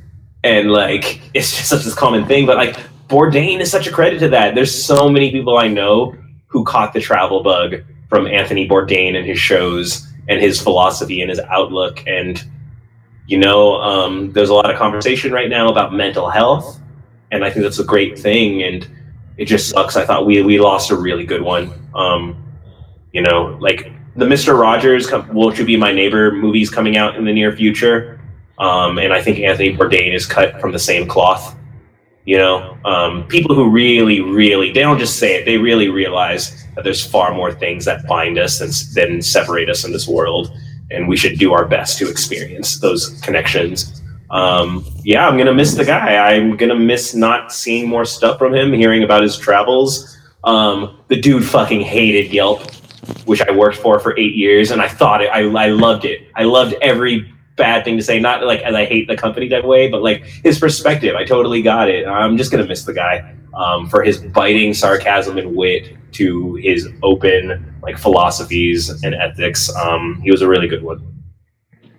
and 0.45 0.70
like 0.70 1.20
it's 1.34 1.57
just 1.57 1.68
such 1.68 1.84
this 1.84 1.95
common 1.95 2.26
thing. 2.26 2.47
But 2.47 2.57
like 2.57 2.76
Bourdain 3.09 3.61
is 3.61 3.70
such 3.70 3.87
a 3.87 3.93
credit 3.93 4.18
to 4.20 4.28
that. 4.30 4.55
There's 4.55 4.84
so 4.84 5.09
many 5.09 5.30
people 5.30 5.57
I 5.59 5.68
know 5.68 6.16
who 6.47 6.64
caught 6.64 6.93
the 6.93 7.01
travel 7.01 7.43
bug 7.43 7.76
from 8.09 8.26
Anthony 8.26 8.68
Bourdain 8.68 9.16
and 9.16 9.26
his 9.26 9.39
shows 9.39 10.07
and 10.28 10.41
his 10.41 10.61
philosophy 10.61 11.20
and 11.20 11.30
his 11.30 11.41
outlook. 11.41 12.03
And, 12.07 12.43
you 13.27 13.39
know, 13.39 13.81
um, 13.81 14.33
there's 14.33 14.51
a 14.51 14.55
lot 14.55 14.70
of 14.70 14.79
conversation 14.79 15.33
right 15.33 15.49
now 15.49 15.68
about 15.68 15.93
mental 15.93 16.31
health. 16.31 16.81
And 17.33 17.45
I 17.45 17.51
think 17.51 17.64
that's 17.64 17.79
a 17.79 17.85
great 17.85 18.18
thing. 18.18 18.62
And 18.62 18.89
it 19.37 19.47
just 19.47 19.68
sucks. 19.68 19.97
I 19.97 20.05
thought 20.05 20.27
we, 20.27 20.43
we 20.43 20.61
lost 20.61 20.91
a 20.91 20.97
really 20.97 21.24
good 21.24 21.43
one. 21.43 21.72
Um, 21.95 22.43
you 23.12 23.22
know, 23.22 23.57
like 23.61 23.93
the 24.14 24.24
Mr. 24.24 24.59
Rogers, 24.59 25.11
Won't 25.33 25.59
You 25.59 25.64
Be 25.64 25.77
My 25.77 25.93
Neighbor 25.93 26.33
movies 26.33 26.70
coming 26.70 26.97
out 26.97 27.16
in 27.16 27.24
the 27.24 27.33
near 27.33 27.55
future. 27.55 28.20
Um, 28.59 28.99
and 28.99 29.12
I 29.12 29.20
think 29.20 29.41
Anthony 29.41 29.77
Bourdain 29.77 30.14
is 30.14 30.24
cut 30.24 30.61
from 30.61 30.72
the 30.72 30.79
same 30.79 31.07
cloth. 31.07 31.57
You 32.24 32.39
know, 32.39 32.77
um, 32.85 33.27
people 33.29 33.55
who 33.55 33.70
really, 33.70 34.20
really, 34.20 34.72
they 34.72 34.81
don't 34.81 34.99
just 34.99 35.18
say 35.18 35.37
it, 35.37 35.45
they 35.45 35.59
really 35.59 35.89
realize 35.89 36.66
that 36.74 36.83
there's 36.83 37.05
far 37.05 37.33
more 37.35 37.53
things 37.53 37.85
that 37.85 38.07
bind 38.09 38.39
us 38.39 38.59
than, 38.59 38.70
than 38.95 39.22
separate 39.22 39.68
us 39.68 39.85
in 39.85 39.93
this 39.93 40.09
world. 40.09 40.57
And 40.91 41.09
we 41.09 41.16
should 41.16 41.39
do 41.39 41.53
our 41.53 41.64
best 41.64 41.99
to 41.99 42.09
experience 42.09 42.78
those 42.78 43.20
connections. 43.22 44.03
Um, 44.30 44.84
yeah, 45.03 45.26
I'm 45.26 45.37
to 45.47 45.55
miss 45.55 45.74
the 45.74 45.84
guy. 45.84 46.16
I'm 46.16 46.57
to 46.59 46.74
miss 46.74 47.14
not 47.14 47.53
seeing 47.53 47.89
more 47.89 48.05
stuff 48.05 48.39
from 48.39 48.55
him, 48.55 48.72
hearing 48.72 49.03
about 49.03 49.22
his 49.22 49.37
travels. 49.37 50.16
Um, 50.45 51.01
the 51.09 51.20
dude 51.20 51.45
fucking 51.45 51.80
hated 51.80 52.32
Yelp, 52.32 52.70
which 53.24 53.41
I 53.41 53.51
worked 53.51 53.76
for 53.76 53.99
for 53.99 54.18
eight 54.18 54.34
years, 54.34 54.70
and 54.70 54.80
I 54.80 54.89
thought 54.89 55.22
it, 55.22 55.28
I, 55.28 55.41
I 55.41 55.68
loved 55.68 56.05
it. 56.05 56.28
I 56.34 56.45
loved 56.45 56.74
every 56.80 57.32
bad 57.57 57.84
thing 57.84 57.97
to 57.97 58.03
say. 58.03 58.20
Not 58.20 58.45
like 58.45 58.61
as 58.61 58.74
I 58.74 58.84
hate 58.84 59.09
the 59.09 59.16
company 59.16 59.49
that 59.49 59.64
way, 59.64 59.89
but 59.89 60.03
like 60.03 60.22
his 60.22 60.59
perspective. 60.59 61.16
I 61.16 61.24
totally 61.24 61.62
got 61.62 61.89
it. 61.89 62.07
I'm 62.07 62.37
just 62.37 62.51
gonna 62.51 62.66
miss 62.66 62.84
the 62.84 62.95
guy 62.95 63.34
um, 63.57 63.89
for 63.89 64.03
his 64.03 64.19
biting 64.19 64.73
sarcasm 64.75 65.39
and 65.39 65.57
wit 65.57 65.97
to 66.13 66.55
his 66.57 66.89
open 67.03 67.75
like 67.83 67.99
philosophies 67.99 69.03
and 69.03 69.15
ethics. 69.15 69.75
Um, 69.75 70.21
he 70.23 70.31
was 70.31 70.43
a 70.43 70.49
really 70.49 70.69
good 70.69 70.83
one. 70.83 71.13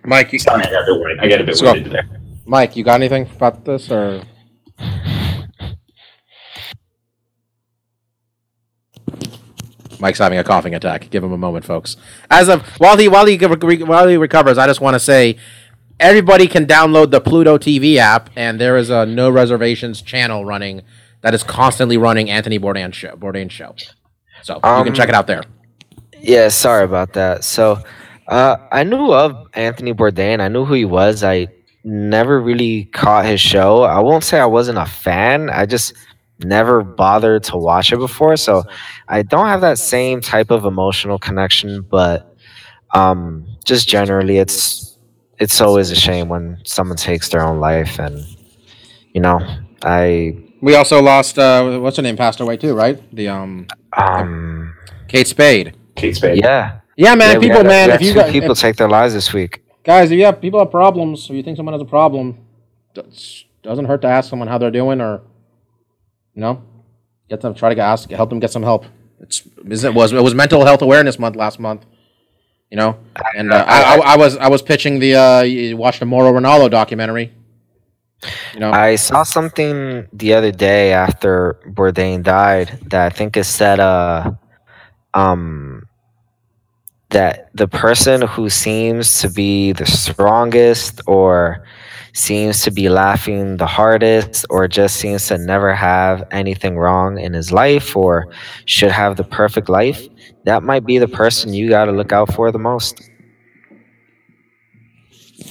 Mike, 0.04 0.32
you, 0.32 0.38
Sorry, 0.38 0.62
I 0.64 0.70
got 0.70 0.88
a 0.88 0.94
bit. 0.94 1.18
I 1.20 1.28
got 1.28 1.40
a 1.40 1.44
bit 1.44 1.56
So- 1.56 1.74
there. 1.74 2.08
Mike, 2.46 2.76
you 2.76 2.84
got 2.84 2.94
anything 2.94 3.28
about 3.36 3.64
this 3.66 3.90
or? 3.90 4.22
Mike's 10.00 10.18
having 10.18 10.38
a 10.38 10.44
coughing 10.44 10.74
attack. 10.74 11.10
Give 11.10 11.24
him 11.24 11.32
a 11.32 11.38
moment, 11.38 11.64
folks. 11.64 11.96
As 12.30 12.48
of 12.48 12.62
while 12.78 12.96
he 12.96 13.08
while 13.08 13.26
he 13.26 13.36
while 13.36 14.06
he 14.08 14.16
recovers, 14.16 14.56
I 14.58 14.66
just 14.66 14.80
want 14.80 14.94
to 14.94 15.00
say 15.00 15.36
everybody 15.98 16.46
can 16.46 16.66
download 16.66 17.10
the 17.10 17.20
Pluto 17.20 17.58
TV 17.58 17.96
app, 17.96 18.30
and 18.36 18.60
there 18.60 18.76
is 18.76 18.90
a 18.90 19.04
no 19.04 19.28
reservations 19.28 20.00
channel 20.00 20.44
running 20.44 20.82
that 21.22 21.34
is 21.34 21.42
constantly 21.42 21.96
running 21.96 22.30
Anthony 22.30 22.58
Bourdain 22.58 22.92
show. 22.92 23.14
Bourdain 23.16 23.50
show. 23.50 23.74
So 24.42 24.54
you 24.56 24.60
can 24.60 24.88
Um, 24.88 24.94
check 24.94 25.08
it 25.08 25.14
out 25.14 25.26
there. 25.26 25.42
Yeah, 26.20 26.48
sorry 26.48 26.84
about 26.84 27.12
that. 27.14 27.44
So, 27.44 27.78
uh, 28.28 28.56
I 28.72 28.82
knew 28.84 29.12
of 29.12 29.46
Anthony 29.54 29.92
Bourdain. 29.94 30.40
I 30.40 30.48
knew 30.48 30.64
who 30.64 30.74
he 30.74 30.84
was. 30.84 31.22
I 31.22 31.48
never 31.84 32.40
really 32.40 32.84
caught 32.86 33.24
his 33.24 33.40
show. 33.40 33.82
I 33.82 34.00
won't 34.00 34.24
say 34.24 34.38
I 34.40 34.46
wasn't 34.46 34.78
a 34.78 34.86
fan. 34.86 35.48
I 35.50 35.64
just 35.66 35.92
never 36.40 36.82
bothered 36.82 37.42
to 37.44 37.56
watch 37.56 37.92
it 37.92 37.98
before. 37.98 38.36
So, 38.36 38.64
I 39.08 39.22
don't 39.22 39.46
have 39.46 39.60
that 39.62 39.78
same 39.78 40.20
type 40.20 40.50
of 40.50 40.64
emotional 40.64 41.18
connection. 41.18 41.82
But 41.82 42.36
um, 42.94 43.46
just 43.64 43.88
generally, 43.88 44.38
it's 44.38 44.98
it's 45.38 45.60
always 45.60 45.90
a 45.90 45.96
shame 45.96 46.28
when 46.28 46.58
someone 46.64 46.96
takes 46.96 47.28
their 47.28 47.42
own 47.42 47.60
life, 47.60 47.98
and 48.00 48.24
you 49.14 49.20
know, 49.20 49.40
I 49.84 50.36
We 50.60 50.74
also 50.74 51.00
lost 51.00 51.38
uh, 51.38 51.78
what's 51.78 51.96
her 51.96 52.02
name 52.02 52.16
passed 52.16 52.40
away 52.40 52.56
too, 52.56 52.74
right? 52.74 53.00
The 53.14 53.28
um 53.28 53.66
um 53.96 54.74
Kate 55.08 55.26
Spade. 55.26 55.76
Kate 55.94 56.16
Spade. 56.16 56.38
yeah. 56.42 56.80
Yeah, 56.96 57.14
man. 57.14 57.34
Yeah, 57.34 57.38
people, 57.38 57.56
had- 57.58 57.66
man. 57.66 57.90
If 57.90 58.02
you 58.02 58.12
got 58.14 58.30
people 58.30 58.54
take 58.54 58.76
their 58.76 58.88
lives 58.88 59.14
this 59.14 59.32
week. 59.32 59.62
guys, 59.84 60.10
if 60.10 60.18
you 60.18 60.24
have 60.24 60.40
people 60.40 60.58
have 60.58 60.70
problems, 60.70 61.30
or 61.30 61.34
you 61.34 61.42
think 61.42 61.56
someone 61.56 61.72
has 61.72 61.82
a 61.82 61.84
problem, 61.84 62.38
doesn't 63.62 63.84
hurt 63.84 64.02
to 64.02 64.08
ask 64.08 64.28
someone 64.28 64.48
how 64.48 64.58
they're 64.58 64.70
doing, 64.72 65.00
or 65.00 65.22
you 66.34 66.40
know, 66.40 66.62
get 67.28 67.40
them 67.40 67.54
try 67.54 67.68
to 67.68 67.74
get 67.74 67.84
ask 67.84 68.10
help 68.10 68.30
them 68.30 68.40
get 68.40 68.50
some 68.50 68.64
help. 68.64 68.84
It's 69.20 69.42
it 69.64 69.94
was 69.94 70.12
it 70.12 70.22
was 70.22 70.34
Mental 70.34 70.64
Health 70.64 70.82
Awareness 70.82 71.18
Month 71.18 71.36
last 71.36 71.60
month, 71.60 71.86
you 72.70 72.76
know, 72.76 72.98
and 73.36 73.52
uh, 73.52 73.64
I, 73.66 73.96
I, 73.96 73.96
I 74.14 74.16
was 74.16 74.36
I 74.36 74.48
was 74.48 74.62
pitching 74.62 74.98
the 74.98 75.14
uh, 75.14 75.42
you 75.42 75.76
watched 75.76 76.00
the 76.00 76.06
Moro 76.06 76.32
Ronaldo 76.32 76.70
documentary, 76.70 77.32
you 78.52 78.60
know. 78.60 78.70
I 78.72 78.96
saw 78.96 79.22
something 79.22 80.06
the 80.12 80.34
other 80.34 80.52
day 80.52 80.92
after 80.92 81.58
Bourdain 81.66 82.22
died 82.22 82.78
that 82.90 83.06
I 83.06 83.10
think 83.10 83.36
it 83.36 83.44
said 83.44 83.80
uh 83.80 84.32
um 85.14 85.86
that 87.10 87.48
the 87.54 87.68
person 87.68 88.22
who 88.22 88.48
seems 88.50 89.20
to 89.20 89.28
be 89.30 89.72
the 89.72 89.86
strongest 89.86 91.00
or 91.06 91.64
seems 92.12 92.62
to 92.62 92.70
be 92.70 92.88
laughing 92.88 93.56
the 93.56 93.66
hardest 93.66 94.44
or 94.50 94.66
just 94.68 94.96
seems 94.96 95.26
to 95.28 95.38
never 95.38 95.74
have 95.74 96.22
anything 96.30 96.76
wrong 96.76 97.18
in 97.18 97.32
his 97.32 97.52
life 97.52 97.96
or 97.96 98.26
should 98.66 98.90
have 98.90 99.16
the 99.16 99.24
perfect 99.24 99.68
life 99.68 100.06
that 100.44 100.62
might 100.62 100.84
be 100.84 100.98
the 100.98 101.08
person 101.08 101.52
you 101.52 101.68
got 101.68 101.86
to 101.86 101.92
look 101.92 102.12
out 102.12 102.32
for 102.34 102.50
the 102.50 102.58
most 102.58 103.07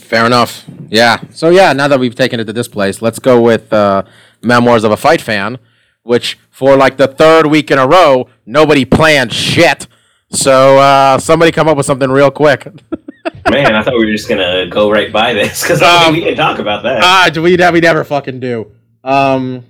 Fair 0.07 0.25
enough. 0.25 0.63
Yeah. 0.87 1.19
So 1.31 1.49
yeah, 1.49 1.73
now 1.73 1.89
that 1.89 1.99
we've 1.99 2.15
taken 2.15 2.39
it 2.39 2.45
to 2.45 2.53
this 2.53 2.69
place, 2.69 3.01
let's 3.01 3.19
go 3.19 3.41
with 3.41 3.73
uh, 3.73 4.03
Memoirs 4.41 4.85
of 4.85 4.91
a 4.91 4.97
Fight 4.97 5.19
Fan, 5.19 5.57
which 6.03 6.37
for 6.49 6.77
like 6.77 6.95
the 6.95 7.07
third 7.07 7.47
week 7.47 7.71
in 7.71 7.77
a 7.77 7.85
row, 7.85 8.29
nobody 8.45 8.85
planned 8.85 9.33
shit. 9.33 9.87
So 10.31 10.77
uh, 10.77 11.17
somebody 11.19 11.51
come 11.51 11.67
up 11.67 11.75
with 11.75 11.85
something 11.85 12.09
real 12.09 12.31
quick. 12.31 12.65
Man, 13.51 13.75
I 13.75 13.83
thought 13.83 13.95
we 13.97 14.05
were 14.05 14.11
just 14.13 14.29
gonna 14.29 14.67
go 14.69 14.89
right 14.89 15.11
by 15.11 15.33
this 15.33 15.61
because 15.61 15.81
Um, 15.81 16.13
we 16.13 16.21
can 16.21 16.35
talk 16.35 16.59
about 16.59 16.83
that. 16.83 17.03
Ah, 17.03 17.29
do 17.31 17.41
we, 17.41 17.57
we 17.57 17.79
never 17.81 18.05
fucking 18.05 18.39
do. 18.39 18.71
Um, 19.03 19.65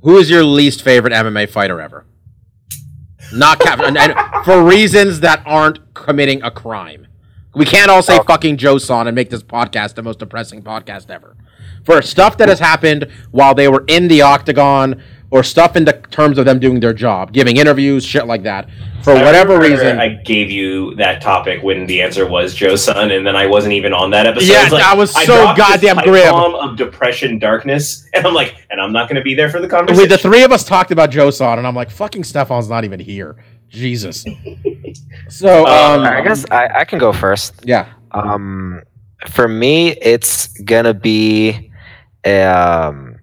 who 0.00 0.16
is 0.16 0.30
your 0.30 0.42
least 0.42 0.80
favorite 0.82 1.12
MMA 1.12 1.50
fighter 1.50 1.82
ever? 1.82 2.06
Not 3.34 3.60
Cap, 3.60 3.80
and, 3.80 3.96
and 3.98 4.14
for 4.46 4.62
reasons 4.62 5.20
that 5.20 5.42
aren't 5.46 5.92
committing 5.94 6.42
a 6.42 6.50
crime. 6.50 7.06
We 7.54 7.64
can't 7.66 7.90
all 7.90 8.02
say 8.02 8.16
uh, 8.16 8.24
fucking 8.24 8.56
Joe 8.56 8.78
Son 8.78 9.06
and 9.06 9.14
make 9.14 9.30
this 9.30 9.42
podcast 9.42 9.94
the 9.94 10.02
most 10.02 10.18
depressing 10.18 10.62
podcast 10.62 11.10
ever. 11.10 11.36
For 11.84 12.00
stuff 12.00 12.38
that 12.38 12.48
has 12.48 12.58
happened 12.60 13.08
while 13.30 13.54
they 13.54 13.68
were 13.68 13.84
in 13.88 14.08
the 14.08 14.22
octagon, 14.22 15.02
or 15.32 15.42
stuff 15.42 15.76
in 15.76 15.86
the 15.86 15.94
terms 16.10 16.36
of 16.36 16.44
them 16.44 16.60
doing 16.60 16.78
their 16.78 16.92
job, 16.92 17.32
giving 17.32 17.56
interviews, 17.56 18.04
shit 18.04 18.26
like 18.26 18.42
that. 18.42 18.68
For 19.02 19.12
I 19.12 19.24
whatever 19.24 19.58
reason, 19.58 19.98
I 19.98 20.10
gave 20.10 20.50
you 20.50 20.94
that 20.96 21.22
topic 21.22 21.62
when 21.62 21.86
the 21.86 22.02
answer 22.02 22.28
was 22.28 22.54
Joe 22.54 22.76
Son, 22.76 23.10
and 23.10 23.26
then 23.26 23.34
I 23.34 23.46
wasn't 23.46 23.72
even 23.72 23.94
on 23.94 24.10
that 24.10 24.26
episode. 24.26 24.52
Yeah, 24.52 24.64
It's 24.64 24.72
like, 24.72 24.82
that 24.82 24.96
was 24.96 25.16
I 25.16 25.24
so 25.24 25.32
this 25.32 25.56
goddamn 25.56 25.96
grim. 26.04 26.30
bomb 26.30 26.54
of 26.54 26.76
depression, 26.76 27.38
darkness, 27.38 28.06
and 28.14 28.26
I'm 28.26 28.34
like, 28.34 28.56
and 28.70 28.78
I'm 28.78 28.92
not 28.92 29.08
going 29.08 29.16
to 29.16 29.22
be 29.22 29.34
there 29.34 29.48
for 29.48 29.58
the 29.58 29.68
conversation. 29.68 30.08
the 30.10 30.18
three 30.18 30.44
of 30.44 30.52
us 30.52 30.64
talked 30.64 30.90
about 30.90 31.10
Joe 31.10 31.30
Son, 31.30 31.56
and 31.56 31.66
I'm 31.66 31.74
like, 31.74 31.90
fucking 31.90 32.24
Stefan's 32.24 32.68
not 32.68 32.84
even 32.84 33.00
here. 33.00 33.36
Jesus. 33.72 34.24
So, 35.28 35.66
Uh, 35.66 35.96
um, 35.98 36.04
I 36.04 36.20
guess 36.22 36.44
I, 36.50 36.68
I 36.80 36.84
can 36.84 36.98
go 36.98 37.10
first. 37.12 37.54
yeah. 37.64 37.88
Um, 38.10 38.82
for 39.28 39.48
me, 39.48 39.92
it's 39.92 40.48
gonna 40.60 40.92
be 40.92 41.70
um, 42.26 43.16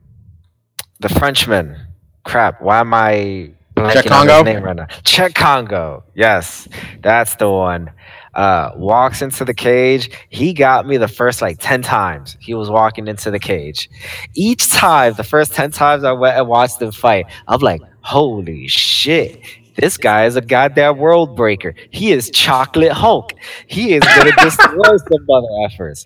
the 0.99 1.09
Frenchman. 1.09 1.75
Crap, 2.23 2.61
why 2.61 2.79
am 2.79 2.93
I 2.95 3.51
blanking 3.75 3.91
Cheick 4.03 4.11
on 4.11 4.27
his 4.27 4.35
Kongo? 4.37 4.43
name 4.43 4.63
right 4.63 4.75
now? 4.75 4.85
Cheick 5.03 5.35
Kongo. 5.35 6.03
Yes, 6.15 6.67
that's 7.01 7.35
the 7.35 7.49
one. 7.49 7.91
Uh, 8.33 8.71
walks 8.75 9.21
into 9.21 9.45
the 9.45 9.53
cage. 9.53 10.09
He 10.29 10.53
got 10.53 10.87
me 10.87 10.97
the 10.97 11.07
first 11.07 11.41
like 11.43 11.57
ten 11.59 11.81
times. 11.83 12.37
He 12.39 12.55
was 12.55 12.69
walking 12.71 13.07
into 13.07 13.29
the 13.29 13.39
cage. 13.39 13.89
Each 14.33 14.67
time, 14.71 15.13
the 15.13 15.23
first 15.23 15.53
ten 15.53 15.69
times 15.71 16.03
I 16.03 16.11
went 16.13 16.37
and 16.37 16.47
watched 16.47 16.81
him 16.81 16.91
fight, 16.91 17.27
I'm 17.47 17.59
like, 17.61 17.81
holy 18.01 18.67
shit. 18.67 19.39
This 19.79 19.97
guy 19.97 20.25
is 20.25 20.35
a 20.35 20.41
goddamn 20.41 20.97
world 20.97 21.37
breaker. 21.37 21.73
He 21.91 22.11
is 22.11 22.29
chocolate 22.31 22.91
Hulk. 22.91 23.33
He 23.67 23.93
is 23.93 24.03
gonna 24.03 24.35
destroy 24.41 24.97
some 24.97 25.25
mother 25.25 25.47
effers. 25.65 26.05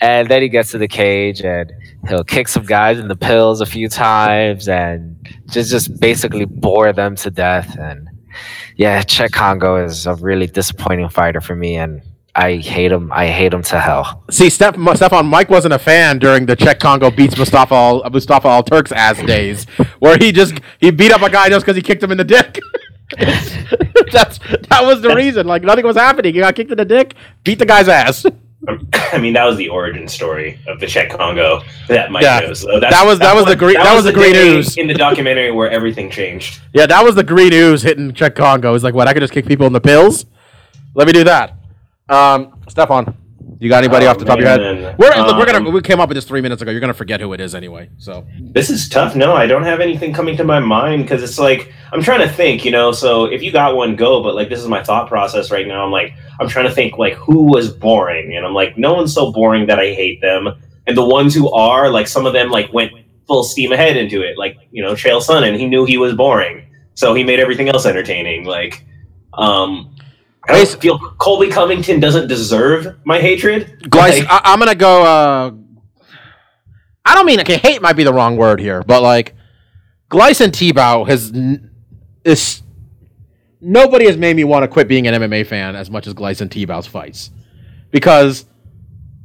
And 0.00 0.28
then 0.28 0.42
he 0.42 0.48
gets 0.48 0.70
to 0.70 0.78
the 0.78 0.86
cage 0.86 1.40
and 1.40 1.72
he'll 2.08 2.22
kick 2.22 2.46
some 2.46 2.64
guys 2.64 3.00
in 3.00 3.08
the 3.08 3.16
pills 3.16 3.60
a 3.60 3.66
few 3.66 3.88
times 3.88 4.68
and 4.68 5.16
just 5.50 5.70
just 5.70 5.98
basically 5.98 6.44
bore 6.44 6.92
them 6.92 7.16
to 7.16 7.30
death. 7.30 7.76
And 7.76 8.08
yeah, 8.76 9.02
Cheick 9.02 9.32
Kongo 9.32 9.84
is 9.84 10.06
a 10.06 10.14
really 10.14 10.46
disappointing 10.46 11.08
fighter 11.08 11.40
for 11.40 11.56
me, 11.56 11.74
and 11.74 12.00
I 12.36 12.58
hate 12.58 12.92
him. 12.92 13.10
I 13.10 13.26
hate 13.26 13.52
him 13.52 13.64
to 13.64 13.80
hell. 13.80 14.22
See, 14.30 14.48
Steph, 14.48 14.76
Stefan, 14.94 15.26
Mike 15.26 15.50
wasn't 15.50 15.74
a 15.74 15.78
fan 15.80 16.20
during 16.20 16.46
the 16.46 16.56
Cheick 16.56 16.78
Kongo 16.78 17.10
beats 17.10 17.34
Mostapha 17.34 17.72
Al, 17.72 18.02
Mostapha 18.04 18.44
Al 18.44 18.62
Turk's 18.62 18.92
ass 18.92 19.20
days, 19.24 19.64
where 19.98 20.16
he 20.16 20.30
just 20.30 20.60
he 20.78 20.92
beat 20.92 21.10
up 21.10 21.22
a 21.22 21.30
guy 21.30 21.48
just 21.48 21.66
because 21.66 21.74
he 21.74 21.82
kicked 21.82 22.00
him 22.00 22.12
in 22.12 22.18
the 22.18 22.24
dick. 22.24 22.60
That's 24.12 24.38
that 24.68 24.80
was 24.82 25.00
the 25.02 25.14
reason. 25.14 25.46
Like 25.46 25.62
nothing 25.62 25.84
was 25.86 25.96
happening. 25.96 26.34
He 26.34 26.40
got 26.40 26.54
kicked 26.54 26.70
in 26.70 26.76
the 26.76 26.84
dick, 26.84 27.14
beat 27.44 27.58
the 27.58 27.66
guy's 27.66 27.88
ass. 27.88 28.24
I 29.12 29.18
mean, 29.18 29.32
that 29.34 29.44
was 29.44 29.56
the 29.56 29.68
origin 29.68 30.08
story 30.08 30.58
of 30.66 30.80
the 30.80 30.86
Cheick 30.86 31.16
Kongo 31.16 31.62
that 31.88 32.10
Mike 32.10 32.22
Yeah. 32.24 32.40
knows. 32.40 32.60
So 32.60 32.80
That 32.80 33.04
was- 33.06 33.18
that 33.20 33.34
was 33.34 33.46
the 33.46 33.56
green- 33.56 33.74
that 33.76 33.94
was 33.94 34.04
the 34.04 34.12
green 34.12 34.32
day 34.32 34.48
ooze. 34.58 34.76
in 34.76 34.88
the 34.88 34.94
documentary 34.94 35.50
where 35.52 35.70
everything 35.70 36.10
changed. 36.10 36.60
Yeah, 36.74 36.86
that 36.86 37.02
was 37.04 37.14
the 37.14 37.22
green 37.22 37.52
ooze 37.52 37.82
hitting 37.82 38.12
Cheick 38.12 38.34
Kongo. 38.34 38.72
He's 38.72 38.84
like, 38.84 38.94
what? 38.94 39.08
I 39.08 39.12
could 39.14 39.20
just 39.22 39.32
kick 39.32 39.46
people 39.46 39.66
in 39.66 39.72
the 39.72 39.80
pills. 39.80 40.26
Let 40.94 41.06
me 41.06 41.12
do 41.12 41.24
that. 41.24 41.54
Um, 42.08 42.54
Stefan, 42.68 43.14
you 43.60 43.68
got 43.68 43.82
anybody 43.82 44.06
Oh, 44.06 44.10
off 44.10 44.18
the 44.18 44.24
top 44.24 44.38
of 44.38 44.40
your 44.40 44.48
head? 44.48 44.98
We're 44.98 45.08
look, 45.08 45.36
we're 45.36 45.46
gonna 45.46 45.66
Um, 45.66 45.72
we 45.72 45.82
came 45.82 46.00
up 46.00 46.08
with 46.08 46.16
this 46.16 46.24
three 46.24 46.40
minutes 46.40 46.62
ago. 46.62 46.70
You're 46.70 46.80
gonna 46.80 46.94
forget 46.94 47.20
who 47.20 47.32
it 47.32 47.40
is 47.40 47.54
anyway. 47.54 47.90
So 47.98 48.26
This 48.38 48.70
is 48.70 48.88
tough. 48.88 49.16
No, 49.16 49.34
I 49.34 49.46
don't 49.46 49.64
have 49.64 49.80
anything 49.80 50.12
coming 50.12 50.36
to 50.36 50.44
my 50.44 50.60
mind 50.60 51.02
because 51.02 51.22
it's 51.22 51.38
like 51.38 51.72
I'm 51.92 52.02
trying 52.02 52.20
to 52.20 52.28
think, 52.28 52.64
you 52.64 52.70
know. 52.70 52.92
So 52.92 53.24
if 53.24 53.42
you 53.42 53.50
got 53.50 53.74
one, 53.74 53.96
go. 53.96 54.22
But 54.22 54.34
like 54.34 54.48
this 54.48 54.60
is 54.60 54.68
my 54.68 54.82
thought 54.82 55.08
process 55.08 55.50
right 55.50 55.66
now. 55.66 55.84
I'm 55.84 55.90
like 55.90 56.14
I'm 56.40 56.48
trying 56.48 56.68
to 56.68 56.74
think 56.74 56.98
like 56.98 57.14
who 57.14 57.42
was 57.44 57.72
boring, 57.72 58.36
and 58.36 58.46
I'm 58.46 58.54
like 58.54 58.78
no 58.78 58.94
one's 58.94 59.12
so 59.12 59.32
boring 59.32 59.66
that 59.66 59.78
I 59.80 59.92
hate 59.92 60.20
them, 60.20 60.48
and 60.86 60.96
the 60.96 61.04
ones 61.04 61.34
who 61.34 61.50
are 61.52 61.90
like 61.90 62.06
some 62.06 62.26
of 62.26 62.32
them 62.32 62.50
like 62.50 62.72
went 62.72 62.92
full 63.26 63.44
steam 63.44 63.72
ahead 63.72 63.96
into 63.96 64.22
it, 64.22 64.38
like 64.38 64.56
you 64.70 64.82
know 64.82 64.94
Trail 64.94 65.20
Chael 65.20 65.42
Sonnen. 65.42 65.58
He 65.58 65.66
knew 65.66 65.84
he 65.84 65.98
was 65.98 66.14
boring, 66.14 66.64
so 66.94 67.12
he 67.12 67.24
made 67.24 67.40
everything 67.40 67.68
else 67.68 67.86
entertaining. 67.86 68.44
Like, 68.44 68.84
um. 69.34 69.94
I 70.48 70.64
feel 70.64 70.98
Colby 70.98 71.48
Covington 71.48 72.00
doesn't 72.00 72.28
deserve 72.28 72.96
my 73.04 73.18
hatred. 73.18 73.80
Gleis, 73.84 74.20
Like, 74.20 74.28
I, 74.28 74.40
I'm 74.44 74.58
gonna 74.58 74.74
go. 74.74 75.02
Uh, 75.02 75.52
I 77.04 77.14
don't 77.14 77.26
mean 77.26 77.40
okay. 77.40 77.58
Hate 77.58 77.82
might 77.82 77.94
be 77.94 78.04
the 78.04 78.12
wrong 78.12 78.36
word 78.36 78.60
here, 78.60 78.82
but 78.82 79.02
like 79.02 79.34
Gleison 80.10 80.48
Tibau 80.48 81.06
has 81.06 81.32
is 82.24 82.62
nobody 83.60 84.06
has 84.06 84.16
made 84.16 84.36
me 84.36 84.44
want 84.44 84.62
to 84.62 84.68
quit 84.68 84.88
being 84.88 85.06
an 85.06 85.14
MMA 85.22 85.46
fan 85.46 85.76
as 85.76 85.90
much 85.90 86.06
as 86.06 86.14
Gleison 86.14 86.48
Tibau's 86.48 86.86
fights 86.86 87.30
because 87.90 88.46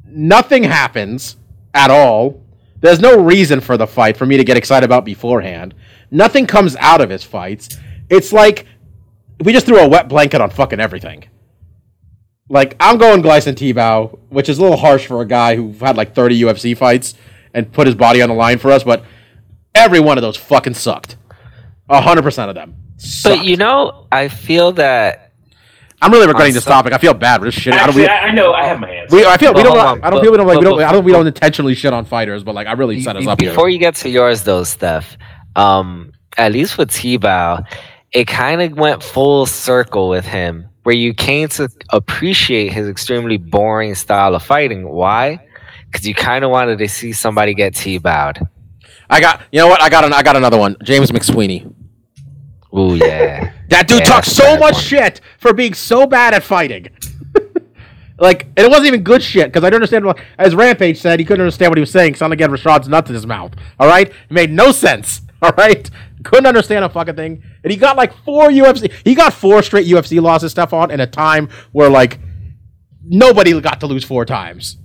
nothing 0.06 0.64
happens 0.64 1.38
at 1.74 1.90
all. 1.90 2.42
There's 2.80 3.00
no 3.00 3.22
reason 3.22 3.62
for 3.62 3.78
the 3.78 3.88
fight 3.88 4.18
for 4.18 4.26
me 4.26 4.38
to 4.38 4.44
get 4.44 4.58
excited 4.58 4.86
about 4.86 5.06
beforehand. 5.06 5.74
Nothing 6.12 6.46
comes 6.46 6.76
out 6.78 7.02
of 7.02 7.10
his 7.10 7.24
fights. 7.24 7.78
It's 8.10 8.34
like 8.34 8.66
we 9.42 9.54
just 9.54 9.66
threw 9.66 9.80
a 9.80 9.88
wet 9.88 10.08
blanket 10.10 10.42
on 10.42 10.50
fucking 10.50 10.80
everything. 10.80 11.26
Like 12.50 12.76
I'm 12.80 12.98
going 12.98 13.22
Gleison 13.24 13.54
Tibau, 13.56 14.20
which 14.30 14.50
is 14.50 14.58
a 14.58 14.62
little 14.62 14.78
harsh 14.78 15.06
for 15.08 15.22
a 15.22 15.26
guy 15.26 15.56
who 15.56 15.72
had 15.74 15.96
like 15.98 16.14
30 16.14 16.42
UFC 16.42 16.78
fights 16.78 17.16
and 17.54 17.72
put 17.72 17.88
his 17.88 17.96
body 17.96 18.22
on 18.22 18.30
the 18.30 18.36
line 18.36 18.60
for 18.60 18.72
us, 18.72 18.84
but 18.84 19.04
every 19.74 20.00
one 20.00 20.18
of 20.18 20.22
those 20.22 20.38
fucking 20.38 20.74
sucked. 20.74 21.16
hundred 21.90 22.24
percent 22.24 22.50
of 22.50 22.56
them. 22.56 22.76
Sucked. 22.98 23.38
But 23.40 23.46
you 23.46 23.58
know, 23.58 24.08
I 24.12 24.28
feel 24.28 24.74
that 24.74 25.32
I'm 26.02 26.12
really 26.12 26.28
regretting 26.28 26.54
this 26.54 26.66
topic. 26.66 26.92
I 26.92 26.98
feel 26.98 27.14
bad. 27.14 27.40
We're 27.42 27.50
just 27.52 27.66
shitting. 27.66 27.80
I 27.80 27.86
don't, 27.88 27.96
we, 27.96 28.06
I, 28.06 28.28
I 28.28 28.32
know 28.34 28.52
I 28.54 28.66
have 28.66 28.80
my 28.80 28.90
hands. 28.90 29.12
we, 29.12 29.26
I 29.26 29.38
feel 29.38 29.54
we 29.54 29.64
don't. 29.64 29.78
on, 29.78 30.04
I 30.04 30.10
don't 30.10 30.20
but- 30.20 30.22
feel 30.24 30.32
we 30.32 30.38
don't 30.38 30.48
like. 30.48 30.60
We 30.60 30.66
don't. 30.66 30.78
but- 30.78 30.86
I 30.86 30.92
don't. 30.92 31.06
We 31.06 31.12
don't 31.14 31.28
intentionally 31.28 31.76
shit 31.76 31.94
on 31.94 32.04
fighters, 32.06 32.44
but 32.44 32.54
like 32.56 32.68
I 32.68 32.74
really 32.74 33.02
set 33.02 33.16
us 33.16 33.26
up 33.26 33.40
Before 33.40 33.68
here. 33.68 33.74
you 33.74 33.80
get 33.80 33.96
to 33.96 34.10
yours, 34.10 34.44
though, 34.44 34.64
Steph, 34.66 35.18
um, 35.56 36.12
at 36.38 36.52
least 36.52 36.78
with 36.78 36.92
T-Bow, 36.92 37.64
it 38.14 38.26
kind 38.28 38.62
of 38.62 38.74
went 38.78 39.02
full 39.04 39.46
circle 39.46 40.10
with 40.10 40.26
him, 40.26 40.68
where 40.84 40.96
you 40.96 41.14
came 41.14 41.48
to 41.50 41.70
appreciate 41.90 42.72
his 42.74 42.88
extremely 42.88 43.38
boring 43.38 43.96
style 43.96 44.36
of 44.36 44.44
fighting. 44.44 44.88
Why? 44.88 45.40
Because 45.92 46.08
you 46.08 46.14
kind 46.16 46.44
of 46.44 46.52
wanted 46.52 46.78
to 46.80 46.88
see 46.90 47.12
somebody 47.14 47.54
get 47.54 47.76
T-bowed. 47.76 48.40
I 49.10 49.20
got. 49.20 49.42
You 49.52 49.60
know 49.60 49.68
what? 49.68 49.82
I 49.82 49.90
got. 49.90 50.04
An, 50.06 50.14
I 50.14 50.24
got 50.24 50.36
another 50.36 50.58
one. 50.58 50.76
James 50.84 51.12
McSweeney. 51.12 51.72
Ooh 52.76 52.96
yeah. 52.96 53.52
That 53.70 53.88
dude 53.88 54.00
Yeah, 54.00 54.06
talks 54.06 54.32
so 54.32 54.58
much 54.58 54.74
one. 54.74 54.82
shit 54.82 55.22
for 55.40 55.54
being 55.54 55.74
so 55.74 56.06
bad 56.06 56.34
at 56.36 56.44
fighting. 56.44 56.88
like, 58.20 58.44
and 58.56 58.60
it 58.60 58.70
wasn't 58.70 58.88
even 58.88 59.02
good 59.04 59.24
shit 59.24 59.48
because 59.48 59.64
I 59.64 59.70
don't 59.70 59.78
understand 59.78 60.06
what, 60.06 60.20
as 60.38 60.54
Rampage 60.54 61.00
said, 61.00 61.20
he 61.20 61.26
couldn't 61.26 61.42
understand 61.42 61.72
what 61.72 61.78
he 61.78 61.82
was 61.82 61.90
saying. 61.92 62.16
Sounded 62.16 62.40
like 62.40 62.40
he 62.40 62.44
had 62.44 62.52
Rashad's 62.52 62.88
nuts 62.88 63.10
in 63.10 63.16
his 63.16 63.26
mouth. 63.26 63.54
All 63.80 63.88
right, 63.88 64.08
it 64.10 64.16
made 64.32 64.52
no 64.52 64.72
sense. 64.72 65.22
All 65.42 65.54
right, 65.58 65.90
couldn't 66.24 66.46
understand 66.46 66.86
a 66.86 66.90
fucking 66.90 67.16
thing. 67.16 67.44
And 67.64 67.72
he 67.72 67.78
got 67.78 67.96
like 67.98 68.14
four 68.24 68.50
UFC. 68.50 68.92
He 69.04 69.16
got 69.16 69.34
four 69.34 69.62
straight 69.62 69.88
UFC 69.88 70.22
losses, 70.22 70.52
stuff 70.52 70.74
on 70.74 70.92
in 70.92 71.00
a 71.00 71.08
time 71.08 71.50
where 71.72 71.90
like 71.90 72.20
nobody 73.04 73.60
got 73.62 73.80
to 73.82 73.88
lose 73.88 74.04
four 74.04 74.26
times. 74.26 74.78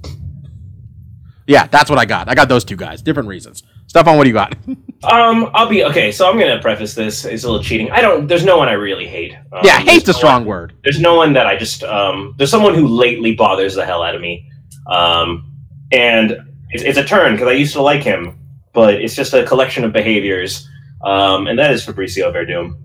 Yeah, 1.46 1.66
that's 1.66 1.88
what 1.88 1.98
I 1.98 2.04
got. 2.04 2.28
I 2.28 2.34
got 2.34 2.48
those 2.48 2.64
two 2.64 2.76
guys, 2.76 3.00
different 3.00 3.28
reasons. 3.28 3.62
Stefan, 3.86 4.18
what 4.18 4.24
do 4.24 4.28
you 4.30 4.34
got? 4.34 4.56
Um, 5.04 5.48
I'll 5.54 5.68
be 5.68 5.84
okay. 5.84 6.10
So 6.10 6.28
I'm 6.28 6.36
gonna 6.36 6.60
preface 6.60 6.92
this. 6.92 7.24
It's 7.24 7.44
a 7.44 7.46
little 7.48 7.62
cheating. 7.62 7.88
I 7.92 8.00
don't. 8.00 8.26
There's 8.26 8.44
no 8.44 8.58
one 8.58 8.68
I 8.68 8.72
really 8.72 9.06
hate. 9.06 9.32
Um, 9.52 9.60
yeah, 9.62 9.78
hate's 9.78 10.08
a 10.08 10.12
strong 10.12 10.40
one- 10.40 10.46
word. 10.48 10.72
There's 10.82 10.98
no 10.98 11.14
one 11.14 11.32
that 11.34 11.46
I 11.46 11.56
just. 11.56 11.84
Um, 11.84 12.34
there's 12.36 12.50
someone 12.50 12.74
who 12.74 12.88
lately 12.88 13.36
bothers 13.36 13.76
the 13.76 13.86
hell 13.86 14.02
out 14.02 14.16
of 14.16 14.20
me. 14.20 14.50
Um, 14.90 15.52
and 15.92 16.36
it's, 16.70 16.82
it's 16.82 16.98
a 16.98 17.04
turn 17.04 17.34
because 17.34 17.46
I 17.46 17.52
used 17.52 17.74
to 17.74 17.80
like 17.80 18.02
him, 18.02 18.40
but 18.74 18.94
it's 18.94 19.14
just 19.14 19.34
a 19.34 19.44
collection 19.46 19.84
of 19.84 19.92
behaviors. 19.92 20.68
Um, 21.04 21.46
and 21.46 21.58
that 21.58 21.70
is 21.72 21.84
Fabricio 21.86 22.32
Werdum. 22.32 22.76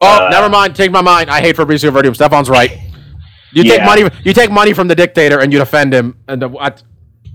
Oh, 0.00 0.26
Uh, 0.26 0.30
never 0.30 0.48
mind. 0.48 0.74
Take 0.76 0.90
my 0.90 1.00
mind. 1.00 1.30
I 1.30 1.40
hate 1.40 1.56
Fabricio 1.56 1.90
Werdum. 1.90 2.14
Stefan's 2.14 2.50
right. 2.50 2.78
You 3.52 3.64
take 3.64 3.84
money. 3.84 4.08
You 4.24 4.32
take 4.32 4.50
money 4.50 4.72
from 4.72 4.88
the 4.88 4.94
dictator 4.94 5.40
and 5.40 5.52
you 5.52 5.58
defend 5.58 5.92
him. 5.92 6.16
And 6.28 6.40
the, 6.42 6.48
what? 6.48 6.82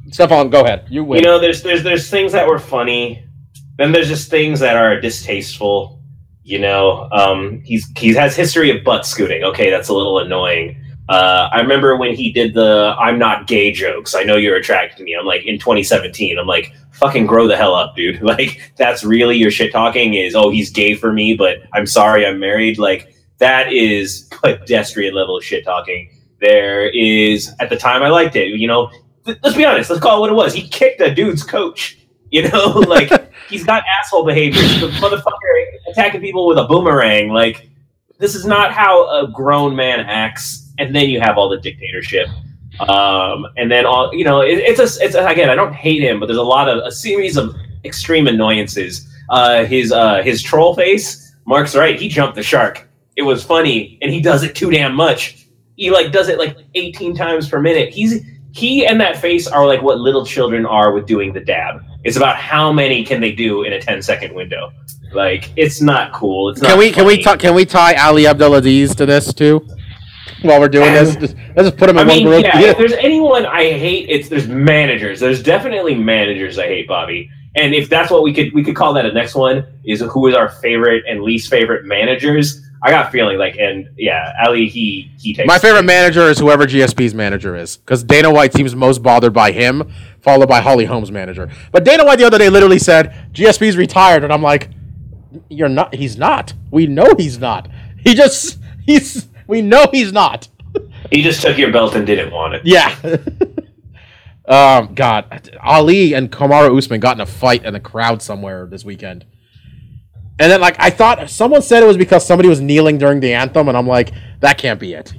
Stefan, 0.10 0.50
go 0.50 0.62
ahead. 0.64 0.86
You 0.90 1.04
win. 1.04 1.20
You 1.20 1.26
know, 1.26 1.40
there's 1.40 1.62
there's 1.62 1.84
there's 1.84 2.10
things 2.10 2.32
that 2.32 2.48
were 2.48 2.60
funny. 2.60 3.24
Then 3.78 3.92
there's 3.92 4.08
just 4.08 4.30
things 4.30 4.60
that 4.60 4.76
are 4.76 5.00
distasteful. 5.00 6.02
You 6.44 6.60
know, 6.60 7.10
um, 7.12 7.62
he's 7.64 7.88
he 7.98 8.14
has 8.16 8.36
history 8.36 8.72
of 8.72 8.84
butt 8.84 9.06
scooting. 9.06 9.44
Okay, 9.44 9.70
that's 9.70 9.90
a 9.90 9.94
little 9.94 10.20
annoying. 10.20 10.82
Uh, 11.10 11.48
I 11.52 11.62
remember 11.62 11.96
when 11.96 12.16
he 12.16 12.32
did 12.32 12.54
the 12.54 12.96
"I'm 13.00 13.18
not 13.18 13.48
gay" 13.48 13.72
jokes. 13.72 14.14
I 14.14 14.24
know 14.24 14.36
you're 14.36 14.58
attracted 14.58 14.98
to 14.98 15.04
me. 15.04 15.16
I'm 15.16 15.26
like 15.26 15.46
in 15.46 15.58
2017. 15.58 16.38
I'm 16.38 16.48
like, 16.48 16.74
fucking 16.98 17.28
grow 17.28 17.48
the 17.48 17.56
hell 17.56 17.74
up, 17.74 17.96
dude. 17.96 18.22
Like 18.28 18.74
that's 18.76 19.04
really 19.06 19.38
your 19.38 19.52
shit 19.52 19.72
talking 19.72 20.16
is 20.16 20.36
oh 20.36 20.50
he's 20.50 20.70
gay 20.70 20.96
for 20.96 21.14
me, 21.14 21.34
but 21.34 21.60
I'm 21.74 21.86
sorry 21.86 22.26
I'm 22.26 22.40
married. 22.40 22.78
Like 22.78 23.14
that 23.38 23.72
is 23.72 24.28
pedestrian 24.32 25.14
level 25.14 25.40
shit 25.40 25.64
talking. 25.64 26.10
There 26.42 26.90
is 26.90 27.54
at 27.60 27.70
the 27.70 27.78
time 27.78 28.04
I 28.04 28.10
liked 28.10 28.36
it. 28.36 28.60
You 28.60 28.68
know, 28.68 28.92
th- 29.26 29.38
let's 29.44 29.56
be 29.56 29.66
honest. 29.66 29.90
Let's 29.90 30.02
call 30.02 30.18
it 30.18 30.20
what 30.20 30.30
it 30.30 30.34
was. 30.34 30.54
He 30.54 30.68
kicked 30.68 31.00
a 31.02 31.14
dude's 31.14 31.44
coach. 31.44 31.96
You 32.30 32.50
know, 32.50 32.84
like 32.90 33.10
he's 33.48 33.64
got 33.64 33.86
asshole 34.02 34.26
behavior. 34.26 34.62
The 34.62 34.92
motherfucker 35.00 35.90
attacking 35.90 36.20
people 36.20 36.46
with 36.46 36.58
a 36.58 36.66
boomerang. 36.66 37.30
Like 37.30 37.70
this 38.20 38.36
is 38.36 38.46
not 38.46 38.74
how 38.74 39.08
a 39.24 39.32
grown 39.32 39.78
man 39.78 40.02
acts. 40.02 40.67
And 40.78 40.96
then 40.96 41.10
you 41.10 41.20
have 41.20 41.38
all 41.38 41.50
the 41.50 41.60
dictatorship. 41.60 42.28
Um, 42.80 43.48
and 43.58 43.72
then 43.72 43.86
all 43.86 44.14
you 44.14 44.24
know, 44.24 44.42
it, 44.42 44.60
it's 44.60 44.80
a, 44.80 45.04
it's 45.04 45.16
a, 45.16 45.26
again. 45.26 45.50
I 45.50 45.56
don't 45.56 45.74
hate 45.74 46.02
him, 46.04 46.20
but 46.20 46.28
there's 46.28 46.38
a 46.38 46.44
lot 46.44 46.70
of 46.70 46.80
a 46.86 46.92
series 46.92 47.38
of 47.38 47.56
extreme 47.86 48.28
annoyances. 48.28 49.08
Uh, 49.30 49.66
his 49.66 49.92
uh, 49.92 50.22
his 50.24 50.42
troll 50.44 50.76
face. 50.76 51.34
Mark's 51.46 51.76
right. 51.76 52.00
He 52.00 52.08
jumped 52.10 52.36
the 52.36 52.44
shark. 52.44 52.88
It 53.16 53.24
was 53.24 53.44
funny, 53.44 53.98
and 54.02 54.12
he 54.12 54.22
does 54.22 54.44
it 54.44 54.54
too 54.56 54.70
damn 54.70 54.94
much. 54.94 55.48
He 55.76 55.90
like 55.90 56.12
does 56.12 56.28
it 56.30 56.38
like 56.38 56.58
18 56.76 57.16
times 57.16 57.50
per 57.50 57.60
minute. 57.60 57.90
He's 57.90 58.24
he 58.52 58.86
and 58.86 59.00
that 59.02 59.18
face 59.18 59.48
are 59.48 59.66
like 59.66 59.82
what 59.82 60.00
little 60.00 60.26
children 60.26 60.66
are 60.66 60.92
with 60.92 61.06
doing 61.08 61.34
the 61.34 61.40
dab. 61.40 61.82
It's 62.04 62.18
about 62.18 62.36
how 62.36 62.72
many 62.72 63.04
can 63.04 63.22
they 63.22 63.32
do 63.32 63.64
in 63.64 63.74
a 63.74 63.82
10 63.82 64.02
second 64.02 64.34
window. 64.36 64.72
Like 65.14 65.52
it's 65.56 65.82
not 65.82 66.14
cool. 66.14 66.50
It's 66.50 66.60
Can 66.60 66.70
not 66.72 66.80
we 66.80 66.92
can 66.92 67.06
we 67.06 67.14
funny. 67.16 67.24
ta- 67.24 67.38
can 67.38 67.56
we 67.56 67.66
tie 67.66 67.96
Ali 67.96 68.28
Abdelaziz 68.28 68.94
to 68.96 69.06
this 69.06 69.34
too? 69.34 69.68
While 70.42 70.60
we're 70.60 70.70
doing 70.70 70.94
this, 70.94 71.16
just, 71.16 71.36
let's 71.56 71.70
just 71.70 71.78
put 71.78 71.90
him 71.90 71.98
I 71.98 72.02
in 72.02 72.08
mean, 72.08 72.28
one 72.28 72.42
group. 72.42 72.54
yeah, 72.54 72.72
if 72.72 72.78
there's 72.78 72.94
anyone 72.94 73.46
I 73.46 73.72
hate, 73.72 74.10
it's 74.10 74.30
there's 74.30 74.48
managers. 74.48 75.20
There's 75.20 75.42
definitely 75.42 75.96
managers 75.96 76.58
I 76.60 76.68
hate, 76.68 76.88
Bobby. 76.88 77.30
And 77.56 77.74
if 77.74 77.90
that's 77.90 78.12
what 78.12 78.22
we 78.24 78.34
could 78.34 78.54
we 78.54 78.64
could 78.64 78.76
call 78.76 78.94
that 78.94 79.06
a 79.06 79.12
next 79.12 79.34
one 79.34 79.66
is 79.84 80.02
who 80.02 80.28
is 80.28 80.36
our 80.36 80.50
favorite 80.50 81.04
and 81.08 81.22
least 81.24 81.50
favorite 81.50 81.86
managers. 81.86 82.62
I 82.84 82.92
got 82.92 83.08
a 83.08 83.12
feeling 83.12 83.40
like 83.40 83.58
and 83.58 83.90
yeah, 83.98 84.34
Ali 84.46 84.68
he 84.68 85.12
he 85.20 85.34
takes 85.34 85.48
My 85.48 85.58
favorite 85.58 85.84
manager 85.84 86.30
is 86.30 86.38
whoever 86.38 86.66
GSP's 86.66 87.16
manager 87.16 87.56
is, 87.56 87.78
because 87.78 88.04
Dana 88.04 88.32
White 88.32 88.54
seems 88.54 88.76
most 88.76 89.02
bothered 89.02 89.34
by 89.34 89.52
him, 89.52 89.92
followed 90.22 90.48
by 90.48 90.62
Holly 90.62 90.86
Holm's 90.86 91.12
manager. 91.12 91.50
But 91.72 91.84
Dana 91.84 92.06
White 92.06 92.20
the 92.20 92.26
other 92.26 92.38
day 92.38 92.50
literally 92.50 92.78
said 92.78 93.32
GSP's 93.34 93.76
retired, 93.76 94.24
and 94.24 94.32
I'm 94.32 94.44
like, 94.44 94.70
you're 95.50 95.70
not. 95.70 95.96
He's 95.96 96.18
not. 96.18 96.54
We 96.70 96.86
know 96.86 97.16
he's 97.18 97.40
not. 97.40 97.68
He 98.04 98.14
just 98.14 98.60
he's. 98.86 99.28
We 99.48 99.62
know 99.62 99.86
he's 99.92 100.12
not. 100.12 100.48
He 101.10 101.24
just 101.24 101.42
took 101.42 101.58
your 101.58 101.72
belt 101.72 101.96
and 101.96 102.06
didn't 102.06 102.32
want 102.32 102.54
it. 102.56 102.62
Yeah. 102.66 102.94
um. 104.48 104.94
God, 104.94 105.58
Ali 105.64 106.14
and 106.14 106.32
Kamaru 106.32 106.78
Usman 106.78 107.00
got 107.00 107.16
in 107.18 107.22
a 107.22 107.26
fight 107.26 107.66
in 107.66 107.74
the 107.74 107.80
crowd 107.80 108.22
somewhere 108.22 108.68
this 108.70 108.84
weekend. 108.84 109.26
And 110.40 110.52
then, 110.52 110.62
like, 110.62 110.76
I 110.80 110.90
thought 110.90 111.30
someone 111.30 111.62
said 111.62 111.82
it 111.82 111.88
was 111.88 111.98
because 111.98 112.26
somebody 112.28 112.48
was 112.50 112.62
kneeling 112.62 112.98
during 112.98 113.22
the 113.22 113.34
anthem, 113.34 113.70
and 113.70 113.78
I'm 113.78 113.88
like, 113.88 114.12
that 114.42 114.58
can't 114.58 114.80
be 114.80 114.94
it. 114.94 115.14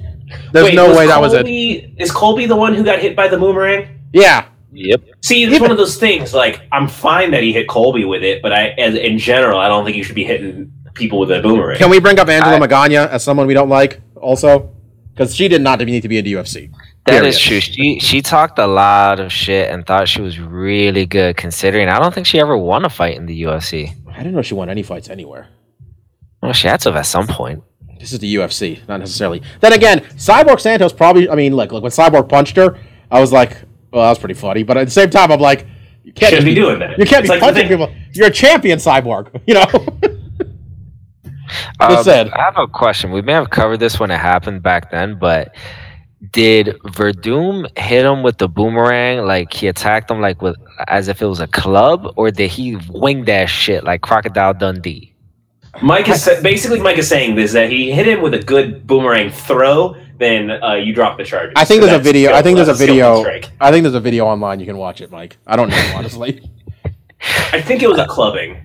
There's 0.53 0.65
Wait, 0.65 0.75
no 0.75 0.95
way 0.95 1.07
that 1.07 1.19
was 1.19 1.33
it. 1.33 1.45
Is 1.97 2.11
Colby, 2.11 2.45
the 2.45 2.55
one 2.55 2.73
who 2.73 2.83
got 2.83 2.99
hit 2.99 3.15
by 3.15 3.27
the 3.27 3.37
boomerang? 3.37 3.99
Yeah, 4.13 4.45
Yep. 4.71 5.01
See, 5.21 5.43
it's 5.43 5.49
Even- 5.51 5.61
one 5.63 5.71
of 5.71 5.77
those 5.77 5.97
things. 5.97 6.33
Like, 6.33 6.61
I'm 6.71 6.87
fine 6.87 7.31
that 7.31 7.43
he 7.43 7.51
hit 7.51 7.67
Colby 7.67 8.05
with 8.05 8.23
it, 8.23 8.41
but 8.41 8.53
I, 8.53 8.69
as 8.69 8.95
in 8.95 9.17
general, 9.17 9.59
I 9.59 9.67
don't 9.67 9.83
think 9.83 9.97
you 9.97 10.03
should 10.03 10.15
be 10.15 10.23
hitting 10.23 10.71
people 10.93 11.19
with 11.19 11.31
a 11.31 11.41
boomerang. 11.41 11.77
Can 11.77 11.89
we 11.89 11.99
bring 11.99 12.19
up 12.19 12.29
Angela 12.29 12.55
I- 12.55 12.59
Magana 12.59 13.09
as 13.09 13.23
someone 13.23 13.47
we 13.47 13.53
don't 13.53 13.69
like 13.69 13.99
also? 14.21 14.75
Because 15.11 15.35
she 15.35 15.47
did 15.47 15.61
not 15.61 15.79
need 15.81 16.01
to 16.01 16.07
be 16.07 16.17
in 16.17 16.23
the 16.25 16.33
UFC. 16.33 16.71
That 17.05 17.13
Period. 17.13 17.29
is 17.29 17.39
true. 17.39 17.59
She 17.59 17.99
she 17.99 18.21
talked 18.21 18.59
a 18.59 18.67
lot 18.67 19.19
of 19.19 19.31
shit 19.31 19.69
and 19.71 19.85
thought 19.85 20.07
she 20.07 20.21
was 20.21 20.39
really 20.39 21.05
good 21.05 21.35
considering 21.37 21.89
I 21.89 21.99
don't 21.99 22.13
think 22.13 22.25
she 22.27 22.39
ever 22.39 22.57
won 22.57 22.85
a 22.85 22.89
fight 22.89 23.17
in 23.17 23.25
the 23.25 23.43
UFC. 23.43 23.91
I 24.11 24.17
didn't 24.17 24.33
know 24.33 24.41
she 24.41 24.53
won 24.53 24.69
any 24.69 24.83
fights 24.83 25.09
anywhere. 25.09 25.47
Well, 26.41 26.53
she 26.53 26.67
had 26.67 26.79
to 26.81 26.89
have 26.89 26.97
at 26.97 27.05
some 27.05 27.27
point. 27.27 27.63
This 27.99 28.13
is 28.13 28.19
the 28.19 28.33
UFC, 28.35 28.87
not 28.87 28.99
necessarily. 29.01 29.41
Then 29.59 29.73
again, 29.73 29.99
Cyborg 30.15 30.61
Santos 30.61 30.93
probably. 30.93 31.29
I 31.29 31.35
mean, 31.35 31.53
look, 31.55 31.71
look 31.73 31.83
when 31.83 31.91
Cyborg 31.91 32.29
punched 32.29 32.55
her, 32.55 32.77
I 33.11 33.19
was 33.19 33.33
like, 33.33 33.57
well, 33.91 34.03
that 34.03 34.09
was 34.09 34.19
pretty 34.19 34.35
funny. 34.35 34.63
But 34.63 34.77
at 34.77 34.85
the 34.85 34.91
same 34.91 35.09
time, 35.09 35.31
I'm 35.33 35.39
like, 35.41 35.67
you 36.05 36.13
can't 36.13 36.29
Shouldn't 36.29 36.45
be 36.45 36.55
doing 36.55 36.79
that. 36.79 36.97
You 36.97 37.05
can't 37.05 37.25
It's 37.25 37.33
be 37.33 37.39
like 37.39 37.41
punching 37.41 37.67
people. 37.67 37.91
You're 38.13 38.27
a 38.27 38.31
champion, 38.31 38.79
Cyborg. 38.79 39.41
You 39.47 39.55
know. 39.55 40.48
Just 41.81 41.97
Um, 41.99 42.03
said. 42.03 42.29
I 42.31 42.41
have 42.43 42.57
a 42.57 42.67
question. 42.67 43.11
We 43.11 43.21
may 43.21 43.33
have 43.33 43.49
covered 43.49 43.77
this 43.77 43.99
when 43.99 44.11
it 44.11 44.17
happened 44.19 44.63
back 44.63 44.91
then, 44.91 45.17
but 45.19 45.55
did 46.31 46.67
Werdum 46.83 47.65
hit 47.77 48.05
him 48.05 48.23
with 48.23 48.37
the 48.37 48.47
boomerang 48.49 49.25
like 49.25 49.53
he 49.53 49.67
attacked 49.67 50.11
him 50.11 50.19
like 50.19 50.41
with 50.41 50.57
as 50.87 51.07
if 51.07 51.21
it 51.21 51.25
was 51.27 51.39
a 51.39 51.47
club, 51.47 52.13
or 52.17 52.31
did 52.31 52.49
he 52.49 52.77
wing 52.89 53.25
that 53.25 53.45
shit 53.49 53.83
like 53.83 54.01
Crocodile 54.01 54.53
Dundee? 54.53 55.13
Mike 55.81 56.09
is 56.09 56.27
basically 56.41 56.79
Mike 56.81 56.97
is 56.97 57.07
saying 57.07 57.35
this 57.35 57.53
that 57.53 57.69
he 57.69 57.91
hit 57.91 58.07
him 58.07 58.21
with 58.21 58.33
a 58.33 58.39
good 58.39 58.85
boomerang 58.85 59.29
throw, 59.29 59.95
then 60.17 60.51
uh, 60.51 60.73
you 60.73 60.93
drop 60.93 61.17
the 61.17 61.23
charges. 61.23 61.53
I 61.55 61.63
think 61.63 61.81
there's 61.81 61.93
a 61.93 61.97
That's 61.97 62.07
video. 62.07 62.33
I 62.33 62.41
think 62.41 62.55
there's 62.57 62.67
a 62.67 62.73
video. 62.73 63.23
I 63.61 63.71
think 63.71 63.83
there's 63.83 63.95
a 63.95 63.99
video 63.99 64.25
online. 64.25 64.59
You 64.59 64.65
can 64.65 64.77
watch 64.77 64.99
it, 64.99 65.11
Mike. 65.11 65.37
I 65.47 65.55
don't 65.55 65.69
know 65.69 65.91
honestly. 65.95 66.41
I 67.53 67.61
think 67.61 67.83
it 67.83 67.89
was 67.89 67.99
a 67.99 68.07
clubbing. 68.07 68.57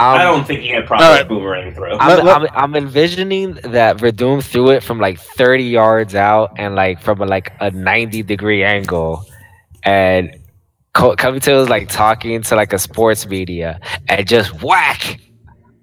Um, 0.00 0.18
I 0.18 0.22
don't 0.24 0.46
think 0.46 0.60
he 0.60 0.68
had 0.68 0.86
proper 0.86 1.04
All 1.04 1.12
right. 1.12 1.28
boomerang 1.28 1.74
throw. 1.74 1.96
I'm, 1.98 2.08
Let- 2.08 2.24
let- 2.24 2.36
I'm, 2.52 2.74
I'm 2.74 2.76
envisioning 2.76 3.54
that 3.64 3.98
Werdum 3.98 4.42
threw 4.42 4.70
it 4.70 4.82
from 4.82 4.98
like 4.98 5.18
30 5.20 5.64
yards 5.64 6.14
out 6.14 6.52
and 6.58 6.74
like 6.74 7.00
from 7.02 7.20
a, 7.20 7.26
like 7.26 7.52
a 7.60 7.70
90 7.70 8.22
degree 8.22 8.64
angle, 8.64 9.24
and 9.84 10.36
Co- 10.94 11.14
Covington 11.16 11.54
was 11.56 11.68
like 11.68 11.88
talking 11.88 12.42
to 12.42 12.56
like 12.56 12.72
a 12.72 12.78
sports 12.78 13.26
media, 13.28 13.78
and 14.08 14.26
just 14.26 14.62
whack, 14.62 15.20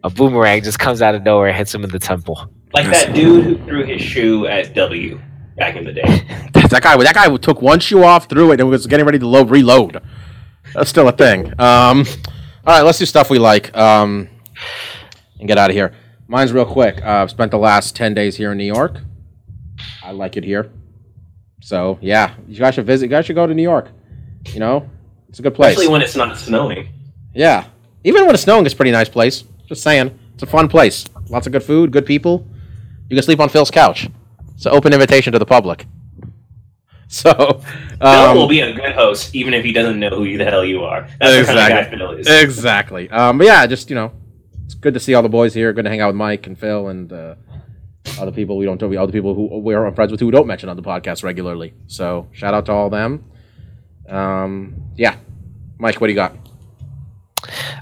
a 0.04 0.10
boomerang 0.10 0.64
just 0.64 0.80
comes 0.80 1.02
out 1.02 1.16
of 1.16 1.24
nowhere 1.24 1.48
and 1.50 1.58
hits 1.58 1.74
him 1.74 1.84
in 1.84 1.90
the 1.92 2.00
temple. 2.00 2.52
like 2.74 2.88
that 2.88 3.14
dude 3.14 3.44
who 3.46 3.58
threw 3.66 3.86
his 3.86 4.02
shoe 4.02 4.48
at 4.48 4.74
W 4.76 5.20
back 5.58 5.76
in 5.76 5.86
the 5.86 5.94
day. 5.94 6.02
that 6.54 6.82
guy. 6.82 6.98
That 6.98 7.14
guy 7.16 7.36
took 7.38 7.62
one 7.62 7.80
shoe 7.80 8.04
off, 8.04 8.28
threw 8.30 8.52
it, 8.52 8.60
and 8.60 8.70
was 8.70 8.86
getting 8.88 9.06
ready 9.06 9.20
to 9.20 9.28
load, 9.28 9.50
reload. 9.50 10.02
That's 10.74 10.90
still 10.90 11.08
a 11.08 11.12
thing. 11.14 11.54
Um, 11.60 12.06
all 12.68 12.74
right, 12.76 12.82
let's 12.82 13.00
do 13.00 13.06
stuff 13.06 13.30
we 13.30 13.40
like. 13.40 13.76
Um, 13.78 14.28
and 15.40 15.48
get 15.48 15.58
out 15.58 15.70
of 15.70 15.76
here. 15.76 15.94
Mine's 16.28 16.52
real 16.52 16.66
quick. 16.66 17.02
Uh, 17.02 17.22
I've 17.22 17.30
spent 17.30 17.52
the 17.52 17.58
last 17.58 17.96
ten 17.96 18.14
days 18.14 18.36
here 18.36 18.52
in 18.52 18.58
New 18.58 18.66
York. 18.66 19.00
I 20.04 20.12
like 20.12 20.36
it 20.36 20.44
here. 20.44 20.70
So 21.62 21.98
yeah, 22.02 22.36
you 22.46 22.60
guys 22.60 22.76
should 22.76 22.86
visit. 22.86 23.06
You 23.06 23.10
guys 23.10 23.26
should 23.26 23.36
go 23.38 23.48
to 23.48 23.54
New 23.54 23.64
York. 23.64 23.90
You 24.48 24.60
know, 24.60 24.90
it's 25.30 25.40
a 25.40 25.42
good 25.42 25.56
place. 25.56 25.76
Especially 25.76 25.94
when 25.94 26.02
it's 26.02 26.18
not 26.18 26.38
snowing. 26.38 26.90
Yeah. 27.34 27.68
Even 28.04 28.26
when 28.26 28.36
it's 28.36 28.44
snowing, 28.44 28.66
it's 28.66 28.74
a 28.74 28.78
pretty 28.78 28.92
nice 28.92 29.10
place. 29.10 29.46
Just 29.66 29.82
saying. 29.82 30.18
It's 30.34 30.44
a 30.44 30.46
fun 30.46 30.68
place. 30.68 31.06
Lots 31.30 31.48
of 31.48 31.54
good 31.54 31.64
food, 31.64 31.92
good 31.92 32.06
people. 32.06 32.46
You 33.10 33.16
can 33.16 33.24
sleep 33.24 33.40
on 33.40 33.48
Phil's 33.48 33.72
couch. 33.72 34.10
It's 34.56 34.66
an 34.66 34.74
open 34.74 34.92
invitation 34.92 35.32
to 35.34 35.40
the 35.40 35.46
public. 35.46 35.86
So, 37.10 37.32
Phil 37.32 38.06
um, 38.06 38.36
will 38.36 38.50
be 38.50 38.60
a 38.60 38.74
good 38.74 38.94
host, 38.94 39.34
even 39.34 39.54
if 39.54 39.64
he 39.64 39.72
doesn't 39.72 39.98
know 39.98 40.10
who 40.10 40.38
the 40.38 40.44
hell 40.44 40.66
you 40.66 40.84
are. 40.84 41.08
That's 41.22 41.48
the 41.48 41.54
kind 41.54 41.74
of 41.74 41.92
guy 41.92 41.98
Phil 41.98 42.12
is. 42.12 42.28
exactly. 42.28 43.10
Um, 43.10 43.38
but 43.38 43.48
yeah, 43.48 43.66
just, 43.66 43.90
you 43.90 43.96
know, 43.96 44.12
it's 44.66 44.74
good 44.74 44.94
to 44.94 45.00
see 45.00 45.14
all 45.14 45.24
the 45.24 45.30
boys 45.30 45.54
here. 45.54 45.72
Good 45.72 45.86
to 45.86 45.90
hang 45.90 46.02
out 46.02 46.08
with 46.08 46.18
Mike 46.18 46.48
and 46.48 46.60
Phil 46.60 46.90
and 46.90 47.14
uh, 47.14 47.36
other 48.20 48.34
people 48.34 48.58
we 48.58 48.66
don't 48.66 48.82
know, 48.82 49.02
other 49.02 49.14
people 49.14 49.34
who 49.34 49.60
we're 49.60 49.90
friends 49.94 50.12
with 50.12 50.20
who 50.20 50.26
we 50.26 50.34
don't 50.34 50.48
mention 50.48 50.68
on 50.68 50.76
the 50.76 50.84
podcast 50.84 51.24
regularly. 51.24 51.74
So, 51.88 52.28
shout 52.34 52.54
out 52.54 52.66
to 52.66 52.74
all 52.74 52.90
them. 52.90 53.24
Um, 54.10 54.76
yeah. 54.98 55.16
Mike, 55.80 56.02
what 56.02 56.08
do 56.08 56.12
you 56.12 56.18
got? 56.18 56.36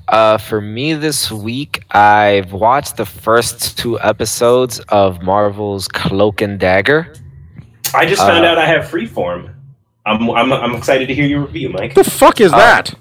Uh, 0.07 0.37
for 0.37 0.61
me 0.61 0.93
this 0.93 1.31
week, 1.31 1.83
I've 1.91 2.53
watched 2.53 2.97
the 2.97 3.05
first 3.05 3.77
two 3.77 3.99
episodes 4.01 4.79
of 4.89 5.23
Marvel's 5.23 5.87
Cloak 5.87 6.41
and 6.41 6.59
Dagger. 6.59 7.13
I 7.93 8.05
just 8.05 8.21
found 8.21 8.45
Uh, 8.45 8.49
out 8.49 8.57
I 8.57 8.65
have 8.65 8.85
Freeform. 8.85 9.53
I'm, 10.05 10.29
I'm, 10.31 10.53
I'm 10.53 10.75
excited 10.75 11.07
to 11.07 11.15
hear 11.15 11.25
your 11.25 11.41
review, 11.41 11.69
Mike. 11.69 11.95
What 11.95 12.05
the 12.05 12.11
fuck 12.11 12.39
is 12.41 12.51
that? 12.51 12.93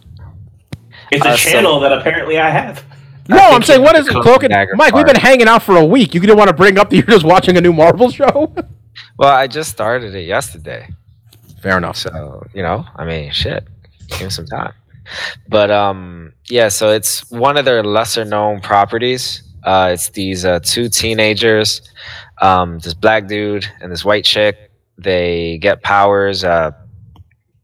It's 1.10 1.24
a 1.24 1.30
uh, 1.30 1.36
so- 1.36 1.50
channel 1.50 1.80
that 1.80 1.92
apparently 1.92 2.38
I 2.38 2.50
have. 2.50 2.84
No, 3.26 3.38
I 3.38 3.50
I'm 3.52 3.62
saying, 3.62 3.80
you 3.80 3.84
what 3.84 3.94
mean 3.94 4.02
is 4.02 4.08
it? 4.08 4.10
Cloak 4.10 4.22
Cloak 4.24 4.42
and 4.42 4.52
and 4.52 4.52
Dagger 4.52 4.76
Mike, 4.76 4.94
we've 4.94 5.06
been 5.06 5.16
hanging 5.16 5.48
out 5.48 5.62
for 5.62 5.76
a 5.78 5.84
week. 5.84 6.12
You 6.12 6.20
didn't 6.20 6.36
want 6.36 6.48
to 6.48 6.54
bring 6.54 6.78
up 6.78 6.90
that 6.90 6.96
you're 6.96 7.06
just 7.06 7.24
watching 7.24 7.56
a 7.56 7.60
new 7.60 7.72
Marvel 7.72 8.10
show? 8.10 8.54
Well, 9.18 9.30
I 9.30 9.46
just 9.48 9.70
started 9.70 10.14
it 10.14 10.26
yesterday. 10.26 10.88
Fair 11.60 11.76
enough. 11.78 11.96
So, 11.96 12.46
you 12.54 12.62
know, 12.62 12.84
I 12.96 13.04
mean, 13.04 13.32
shit, 13.32 13.66
give 14.08 14.22
me 14.22 14.30
some 14.30 14.46
time. 14.46 14.72
But 15.48 15.70
um, 15.72 16.32
yeah, 16.46 16.68
so 16.68 16.90
it's 16.90 17.28
one 17.30 17.56
of 17.56 17.64
their 17.64 17.82
lesser 17.82 18.24
known 18.24 18.60
properties. 18.60 19.42
Uh, 19.64 19.90
it's 19.94 20.10
these 20.10 20.44
uh, 20.44 20.60
two 20.62 20.88
teenagers, 20.88 21.82
um, 22.40 22.78
this 22.80 22.94
black 22.94 23.26
dude 23.26 23.66
and 23.80 23.90
this 23.90 24.04
white 24.04 24.24
chick. 24.24 24.70
They 24.98 25.58
get 25.58 25.82
powers, 25.82 26.44
uh, 26.44 26.70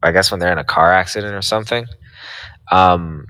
I 0.03 0.11
guess, 0.11 0.31
when 0.31 0.39
they're 0.39 0.51
in 0.51 0.57
a 0.57 0.63
car 0.63 0.91
accident 0.91 1.33
or 1.33 1.41
something. 1.41 1.85
Um, 2.71 3.25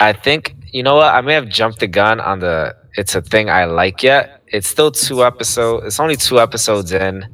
I 0.00 0.12
think, 0.12 0.54
you 0.72 0.82
know 0.82 0.96
what? 0.96 1.14
I 1.14 1.20
may 1.20 1.34
have 1.34 1.48
jumped 1.48 1.80
the 1.80 1.86
gun 1.86 2.20
on 2.20 2.40
the 2.40 2.76
it's 2.96 3.14
a 3.14 3.22
thing 3.22 3.48
I 3.48 3.64
like 3.66 4.02
yet. 4.02 4.42
It's 4.48 4.66
still 4.66 4.90
two 4.90 5.24
episodes, 5.24 5.86
it's 5.86 6.00
only 6.00 6.16
two 6.16 6.40
episodes 6.40 6.92
in 6.92 7.24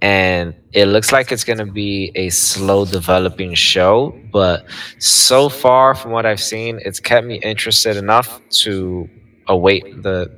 and 0.00 0.54
it 0.72 0.86
looks 0.86 1.12
like 1.12 1.32
it's 1.32 1.44
going 1.44 1.58
to 1.58 1.66
be 1.66 2.12
a 2.14 2.28
slow 2.28 2.84
developing 2.84 3.54
show 3.54 4.16
but 4.32 4.64
so 4.98 5.48
far 5.48 5.94
from 5.94 6.12
what 6.12 6.24
i've 6.24 6.40
seen 6.40 6.80
it's 6.84 7.00
kept 7.00 7.26
me 7.26 7.36
interested 7.42 7.96
enough 7.96 8.40
to 8.48 9.08
await 9.48 10.02
the 10.02 10.30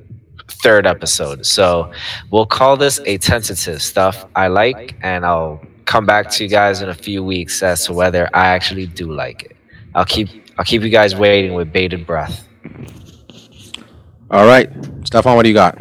third 0.51 0.87
episode 0.87 1.47
so 1.47 1.91
we'll 2.31 2.47
call 2.47 2.77
this 2.77 3.01
a 3.07 3.19
tentative 3.19 3.81
stuff 3.81 4.27
i 4.37 4.49
like 4.49 4.97
and 5.03 5.25
i'll 5.25 5.61
come 5.85 6.05
back 6.07 6.31
to 6.31 6.45
you 6.45 6.51
guys 6.51 6.83
in 6.83 6.89
a 6.89 6.95
few 6.95 7.25
weeks 7.25 7.63
as 7.63 7.85
to 7.85 7.93
whether 7.93 8.29
i 8.35 8.49
actually 8.49 8.87
do 8.87 9.13
like 9.13 9.45
it 9.45 9.57
i'll 9.95 10.05
keep 10.05 10.29
i'll 10.59 10.65
keep 10.65 10.83
you 10.83 10.91
guys 10.91 11.15
waiting 11.17 11.55
with 11.55 11.73
bated 11.73 12.07
breath 12.07 12.47
All 14.31 14.47
right, 14.47 14.71
Stefan, 15.05 15.35
what 15.35 15.43
do 15.43 15.49
you 15.49 15.55
got? 15.55 15.75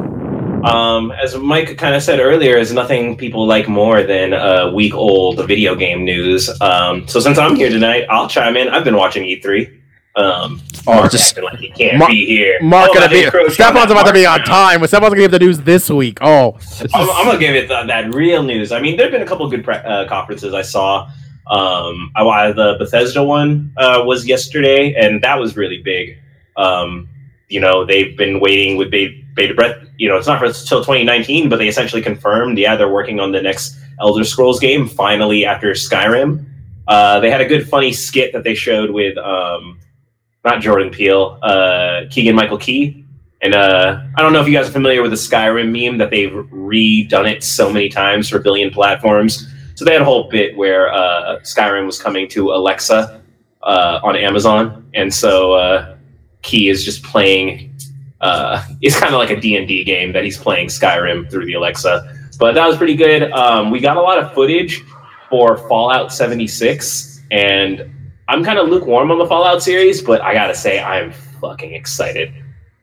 Um, 0.64 1.12
as 1.12 1.36
Mike 1.36 1.78
kind 1.78 1.94
of 1.94 2.02
said 2.02 2.18
earlier, 2.18 2.58
is 2.58 2.72
nothing 2.72 3.16
people 3.16 3.46
like 3.46 3.68
more 3.68 4.02
than 4.02 4.34
uh, 4.34 4.72
week 4.74 4.92
old 4.92 5.46
video 5.46 5.76
game 5.76 6.04
news. 6.04 6.50
Um, 6.60 7.06
so 7.06 7.20
since 7.20 7.38
I'm 7.38 7.54
here 7.54 7.70
tonight, 7.70 8.06
I'll 8.10 8.28
chime 8.28 8.56
in. 8.56 8.68
I've 8.68 8.82
been 8.82 8.96
watching 8.96 9.22
E3. 9.22 9.79
Um, 10.16 10.60
Oh, 10.86 10.94
Mark 10.94 11.12
just 11.12 11.36
like 11.40 11.58
he 11.58 11.68
can't 11.70 11.98
Mark- 11.98 12.10
be 12.10 12.24
here. 12.26 12.58
Mark 12.62 12.90
Oh, 12.90 12.94
gonna 12.94 13.08
be. 13.08 13.24
Stefan's 13.52 13.90
about 13.90 14.06
to 14.06 14.12
be 14.12 14.24
on 14.26 14.40
time. 14.44 14.80
But 14.80 14.88
Stefan's 14.88 15.10
gonna 15.10 15.20
give 15.22 15.30
the 15.30 15.38
news 15.38 15.58
this 15.60 15.88
week. 15.90 16.18
Oh, 16.22 16.58
I'm, 16.94 17.10
I'm 17.10 17.26
gonna 17.26 17.38
give 17.38 17.54
it 17.54 17.68
th- 17.68 17.86
that 17.86 18.12
real 18.14 18.42
news. 18.42 18.72
I 18.72 18.80
mean, 18.80 18.96
there've 18.96 19.10
been 19.12 19.22
a 19.22 19.26
couple 19.26 19.48
good 19.50 19.62
pre- 19.62 19.74
uh, 19.76 20.08
conferences 20.08 20.54
I 20.54 20.62
saw. 20.62 21.08
Um, 21.50 22.10
I, 22.16 22.22
I- 22.24 22.52
the 22.52 22.76
Bethesda 22.78 23.22
one 23.22 23.72
uh, 23.76 24.02
was 24.04 24.26
yesterday, 24.26 24.94
and 24.94 25.22
that 25.22 25.38
was 25.38 25.56
really 25.56 25.82
big. 25.82 26.16
Um, 26.56 27.08
you 27.48 27.60
know, 27.60 27.84
they've 27.84 28.16
been 28.16 28.40
waiting 28.40 28.76
with 28.76 28.90
beta, 28.90 29.14
beta 29.34 29.54
breath. 29.54 29.76
You 29.98 30.08
know, 30.08 30.16
it's 30.16 30.26
not 30.26 30.38
for 30.38 30.46
until 30.46 30.80
2019, 30.80 31.48
but 31.48 31.56
they 31.58 31.68
essentially 31.68 32.00
confirmed. 32.02 32.58
Yeah, 32.58 32.74
they're 32.76 32.88
working 32.88 33.20
on 33.20 33.32
the 33.32 33.42
next 33.42 33.76
Elder 34.00 34.24
Scrolls 34.24 34.58
game 34.60 34.88
finally 34.88 35.44
after 35.44 35.72
Skyrim. 35.72 36.46
Uh, 36.88 37.20
they 37.20 37.30
had 37.30 37.40
a 37.40 37.46
good 37.46 37.68
funny 37.68 37.92
skit 37.92 38.32
that 38.32 38.44
they 38.44 38.54
showed 38.54 38.90
with 38.90 39.16
um, 39.18 39.78
not 40.44 40.60
Jordan 40.60 40.90
Peele, 40.90 41.38
uh, 41.42 42.02
Keegan 42.10 42.34
Michael 42.34 42.58
Key. 42.58 43.04
And 43.42 43.54
uh, 43.54 44.02
I 44.16 44.22
don't 44.22 44.32
know 44.32 44.40
if 44.40 44.46
you 44.46 44.52
guys 44.52 44.68
are 44.68 44.72
familiar 44.72 45.02
with 45.02 45.12
the 45.12 45.16
Skyrim 45.16 45.70
meme 45.70 45.98
that 45.98 46.10
they've 46.10 46.30
redone 46.30 47.30
it 47.30 47.42
so 47.42 47.72
many 47.72 47.88
times 47.88 48.28
for 48.28 48.38
a 48.38 48.40
billion 48.40 48.70
platforms. 48.70 49.48
So 49.74 49.84
they 49.84 49.92
had 49.92 50.02
a 50.02 50.04
whole 50.04 50.28
bit 50.28 50.56
where 50.56 50.92
uh, 50.92 51.40
Skyrim 51.40 51.86
was 51.86 52.00
coming 52.00 52.28
to 52.28 52.50
Alexa 52.50 53.22
uh, 53.62 54.00
on 54.02 54.14
Amazon, 54.14 54.86
and 54.92 55.12
so 55.12 55.54
uh, 55.54 55.96
Key 56.42 56.68
is 56.68 56.84
just 56.84 57.02
playing. 57.02 57.74
Uh, 58.20 58.62
it's 58.82 58.98
kind 58.98 59.14
of 59.14 59.18
like 59.18 59.30
a 59.30 59.40
D 59.40 59.56
and 59.56 59.66
D 59.66 59.82
game 59.84 60.12
that 60.12 60.22
he's 60.22 60.36
playing 60.36 60.68
Skyrim 60.68 61.30
through 61.30 61.46
the 61.46 61.54
Alexa. 61.54 62.14
But 62.38 62.54
that 62.56 62.66
was 62.66 62.76
pretty 62.76 62.94
good. 62.94 63.32
Um, 63.32 63.70
we 63.70 63.80
got 63.80 63.96
a 63.96 64.02
lot 64.02 64.18
of 64.18 64.34
footage 64.34 64.84
for 65.30 65.56
Fallout 65.68 66.12
76, 66.12 67.22
and 67.30 67.90
I'm 68.30 68.44
kind 68.44 68.60
of 68.60 68.68
lukewarm 68.68 69.10
on 69.10 69.18
the 69.18 69.26
Fallout 69.26 69.60
series, 69.60 70.00
but 70.00 70.20
I 70.20 70.32
gotta 70.32 70.54
say 70.54 70.80
I'm 70.80 71.10
fucking 71.40 71.74
excited. 71.74 72.32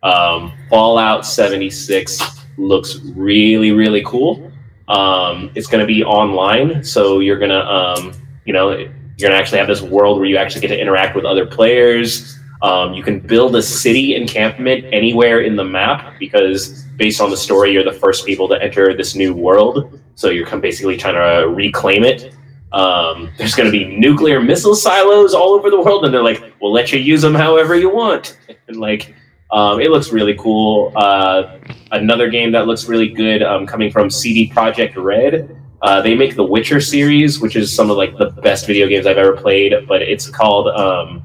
Um, 0.03 0.51
Fallout 0.69 1.25
76 1.25 2.21
looks 2.57 2.97
really, 3.15 3.71
really 3.71 4.03
cool. 4.05 4.51
Um, 4.89 5.49
it's 5.55 5.67
to 5.67 5.85
be 5.85 6.03
online, 6.03 6.83
so 6.83 7.19
you're 7.19 7.39
gonna, 7.39 7.61
um, 7.61 8.11
you 8.43 8.51
know, 8.51 8.71
you're 8.71 8.89
gonna 9.21 9.35
actually 9.35 9.59
have 9.59 9.69
this 9.69 9.81
world 9.81 10.17
where 10.17 10.27
you 10.27 10.35
actually 10.35 10.59
get 10.59 10.67
to 10.67 10.77
interact 10.77 11.15
with 11.15 11.23
other 11.23 11.45
players. 11.45 12.37
Um, 12.61 12.93
you 12.93 13.01
can 13.01 13.21
build 13.21 13.55
a 13.55 13.61
city 13.61 14.15
encampment 14.15 14.83
anywhere 14.91 15.39
in 15.39 15.55
the 15.55 15.63
map 15.63 16.19
because, 16.19 16.83
based 16.97 17.21
on 17.21 17.29
the 17.29 17.37
story, 17.37 17.71
you're 17.71 17.85
the 17.85 17.93
first 17.93 18.25
people 18.25 18.49
to 18.49 18.61
enter 18.61 18.93
this 18.93 19.15
new 19.15 19.33
world. 19.33 19.97
So 20.15 20.29
you're 20.29 20.59
basically 20.59 20.97
trying 20.97 21.13
to 21.13 21.47
reclaim 21.47 22.03
it. 22.03 22.33
Um, 22.77 23.31
there's 23.39 23.55
going 23.55 23.65
to 23.65 23.71
be 23.71 23.97
nuclear 23.97 24.39
missile 24.39 24.75
silos 24.75 25.33
all 25.33 25.53
over 25.53 25.71
the 25.71 25.81
world, 25.81 26.05
and 26.05 26.13
they're 26.13 26.23
like, 26.23 26.43
"We'll 26.61 26.71
let 26.71 26.91
you 26.91 26.99
use 26.99 27.23
them 27.23 27.33
however 27.33 27.75
you 27.75 27.89
want." 27.89 28.37
And 28.69 28.81
like, 28.81 29.15
um, 29.51 29.79
it 29.79 29.91
looks 29.91 30.11
really 30.11 30.35
cool. 30.35 30.91
Uh, 30.93 31.57
another 31.91 32.29
game 32.29 32.51
that 32.51 32.67
looks 32.67 32.89
really 32.89 33.07
good 33.07 33.41
um, 33.41 33.65
coming 33.65 33.89
from 33.89 34.09
CD 34.09 34.49
Projekt 34.49 35.01
Red. 35.01 35.57
Uh, 35.81 36.01
they 36.01 36.15
make 36.15 36.35
the 36.35 36.43
Witcher 36.43 36.81
series, 36.81 37.39
which 37.39 37.55
is 37.55 37.73
some 37.73 37.89
of 37.89 37.95
like 37.95 38.17
the 38.17 38.29
best 38.41 38.67
video 38.67 38.87
games 38.87 39.05
I've 39.05 39.17
ever 39.17 39.37
played. 39.37 39.73
But 39.87 40.01
it's 40.01 40.29
called, 40.29 40.67
um, 40.67 41.23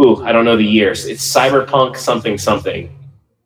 ooh, 0.00 0.22
I 0.24 0.30
don't 0.30 0.44
know 0.44 0.56
the 0.56 0.64
years. 0.64 1.06
It's 1.06 1.26
Cyberpunk 1.26 1.96
something 1.96 2.38
something. 2.38 2.96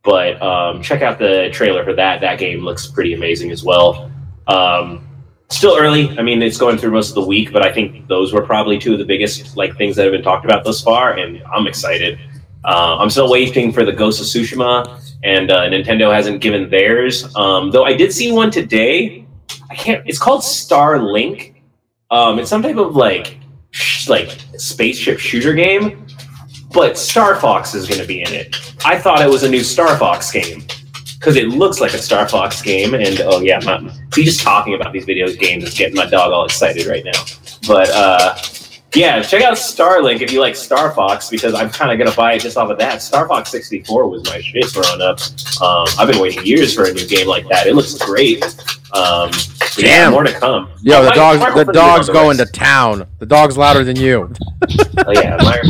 But 0.05 0.43
um, 0.43 0.82
check 0.82 1.01
out 1.01 1.19
the 1.19 1.48
trailer 1.51 1.82
for 1.82 1.94
that. 1.94 2.20
That 2.20 2.39
game 2.39 2.60
looks 2.60 2.86
pretty 2.86 3.14
amazing 3.14 3.51
as 3.51 3.64
well. 3.64 4.12
Um, 4.47 5.09
still 5.53 5.77
early. 5.79 6.09
I 6.19 6.23
mean, 6.23 6.43
it's 6.43 6.59
going 6.59 6.79
through 6.79 6.93
most 6.93 7.11
of 7.11 7.15
the 7.15 7.24
week, 7.24 7.53
but 7.53 7.65
I 7.65 7.73
think 7.73 8.09
those 8.09 8.33
were 8.33 8.43
probably 8.43 8.79
two 8.79 8.93
of 8.93 8.99
the 8.99 9.05
biggest 9.05 9.57
like 9.57 9.77
things 9.77 9.97
that 9.97 10.05
have 10.05 10.12
been 10.12 10.23
talked 10.23 10.45
about 10.45 10.65
thus 10.65 10.83
far, 10.83 11.16
and 11.16 11.43
I'm 11.45 11.66
excited. 11.66 12.19
Uh, 12.65 12.97
I'm 12.99 13.11
still 13.11 13.31
waiting 13.31 13.73
for 13.73 13.85
the 13.85 13.93
Ghost 13.93 14.20
of 14.20 14.27
Tsushima, 14.27 15.01
and 15.24 15.51
uh, 15.51 15.62
Nintendo 15.62 16.12
hasn't 16.15 16.41
given 16.41 16.70
theirs. 16.70 17.35
Um, 17.37 17.70
though 17.70 17.85
I 17.85 17.95
did 17.95 18.12
see 18.12 18.33
one 18.33 18.51
today. 18.51 19.27
I 19.70 19.74
can't. 19.74 20.07
It's 20.07 20.19
called 20.19 20.43
Starlink. 20.43 21.55
Um, 22.11 22.39
it's 22.39 22.51
some 22.51 22.62
type 22.62 22.77
of 22.77 22.95
like 22.95 23.39
sh- 23.70 24.09
like 24.09 24.39
spaceship 24.57 25.19
shooter 25.19 25.55
game, 25.55 26.07
but 26.73 26.97
Star 26.97 27.37
Fox 27.37 27.74
is 27.74 27.89
going 27.89 28.01
to 28.01 28.07
be 28.07 28.20
in 28.20 28.33
it. 28.33 28.57
I 28.85 28.99
thought 28.99 29.20
it 29.23 29.29
was 29.29 29.43
a 29.43 29.49
new 29.49 29.62
Star 29.62 29.97
Fox 29.97 30.31
game 30.31 30.65
because 31.23 31.36
it 31.36 31.51
looks 31.51 31.81
like 31.81 31.94
a 31.94 31.99
Star 31.99 32.28
Fox 32.28 32.61
game. 32.61 32.94
And 32.94 33.20
oh 33.20 33.40
yeah, 33.40 33.61
my, 33.65 33.89
see, 34.12 34.24
just 34.24 34.40
talking 34.40 34.74
about 34.74 34.93
these 34.93 35.05
video 35.05 35.32
games 35.32 35.62
is 35.62 35.74
getting 35.74 35.94
my 35.94 36.07
dog 36.07 36.32
all 36.32 36.44
excited 36.44 36.86
right 36.86 37.05
now. 37.05 37.24
But 37.69 37.90
uh, 37.90 38.36
yeah, 38.93 39.23
check 39.23 39.44
out 39.44 39.55
Starlink 39.55 40.20
if 40.20 40.32
you 40.32 40.40
like 40.40 40.57
Star 40.57 40.90
Fox 40.90 41.31
because 41.31 41.55
I'm 41.55 41.70
kind 41.70 41.93
of 41.93 41.99
gonna 42.05 42.16
buy 42.16 42.32
it 42.32 42.40
just 42.40 42.57
off 42.57 42.70
of 42.70 42.78
that. 42.78 43.03
Star 43.03 43.28
Fox 43.28 43.53
64 43.53 44.09
was 44.09 44.24
my 44.24 44.40
shit 44.40 44.73
growing 44.73 45.01
up. 45.01 45.20
Um, 45.62 45.86
I've 45.97 46.09
been 46.09 46.20
waiting 46.20 46.44
years 46.44 46.74
for 46.74 46.86
a 46.86 46.93
new 46.93 47.07
game 47.07 47.28
like 47.28 47.49
that. 47.51 47.69
It 47.69 47.77
looks 47.77 47.97
great. 47.99 48.43
Um, 48.93 49.32
so 49.32 49.81
yeah, 49.81 49.99
Damn. 49.99 50.12
more 50.12 50.24
to 50.24 50.32
come. 50.32 50.73
yo, 50.82 51.05
the 51.05 51.12
dog's 51.12 51.39
the 51.39 51.47
will 51.47 51.53
put 51.53 51.69
it 51.69 51.73
dog's 51.73 52.09
going 52.09 52.36
to 52.39 52.47
town. 52.47 53.07
The 53.20 53.27
dog's 53.27 53.57
louder 53.57 53.85
than 53.85 53.94
you. 53.94 54.32
Oh 55.07 55.12
yeah, 55.12 55.36
my, 55.39 55.62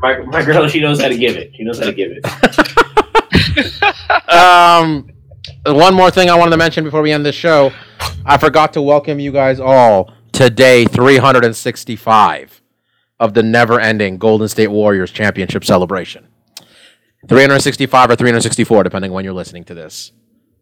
my 0.00 0.18
my 0.24 0.44
girl, 0.44 0.66
she 0.66 0.80
knows 0.80 1.00
how 1.00 1.08
to 1.08 1.16
give 1.16 1.36
it. 1.36 1.54
She 1.54 1.62
knows 1.62 1.78
how 1.78 1.86
to 1.86 1.92
give 1.92 2.10
it. 2.12 3.84
um, 4.28 5.10
one 5.66 5.94
more 5.94 6.10
thing 6.10 6.30
I 6.30 6.36
wanted 6.36 6.52
to 6.52 6.56
mention 6.56 6.84
before 6.84 7.02
we 7.02 7.12
end 7.12 7.24
this 7.24 7.34
show. 7.34 7.72
I 8.24 8.36
forgot 8.38 8.72
to 8.74 8.82
welcome 8.82 9.20
you 9.20 9.32
guys 9.32 9.60
all 9.60 10.12
to 10.32 10.50
day 10.50 10.84
365 10.84 12.62
of 13.20 13.34
the 13.34 13.42
never-ending 13.42 14.18
Golden 14.18 14.48
State 14.48 14.68
Warriors 14.68 15.10
championship 15.10 15.64
celebration. 15.64 16.28
365 17.28 18.10
or 18.10 18.16
364, 18.16 18.84
depending 18.84 19.10
on 19.10 19.14
when 19.14 19.24
you're 19.24 19.34
listening 19.34 19.64
to 19.64 19.74
this. 19.74 20.12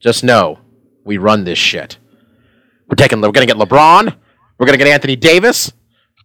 Just 0.00 0.24
know 0.24 0.58
we 1.04 1.18
run 1.18 1.44
this 1.44 1.58
shit. 1.58 1.98
We're 2.88 2.96
taking. 2.96 3.20
We're 3.20 3.32
gonna 3.32 3.46
get 3.46 3.56
LeBron. 3.56 4.14
We're 4.58 4.66
gonna 4.66 4.78
get 4.78 4.86
Anthony 4.86 5.16
Davis. 5.16 5.72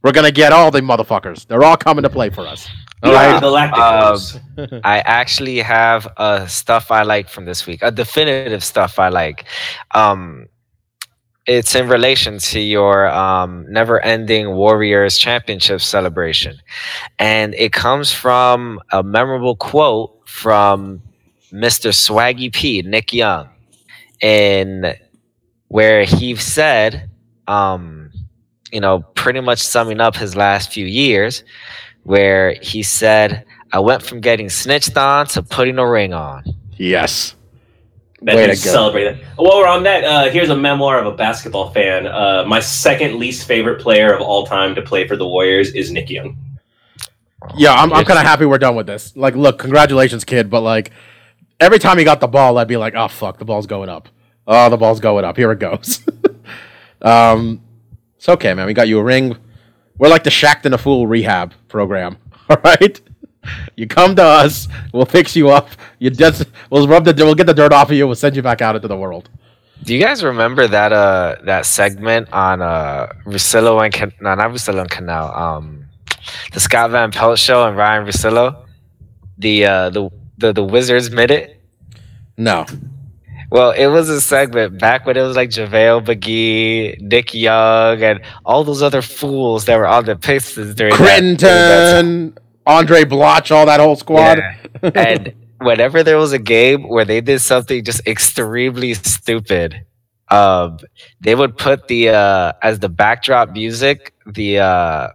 We're 0.03 0.11
gonna 0.11 0.31
get 0.31 0.53
all 0.53 0.71
the 0.71 0.81
motherfuckers. 0.81 1.47
They're 1.47 1.63
all 1.63 1.77
coming 1.77 2.03
to 2.03 2.09
play 2.09 2.29
for 2.29 2.47
us. 2.47 2.67
All 3.03 3.11
Yeah, 3.11 3.33
right. 3.33 3.39
Galacticos. 3.39 4.39
I 4.83 4.99
actually 4.99 5.59
have 5.59 6.07
uh, 6.17 6.45
stuff 6.47 6.91
I 6.91 7.03
like 7.03 7.29
from 7.29 7.45
this 7.45 7.65
week, 7.65 7.81
a 7.81 7.91
definitive 7.91 8.53
stuff 8.53 8.89
I 8.89 8.99
like. 8.99 9.35
Um, 9.85 10.39
it's 11.45 11.73
in 11.75 11.87
relation 11.87 12.37
to 12.39 12.59
your 12.59 13.07
um, 13.09 13.65
never-ending 13.69 14.51
Warriors 14.55 15.17
championship 15.17 15.81
celebration, 15.81 16.57
and 17.19 17.53
it 17.55 17.73
comes 17.73 18.11
from 18.11 18.79
a 18.91 19.03
memorable 19.03 19.55
quote 19.55 20.11
from 20.27 21.01
Mr. 21.51 21.91
Swaggy 21.91 22.53
P, 22.53 22.81
Nick 22.83 23.13
Young, 23.13 23.49
in 24.21 24.93
where 25.67 26.03
he 26.03 26.35
said, 26.35 27.09
um, 27.47 28.11
you 28.71 28.79
know, 28.79 28.99
pretty 29.15 29.39
much 29.41 29.59
summing 29.59 29.99
up 29.99 30.15
his 30.15 30.35
last 30.35 30.71
few 30.71 30.85
years, 30.85 31.43
where 32.03 32.55
he 32.61 32.83
said, 32.83 33.45
I 33.71 33.79
went 33.79 34.03
from 34.03 34.19
getting 34.21 34.49
snitched 34.49 34.97
on 34.97 35.27
to 35.27 35.43
putting 35.43 35.77
a 35.77 35.89
ring 35.89 36.13
on. 36.13 36.43
yes. 36.77 37.35
That 38.23 38.35
Way 38.35 38.43
to 38.43 38.49
go. 38.49 38.53
celebrate 38.53 39.03
that. 39.05 39.15
While 39.35 39.57
we're 39.57 39.67
on 39.67 39.81
that, 39.81 40.03
uh, 40.03 40.29
here's 40.29 40.51
a 40.51 40.55
memoir 40.55 40.99
of 40.99 41.11
a 41.11 41.17
basketball 41.17 41.71
fan. 41.71 42.05
Uh, 42.05 42.43
my 42.45 42.59
second 42.59 43.15
least 43.17 43.47
favorite 43.47 43.81
player 43.81 44.13
of 44.13 44.21
all 44.21 44.45
time 44.45 44.75
to 44.75 44.81
play 44.83 45.07
for 45.07 45.15
the 45.15 45.27
Warriors 45.27 45.71
is 45.73 45.91
Nick 45.91 46.07
Young. 46.11 46.37
Yeah, 47.57 47.73
I'm, 47.73 47.91
I'm 47.91 48.05
kind 48.05 48.19
of 48.19 48.25
happy 48.25 48.45
we're 48.45 48.59
done 48.59 48.75
with 48.75 48.85
this. 48.85 49.17
Like, 49.17 49.33
look, 49.35 49.57
congratulations, 49.57 50.23
kid. 50.23 50.51
But 50.51 50.61
like, 50.61 50.91
every 51.59 51.79
time 51.79 51.97
he 51.97 52.03
got 52.03 52.19
the 52.19 52.27
ball, 52.27 52.59
I'd 52.59 52.67
be 52.67 52.77
like, 52.77 52.93
oh 52.95 53.07
fuck, 53.07 53.39
the 53.39 53.45
ball's 53.45 53.65
going 53.65 53.89
up. 53.89 54.07
Oh, 54.45 54.69
the 54.69 54.77
ball's 54.77 54.99
going 54.99 55.25
up. 55.25 55.35
Here 55.35 55.51
it 55.51 55.57
goes. 55.57 56.05
um, 57.01 57.59
it's 58.17 58.29
okay, 58.29 58.53
man. 58.53 58.67
We 58.67 58.75
got 58.75 58.87
you 58.87 58.99
a 58.99 59.03
ring. 59.03 59.35
We're 59.97 60.09
like 60.09 60.23
the 60.23 60.29
Shaqtin' 60.29 60.73
a 60.73 60.77
Fool 60.77 61.07
rehab 61.07 61.53
program. 61.67 62.17
All 62.49 62.57
right. 62.63 62.99
You 63.75 63.87
come 63.87 64.15
to 64.17 64.23
us, 64.23 64.67
we'll 64.93 65.05
fix 65.05 65.35
you 65.35 65.49
up. 65.49 65.69
You 65.99 66.11
just 66.11 66.45
we'll 66.69 66.87
rub 66.87 67.05
the 67.05 67.13
we'll 67.17 67.33
get 67.35 67.47
the 67.47 67.53
dirt 67.55 67.73
off 67.73 67.89
of 67.89 67.97
you. 67.97 68.05
We'll 68.05 68.15
send 68.15 68.35
you 68.35 68.41
back 68.43 68.61
out 68.61 68.75
into 68.75 68.87
the 68.87 68.97
world. 68.97 69.29
Do 69.83 69.95
you 69.95 70.01
guys 70.01 70.23
remember 70.23 70.67
that 70.67 70.93
uh 70.93 71.37
that 71.45 71.65
segment 71.65 72.31
on 72.31 72.61
uh 72.61 73.07
Russillo 73.25 73.83
and 73.83 73.91
Can- 73.91 74.13
no 74.21 74.35
not 74.35 74.51
Russillo 74.51 74.81
and 74.81 74.91
Kanell 74.91 75.35
um 75.35 75.85
the 76.53 76.59
Scott 76.59 76.91
Van 76.91 77.11
Pelt 77.11 77.39
show 77.39 77.67
and 77.67 77.75
Ryan 77.75 78.05
Russillo 78.05 78.63
the 79.39 79.65
uh 79.65 79.89
the 79.89 80.09
the, 80.37 80.53
the 80.53 80.63
Wizards 80.63 81.09
minute 81.09 81.59
No. 82.37 82.65
Well 83.51 83.71
it 83.71 83.87
was 83.87 84.09
a 84.09 84.19
segment 84.21 84.79
back 84.79 85.05
when 85.05 85.17
it 85.17 85.21
was 85.21 85.35
like 85.35 85.49
JaVale 85.49 86.05
McGee 86.05 87.01
Nick 87.01 87.33
Young 87.33 88.01
and 88.01 88.21
all 88.45 88.63
those 88.63 88.81
other 88.81 89.01
fools 89.01 89.65
that 89.65 89.77
were 89.77 89.87
on 89.87 90.05
the 90.05 90.15
Pistons 90.15 90.73
during 90.75 90.93
that- 90.95 91.37
during 91.37 92.33
that 92.33 92.41
Andray 92.67 93.03
Blatche, 93.03 93.51
all 93.51 93.65
that 93.65 93.79
whole 93.79 93.95
squad. 93.95 94.37
Yeah. 94.83 94.91
and 94.95 95.33
whenever 95.59 96.01
there 96.03 96.17
was 96.17 96.31
a 96.31 96.39
game 96.39 96.87
where 96.87 97.05
they 97.05 97.19
did 97.21 97.39
something 97.41 97.83
just 97.83 98.01
extremely 98.07 98.93
stupid, 98.93 99.83
um, 100.29 100.77
they 101.19 101.35
would 101.35 101.57
put 101.57 101.87
the 101.87 102.09
uh, 102.09 102.53
as 102.61 102.79
the 102.79 102.87
backdrop 102.89 103.51
music 103.51 104.13
the 104.25 104.59
uh, 104.59 105.07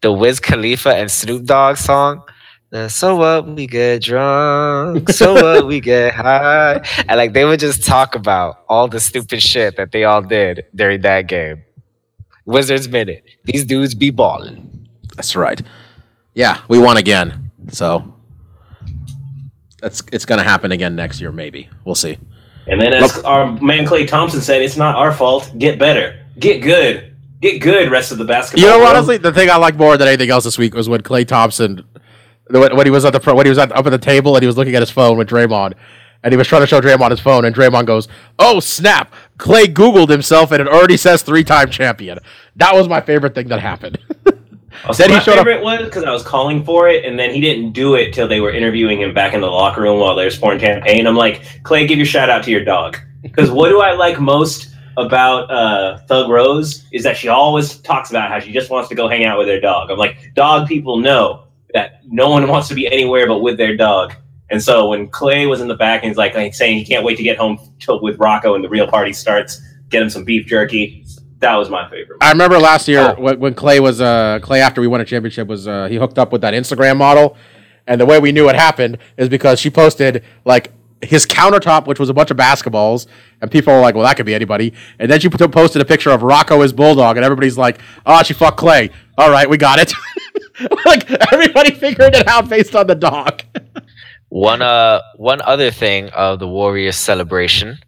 the 0.00 0.10
Wiz 0.12 0.40
Khalifa 0.40 0.94
and 0.94 1.10
Snoop 1.10 1.44
Dogg 1.44 1.76
song. 1.76 2.22
The 2.74 2.88
So 2.88 3.14
what 3.14 3.46
we 3.46 3.68
get 3.68 4.02
drunk, 4.02 5.08
so 5.10 5.34
what 5.34 5.68
we 5.68 5.80
get 5.80 6.12
high, 6.12 6.84
and 7.06 7.16
like 7.16 7.32
they 7.32 7.44
would 7.44 7.60
just 7.60 7.86
talk 7.86 8.16
about 8.16 8.64
all 8.68 8.88
the 8.88 8.98
stupid 8.98 9.40
shit 9.40 9.76
that 9.76 9.92
they 9.92 10.02
all 10.02 10.22
did 10.22 10.64
during 10.74 11.02
that 11.02 11.28
game. 11.28 11.62
Wizards 12.46 12.88
minute. 12.88 13.22
These 13.44 13.64
dudes 13.64 13.94
be 13.94 14.10
balling. 14.10 14.88
That's 15.14 15.36
right. 15.36 15.62
Yeah, 16.34 16.62
we 16.66 16.80
won 16.80 16.96
again. 16.96 17.52
So 17.68 18.12
that's 19.80 20.02
it's 20.12 20.24
gonna 20.24 20.42
happen 20.42 20.72
again 20.72 20.96
next 20.96 21.20
year, 21.20 21.30
maybe. 21.30 21.68
We'll 21.84 21.94
see. 21.94 22.18
And 22.66 22.80
then, 22.80 22.92
as 22.92 23.20
our 23.20 23.52
man 23.60 23.86
Klay 23.86 24.08
Thompson 24.08 24.40
said, 24.40 24.62
it's 24.62 24.76
not 24.76 24.96
our 24.96 25.12
fault. 25.12 25.52
Get 25.58 25.78
better. 25.78 26.26
Get 26.40 26.60
good. 26.60 27.14
Get 27.40 27.60
good. 27.60 27.92
Rest 27.92 28.10
of 28.10 28.18
the 28.18 28.24
basketball. 28.24 28.64
You 28.64 28.68
know, 28.68 28.78
world. 28.78 28.96
honestly, 28.96 29.18
the 29.18 29.32
thing 29.32 29.48
I 29.48 29.58
liked 29.58 29.78
more 29.78 29.96
than 29.96 30.08
anything 30.08 30.30
else 30.30 30.42
this 30.42 30.58
week 30.58 30.74
was 30.74 30.88
when 30.88 31.02
Klay 31.02 31.24
Thompson, 31.24 31.84
when, 32.50 32.86
he 32.86 32.90
was 32.90 33.04
at 33.04 33.12
the 33.12 33.20
pro- 33.20 33.34
when 33.34 33.46
he 33.46 33.50
was 33.50 33.58
at, 33.58 33.72
up 33.72 33.86
at 33.86 33.90
the 33.90 33.98
table 33.98 34.36
and 34.36 34.42
he 34.42 34.46
was 34.46 34.56
looking 34.56 34.74
at 34.74 34.82
his 34.82 34.90
phone 34.90 35.16
with 35.18 35.28
Draymond, 35.28 35.74
and 36.22 36.32
he 36.32 36.36
was 36.36 36.46
trying 36.46 36.62
to 36.62 36.66
show 36.66 36.80
Draymond 36.80 37.10
his 37.10 37.20
phone, 37.20 37.44
and 37.44 37.54
Draymond 37.54 37.86
goes, 37.86 38.08
"Oh 38.38 38.60
snap!" 38.60 39.12
Klay 39.38 39.64
Googled 39.66 40.08
himself, 40.08 40.52
and 40.52 40.60
it 40.60 40.68
already 40.68 40.96
says 40.96 41.22
three-time 41.22 41.70
champion. 41.70 42.18
That 42.56 42.74
was 42.74 42.88
my 42.88 43.00
favorite 43.00 43.34
thing 43.34 43.48
that 43.48 43.60
happened. 43.60 43.98
Then 44.98 45.08
he 45.08 45.14
my 45.16 45.22
showed 45.22 45.38
up- 45.38 45.46
favorite 45.46 45.62
was 45.62 45.84
because 45.84 46.02
I 46.02 46.10
was 46.10 46.24
calling 46.24 46.64
for 46.64 46.88
it, 46.88 47.04
and 47.04 47.16
then 47.18 47.32
he 47.32 47.40
didn't 47.40 47.72
do 47.72 47.94
it 47.94 48.12
till 48.12 48.26
they 48.26 48.40
were 48.40 48.50
interviewing 48.50 49.00
him 49.00 49.14
back 49.14 49.32
in 49.32 49.40
the 49.40 49.46
locker 49.46 49.80
room 49.82 50.00
while 50.00 50.16
they 50.16 50.24
were 50.24 50.30
pouring 50.32 50.58
champagne. 50.58 51.06
I'm 51.06 51.16
like, 51.16 51.42
Klay, 51.62 51.86
give 51.86 51.96
your 51.96 52.06
shout 52.06 52.28
out 52.28 52.42
to 52.44 52.50
your 52.50 52.64
dog. 52.64 52.98
Because 53.22 53.50
what 53.52 53.68
do 53.68 53.80
I 53.80 53.92
like 53.92 54.18
most 54.20 54.74
about 54.96 55.48
uh, 55.50 55.98
Thug 56.06 56.28
Rose 56.28 56.86
is 56.92 57.02
that 57.04 57.16
she 57.16 57.28
always 57.28 57.76
talks 57.78 58.10
about 58.10 58.28
how 58.30 58.40
she 58.40 58.52
just 58.52 58.68
wants 58.68 58.88
to 58.88 58.94
go 58.96 59.08
hang 59.08 59.24
out 59.24 59.38
with 59.38 59.46
her 59.48 59.60
dog. 59.60 59.90
I'm 59.90 59.96
like, 59.96 60.32
dog 60.34 60.66
people 60.68 60.98
know 60.98 61.43
that 61.74 62.00
no 62.06 62.30
one 62.30 62.48
wants 62.48 62.68
to 62.68 62.74
be 62.74 62.86
anywhere 62.90 63.26
but 63.26 63.40
with 63.40 63.58
their 63.58 63.76
dog. 63.76 64.14
And 64.50 64.62
so 64.62 64.88
when 64.88 65.08
Klay 65.08 65.48
was 65.48 65.60
in 65.60 65.68
the 65.68 65.74
back 65.74 66.02
and 66.02 66.10
he's 66.10 66.16
like, 66.16 66.34
like 66.34 66.54
saying 66.54 66.78
he 66.78 66.84
can't 66.84 67.04
wait 67.04 67.16
to 67.16 67.22
get 67.22 67.36
home 67.36 67.58
till 67.80 68.00
with 68.00 68.18
Rocco 68.18 68.54
and 68.54 68.64
the 68.64 68.68
real 68.68 68.86
party 68.86 69.12
starts, 69.12 69.60
get 69.88 70.02
him 70.02 70.08
some 70.08 70.24
beef 70.24 70.46
jerky. 70.46 71.04
That 71.38 71.56
was 71.56 71.68
my 71.68 71.88
favorite. 71.90 72.18
I 72.22 72.30
remember 72.30 72.58
last 72.58 72.88
year 72.88 73.14
when, 73.16 73.38
when 73.40 73.54
Klay 73.54 73.80
was 73.80 74.00
uh, 74.00 74.38
Klay 74.42 74.60
after 74.60 74.80
we 74.80 74.86
won 74.86 75.00
a 75.00 75.04
championship 75.04 75.48
was 75.48 75.68
uh, 75.68 75.88
he 75.88 75.96
hooked 75.96 76.18
up 76.18 76.32
with 76.32 76.40
that 76.40 76.54
Instagram 76.54 76.96
model, 76.96 77.36
and 77.86 78.00
the 78.00 78.06
way 78.06 78.18
we 78.18 78.32
knew 78.32 78.48
it 78.48 78.56
happened 78.56 78.96
is 79.18 79.28
because 79.28 79.60
she 79.60 79.68
posted 79.68 80.24
like 80.46 80.72
his 81.02 81.26
countertop, 81.26 81.86
which 81.86 81.98
was 81.98 82.08
a 82.08 82.14
bunch 82.14 82.30
of 82.30 82.38
basketballs, 82.38 83.06
and 83.42 83.50
people 83.50 83.74
were 83.74 83.80
like, 83.80 83.94
"Well, 83.94 84.04
that 84.04 84.16
could 84.16 84.24
be 84.24 84.34
anybody." 84.34 84.72
And 84.98 85.10
then 85.10 85.20
she 85.20 85.28
posted 85.28 85.82
a 85.82 85.84
picture 85.84 86.10
of 86.10 86.22
Rocco 86.22 86.62
his 86.62 86.72
bulldog, 86.72 87.16
and 87.16 87.24
everybody's 87.24 87.58
like, 87.58 87.78
"Oh, 88.06 88.22
she 88.22 88.32
fucked 88.32 88.58
Klay." 88.58 88.90
All 89.18 89.30
right, 89.30 89.48
we 89.48 89.58
got 89.58 89.78
it. 89.78 89.92
like 90.86 91.10
everybody 91.32 91.72
figured 91.72 92.14
it 92.14 92.26
out 92.28 92.48
based 92.48 92.74
on 92.74 92.86
the 92.86 92.94
dog. 92.94 93.42
One 94.28 94.62
uh 94.62 95.00
one 95.16 95.40
other 95.42 95.70
thing 95.70 96.10
of 96.10 96.38
the 96.38 96.48
Warriors 96.48 96.96
celebration, 96.96 97.78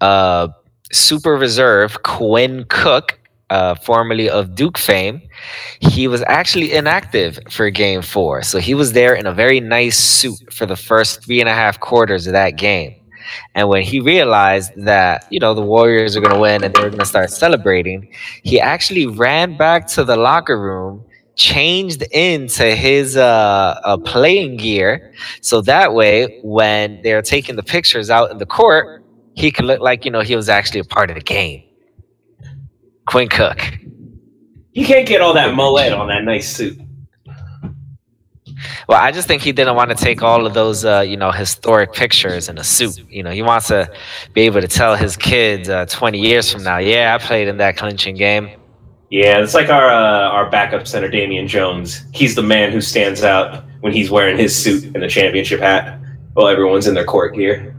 uh 0.00 0.48
super 0.92 1.36
reserve 1.36 2.02
Quinn 2.02 2.64
Cook, 2.68 3.18
uh 3.50 3.74
formerly 3.76 4.28
of 4.28 4.54
Duke 4.54 4.78
fame, 4.78 5.22
he 5.80 6.08
was 6.08 6.22
actually 6.26 6.72
inactive 6.72 7.38
for 7.50 7.70
game 7.70 8.02
four. 8.02 8.42
So 8.42 8.58
he 8.58 8.74
was 8.74 8.92
there 8.92 9.14
in 9.14 9.26
a 9.26 9.32
very 9.32 9.60
nice 9.60 9.98
suit 9.98 10.52
for 10.52 10.66
the 10.66 10.76
first 10.76 11.24
three 11.24 11.40
and 11.40 11.48
a 11.48 11.54
half 11.54 11.80
quarters 11.80 12.26
of 12.26 12.32
that 12.32 12.50
game. 12.56 12.94
And 13.54 13.68
when 13.68 13.82
he 13.82 14.00
realized 14.00 14.72
that, 14.76 15.26
you 15.30 15.38
know, 15.38 15.52
the 15.54 15.62
Warriors 15.62 16.16
are 16.16 16.20
gonna 16.20 16.40
win 16.40 16.64
and 16.64 16.74
they 16.74 16.82
were 16.82 16.90
gonna 16.90 17.04
start 17.04 17.30
celebrating, 17.30 18.08
he 18.42 18.60
actually 18.60 19.06
ran 19.06 19.56
back 19.56 19.86
to 19.88 20.04
the 20.04 20.16
locker 20.16 20.58
room 20.60 21.04
changed 21.38 22.02
into 22.12 22.74
his 22.74 23.16
uh, 23.16 23.80
uh, 23.84 23.96
playing 23.96 24.58
gear. 24.58 25.12
So 25.40 25.62
that 25.62 25.94
way 25.94 26.40
when 26.42 27.00
they're 27.02 27.22
taking 27.22 27.56
the 27.56 27.62
pictures 27.62 28.10
out 28.10 28.30
in 28.30 28.38
the 28.38 28.46
court 28.46 28.98
he 29.38 29.52
could 29.52 29.64
look 29.64 29.80
like 29.80 30.04
you 30.04 30.10
know 30.10 30.20
he 30.20 30.34
was 30.34 30.48
actually 30.48 30.80
a 30.80 30.84
part 30.84 31.10
of 31.10 31.14
the 31.14 31.22
game. 31.22 31.62
Quinn 33.06 33.28
cook. 33.28 33.78
You 34.72 34.84
can't 34.84 35.06
get 35.06 35.20
all 35.20 35.32
that 35.34 35.54
mullet 35.54 35.92
on 35.92 36.08
that 36.08 36.24
nice 36.24 36.54
suit. 36.54 36.78
well 38.88 39.00
i 39.00 39.12
just 39.12 39.28
think 39.28 39.40
he 39.42 39.52
didn't 39.52 39.76
want 39.76 39.90
to 39.90 39.96
take 39.96 40.22
all 40.22 40.44
of 40.44 40.54
those 40.54 40.84
uh, 40.84 41.00
you 41.00 41.16
know 41.16 41.30
historic 41.30 41.92
pictures 41.92 42.48
in 42.48 42.58
a 42.58 42.64
suit. 42.64 42.98
You 43.08 43.22
know 43.22 43.30
he 43.30 43.42
wants 43.42 43.68
to 43.68 43.88
be 44.34 44.42
able 44.42 44.60
to 44.60 44.68
tell 44.68 44.96
his 44.96 45.16
kids 45.16 45.68
uh, 45.68 45.86
20 45.86 46.18
years 46.18 46.52
from 46.52 46.64
now 46.64 46.78
yeah 46.78 47.14
i 47.14 47.24
played 47.24 47.46
in 47.46 47.58
that 47.58 47.76
clinching 47.76 48.16
game 48.16 48.50
Yeah, 49.10 49.38
it's 49.40 49.54
like 49.54 49.70
our 49.70 49.88
uh, 49.88 50.28
our 50.28 50.50
backup 50.50 50.86
center, 50.86 51.08
Damian 51.08 51.48
Jones. 51.48 52.04
He's 52.12 52.34
the 52.34 52.42
man 52.42 52.72
who 52.72 52.80
stands 52.80 53.24
out 53.24 53.64
when 53.80 53.92
he's 53.92 54.10
wearing 54.10 54.36
his 54.36 54.54
suit 54.54 54.84
and 54.84 55.02
the 55.02 55.08
championship 55.08 55.60
hat, 55.60 55.98
while 56.34 56.48
everyone's 56.48 56.86
in 56.86 56.94
their 56.94 57.06
court 57.06 57.34
gear. 57.34 57.74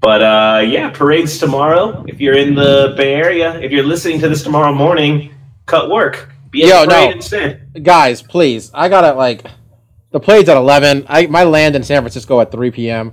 But 0.00 0.22
uh, 0.22 0.62
yeah, 0.66 0.90
parade's 0.90 1.38
tomorrow. 1.38 2.04
If 2.08 2.20
you're 2.20 2.36
in 2.36 2.54
the 2.54 2.94
Bay 2.96 3.14
Area, 3.14 3.58
if 3.60 3.70
you're 3.70 3.84
listening 3.84 4.20
to 4.20 4.28
this 4.28 4.42
tomorrow 4.42 4.72
morning, 4.72 5.34
cut 5.66 5.90
work. 5.90 6.30
Be 6.50 6.62
at 6.64 6.68
Yo, 6.68 6.84
no. 6.84 7.10
instead. 7.10 7.82
Guys, 7.82 8.22
please, 8.22 8.70
I 8.72 8.88
gotta 8.88 9.12
like 9.14 9.44
the 10.10 10.20
play's 10.20 10.48
at 10.48 10.56
eleven. 10.56 11.04
I 11.08 11.26
my 11.26 11.44
land 11.44 11.76
in 11.76 11.82
San 11.82 12.00
Francisco 12.02 12.40
at 12.40 12.50
three 12.50 12.70
p.m. 12.70 13.12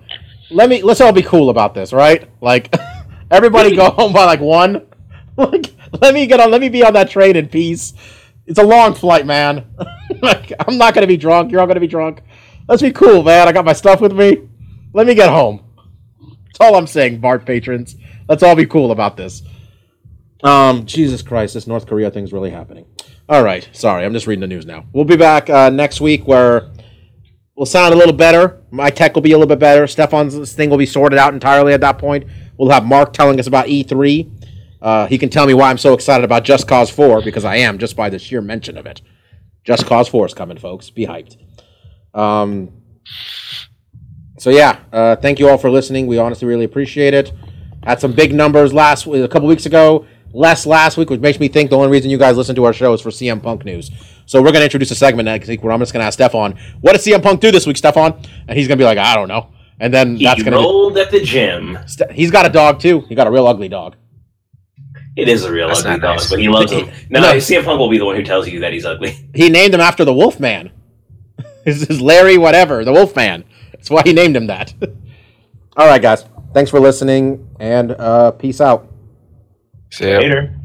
Let 0.49 0.69
me 0.69 0.81
let's 0.81 1.01
all 1.01 1.11
be 1.11 1.23
cool 1.23 1.49
about 1.49 1.73
this, 1.73 1.91
right? 1.91 2.29
Like 2.41 2.73
everybody 3.31 3.75
go 3.75 3.89
home 3.89 4.13
by 4.13 4.23
like 4.25 4.39
one. 4.39 4.87
Like 5.37 5.73
let 6.01 6.13
me 6.13 6.25
get 6.27 6.39
on. 6.39 6.51
Let 6.51 6.61
me 6.61 6.69
be 6.69 6.83
on 6.83 6.93
that 6.93 7.09
train 7.09 7.35
in 7.35 7.47
peace. 7.47 7.93
It's 8.45 8.59
a 8.59 8.63
long 8.63 8.93
flight, 8.93 9.25
man. 9.25 9.65
like 10.21 10.51
I'm 10.59 10.77
not 10.77 10.93
gonna 10.93 11.07
be 11.07 11.17
drunk. 11.17 11.51
You're 11.51 11.61
all 11.61 11.67
gonna 11.67 11.79
be 11.79 11.87
drunk. 11.87 12.21
Let's 12.67 12.81
be 12.81 12.91
cool, 12.91 13.23
man. 13.23 13.47
I 13.47 13.51
got 13.51 13.65
my 13.65 13.73
stuff 13.73 14.01
with 14.01 14.13
me. 14.13 14.47
Let 14.93 15.07
me 15.07 15.15
get 15.15 15.29
home. 15.29 15.63
That's 16.45 16.59
all 16.59 16.75
I'm 16.75 16.87
saying, 16.87 17.19
Bart 17.19 17.45
patrons. 17.45 17.95
Let's 18.27 18.43
all 18.43 18.55
be 18.55 18.65
cool 18.65 18.91
about 18.91 19.17
this. 19.17 19.41
Um, 20.43 20.85
Jesus 20.85 21.21
Christ, 21.21 21.53
this 21.53 21.67
North 21.67 21.85
Korea 21.85 22.11
thing's 22.11 22.33
really 22.33 22.49
happening. 22.49 22.85
All 23.29 23.43
right, 23.43 23.69
sorry, 23.71 24.03
I'm 24.03 24.13
just 24.13 24.27
reading 24.27 24.41
the 24.41 24.47
news 24.47 24.65
now. 24.65 24.85
We'll 24.91 25.05
be 25.05 25.15
back 25.15 25.49
uh, 25.49 25.69
next 25.69 26.01
week 26.01 26.27
where 26.27 26.71
we'll 27.55 27.65
sound 27.65 27.93
a 27.93 27.97
little 27.97 28.13
better. 28.13 28.61
My 28.71 28.89
tech 28.89 29.15
will 29.15 29.21
be 29.21 29.31
a 29.31 29.37
little 29.37 29.47
bit 29.47 29.59
better. 29.59 29.87
Stefan's 29.87 30.53
thing 30.53 30.69
will 30.69 30.77
be 30.77 30.85
sorted 30.85 31.19
out 31.19 31.33
entirely 31.33 31.73
at 31.73 31.81
that 31.81 31.97
point. 31.97 32.25
We'll 32.57 32.71
have 32.71 32.85
Mark 32.85 33.13
telling 33.13 33.39
us 33.39 33.47
about 33.47 33.67
E3. 33.67 34.40
Uh, 34.81 35.05
he 35.07 35.17
can 35.17 35.29
tell 35.29 35.45
me 35.45 35.53
why 35.53 35.69
I'm 35.69 35.77
so 35.77 35.93
excited 35.93 36.23
about 36.23 36.43
Just 36.43 36.67
Cause 36.67 36.89
4 36.89 37.21
because 37.21 37.45
I 37.45 37.57
am 37.57 37.77
just 37.77 37.95
by 37.95 38.09
the 38.09 38.17
sheer 38.17 38.41
mention 38.41 38.77
of 38.77 38.85
it. 38.85 39.01
Just 39.63 39.85
Cause 39.85 40.07
4 40.07 40.25
is 40.25 40.33
coming, 40.33 40.57
folks. 40.57 40.89
Be 40.89 41.05
hyped. 41.05 41.37
Um, 42.13 42.71
so 44.39 44.49
yeah, 44.49 44.79
uh, 44.91 45.15
thank 45.17 45.39
you 45.39 45.49
all 45.49 45.57
for 45.57 45.69
listening. 45.69 46.07
We 46.07 46.17
honestly 46.17 46.47
really 46.47 46.65
appreciate 46.65 47.13
it. 47.13 47.31
Had 47.83 47.99
some 47.99 48.11
big 48.11 48.33
numbers 48.33 48.73
last 48.73 49.05
a 49.05 49.27
couple 49.27 49.47
weeks 49.47 49.65
ago. 49.65 50.05
Less 50.33 50.65
last 50.65 50.97
week, 50.97 51.09
which 51.09 51.19
makes 51.19 51.39
me 51.39 51.47
think 51.47 51.69
the 51.69 51.77
only 51.77 51.89
reason 51.89 52.09
you 52.09 52.17
guys 52.17 52.37
listen 52.37 52.55
to 52.55 52.63
our 52.63 52.73
show 52.73 52.93
is 52.93 53.01
for 53.01 53.09
CM 53.09 53.43
Punk 53.43 53.65
news. 53.65 53.91
So 54.25 54.41
we're 54.41 54.53
gonna 54.53 54.63
introduce 54.63 54.89
a 54.91 54.95
segment 54.95 55.25
next 55.25 55.49
week 55.49 55.61
where 55.61 55.73
I'm 55.73 55.79
just 55.79 55.91
gonna 55.91 56.05
ask 56.05 56.13
Stefan, 56.13 56.57
"What 56.79 56.93
did 56.93 57.01
CM 57.01 57.21
Punk 57.21 57.41
do 57.41 57.51
this 57.51 57.67
week, 57.67 57.75
Stefan?" 57.75 58.13
And 58.47 58.57
he's 58.57 58.67
gonna 58.67 58.77
be 58.77 58.85
like, 58.85 58.97
"I 58.97 59.13
don't 59.15 59.27
know." 59.27 59.47
And 59.79 59.93
then 59.93 60.15
He 60.15 60.23
that's 60.23 60.41
gonna. 60.41 60.57
Be, 60.57 60.63
rolled 60.63 60.97
at 60.97 61.11
the 61.11 61.19
gym. 61.19 61.77
He's 62.13 62.31
got 62.31 62.45
a 62.45 62.49
dog 62.49 62.79
too. 62.79 63.01
He 63.09 63.15
got 63.15 63.27
a 63.27 63.31
real 63.31 63.45
ugly 63.45 63.67
dog. 63.67 63.97
It 65.17 65.27
is 65.27 65.43
a 65.43 65.51
real 65.51 65.67
That's 65.67 65.81
ugly 65.85 65.99
dog, 65.99 66.17
nice. 66.17 66.29
but 66.29 66.39
he 66.39 66.47
loves 66.49 66.71
him. 66.77 66.89
No, 67.09 67.19
No. 67.19 67.33
CM 67.35 67.63
Punk 67.65 67.79
will 67.79 67.89
be 67.89 67.97
the 67.97 68.05
one 68.05 68.15
who 68.15 68.23
tells 68.23 68.47
you 68.47 68.59
that 68.61 68.71
he's 68.73 68.85
ugly. 68.85 69.11
He 69.35 69.49
named 69.49 69.73
him 69.73 69.81
after 69.81 70.05
the 70.05 70.13
Wolf 70.13 70.39
Man. 70.39 70.71
His 71.65 71.83
is 71.89 72.01
Larry 72.01 72.37
whatever, 72.37 72.83
the 72.85 72.93
Wolf 72.93 73.15
Man. 73.15 73.43
That's 73.73 73.89
why 73.89 74.03
he 74.05 74.13
named 74.13 74.35
him 74.35 74.47
that. 74.47 74.73
all 75.75 75.87
right, 75.87 76.01
guys. 76.01 76.25
Thanks 76.53 76.69
for 76.71 76.79
listening, 76.79 77.47
and 77.59 77.91
uh, 77.93 78.31
peace 78.31 78.61
out. 78.61 78.87
See 79.89 80.09
ya. 80.09 80.19
Later. 80.19 80.55